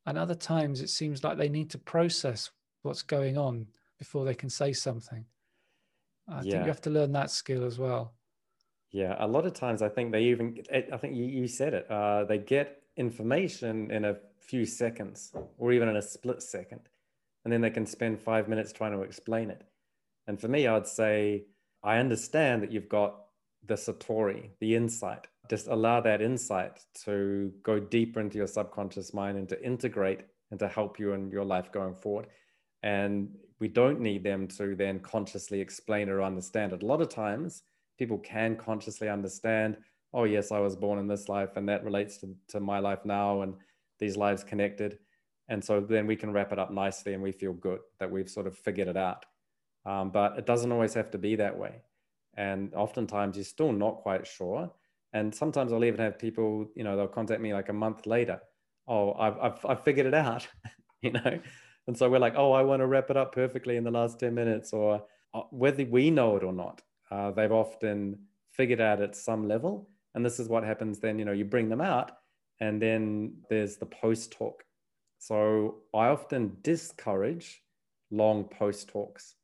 And 0.05 0.18
other 0.18 0.35
times 0.35 0.81
it 0.81 0.89
seems 0.89 1.23
like 1.23 1.38
they 1.38 1.49
need 1.49 1.69
to 1.72 1.77
process 1.77 2.49
what's 2.84 3.01
going 3.01 3.38
on 3.38 3.68
before 3.99 4.23
they 4.23 4.35
can 4.35 4.49
say 4.49 4.72
something. 4.72 5.26
I 6.30 6.41
yeah. 6.41 6.41
think 6.41 6.53
you 6.64 6.69
have 6.69 6.81
to 6.81 6.89
learn 6.89 7.11
that 7.14 7.31
skill 7.31 7.65
as 7.65 7.77
well. 7.77 8.14
Yeah, 8.91 9.15
a 9.19 9.27
lot 9.27 9.45
of 9.45 9.53
times 9.53 9.81
I 9.81 9.89
think 9.89 10.11
they 10.11 10.23
even, 10.23 10.64
I 10.73 10.97
think 10.97 11.15
you, 11.15 11.26
you 11.26 11.47
said 11.47 11.73
it, 11.73 11.91
uh, 11.91 12.23
they 12.23 12.38
get 12.38 12.81
information 12.95 13.91
in 13.91 14.05
a 14.05 14.15
few 14.39 14.65
seconds 14.65 15.34
or 15.57 15.72
even 15.73 15.89
in 15.89 15.97
a 15.97 16.01
split 16.01 16.41
second, 16.41 16.81
and 17.43 17.51
then 17.51 17.61
they 17.61 17.69
can 17.69 17.85
spend 17.85 18.19
five 18.19 18.47
minutes 18.47 18.72
trying 18.72 18.93
to 18.93 19.01
explain 19.01 19.49
it. 19.49 19.64
And 20.26 20.39
for 20.39 20.47
me, 20.47 20.68
I'd 20.68 20.88
say, 20.88 21.45
I 21.84 21.97
understand 21.97 22.64
that 22.64 22.72
you've 22.72 22.89
got 22.89 23.26
the 23.65 23.76
Satori, 23.76 24.49
the 24.59 24.76
insight. 24.76 25.27
Just 25.49 25.68
allow 25.68 26.01
that 26.01 26.22
insight 26.22 26.80
to 27.05 27.53
go 27.64 27.80
deeper 27.80 28.19
into 28.19 28.38
your 28.38 28.47
subconscious 28.47 29.14
mind 29.14 29.38
and 29.38 29.47
to 29.49 29.64
integrate 29.64 30.22
and 30.51 30.59
to 30.59 30.68
help 30.68 30.99
you 30.99 31.14
in 31.14 31.30
your 31.30 31.45
life 31.45 31.72
going 31.72 31.95
forward. 31.95 32.27
And 32.84 33.30
we 33.59 33.68
don't 33.68 33.99
need 33.99 34.23
them 34.23 34.47
to 34.49 34.76
then 34.76 34.99
consciously 34.99 35.61
explain 35.61 36.09
or 36.09 36.22
understand 36.22 36.73
it. 36.73 36.84
A 36.84 36.85
lot 36.85 37.01
of 37.01 37.09
times, 37.09 37.64
people 37.98 38.18
can 38.18 38.56
consciously 38.56 39.10
understand, 39.10 39.78
oh, 40.14 40.24
yes, 40.24 40.52
I 40.52 40.60
was 40.60 40.76
born 40.76 40.99
in 40.99 41.07
this 41.07 41.30
life 41.30 41.56
and 41.56 41.68
that 41.69 41.84
relates 41.84 42.18
to, 42.18 42.36
to 42.49 42.60
my 42.60 42.80
life 42.80 43.06
now 43.06 43.41
and 43.41 43.56
these 43.99 44.18
lives 44.18 44.44
connected. 44.44 44.99
And 45.49 45.64
so 45.64 45.80
then 45.80 46.07
we 46.07 46.15
can 46.15 46.32
wrap 46.32 46.52
it 46.52 46.60
up 46.60 46.72
nicely 46.72 47.14
and 47.14 47.24
we 47.24 47.32
feel 47.32 47.53
good 47.53 47.80
that 47.99 48.11
we've 48.11 48.30
sort 48.30 48.48
of 48.48 48.57
figured 48.57 48.88
it 48.88 48.98
out. 48.98 49.26
Um, 49.86 50.11
but 50.11 50.38
it 50.38 50.45
doesn't 50.45 50.72
always 50.72 50.94
have 50.94 51.11
to 51.11 51.18
be 51.18 51.36
that 51.38 51.57
way. 51.57 51.82
And 52.36 52.74
oftentimes 52.74 53.38
you're 53.38 53.45
still 53.45 53.72
not 53.72 53.98
quite 53.98 54.28
sure. 54.28 54.72
And 55.14 55.34
sometimes 55.34 55.72
I'll 55.72 55.86
even 55.86 56.02
have 56.02 56.19
people, 56.19 56.68
you 56.76 56.84
know, 56.84 56.98
they'll 56.98 57.07
contact 57.07 57.41
me 57.41 57.53
like 57.53 57.69
a 57.69 57.74
month 57.74 58.06
later. 58.06 58.40
Oh, 58.88 59.14
I've, 59.14 59.38
I've, 59.40 59.65
I've 59.65 59.84
figured 59.84 60.06
it 60.06 60.14
out, 60.14 60.48
you 61.02 61.11
know? 61.11 61.40
And 61.88 61.98
so 61.98 62.10
we're 62.10 62.19
like, 62.19 62.36
oh, 62.36 62.52
I 62.52 62.64
want 62.64 62.82
to 62.82 62.88
wrap 62.88 63.10
it 63.10 63.18
up 63.18 63.34
perfectly 63.34 63.78
in 63.78 63.84
the 63.84 63.91
last 63.91 64.19
10 64.19 64.36
minutes, 64.36 64.74
or 64.74 65.03
uh, 65.34 65.41
whether 65.52 65.86
we 65.86 66.11
know 66.11 66.36
it 66.36 66.44
or 66.44 66.53
not, 66.53 66.82
uh, 67.12 67.32
they've 67.32 67.52
often 67.52 68.18
figured 68.52 68.82
out 68.82 69.02
at 69.02 69.16
some 69.16 69.48
level. 69.48 69.90
And 70.16 70.26
this 70.26 70.40
is 70.40 70.50
what 70.50 70.64
happens 70.64 71.00
then, 71.00 71.20
you 71.20 71.26
know, 71.26 71.32
you 71.32 71.46
bring 71.46 71.70
them 71.70 71.82
out 71.82 72.12
and 72.60 72.82
then 72.82 73.34
there's 73.50 73.78
the 73.78 73.86
post 73.86 74.32
talk. 74.32 74.64
So 75.20 75.76
I 75.94 76.08
often 76.08 76.58
discourage 76.62 77.62
long 78.12 78.46
post 78.46 78.90
talks. 78.90 79.36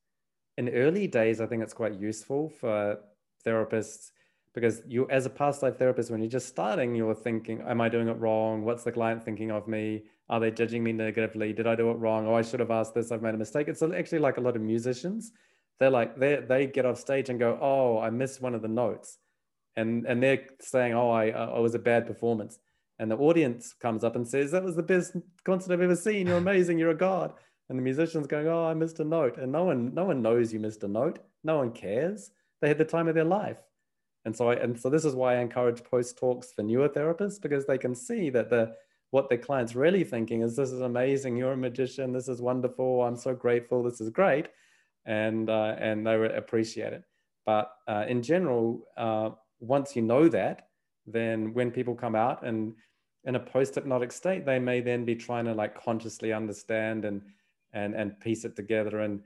In 0.57 0.69
early 0.69 1.07
days, 1.07 1.41
I 1.41 1.45
think 1.45 1.64
it's 1.64 1.73
quite 1.73 1.99
useful 1.99 2.49
for 2.49 2.99
therapists 3.45 4.11
because 4.53 4.81
you, 4.88 5.07
as 5.10 5.26
a 5.26 5.31
past 5.31 5.64
life 5.64 5.77
therapist, 5.77 6.11
when 6.11 6.22
you're 6.22 6.30
just 6.30 6.48
starting, 6.48 6.94
you're 6.94 7.15
thinking, 7.15 7.61
Am 7.61 7.81
I 7.81 7.90
doing 7.90 8.07
it 8.07 8.19
wrong? 8.19 8.64
What's 8.64 8.84
the 8.84 8.91
client 8.91 9.23
thinking 9.23 9.52
of 9.52 9.68
me? 9.68 10.03
Are 10.30 10.40
they 10.40 10.52
judging 10.52 10.84
me 10.84 10.91
negatively? 10.91 11.53
Did 11.53 11.68
I 11.68 11.76
do 11.76 11.90
it 11.90 11.95
wrong? 11.95 12.27
Oh, 12.27 12.35
I 12.35 12.44
should 12.44 12.60
have 12.60 12.72
asked 12.72 12.94
this. 12.94 13.11
I've 13.11 13.23
made 13.23 13.34
a 13.34 13.38
mistake. 13.38 13.68
It's 13.68 13.81
actually 13.81 14.19
like 14.19 14.38
a 14.38 14.41
lot 14.41 14.56
of 14.56 14.61
musicians 14.61 15.31
they're 15.79 15.89
like 15.89 16.17
they 16.17 16.37
they 16.37 16.67
get 16.67 16.85
off 16.85 16.99
stage 16.99 17.29
and 17.29 17.39
go, 17.39 17.57
"Oh, 17.61 17.99
I 17.99 18.09
missed 18.09 18.41
one 18.41 18.55
of 18.55 18.61
the 18.61 18.67
notes," 18.67 19.17
and 19.75 20.05
and 20.05 20.21
they're 20.21 20.47
saying, 20.59 20.93
"Oh, 20.93 21.09
I 21.09 21.31
uh, 21.31 21.53
I 21.55 21.59
was 21.59 21.75
a 21.75 21.79
bad 21.79 22.05
performance," 22.07 22.59
and 22.99 23.09
the 23.09 23.17
audience 23.17 23.73
comes 23.73 24.03
up 24.03 24.15
and 24.15 24.27
says, 24.27 24.51
"That 24.51 24.63
was 24.63 24.75
the 24.75 24.83
best 24.83 25.15
concert 25.43 25.73
I've 25.73 25.81
ever 25.81 25.95
seen. 25.95 26.27
You're 26.27 26.37
amazing. 26.37 26.79
You're 26.79 26.91
a 26.91 26.95
god." 26.95 27.33
And 27.69 27.77
the 27.77 27.83
musician's 27.83 28.27
going, 28.27 28.47
"Oh, 28.47 28.65
I 28.65 28.73
missed 28.73 28.99
a 28.99 29.03
note," 29.03 29.37
and 29.37 29.51
no 29.51 29.63
one 29.65 29.93
no 29.93 30.05
one 30.05 30.21
knows 30.21 30.53
you 30.53 30.59
missed 30.59 30.83
a 30.83 30.87
note. 30.87 31.19
No 31.43 31.57
one 31.57 31.71
cares. 31.71 32.31
They 32.61 32.67
had 32.67 32.77
the 32.77 32.85
time 32.85 33.07
of 33.07 33.15
their 33.15 33.25
life. 33.25 33.57
And 34.25 34.35
so, 34.35 34.49
I, 34.49 34.55
and 34.55 34.79
so 34.79 34.89
this 34.89 35.03
is 35.03 35.15
why 35.15 35.35
I 35.35 35.41
encourage 35.41 35.83
post 35.83 36.17
talks 36.17 36.53
for 36.53 36.63
newer 36.63 36.87
therapists 36.87 37.41
because 37.41 37.65
they 37.65 37.77
can 37.77 37.93
see 37.93 38.29
that 38.29 38.49
the 38.49 38.73
what 39.13 39.29
their 39.29 39.37
clients 39.37 39.75
really 39.75 40.03
thinking 40.03 40.41
is 40.41 40.55
this 40.55 40.71
is 40.71 40.81
amazing 40.81 41.37
you're 41.37 41.51
a 41.51 41.57
magician 41.57 42.11
this 42.11 42.27
is 42.27 42.41
wonderful 42.41 43.03
i'm 43.03 43.15
so 43.15 43.35
grateful 43.35 43.83
this 43.83 44.01
is 44.01 44.09
great 44.09 44.47
and 45.05 45.49
uh, 45.49 45.75
and 45.80 46.05
they 46.05 46.17
would 46.17 46.31
appreciate 46.31 46.93
it. 46.93 47.03
But 47.45 47.71
uh, 47.88 48.05
in 48.07 48.21
general, 48.21 48.88
uh, 48.97 49.31
once 49.59 49.95
you 49.95 50.01
know 50.01 50.27
that, 50.30 50.67
then 51.05 51.53
when 51.53 51.71
people 51.71 51.95
come 51.95 52.15
out 52.15 52.45
and 52.45 52.73
in 53.25 53.35
a 53.35 53.39
post 53.39 53.75
hypnotic 53.75 54.11
state, 54.11 54.45
they 54.45 54.59
may 54.59 54.81
then 54.81 55.05
be 55.05 55.15
trying 55.15 55.45
to 55.45 55.53
like 55.53 55.81
consciously 55.81 56.34
understand 56.34 57.05
and 57.05 57.21
and 57.73 57.95
and 57.95 58.19
piece 58.19 58.45
it 58.45 58.55
together. 58.55 58.99
And 58.99 59.21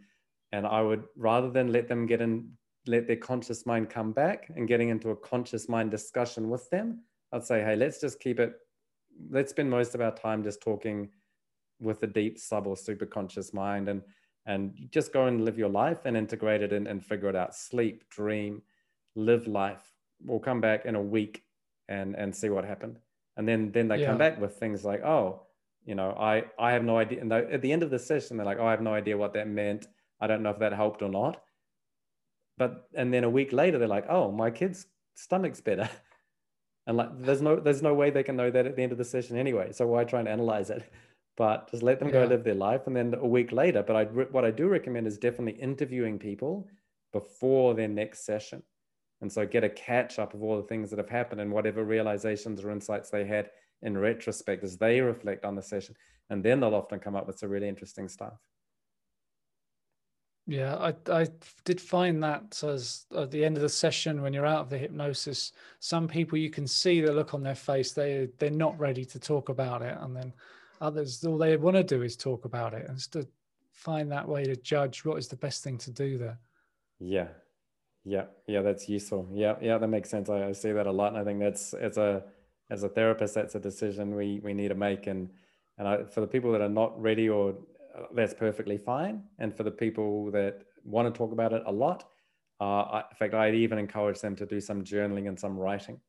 and 0.51 0.65
I 0.65 0.81
would 0.81 1.03
rather 1.15 1.49
than 1.49 1.71
let 1.71 1.87
them 1.87 2.05
get 2.05 2.21
in, 2.21 2.51
let 2.85 3.07
their 3.07 3.17
conscious 3.17 3.65
mind 3.65 3.89
come 3.89 4.13
back 4.13 4.49
and 4.55 4.67
getting 4.67 4.89
into 4.89 5.09
a 5.09 5.15
conscious 5.15 5.67
mind 5.67 5.91
discussion 5.91 6.49
with 6.49 6.69
them, 6.69 7.03
I'd 7.33 7.43
say, 7.43 7.61
hey, 7.61 7.75
let's 7.75 7.99
just 7.99 8.19
keep 8.19 8.39
it. 8.39 8.53
Let's 9.29 9.51
spend 9.51 9.69
most 9.69 9.95
of 9.95 10.01
our 10.01 10.15
time 10.15 10.43
just 10.43 10.61
talking 10.61 11.09
with 11.79 11.99
the 11.99 12.07
deep 12.07 12.39
sub 12.39 12.65
or 12.65 12.77
super 12.77 13.05
conscious 13.05 13.53
mind 13.53 13.89
and 13.89 14.01
and 14.47 14.73
just 14.89 15.13
go 15.13 15.27
and 15.27 15.43
live 15.43 15.57
your 15.57 15.69
life 15.69 16.05
and 16.05 16.17
integrate 16.17 16.63
it 16.63 16.73
and, 16.73 16.87
and 16.87 17.05
figure 17.05 17.29
it 17.29 17.35
out. 17.35 17.53
Sleep, 17.53 18.09
dream, 18.09 18.61
live 19.15 19.45
life. 19.45 19.93
We'll 20.23 20.39
come 20.39 20.61
back 20.61 20.85
in 20.85 20.95
a 20.95 21.01
week 21.01 21.43
and 21.87 22.15
and 22.15 22.35
see 22.35 22.49
what 22.49 22.65
happened. 22.65 22.97
And 23.35 23.47
then 23.47 23.71
then 23.71 23.87
they 23.87 23.99
yeah. 23.99 24.07
come 24.07 24.17
back 24.17 24.39
with 24.39 24.55
things 24.55 24.83
like, 24.83 25.03
oh, 25.03 25.43
you 25.85 25.95
know, 25.95 26.11
I 26.11 26.45
I 26.57 26.71
have 26.71 26.83
no 26.83 26.97
idea. 26.97 27.21
And 27.21 27.31
they, 27.31 27.45
at 27.45 27.61
the 27.61 27.71
end 27.71 27.83
of 27.83 27.91
the 27.91 27.99
session, 27.99 28.37
they're 28.37 28.45
like, 28.45 28.57
oh, 28.59 28.65
I 28.65 28.71
have 28.71 28.81
no 28.81 28.93
idea 28.93 29.17
what 29.17 29.33
that 29.33 29.47
meant. 29.47 29.85
I 30.19 30.27
don't 30.27 30.41
know 30.41 30.49
if 30.49 30.59
that 30.59 30.73
helped 30.73 31.01
or 31.01 31.09
not. 31.09 31.43
But 32.57 32.87
and 32.95 33.13
then 33.13 33.25
a 33.25 33.29
week 33.29 33.51
later, 33.53 33.77
they're 33.77 33.87
like, 33.87 34.09
oh, 34.09 34.31
my 34.31 34.49
kid's 34.49 34.87
stomach's 35.15 35.61
better. 35.61 35.89
And 36.87 36.95
like, 36.95 37.09
there's 37.19 37.41
no 37.41 37.59
there's 37.59 37.81
no 37.81 37.93
way 37.93 38.11
they 38.11 38.23
can 38.23 38.37
know 38.37 38.49
that 38.49 38.65
at 38.65 38.77
the 38.77 38.81
end 38.81 38.93
of 38.93 38.97
the 38.97 39.03
session 39.03 39.37
anyway. 39.37 39.73
So 39.73 39.85
why 39.87 40.05
try 40.05 40.21
and 40.21 40.29
analyze 40.29 40.69
it? 40.69 40.89
But 41.37 41.69
just 41.69 41.83
let 41.83 41.99
them 41.99 42.09
go 42.09 42.25
live 42.25 42.43
their 42.43 42.55
life. 42.55 42.87
And 42.87 42.95
then 42.95 43.13
a 43.13 43.27
week 43.27 43.51
later, 43.51 43.83
but 43.83 43.95
I, 43.95 44.05
what 44.05 44.43
I 44.43 44.51
do 44.51 44.67
recommend 44.67 45.05
is 45.05 45.17
definitely 45.17 45.61
interviewing 45.61 46.17
people 46.17 46.67
before 47.13 47.75
their 47.75 47.87
next 47.87 48.25
session. 48.25 48.63
And 49.21 49.31
so 49.31 49.45
get 49.45 49.63
a 49.63 49.69
catch 49.69 50.19
up 50.19 50.33
of 50.33 50.43
all 50.43 50.57
the 50.57 50.67
things 50.67 50.89
that 50.89 50.99
have 50.99 51.09
happened 51.09 51.39
and 51.39 51.51
whatever 51.51 51.83
realizations 51.83 52.63
or 52.63 52.71
insights 52.71 53.09
they 53.09 53.23
had 53.25 53.51
in 53.83 53.97
retrospect 53.97 54.63
as 54.63 54.77
they 54.77 54.99
reflect 54.99 55.45
on 55.45 55.55
the 55.55 55.61
session. 55.61 55.95
And 56.29 56.43
then 56.43 56.59
they'll 56.59 56.75
often 56.75 56.99
come 56.99 57.15
up 57.15 57.27
with 57.27 57.39
some 57.39 57.49
really 57.49 57.69
interesting 57.69 58.09
stuff. 58.09 58.33
Yeah, 60.49 60.75
I, 60.75 60.93
I 61.11 61.27
did 61.65 61.79
find 61.79 62.23
that 62.23 62.63
as 62.63 63.05
at 63.15 63.31
the 63.31 63.43
end 63.43 63.57
of 63.57 63.61
the 63.61 63.69
session 63.69 64.21
when 64.21 64.33
you're 64.33 64.45
out 64.45 64.61
of 64.61 64.69
the 64.69 64.77
hypnosis, 64.77 65.51
some 65.79 66.07
people 66.07 66.37
you 66.37 66.49
can 66.49 66.65
see 66.65 67.01
the 67.01 67.11
look 67.11 67.33
on 67.33 67.43
their 67.43 67.53
face, 67.53 67.91
they 67.91 68.29
they're 68.39 68.49
not 68.49 68.79
ready 68.79 69.03
to 69.03 69.19
talk 69.19 69.49
about 69.49 69.81
it. 69.81 69.97
And 69.99 70.15
then 70.15 70.33
others 70.81 71.23
all 71.25 71.37
they 71.37 71.57
want 71.57 71.75
to 71.75 71.83
do 71.83 72.01
is 72.03 72.15
talk 72.15 72.45
about 72.45 72.73
it 72.73 72.87
and 72.87 72.99
to 73.11 73.27
find 73.71 74.11
that 74.11 74.27
way 74.27 74.43
to 74.43 74.55
judge 74.55 75.05
what 75.05 75.17
is 75.17 75.27
the 75.27 75.35
best 75.35 75.63
thing 75.63 75.77
to 75.77 75.91
do 75.91 76.17
there. 76.17 76.39
Yeah. 76.99 77.27
Yeah. 78.03 78.25
Yeah 78.47 78.61
that's 78.61 78.89
useful. 78.89 79.29
Yeah 79.31 79.55
yeah 79.61 79.77
that 79.77 79.87
makes 79.87 80.09
sense. 80.09 80.29
I, 80.29 80.47
I 80.47 80.51
see 80.51 80.71
that 80.71 80.87
a 80.87 80.91
lot 80.91 81.13
and 81.13 81.17
i 81.17 81.23
think 81.23 81.39
that's 81.39 81.73
as 81.73 81.97
a 81.97 82.23
as 82.69 82.83
a 82.83 82.89
therapist 82.89 83.35
that's 83.35 83.55
a 83.55 83.59
decision 83.59 84.15
we 84.15 84.39
we 84.43 84.53
need 84.53 84.69
to 84.69 84.75
make 84.75 85.07
and 85.07 85.29
and 85.77 85.87
I, 85.87 86.03
for 86.03 86.21
the 86.21 86.27
people 86.27 86.51
that 86.53 86.61
are 86.61 86.69
not 86.69 86.99
ready 86.99 87.29
or 87.29 87.55
uh, 87.95 88.03
that's 88.15 88.33
perfectly 88.33 88.77
fine 88.77 89.23
and 89.39 89.55
for 89.55 89.63
the 89.63 89.71
people 89.71 90.31
that 90.31 90.63
want 90.83 91.13
to 91.13 91.17
talk 91.17 91.31
about 91.31 91.53
it 91.53 91.63
a 91.65 91.71
lot 91.71 92.09
uh, 92.59 92.63
I, 92.63 92.99
in 93.11 93.15
fact 93.17 93.33
i'd 93.33 93.55
even 93.55 93.77
encourage 93.77 94.19
them 94.19 94.35
to 94.37 94.45
do 94.45 94.59
some 94.59 94.83
journaling 94.83 95.27
and 95.27 95.39
some 95.39 95.57
writing. 95.57 95.99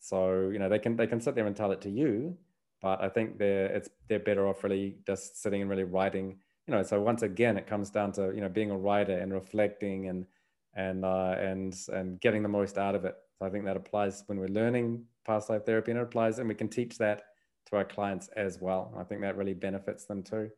So 0.00 0.50
you 0.52 0.58
know 0.58 0.68
they 0.68 0.80
can 0.80 0.96
they 0.96 1.06
can 1.06 1.20
sit 1.20 1.34
there 1.34 1.46
and 1.46 1.56
tell 1.56 1.70
it 1.70 1.80
to 1.82 1.90
you 1.90 2.36
but 2.82 3.00
I 3.00 3.08
think 3.08 3.38
they're 3.38 3.66
it's 3.66 3.88
they're 4.08 4.18
better 4.18 4.46
off 4.46 4.64
really 4.64 4.96
just 5.06 5.40
sitting 5.40 5.62
and 5.62 5.70
really 5.70 5.84
writing. 5.84 6.38
You 6.66 6.74
know, 6.74 6.82
so 6.82 7.00
once 7.00 7.22
again, 7.22 7.56
it 7.56 7.66
comes 7.66 7.90
down 7.90 8.12
to 8.12 8.32
you 8.34 8.40
know 8.40 8.48
being 8.48 8.70
a 8.70 8.76
writer 8.76 9.16
and 9.16 9.32
reflecting 9.32 10.08
and 10.08 10.26
and 10.74 11.04
uh, 11.04 11.36
and 11.38 11.74
and 11.92 12.20
getting 12.20 12.42
the 12.42 12.48
most 12.48 12.76
out 12.76 12.94
of 12.94 13.04
it. 13.04 13.16
So 13.38 13.46
I 13.46 13.50
think 13.50 13.64
that 13.64 13.76
applies 13.76 14.24
when 14.26 14.38
we're 14.38 14.48
learning 14.48 15.04
past 15.24 15.48
life 15.48 15.64
therapy, 15.64 15.92
and 15.92 16.00
it 16.00 16.02
applies, 16.04 16.38
and 16.38 16.48
we 16.48 16.54
can 16.54 16.68
teach 16.68 16.98
that 16.98 17.22
to 17.70 17.76
our 17.76 17.84
clients 17.84 18.28
as 18.36 18.60
well. 18.60 18.92
I 18.98 19.04
think 19.04 19.20
that 19.20 19.36
really 19.36 19.54
benefits 19.54 20.04
them 20.04 20.22
too. 20.22 20.50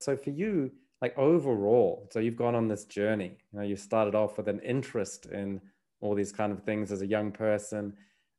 So 0.00 0.16
for 0.16 0.30
you, 0.30 0.72
like 1.00 1.16
overall, 1.16 2.08
so 2.12 2.18
you've 2.18 2.36
gone 2.36 2.56
on 2.56 2.66
this 2.66 2.84
journey. 2.84 3.38
You 3.52 3.60
know, 3.60 3.64
you 3.64 3.76
started 3.76 4.16
off 4.16 4.36
with 4.36 4.48
an 4.48 4.60
interest 4.60 5.26
in 5.26 5.60
all 6.00 6.14
these 6.14 6.32
kind 6.32 6.52
of 6.52 6.62
things 6.62 6.90
as 6.90 7.02
a 7.02 7.06
young 7.06 7.30
person, 7.30 7.94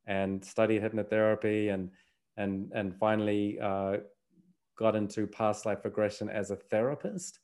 and 0.06 0.44
studied 0.44 0.82
hypnotherapy 0.82 1.74
and 1.74 1.92
and 2.38 2.72
and 2.74 2.96
finally 2.96 3.60
uh, 3.62 3.98
got 4.78 4.96
into 4.96 5.28
past 5.28 5.66
life 5.66 5.84
regression 5.84 6.30
as 6.30 6.52
a 6.52 6.56
therapist. 6.56 7.40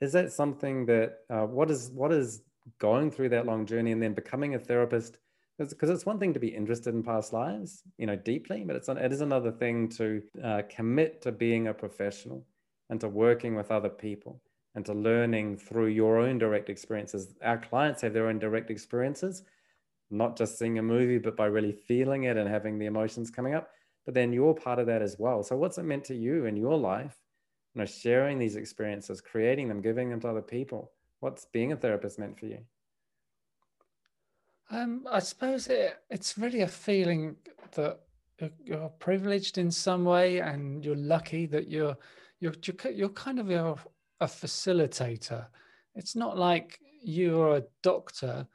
Is 0.00 0.12
that 0.12 0.32
something 0.32 0.86
that 0.86 1.18
uh, 1.28 1.46
what 1.46 1.70
is 1.70 1.90
what 1.90 2.12
is 2.12 2.42
going 2.78 3.10
through 3.10 3.30
that 3.30 3.46
long 3.46 3.66
journey 3.66 3.92
and 3.92 4.02
then 4.02 4.14
becoming 4.14 4.54
a 4.54 4.58
therapist? 4.58 5.18
Because 5.58 5.88
it's 5.88 6.04
one 6.04 6.18
thing 6.18 6.34
to 6.34 6.40
be 6.40 6.48
interested 6.48 6.94
in 6.94 7.02
past 7.02 7.32
lives, 7.32 7.82
you 7.96 8.06
know, 8.06 8.16
deeply, 8.16 8.62
but 8.64 8.76
it's 8.76 8.88
it 8.88 9.12
is 9.12 9.22
another 9.22 9.50
thing 9.50 9.88
to 9.90 10.22
uh, 10.44 10.62
commit 10.68 11.22
to 11.22 11.32
being 11.32 11.68
a 11.68 11.74
professional 11.74 12.44
and 12.90 13.00
to 13.00 13.08
working 13.08 13.54
with 13.56 13.70
other 13.70 13.88
people 13.88 14.40
and 14.74 14.84
to 14.84 14.92
learning 14.92 15.56
through 15.56 15.86
your 15.86 16.18
own 16.18 16.38
direct 16.38 16.68
experiences. 16.68 17.34
Our 17.42 17.56
clients 17.56 18.02
have 18.02 18.12
their 18.12 18.28
own 18.28 18.38
direct 18.38 18.70
experiences, 18.70 19.42
not 20.10 20.36
just 20.36 20.58
seeing 20.58 20.78
a 20.78 20.82
movie, 20.82 21.18
but 21.18 21.36
by 21.36 21.46
really 21.46 21.72
feeling 21.72 22.24
it 22.24 22.36
and 22.36 22.48
having 22.48 22.78
the 22.78 22.86
emotions 22.86 23.30
coming 23.30 23.54
up 23.54 23.70
but 24.06 24.14
then 24.14 24.32
you're 24.32 24.54
part 24.54 24.78
of 24.78 24.86
that 24.86 25.02
as 25.02 25.18
well. 25.18 25.42
So 25.42 25.56
what's 25.56 25.76
it 25.76 25.82
meant 25.82 26.04
to 26.04 26.14
you 26.14 26.46
in 26.46 26.56
your 26.56 26.78
life? 26.78 27.18
You 27.74 27.80
know, 27.80 27.86
sharing 27.86 28.38
these 28.38 28.56
experiences, 28.56 29.20
creating 29.20 29.68
them, 29.68 29.82
giving 29.82 30.08
them 30.08 30.20
to 30.20 30.28
other 30.28 30.40
people. 30.40 30.92
What's 31.20 31.44
being 31.44 31.72
a 31.72 31.76
therapist 31.76 32.18
meant 32.18 32.38
for 32.38 32.46
you? 32.46 32.60
Um, 34.70 35.06
I 35.10 35.18
suppose 35.18 35.66
it, 35.68 35.98
it's 36.08 36.38
really 36.38 36.62
a 36.62 36.68
feeling 36.68 37.36
that 37.72 38.00
you're 38.64 38.88
privileged 38.98 39.58
in 39.58 39.70
some 39.70 40.04
way, 40.04 40.38
and 40.40 40.84
you're 40.84 40.96
lucky 40.96 41.46
that 41.46 41.68
you're 41.68 41.96
you're 42.40 42.54
you're, 42.92 43.08
kind 43.10 43.38
of 43.38 43.50
a, 43.50 43.76
a 44.20 44.26
facilitator. 44.26 45.46
It's 45.94 46.14
not 46.14 46.36
like 46.36 46.78
you're 47.02 47.56
a 47.56 47.64
doctor, 47.82 48.46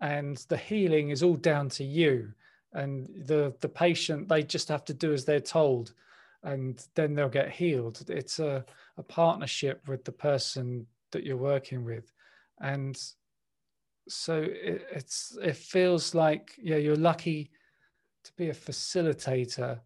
and 0.00 0.36
the 0.48 0.56
healing 0.56 1.10
is 1.10 1.22
all 1.22 1.36
down 1.36 1.68
to 1.70 1.84
you, 1.84 2.32
and 2.76 3.08
the 3.26 3.54
the 3.60 3.68
patient 3.68 4.28
they 4.28 4.42
just 4.42 4.68
have 4.68 4.84
to 4.84 4.94
do 4.94 5.12
as 5.12 5.24
they're 5.24 5.40
told, 5.40 5.94
and 6.42 6.86
then 6.94 7.14
they'll 7.14 7.28
get 7.28 7.50
healed. 7.50 8.04
It's 8.08 8.38
a 8.38 8.64
a 8.96 9.02
partnership 9.02 9.82
with 9.88 10.04
the 10.04 10.12
person 10.12 10.86
that 11.12 11.24
you're 11.24 11.36
working 11.36 11.84
with, 11.84 12.12
and 12.60 12.96
so 14.08 14.42
it, 14.42 14.86
it's 14.92 15.36
it 15.42 15.56
feels 15.56 16.14
like 16.14 16.52
yeah 16.58 16.76
you're 16.76 16.96
lucky 16.96 17.50
to 18.24 18.32
be 18.36 18.50
a 18.50 18.54
facilitator 18.54 19.80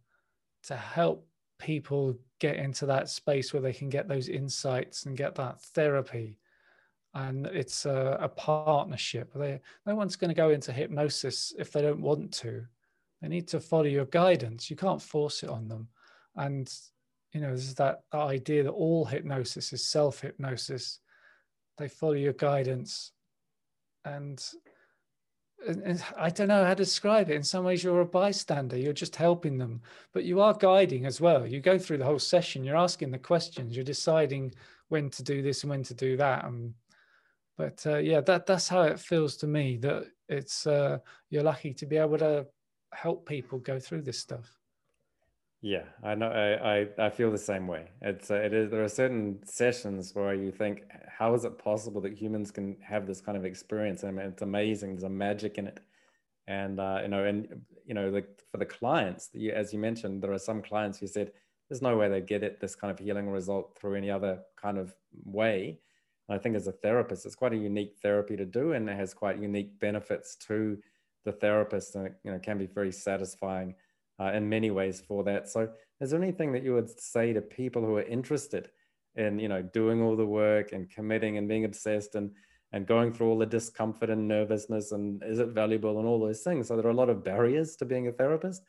to 0.64 0.76
help 0.76 1.26
people 1.58 2.18
get 2.40 2.56
into 2.56 2.86
that 2.86 3.08
space 3.08 3.52
where 3.52 3.62
they 3.62 3.72
can 3.72 3.88
get 3.88 4.08
those 4.08 4.28
insights 4.28 5.06
and 5.06 5.16
get 5.16 5.34
that 5.34 5.60
therapy. 5.60 6.38
And 7.12 7.46
it's 7.46 7.86
a, 7.86 8.18
a 8.20 8.28
partnership. 8.28 9.32
They, 9.34 9.60
no 9.84 9.94
one's 9.94 10.16
going 10.16 10.30
to 10.30 10.34
go 10.34 10.50
into 10.50 10.72
hypnosis 10.72 11.52
if 11.58 11.70
they 11.70 11.82
don't 11.82 12.00
want 12.00 12.32
to 12.34 12.64
they 13.20 13.28
need 13.28 13.48
to 13.48 13.60
follow 13.60 13.84
your 13.84 14.06
guidance 14.06 14.70
you 14.70 14.76
can't 14.76 15.02
force 15.02 15.42
it 15.42 15.50
on 15.50 15.68
them 15.68 15.88
and 16.36 16.72
you 17.32 17.40
know 17.40 17.48
there's 17.48 17.74
that, 17.74 18.02
that 18.12 18.18
idea 18.18 18.62
that 18.62 18.70
all 18.70 19.04
hypnosis 19.04 19.72
is 19.72 19.86
self 19.86 20.20
hypnosis 20.20 21.00
they 21.78 21.88
follow 21.88 22.12
your 22.12 22.32
guidance 22.32 23.12
and, 24.04 24.42
and 25.66 26.02
I 26.16 26.30
don't 26.30 26.48
know 26.48 26.64
how 26.64 26.70
to 26.70 26.84
describe 26.84 27.30
it. 27.30 27.36
In 27.36 27.42
some 27.42 27.64
ways, 27.64 27.84
you're 27.84 28.00
a 28.00 28.06
bystander. 28.06 28.78
You're 28.78 28.92
just 28.92 29.16
helping 29.16 29.58
them, 29.58 29.82
but 30.12 30.24
you 30.24 30.40
are 30.40 30.54
guiding 30.54 31.06
as 31.06 31.20
well. 31.20 31.46
You 31.46 31.60
go 31.60 31.78
through 31.78 31.98
the 31.98 32.04
whole 32.04 32.18
session. 32.18 32.64
You're 32.64 32.76
asking 32.76 33.10
the 33.10 33.18
questions. 33.18 33.76
You're 33.76 33.84
deciding 33.84 34.54
when 34.88 35.10
to 35.10 35.22
do 35.22 35.42
this 35.42 35.62
and 35.62 35.70
when 35.70 35.82
to 35.84 35.94
do 35.94 36.16
that. 36.16 36.44
And 36.44 36.74
but 37.58 37.84
uh, 37.86 37.98
yeah, 37.98 38.22
that 38.22 38.46
that's 38.46 38.68
how 38.68 38.82
it 38.82 38.98
feels 38.98 39.36
to 39.38 39.46
me. 39.46 39.76
That 39.76 40.06
it's 40.28 40.66
uh, 40.66 40.98
you're 41.28 41.42
lucky 41.42 41.74
to 41.74 41.86
be 41.86 41.98
able 41.98 42.18
to 42.18 42.46
help 42.92 43.26
people 43.26 43.58
go 43.58 43.78
through 43.78 44.02
this 44.02 44.18
stuff. 44.18 44.56
Yeah, 45.62 45.84
I 46.02 46.14
know. 46.14 46.28
I, 46.28 46.78
I, 46.78 47.06
I 47.06 47.10
feel 47.10 47.30
the 47.30 47.36
same 47.36 47.66
way. 47.66 47.90
It's 48.00 48.30
uh, 48.30 48.36
it 48.36 48.54
is. 48.54 48.70
There 48.70 48.82
are 48.82 48.88
certain 48.88 49.40
sessions 49.44 50.14
where 50.14 50.34
you 50.34 50.50
think, 50.50 50.84
how 51.06 51.34
is 51.34 51.44
it 51.44 51.58
possible 51.58 52.00
that 52.00 52.14
humans 52.14 52.50
can 52.50 52.76
have 52.80 53.06
this 53.06 53.20
kind 53.20 53.36
of 53.36 53.44
experience? 53.44 54.02
I 54.02 54.10
mean, 54.10 54.26
it's 54.26 54.40
amazing. 54.40 54.90
There's 54.90 55.02
a 55.02 55.10
magic 55.10 55.58
in 55.58 55.66
it, 55.66 55.80
and 56.46 56.80
uh, 56.80 57.00
you 57.02 57.08
know, 57.08 57.24
and 57.24 57.62
you 57.84 57.92
know, 57.92 58.08
like 58.08 58.28
for 58.50 58.56
the 58.56 58.64
clients, 58.64 59.28
you, 59.34 59.52
as 59.52 59.74
you 59.74 59.78
mentioned, 59.78 60.22
there 60.22 60.32
are 60.32 60.38
some 60.38 60.62
clients 60.62 60.98
who 60.98 61.06
said 61.06 61.32
there's 61.68 61.82
no 61.82 61.94
way 61.96 62.08
they 62.08 62.22
get 62.22 62.42
it 62.42 62.58
this 62.58 62.74
kind 62.74 62.90
of 62.90 62.98
healing 62.98 63.28
result 63.28 63.76
through 63.78 63.96
any 63.96 64.10
other 64.10 64.40
kind 64.56 64.78
of 64.78 64.94
way. 65.24 65.78
And 66.28 66.38
I 66.38 66.42
think 66.42 66.56
as 66.56 66.68
a 66.68 66.72
therapist, 66.72 67.26
it's 67.26 67.34
quite 67.34 67.52
a 67.52 67.56
unique 67.56 67.96
therapy 68.00 68.34
to 68.36 68.46
do, 68.46 68.72
and 68.72 68.88
it 68.88 68.96
has 68.96 69.12
quite 69.12 69.38
unique 69.38 69.78
benefits 69.78 70.36
to 70.46 70.78
the 71.24 71.32
therapist, 71.32 71.94
and 71.94 72.06
it, 72.06 72.14
you 72.24 72.30
know, 72.30 72.38
can 72.38 72.58
be 72.58 72.66
very 72.66 72.92
satisfying 72.92 73.74
uh, 74.20 74.32
in 74.32 74.48
many 74.48 74.70
ways 74.70 75.02
for 75.06 75.24
that. 75.24 75.48
So, 75.48 75.68
is 76.00 76.10
there 76.10 76.22
anything 76.22 76.52
that 76.52 76.62
you 76.62 76.74
would 76.74 76.90
say 77.00 77.32
to 77.32 77.40
people 77.40 77.84
who 77.84 77.96
are 77.96 78.02
interested 78.02 78.70
in, 79.16 79.38
you 79.38 79.48
know, 79.48 79.62
doing 79.62 80.02
all 80.02 80.16
the 80.16 80.26
work 80.26 80.72
and 80.72 80.88
committing 80.90 81.36
and 81.36 81.48
being 81.48 81.64
obsessed 81.64 82.14
and 82.14 82.30
and 82.72 82.86
going 82.86 83.12
through 83.12 83.28
all 83.28 83.38
the 83.38 83.46
discomfort 83.46 84.10
and 84.10 84.28
nervousness 84.28 84.92
and 84.92 85.24
is 85.24 85.40
it 85.40 85.48
valuable 85.48 85.98
and 85.98 86.06
all 86.06 86.20
those 86.20 86.42
things? 86.42 86.68
So 86.68 86.76
there 86.76 86.86
are 86.86 86.90
a 86.90 86.94
lot 86.94 87.10
of 87.10 87.24
barriers 87.24 87.74
to 87.76 87.84
being 87.84 88.06
a 88.06 88.12
therapist, 88.12 88.62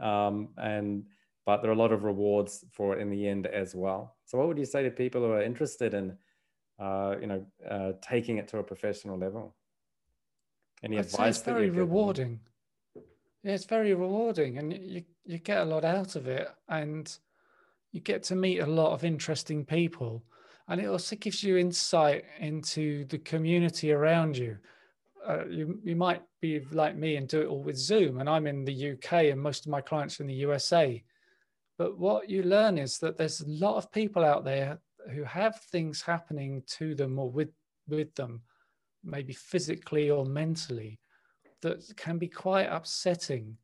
um, 0.00 0.48
and 0.56 1.04
but 1.46 1.62
there 1.62 1.70
are 1.70 1.74
a 1.74 1.78
lot 1.78 1.92
of 1.92 2.02
rewards 2.02 2.64
for 2.72 2.96
it 2.96 3.00
in 3.00 3.08
the 3.08 3.26
end 3.26 3.46
as 3.46 3.74
well. 3.74 4.16
So, 4.24 4.36
what 4.36 4.48
would 4.48 4.58
you 4.58 4.64
say 4.64 4.82
to 4.82 4.90
people 4.90 5.20
who 5.20 5.30
are 5.30 5.42
interested 5.42 5.94
in, 5.94 6.16
uh, 6.80 7.14
you 7.20 7.28
know, 7.28 7.46
uh, 7.70 7.92
taking 8.02 8.38
it 8.38 8.48
to 8.48 8.58
a 8.58 8.64
professional 8.64 9.16
level? 9.16 9.54
Any 10.82 10.98
I'd 10.98 11.06
advice? 11.06 11.36
It's 11.36 11.44
very 11.44 11.70
rewarding 11.70 12.40
yeah, 13.46 13.52
it's 13.52 13.64
very 13.64 13.94
rewarding 13.94 14.58
and 14.58 14.72
you, 14.72 15.04
you 15.24 15.38
get 15.38 15.58
a 15.58 15.64
lot 15.64 15.84
out 15.84 16.16
of 16.16 16.26
it 16.26 16.48
and 16.68 17.16
you 17.92 18.00
get 18.00 18.24
to 18.24 18.34
meet 18.34 18.58
a 18.58 18.66
lot 18.66 18.92
of 18.92 19.04
interesting 19.04 19.64
people. 19.64 20.24
And 20.66 20.80
it 20.80 20.86
also 20.86 21.14
gives 21.14 21.44
you 21.44 21.56
insight 21.56 22.24
into 22.40 23.04
the 23.04 23.18
community 23.18 23.92
around 23.92 24.36
you. 24.36 24.58
Uh, 25.24 25.44
you, 25.46 25.78
you 25.84 25.94
might 25.94 26.22
be 26.40 26.60
like 26.72 26.96
me 26.96 27.14
and 27.14 27.28
do 27.28 27.40
it 27.40 27.46
all 27.46 27.62
with 27.62 27.76
Zoom, 27.76 28.18
and 28.18 28.28
I'm 28.28 28.48
in 28.48 28.64
the 28.64 28.92
UK, 28.92 29.12
and 29.30 29.40
most 29.40 29.64
of 29.64 29.70
my 29.70 29.80
clients 29.80 30.18
are 30.18 30.24
in 30.24 30.28
the 30.28 30.34
USA. 30.34 31.02
But 31.78 31.98
what 31.98 32.28
you 32.28 32.42
learn 32.42 32.78
is 32.78 32.98
that 32.98 33.16
there's 33.16 33.40
a 33.40 33.48
lot 33.48 33.76
of 33.76 33.92
people 33.92 34.24
out 34.24 34.44
there 34.44 34.78
who 35.12 35.22
have 35.22 35.60
things 35.70 36.02
happening 36.02 36.64
to 36.78 36.96
them 36.96 37.16
or 37.18 37.30
with, 37.30 37.50
with 37.88 38.12
them, 38.16 38.42
maybe 39.06 39.32
physically 39.32 40.10
or 40.10 40.26
mentally, 40.26 40.98
that 41.62 41.96
can 41.96 42.18
be 42.18 42.28
quite 42.28 42.66
upsetting 42.66 43.56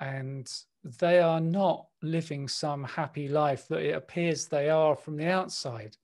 and 0.00 0.50
they 0.98 1.20
are 1.20 1.40
not 1.40 1.86
living 2.02 2.48
some 2.48 2.84
happy 2.84 3.28
life 3.28 3.68
that 3.68 3.82
it 3.82 3.94
appears 3.94 4.46
they 4.46 4.70
are 4.70 4.96
from 4.96 5.16
the 5.16 5.28
outside. 5.28 5.96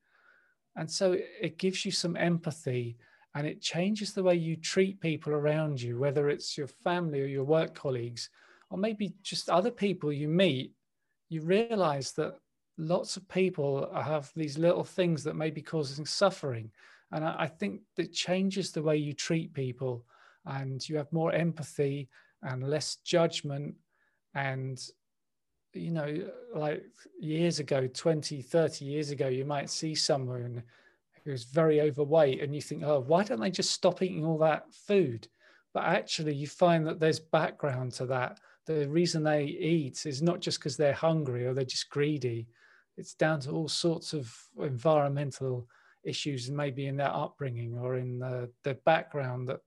And 0.77 0.91
so 0.91 1.17
it 1.41 1.59
gives 1.59 1.85
you 1.85 1.91
some 1.91 2.17
empathy 2.17 2.99
and 3.35 3.47
it 3.47 3.63
changes 3.63 4.13
the 4.13 4.23
way 4.23 4.35
you 4.35 4.57
treat 4.57 5.01
people 5.01 5.33
around 5.33 5.81
you, 5.81 5.99
whether 5.99 6.29
it's 6.29 6.59
your 6.59 6.67
family 6.67 7.23
or 7.23 7.27
your 7.27 7.45
work 7.45 7.75
colleagues, 7.75 8.29
or 8.71 8.79
maybe 8.79 9.15
just 9.23 9.49
other 9.49 9.71
people 9.71 10.13
you 10.13 10.29
meet. 10.29 10.73
You 11.31 11.43
realize 11.43 12.13
that 12.13 12.37
lots 12.79 13.17
of 13.17 13.29
people 13.29 13.91
have 13.95 14.31
these 14.37 14.59
little 14.59 14.85
things 14.85 15.25
that 15.25 15.37
may 15.37 15.51
be 15.51 15.63
causing 15.63 16.05
suffering. 16.05 16.71
And 17.13 17.25
I, 17.25 17.47
think 17.47 17.83
that 17.97 18.13
changes 18.13 18.73
the 18.73 18.83
way 18.83 18.97
you 18.97 19.13
treat 19.13 19.55
people 19.55 20.05
and 20.45 20.87
you 20.89 20.97
have 20.97 21.13
more 21.13 21.33
empathy 21.33 22.09
and 22.43 22.69
less 22.69 22.97
judgment. 23.05 23.77
And 24.35 24.81
you 25.77 25.91
know 25.91 26.31
like 26.55 26.85
years 27.21 27.59
ago 27.59 27.87
20 27.87 28.41
30 28.41 28.85
years 28.85 29.11
ago 29.11 29.29
you 29.29 29.45
might 29.45 29.69
see 29.69 29.95
someone 29.95 30.63
who's 31.25 31.45
very 31.45 31.81
overweight 31.81 32.41
and 32.43 32.55
you 32.55 32.63
think 32.63 32.83
oh 32.83 33.01
why 33.01 33.23
don't 33.23 33.41
they 33.41 33.51
just 33.51 33.73
stop 33.73 34.03
eating 34.03 34.25
all 34.25 34.39
that 34.39 34.65
food? 34.73 35.29
But 35.75 35.85
actually 35.85 36.35
you 36.35 36.47
find 36.47 36.87
that 36.87 36.99
there's 36.99 37.21
background 37.21 37.93
to 37.95 38.07
that. 38.07 38.39
The 38.67 38.89
reason 38.89 39.23
they 39.23 39.45
eat 39.45 40.07
is 40.07 40.23
not 40.23 40.41
just 40.41 40.59
because 40.59 40.77
they're 40.77 40.93
hungry 40.93 41.47
or 41.47 41.53
they're 41.53 41.65
just 41.65 41.91
greedy. 41.91 42.49
It's 42.97 43.15
down 43.15 43.41
to 43.41 43.51
all 43.51 43.69
sorts 43.69 44.13
of 44.15 44.35
environmental 44.59 45.69
issues 46.07 46.51
maybe 46.51 46.87
in 46.87 46.97
their 46.97 47.15
upbringing 47.15 47.77
or 47.79 47.97
in 47.97 48.19
the, 48.19 48.51
background 48.85 49.49
that 49.49 49.61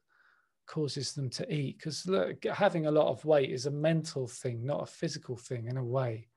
causes 0.65 1.13
them 1.13 1.29
to 1.29 1.53
eat. 1.53 1.77
Because 1.77 2.05
look 2.07 2.43
having 2.45 2.85
a 2.85 2.91
lot 2.91 3.07
of 3.07 3.25
weight 3.25 3.51
is 3.51 3.65
a 3.65 3.71
mental 3.71 4.27
thing 4.27 4.65
not 4.65 4.83
a 4.83 4.85
physical 4.85 5.35
thing 5.35 5.67
in 5.67 5.77
a 5.77 5.83
way. 5.83 6.27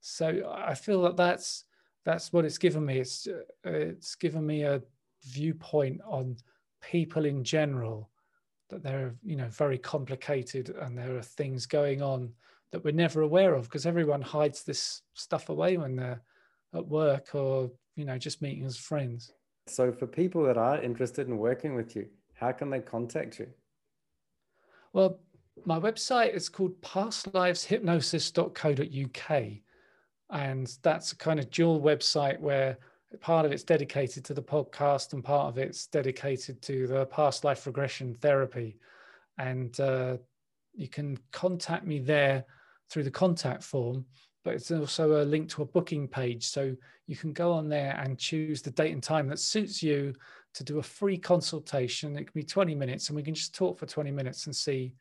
So 0.00 0.54
i 0.56 0.74
feel 0.74 1.02
that 1.02 1.16
that's 1.16 1.64
that's 2.04 2.32
what 2.32 2.46
it's 2.46 2.58
given 2.58 2.86
me. 2.86 3.00
It's 3.00 3.26
uh, 3.26 3.42
it's 3.64 4.14
given 4.14 4.46
me 4.46 4.62
a 4.62 4.82
viewpoint 5.24 6.00
on 6.06 6.36
people 6.80 7.26
in 7.26 7.44
general 7.44 8.08
that 8.70 8.82
they're 8.82 9.14
you 9.22 9.36
know 9.36 9.48
very 9.48 9.78
complicated 9.78 10.74
and 10.80 10.96
there 10.96 11.16
are 11.16 11.22
things 11.22 11.66
going 11.66 12.00
on 12.00 12.32
that 12.70 12.84
we're 12.84 12.92
never 12.92 13.22
aware 13.22 13.54
of 13.54 13.64
because 13.64 13.86
everyone 13.86 14.22
hides 14.22 14.62
this 14.62 15.02
stuff 15.14 15.48
away 15.48 15.76
when 15.76 15.96
they're 15.96 16.22
at 16.74 16.86
work 16.86 17.34
or 17.34 17.70
you 17.96 18.04
know 18.04 18.16
just 18.16 18.42
meeting 18.42 18.64
as 18.64 18.76
friends 18.76 19.32
so 19.70 19.92
for 19.92 20.06
people 20.06 20.42
that 20.42 20.56
are 20.56 20.82
interested 20.82 21.28
in 21.28 21.38
working 21.38 21.74
with 21.74 21.94
you 21.94 22.06
how 22.34 22.52
can 22.52 22.70
they 22.70 22.80
contact 22.80 23.38
you 23.38 23.46
well, 24.92 25.20
my 25.64 25.78
website 25.78 26.34
is 26.34 26.48
called 26.48 26.80
pastliveshypnosis.co.uk. 26.80 29.42
And 30.30 30.76
that's 30.82 31.12
a 31.12 31.16
kind 31.16 31.40
of 31.40 31.50
dual 31.50 31.80
website 31.80 32.38
where 32.40 32.76
part 33.20 33.46
of 33.46 33.52
it's 33.52 33.62
dedicated 33.62 34.24
to 34.26 34.34
the 34.34 34.42
podcast 34.42 35.14
and 35.14 35.24
part 35.24 35.48
of 35.48 35.56
it's 35.58 35.86
dedicated 35.86 36.60
to 36.62 36.86
the 36.86 37.06
past 37.06 37.44
life 37.44 37.66
regression 37.66 38.14
therapy. 38.14 38.76
And 39.38 39.80
uh, 39.80 40.18
you 40.74 40.88
can 40.88 41.18
contact 41.32 41.86
me 41.86 42.00
there 42.00 42.44
through 42.90 43.04
the 43.04 43.10
contact 43.10 43.62
form, 43.62 44.04
but 44.44 44.54
it's 44.54 44.70
also 44.70 45.22
a 45.22 45.24
link 45.24 45.48
to 45.50 45.62
a 45.62 45.66
booking 45.66 46.08
page. 46.08 46.46
So 46.46 46.76
you 47.06 47.16
can 47.16 47.32
go 47.32 47.52
on 47.52 47.68
there 47.68 47.98
and 48.02 48.18
choose 48.18 48.62
the 48.62 48.70
date 48.70 48.92
and 48.92 49.02
time 49.02 49.28
that 49.28 49.38
suits 49.38 49.82
you 49.82 50.14
to 50.54 50.64
do 50.64 50.78
a 50.78 50.82
free 50.82 51.18
consultation. 51.18 52.16
It 52.16 52.24
can 52.24 52.32
be 52.34 52.44
20 52.44 52.74
minutes, 52.74 53.08
and 53.08 53.16
we 53.16 53.22
can 53.22 53.34
just 53.34 53.54
talk 53.54 53.78
for 53.78 53.86
20 53.86 54.10
minutes 54.10 54.46
and 54.46 54.54
see 54.54 54.94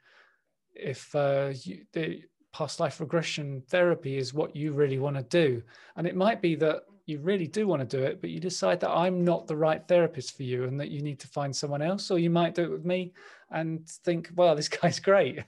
if 0.76 1.14
uh, 1.16 1.54
you, 1.64 1.86
the 1.94 2.22
past 2.54 2.80
life 2.80 3.00
regression 3.00 3.62
therapy 3.68 4.18
is 4.18 4.34
what 4.34 4.56
you 4.56 4.74
really 4.74 5.00
want 5.00 5.16
to 5.16 5.24
do. 5.24 5.62
And 5.96 6.08
it 6.08 6.16
might 6.16 6.42
be 6.42 6.56
that 6.56 6.84
you 7.06 7.20
really 7.20 7.48
do 7.48 7.68
want 7.68 7.88
to 7.88 7.98
do 7.98 8.04
it, 8.04 8.20
but 8.20 8.30
you 8.30 8.40
decide 8.40 8.80
that 8.82 8.90
I'm 8.90 9.24
not 9.24 9.48
the 9.48 9.56
right 9.56 9.86
therapist 9.88 10.36
for 10.36 10.44
you 10.44 10.66
and 10.66 10.80
that 10.80 10.90
you 10.90 11.02
need 11.02 11.20
to 11.20 11.28
find 11.28 11.56
someone 11.56 11.82
else, 11.82 12.12
or 12.12 12.20
you 12.20 12.30
might 12.30 12.56
do 12.56 12.64
it 12.64 12.72
with 12.72 12.86
me 12.86 13.14
and 13.52 13.88
think, 13.88 14.30
well, 14.36 14.56
this 14.56 14.68
guy's 14.82 15.00
great, 15.00 15.40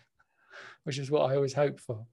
which 0.84 0.98
is 0.98 1.12
what 1.12 1.30
I 1.30 1.36
always 1.36 1.54
hope 1.54 1.80
for. 1.80 2.06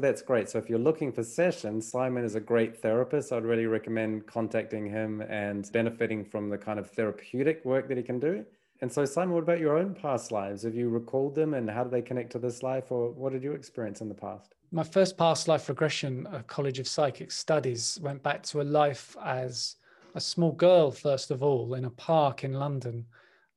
That's 0.00 0.22
great. 0.22 0.48
So 0.48 0.58
if 0.58 0.70
you're 0.70 0.78
looking 0.78 1.10
for 1.10 1.24
sessions, 1.24 1.90
Simon 1.90 2.24
is 2.24 2.36
a 2.36 2.40
great 2.40 2.80
therapist. 2.80 3.32
I'd 3.32 3.42
really 3.42 3.66
recommend 3.66 4.28
contacting 4.28 4.86
him 4.86 5.22
and 5.22 5.68
benefiting 5.72 6.24
from 6.24 6.48
the 6.48 6.56
kind 6.56 6.78
of 6.78 6.88
therapeutic 6.88 7.64
work 7.64 7.88
that 7.88 7.96
he 7.96 8.04
can 8.04 8.20
do. 8.20 8.44
And 8.80 8.92
so, 8.92 9.04
Simon, 9.04 9.34
what 9.34 9.42
about 9.42 9.58
your 9.58 9.76
own 9.76 9.94
past 9.94 10.30
lives? 10.30 10.62
Have 10.62 10.76
you 10.76 10.88
recalled 10.88 11.34
them 11.34 11.54
and 11.54 11.68
how 11.68 11.82
do 11.82 11.90
they 11.90 12.00
connect 12.00 12.30
to 12.32 12.38
this 12.38 12.62
life, 12.62 12.92
or 12.92 13.10
what 13.10 13.32
did 13.32 13.42
you 13.42 13.54
experience 13.54 14.00
in 14.00 14.08
the 14.08 14.14
past? 14.14 14.54
My 14.70 14.84
first 14.84 15.18
past 15.18 15.48
life 15.48 15.68
regression, 15.68 16.28
a 16.30 16.44
College 16.44 16.78
of 16.78 16.86
Psychic 16.86 17.32
Studies, 17.32 17.98
went 18.00 18.22
back 18.22 18.44
to 18.44 18.60
a 18.60 18.62
life 18.62 19.16
as 19.24 19.76
a 20.14 20.20
small 20.20 20.52
girl, 20.52 20.92
first 20.92 21.32
of 21.32 21.42
all, 21.42 21.74
in 21.74 21.86
a 21.86 21.90
park 21.90 22.44
in 22.44 22.52
London. 22.52 23.04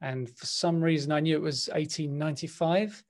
And 0.02 0.28
for 0.36 0.48
some 0.48 0.82
reason, 0.82 1.12
I 1.12 1.20
knew 1.20 1.36
it 1.36 1.42
was 1.42 1.70
1895. 1.72 3.04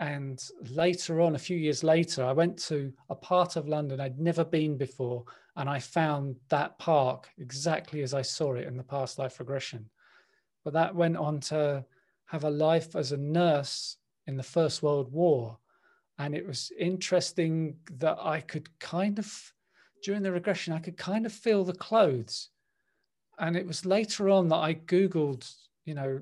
And 0.00 0.42
later 0.70 1.20
on, 1.20 1.34
a 1.34 1.38
few 1.38 1.56
years 1.56 1.84
later, 1.84 2.24
I 2.24 2.32
went 2.32 2.58
to 2.64 2.92
a 3.10 3.14
part 3.14 3.56
of 3.56 3.68
London 3.68 4.00
I'd 4.00 4.18
never 4.18 4.44
been 4.44 4.76
before. 4.76 5.24
And 5.56 5.68
I 5.70 5.78
found 5.78 6.36
that 6.48 6.78
park 6.78 7.28
exactly 7.38 8.02
as 8.02 8.12
I 8.12 8.22
saw 8.22 8.54
it 8.54 8.66
in 8.66 8.76
the 8.76 8.82
past 8.82 9.18
life 9.18 9.38
regression. 9.38 9.88
But 10.64 10.72
that 10.72 10.94
went 10.94 11.16
on 11.16 11.38
to 11.40 11.84
have 12.26 12.44
a 12.44 12.50
life 12.50 12.96
as 12.96 13.12
a 13.12 13.16
nurse 13.16 13.96
in 14.26 14.36
the 14.36 14.42
First 14.42 14.82
World 14.82 15.12
War. 15.12 15.58
And 16.18 16.34
it 16.34 16.46
was 16.46 16.72
interesting 16.78 17.76
that 17.98 18.18
I 18.20 18.40
could 18.40 18.68
kind 18.78 19.18
of, 19.18 19.52
during 20.02 20.22
the 20.22 20.32
regression, 20.32 20.72
I 20.72 20.78
could 20.80 20.96
kind 20.96 21.26
of 21.26 21.32
feel 21.32 21.64
the 21.64 21.74
clothes. 21.74 22.50
And 23.38 23.56
it 23.56 23.66
was 23.66 23.84
later 23.84 24.28
on 24.30 24.48
that 24.48 24.56
I 24.56 24.74
Googled, 24.74 25.52
you 25.84 25.94
know, 25.94 26.20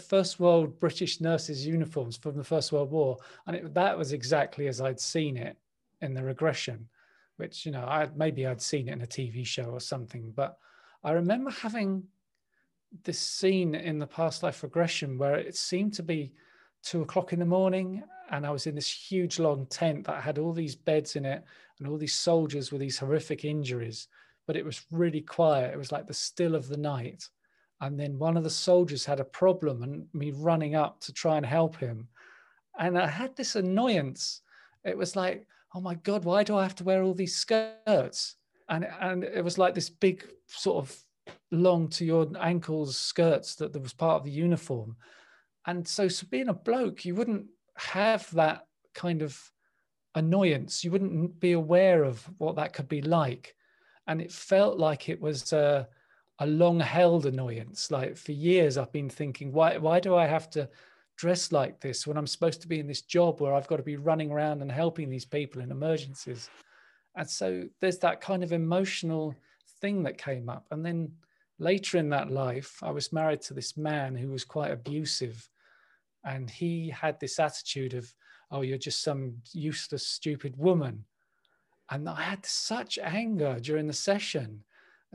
First 0.00 0.40
World 0.40 0.78
British 0.80 1.20
nurses' 1.20 1.66
uniforms 1.66 2.16
from 2.16 2.36
the 2.36 2.44
First 2.44 2.72
World 2.72 2.90
War. 2.90 3.18
And 3.46 3.56
it, 3.56 3.74
that 3.74 3.96
was 3.96 4.12
exactly 4.12 4.68
as 4.68 4.80
I'd 4.80 5.00
seen 5.00 5.36
it 5.36 5.56
in 6.00 6.14
the 6.14 6.24
regression, 6.24 6.88
which, 7.36 7.64
you 7.64 7.72
know, 7.72 7.84
I 7.84 8.08
maybe 8.16 8.46
I'd 8.46 8.60
seen 8.60 8.88
it 8.88 8.92
in 8.92 9.02
a 9.02 9.06
TV 9.06 9.46
show 9.46 9.64
or 9.64 9.80
something. 9.80 10.32
But 10.34 10.58
I 11.04 11.12
remember 11.12 11.50
having 11.50 12.04
this 13.04 13.18
scene 13.18 13.74
in 13.74 13.98
the 13.98 14.06
past 14.06 14.42
life 14.42 14.62
regression 14.62 15.18
where 15.18 15.36
it 15.36 15.56
seemed 15.56 15.94
to 15.94 16.02
be 16.02 16.32
two 16.82 17.02
o'clock 17.02 17.32
in 17.32 17.38
the 17.38 17.46
morning 17.46 18.02
and 18.30 18.46
I 18.46 18.50
was 18.50 18.66
in 18.66 18.74
this 18.74 18.90
huge 18.90 19.38
long 19.38 19.66
tent 19.66 20.06
that 20.06 20.22
had 20.22 20.38
all 20.38 20.52
these 20.52 20.74
beds 20.74 21.16
in 21.16 21.24
it 21.24 21.44
and 21.78 21.88
all 21.88 21.98
these 21.98 22.14
soldiers 22.14 22.72
with 22.72 22.80
these 22.80 22.98
horrific 22.98 23.44
injuries, 23.44 24.08
but 24.46 24.56
it 24.56 24.64
was 24.64 24.84
really 24.90 25.20
quiet. 25.20 25.72
It 25.72 25.78
was 25.78 25.92
like 25.92 26.06
the 26.06 26.14
still 26.14 26.54
of 26.54 26.68
the 26.68 26.76
night. 26.76 27.28
And 27.82 27.98
then 27.98 28.16
one 28.16 28.36
of 28.36 28.44
the 28.44 28.50
soldiers 28.50 29.04
had 29.04 29.18
a 29.18 29.24
problem 29.24 29.82
and 29.82 30.06
me 30.14 30.30
running 30.30 30.76
up 30.76 31.00
to 31.00 31.12
try 31.12 31.36
and 31.36 31.44
help 31.44 31.76
him. 31.76 32.06
And 32.78 32.96
I 32.96 33.08
had 33.08 33.34
this 33.34 33.56
annoyance. 33.56 34.40
It 34.84 34.96
was 34.96 35.16
like, 35.16 35.48
oh 35.74 35.80
my 35.80 35.96
God, 35.96 36.24
why 36.24 36.44
do 36.44 36.56
I 36.56 36.62
have 36.62 36.76
to 36.76 36.84
wear 36.84 37.02
all 37.02 37.12
these 37.12 37.34
skirts? 37.34 38.36
And, 38.68 38.86
and 39.00 39.24
it 39.24 39.42
was 39.42 39.58
like 39.58 39.74
this 39.74 39.90
big 39.90 40.24
sort 40.46 40.76
of 40.76 40.96
long 41.50 41.88
to 41.88 42.04
your 42.04 42.30
ankles 42.40 42.96
skirts 42.96 43.56
that, 43.56 43.76
was 43.82 43.92
part 43.92 44.20
of 44.20 44.24
the 44.24 44.30
uniform. 44.30 44.96
And 45.66 45.86
so, 45.86 46.06
so 46.06 46.24
being 46.30 46.50
a 46.50 46.54
bloke, 46.54 47.04
you 47.04 47.16
wouldn't 47.16 47.46
have 47.76 48.30
that 48.34 48.66
kind 48.94 49.22
of 49.22 49.50
annoyance. 50.14 50.84
You 50.84 50.92
wouldn't 50.92 51.40
be 51.40 51.52
aware 51.52 52.04
of 52.04 52.22
what 52.38 52.54
that 52.56 52.74
could 52.74 52.88
be 52.88 53.02
like. 53.02 53.56
And 54.06 54.22
it 54.22 54.30
felt 54.30 54.78
like 54.78 55.08
it 55.08 55.20
was 55.20 55.52
a, 55.52 55.88
a 56.42 56.46
long 56.46 56.80
held 56.80 57.24
annoyance. 57.24 57.90
Like 57.90 58.16
for 58.16 58.32
years, 58.32 58.76
I've 58.76 58.90
been 58.90 59.08
thinking, 59.08 59.52
why, 59.52 59.78
why 59.78 60.00
do 60.00 60.16
I 60.16 60.26
have 60.26 60.50
to 60.50 60.68
dress 61.16 61.52
like 61.52 61.80
this 61.80 62.04
when 62.04 62.16
I'm 62.16 62.26
supposed 62.26 62.60
to 62.62 62.68
be 62.68 62.80
in 62.80 62.88
this 62.88 63.02
job 63.02 63.40
where 63.40 63.54
I've 63.54 63.68
got 63.68 63.76
to 63.76 63.84
be 63.84 63.96
running 63.96 64.32
around 64.32 64.60
and 64.60 64.70
helping 64.70 65.08
these 65.08 65.24
people 65.24 65.62
in 65.62 65.70
emergencies? 65.70 66.50
And 67.14 67.30
so 67.30 67.64
there's 67.80 67.98
that 67.98 68.20
kind 68.20 68.42
of 68.42 68.52
emotional 68.52 69.36
thing 69.80 70.02
that 70.02 70.18
came 70.18 70.48
up. 70.48 70.66
And 70.72 70.84
then 70.84 71.12
later 71.60 71.98
in 71.98 72.08
that 72.08 72.32
life, 72.32 72.76
I 72.82 72.90
was 72.90 73.12
married 73.12 73.42
to 73.42 73.54
this 73.54 73.76
man 73.76 74.16
who 74.16 74.30
was 74.30 74.44
quite 74.44 74.72
abusive. 74.72 75.48
And 76.24 76.50
he 76.50 76.88
had 76.88 77.20
this 77.20 77.38
attitude 77.38 77.94
of, 77.94 78.12
oh, 78.50 78.62
you're 78.62 78.78
just 78.78 79.04
some 79.04 79.36
useless, 79.52 80.08
stupid 80.08 80.56
woman. 80.56 81.04
And 81.88 82.08
I 82.08 82.20
had 82.20 82.44
such 82.44 82.98
anger 82.98 83.58
during 83.60 83.86
the 83.86 83.92
session, 83.92 84.64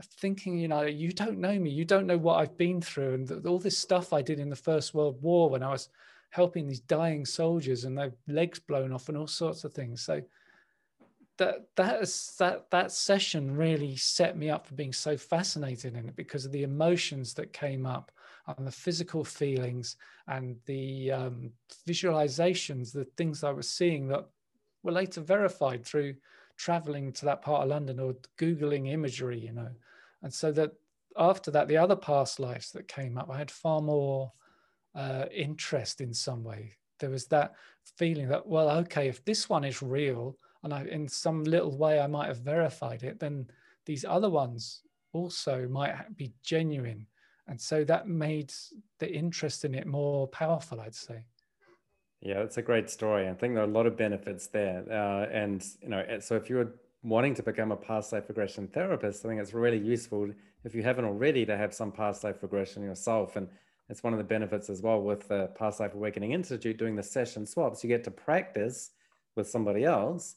thinking, 0.02 0.58
you 0.58 0.68
know, 0.68 0.82
you 0.82 1.12
don't 1.12 1.38
know 1.38 1.58
me, 1.58 1.70
you 1.70 1.84
don't 1.84 2.06
know 2.06 2.18
what 2.18 2.40
I've 2.40 2.56
been 2.56 2.80
through, 2.80 3.14
and 3.14 3.46
all 3.46 3.58
this 3.58 3.78
stuff 3.78 4.12
I 4.12 4.22
did 4.22 4.38
in 4.38 4.48
the 4.48 4.56
First 4.56 4.94
World 4.94 5.20
War 5.20 5.50
when 5.50 5.62
I 5.62 5.70
was 5.70 5.88
helping 6.30 6.66
these 6.68 6.80
dying 6.80 7.24
soldiers 7.24 7.84
and 7.84 7.96
their 7.96 8.12
legs 8.26 8.58
blown 8.58 8.92
off 8.92 9.08
and 9.08 9.18
all 9.18 9.26
sorts 9.26 9.64
of 9.64 9.72
things. 9.72 10.02
So 10.02 10.22
that 11.38 11.68
that 11.76 12.02
is 12.02 12.34
that 12.38 12.70
that 12.70 12.92
session 12.92 13.56
really 13.56 13.96
set 13.96 14.36
me 14.36 14.50
up 14.50 14.66
for 14.66 14.74
being 14.74 14.92
so 14.92 15.16
fascinated 15.16 15.96
in 15.96 16.08
it 16.08 16.16
because 16.16 16.44
of 16.44 16.52
the 16.52 16.64
emotions 16.64 17.32
that 17.34 17.52
came 17.52 17.86
up 17.86 18.12
and 18.46 18.66
the 18.66 18.72
physical 18.72 19.24
feelings 19.24 19.96
and 20.26 20.56
the 20.66 21.12
um, 21.12 21.50
visualizations, 21.86 22.92
the 22.92 23.04
things 23.16 23.44
I 23.44 23.50
was 23.50 23.68
seeing 23.68 24.08
that 24.08 24.26
were 24.82 24.92
later 24.92 25.20
verified 25.20 25.84
through 25.84 26.14
traveling 26.56 27.12
to 27.12 27.24
that 27.26 27.42
part 27.42 27.62
of 27.62 27.68
London 27.68 28.00
or 28.00 28.16
googling 28.36 28.90
imagery, 28.90 29.38
you 29.38 29.52
know, 29.52 29.68
and 30.22 30.32
so 30.32 30.52
that 30.52 30.72
after 31.16 31.50
that, 31.50 31.68
the 31.68 31.76
other 31.76 31.96
past 31.96 32.38
lives 32.38 32.70
that 32.72 32.88
came 32.88 33.18
up, 33.18 33.28
I 33.30 33.38
had 33.38 33.50
far 33.50 33.80
more 33.80 34.32
uh, 34.94 35.26
interest 35.34 36.00
in 36.00 36.14
some 36.14 36.44
way. 36.44 36.76
There 37.00 37.10
was 37.10 37.26
that 37.26 37.54
feeling 37.96 38.28
that, 38.28 38.46
well, 38.46 38.70
okay, 38.78 39.08
if 39.08 39.24
this 39.24 39.48
one 39.48 39.64
is 39.64 39.82
real, 39.82 40.36
and 40.62 40.74
I, 40.74 40.84
in 40.84 41.08
some 41.08 41.44
little 41.44 41.76
way 41.76 42.00
I 42.00 42.06
might 42.06 42.28
have 42.28 42.38
verified 42.38 43.02
it, 43.02 43.20
then 43.20 43.48
these 43.86 44.04
other 44.04 44.30
ones 44.30 44.82
also 45.12 45.68
might 45.68 46.16
be 46.16 46.32
genuine. 46.42 47.06
And 47.46 47.60
so 47.60 47.84
that 47.84 48.08
made 48.08 48.52
the 48.98 49.10
interest 49.10 49.64
in 49.64 49.74
it 49.74 49.86
more 49.86 50.28
powerful, 50.28 50.80
I'd 50.80 50.94
say. 50.94 51.24
Yeah, 52.20 52.40
it's 52.40 52.58
a 52.58 52.62
great 52.62 52.90
story. 52.90 53.28
I 53.28 53.34
think 53.34 53.54
there 53.54 53.62
are 53.62 53.68
a 53.68 53.70
lot 53.70 53.86
of 53.86 53.96
benefits 53.96 54.48
there. 54.48 54.84
Uh, 54.90 55.26
and, 55.32 55.64
you 55.80 55.88
know, 55.88 56.04
so 56.20 56.34
if 56.34 56.50
you're 56.50 56.72
wanting 57.08 57.34
to 57.34 57.42
become 57.42 57.72
a 57.72 57.76
past 57.76 58.12
life 58.12 58.28
regression 58.28 58.68
therapist, 58.68 59.24
I 59.24 59.28
think 59.28 59.40
it's 59.40 59.54
really 59.54 59.78
useful 59.78 60.30
if 60.64 60.74
you 60.74 60.82
haven't 60.82 61.04
already 61.04 61.46
to 61.46 61.56
have 61.56 61.74
some 61.74 61.92
past 61.92 62.24
life 62.24 62.42
regression 62.42 62.82
yourself. 62.82 63.36
And 63.36 63.48
it's 63.88 64.02
one 64.02 64.12
of 64.12 64.18
the 64.18 64.24
benefits 64.24 64.68
as 64.68 64.82
well 64.82 65.00
with 65.00 65.28
the 65.28 65.50
Past 65.58 65.80
Life 65.80 65.94
Awakening 65.94 66.32
Institute 66.32 66.76
doing 66.76 66.94
the 66.94 67.02
session 67.02 67.46
swaps. 67.46 67.82
You 67.82 67.88
get 67.88 68.04
to 68.04 68.10
practice 68.10 68.90
with 69.34 69.48
somebody 69.48 69.84
else 69.84 70.36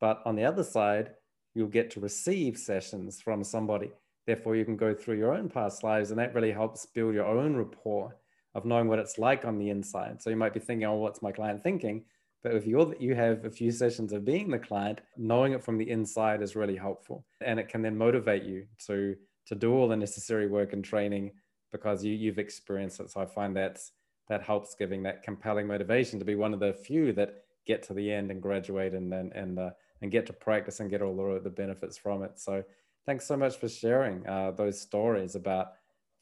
but 0.00 0.22
on 0.24 0.34
the 0.34 0.44
other 0.44 0.64
side, 0.64 1.10
you'll 1.54 1.68
get 1.68 1.90
to 1.92 2.00
receive 2.00 2.56
sessions 2.56 3.20
from 3.20 3.44
somebody. 3.44 3.90
Therefore, 4.26 4.56
you 4.56 4.64
can 4.64 4.76
go 4.76 4.94
through 4.94 5.18
your 5.18 5.34
own 5.34 5.48
past 5.48 5.84
lives, 5.84 6.10
and 6.10 6.18
that 6.18 6.34
really 6.34 6.52
helps 6.52 6.86
build 6.86 7.14
your 7.14 7.26
own 7.26 7.54
rapport 7.54 8.16
of 8.54 8.64
knowing 8.64 8.88
what 8.88 8.98
it's 8.98 9.18
like 9.18 9.44
on 9.44 9.58
the 9.58 9.68
inside. 9.68 10.20
So 10.20 10.30
you 10.30 10.36
might 10.36 10.54
be 10.54 10.60
thinking, 10.60 10.86
oh, 10.86 10.94
what's 10.94 11.22
my 11.22 11.32
client 11.32 11.62
thinking? 11.62 12.04
But 12.42 12.54
if 12.54 12.66
you're 12.66 12.94
you 12.98 13.14
have 13.14 13.44
a 13.44 13.50
few 13.50 13.70
sessions 13.70 14.12
of 14.12 14.24
being 14.24 14.50
the 14.50 14.58
client, 14.58 15.00
knowing 15.16 15.52
it 15.52 15.62
from 15.62 15.76
the 15.76 15.90
inside 15.90 16.42
is 16.42 16.56
really 16.56 16.76
helpful, 16.76 17.24
and 17.40 17.60
it 17.60 17.68
can 17.68 17.82
then 17.82 17.96
motivate 17.96 18.44
you 18.44 18.66
to 18.86 19.16
to 19.46 19.54
do 19.54 19.74
all 19.74 19.88
the 19.88 19.96
necessary 19.96 20.46
work 20.46 20.72
and 20.72 20.84
training 20.84 21.32
because 21.72 22.04
you 22.04 22.14
you've 22.14 22.38
experienced 22.38 23.00
it. 23.00 23.10
So 23.10 23.20
I 23.20 23.26
find 23.26 23.56
that 23.56 23.80
that 24.28 24.42
helps 24.42 24.74
giving 24.74 25.02
that 25.02 25.22
compelling 25.22 25.66
motivation 25.66 26.18
to 26.18 26.24
be 26.24 26.34
one 26.34 26.54
of 26.54 26.60
the 26.60 26.72
few 26.72 27.12
that 27.14 27.44
get 27.66 27.82
to 27.82 27.94
the 27.94 28.10
end 28.10 28.30
and 28.30 28.40
graduate 28.40 28.94
and 28.94 29.12
and 29.12 29.32
and 29.32 29.58
uh, 29.58 29.70
and 30.00 30.10
get 30.10 30.26
to 30.26 30.32
practice 30.32 30.80
and 30.80 30.90
get 30.90 31.02
all 31.02 31.14
the, 31.14 31.40
the 31.40 31.50
benefits 31.50 31.98
from 31.98 32.22
it. 32.22 32.38
So 32.38 32.64
thanks 33.06 33.26
so 33.26 33.36
much 33.36 33.56
for 33.56 33.68
sharing 33.68 34.26
uh, 34.26 34.52
those 34.52 34.80
stories 34.80 35.34
about 35.34 35.72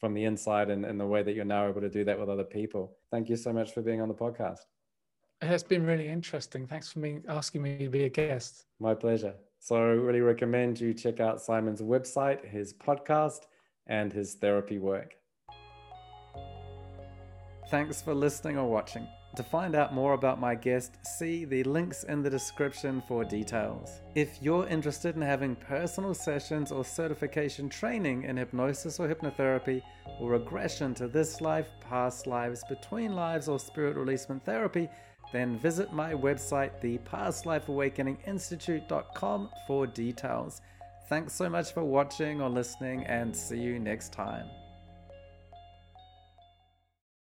from 0.00 0.14
the 0.14 0.24
inside 0.24 0.70
and, 0.70 0.84
and 0.84 0.98
the 0.98 1.06
way 1.06 1.22
that 1.22 1.34
you're 1.34 1.44
now 1.44 1.68
able 1.68 1.80
to 1.80 1.88
do 1.88 2.04
that 2.04 2.18
with 2.18 2.28
other 2.28 2.44
people. 2.44 2.96
Thank 3.10 3.28
you 3.28 3.36
so 3.36 3.52
much 3.52 3.72
for 3.72 3.82
being 3.82 4.00
on 4.00 4.08
the 4.08 4.14
podcast. 4.14 4.60
It 5.40 5.46
has 5.46 5.62
been 5.62 5.86
really 5.86 6.08
interesting. 6.08 6.66
Thanks 6.66 6.90
for 6.90 6.98
me 6.98 7.20
asking 7.28 7.62
me 7.62 7.78
to 7.78 7.88
be 7.88 8.04
a 8.04 8.08
guest. 8.08 8.64
My 8.80 8.94
pleasure. 8.94 9.34
So 9.60 9.76
I 9.76 9.80
really 9.80 10.20
recommend 10.20 10.80
you 10.80 10.92
check 10.92 11.20
out 11.20 11.40
Simon's 11.40 11.80
website, 11.80 12.44
his 12.44 12.74
podcast, 12.74 13.42
and 13.86 14.12
his 14.12 14.34
therapy 14.34 14.78
work. 14.78 15.14
Thanks 17.70 18.02
for 18.02 18.14
listening 18.14 18.58
or 18.58 18.68
watching. 18.68 19.06
To 19.36 19.42
find 19.44 19.76
out 19.76 19.94
more 19.94 20.14
about 20.14 20.40
my 20.40 20.56
guest, 20.56 20.96
see 21.18 21.44
the 21.44 21.62
links 21.62 22.02
in 22.02 22.22
the 22.22 22.30
description 22.30 23.00
for 23.06 23.24
details. 23.24 24.00
If 24.16 24.42
you're 24.42 24.66
interested 24.66 25.14
in 25.14 25.22
having 25.22 25.54
personal 25.54 26.14
sessions 26.14 26.72
or 26.72 26.84
certification 26.84 27.68
training 27.68 28.24
in 28.24 28.36
hypnosis 28.38 28.98
or 28.98 29.06
hypnotherapy, 29.06 29.82
or 30.18 30.30
regression 30.30 30.94
to 30.94 31.06
this 31.06 31.40
life, 31.40 31.68
past 31.80 32.26
lives, 32.26 32.64
between 32.68 33.14
lives, 33.14 33.48
or 33.48 33.60
spirit 33.60 33.96
releasement 33.96 34.44
therapy, 34.44 34.88
then 35.32 35.58
visit 35.58 35.92
my 35.92 36.12
website, 36.12 36.80
the 36.80 36.98
Past 36.98 37.46
Life 37.46 37.68
Awakening 37.68 38.18
Institute.com, 38.26 39.50
for 39.66 39.86
details. 39.86 40.62
Thanks 41.08 41.32
so 41.32 41.48
much 41.48 41.72
for 41.72 41.84
watching 41.84 42.40
or 42.40 42.48
listening, 42.48 43.04
and 43.04 43.34
see 43.34 43.58
you 43.58 43.78
next 43.78 44.12
time. 44.12 44.46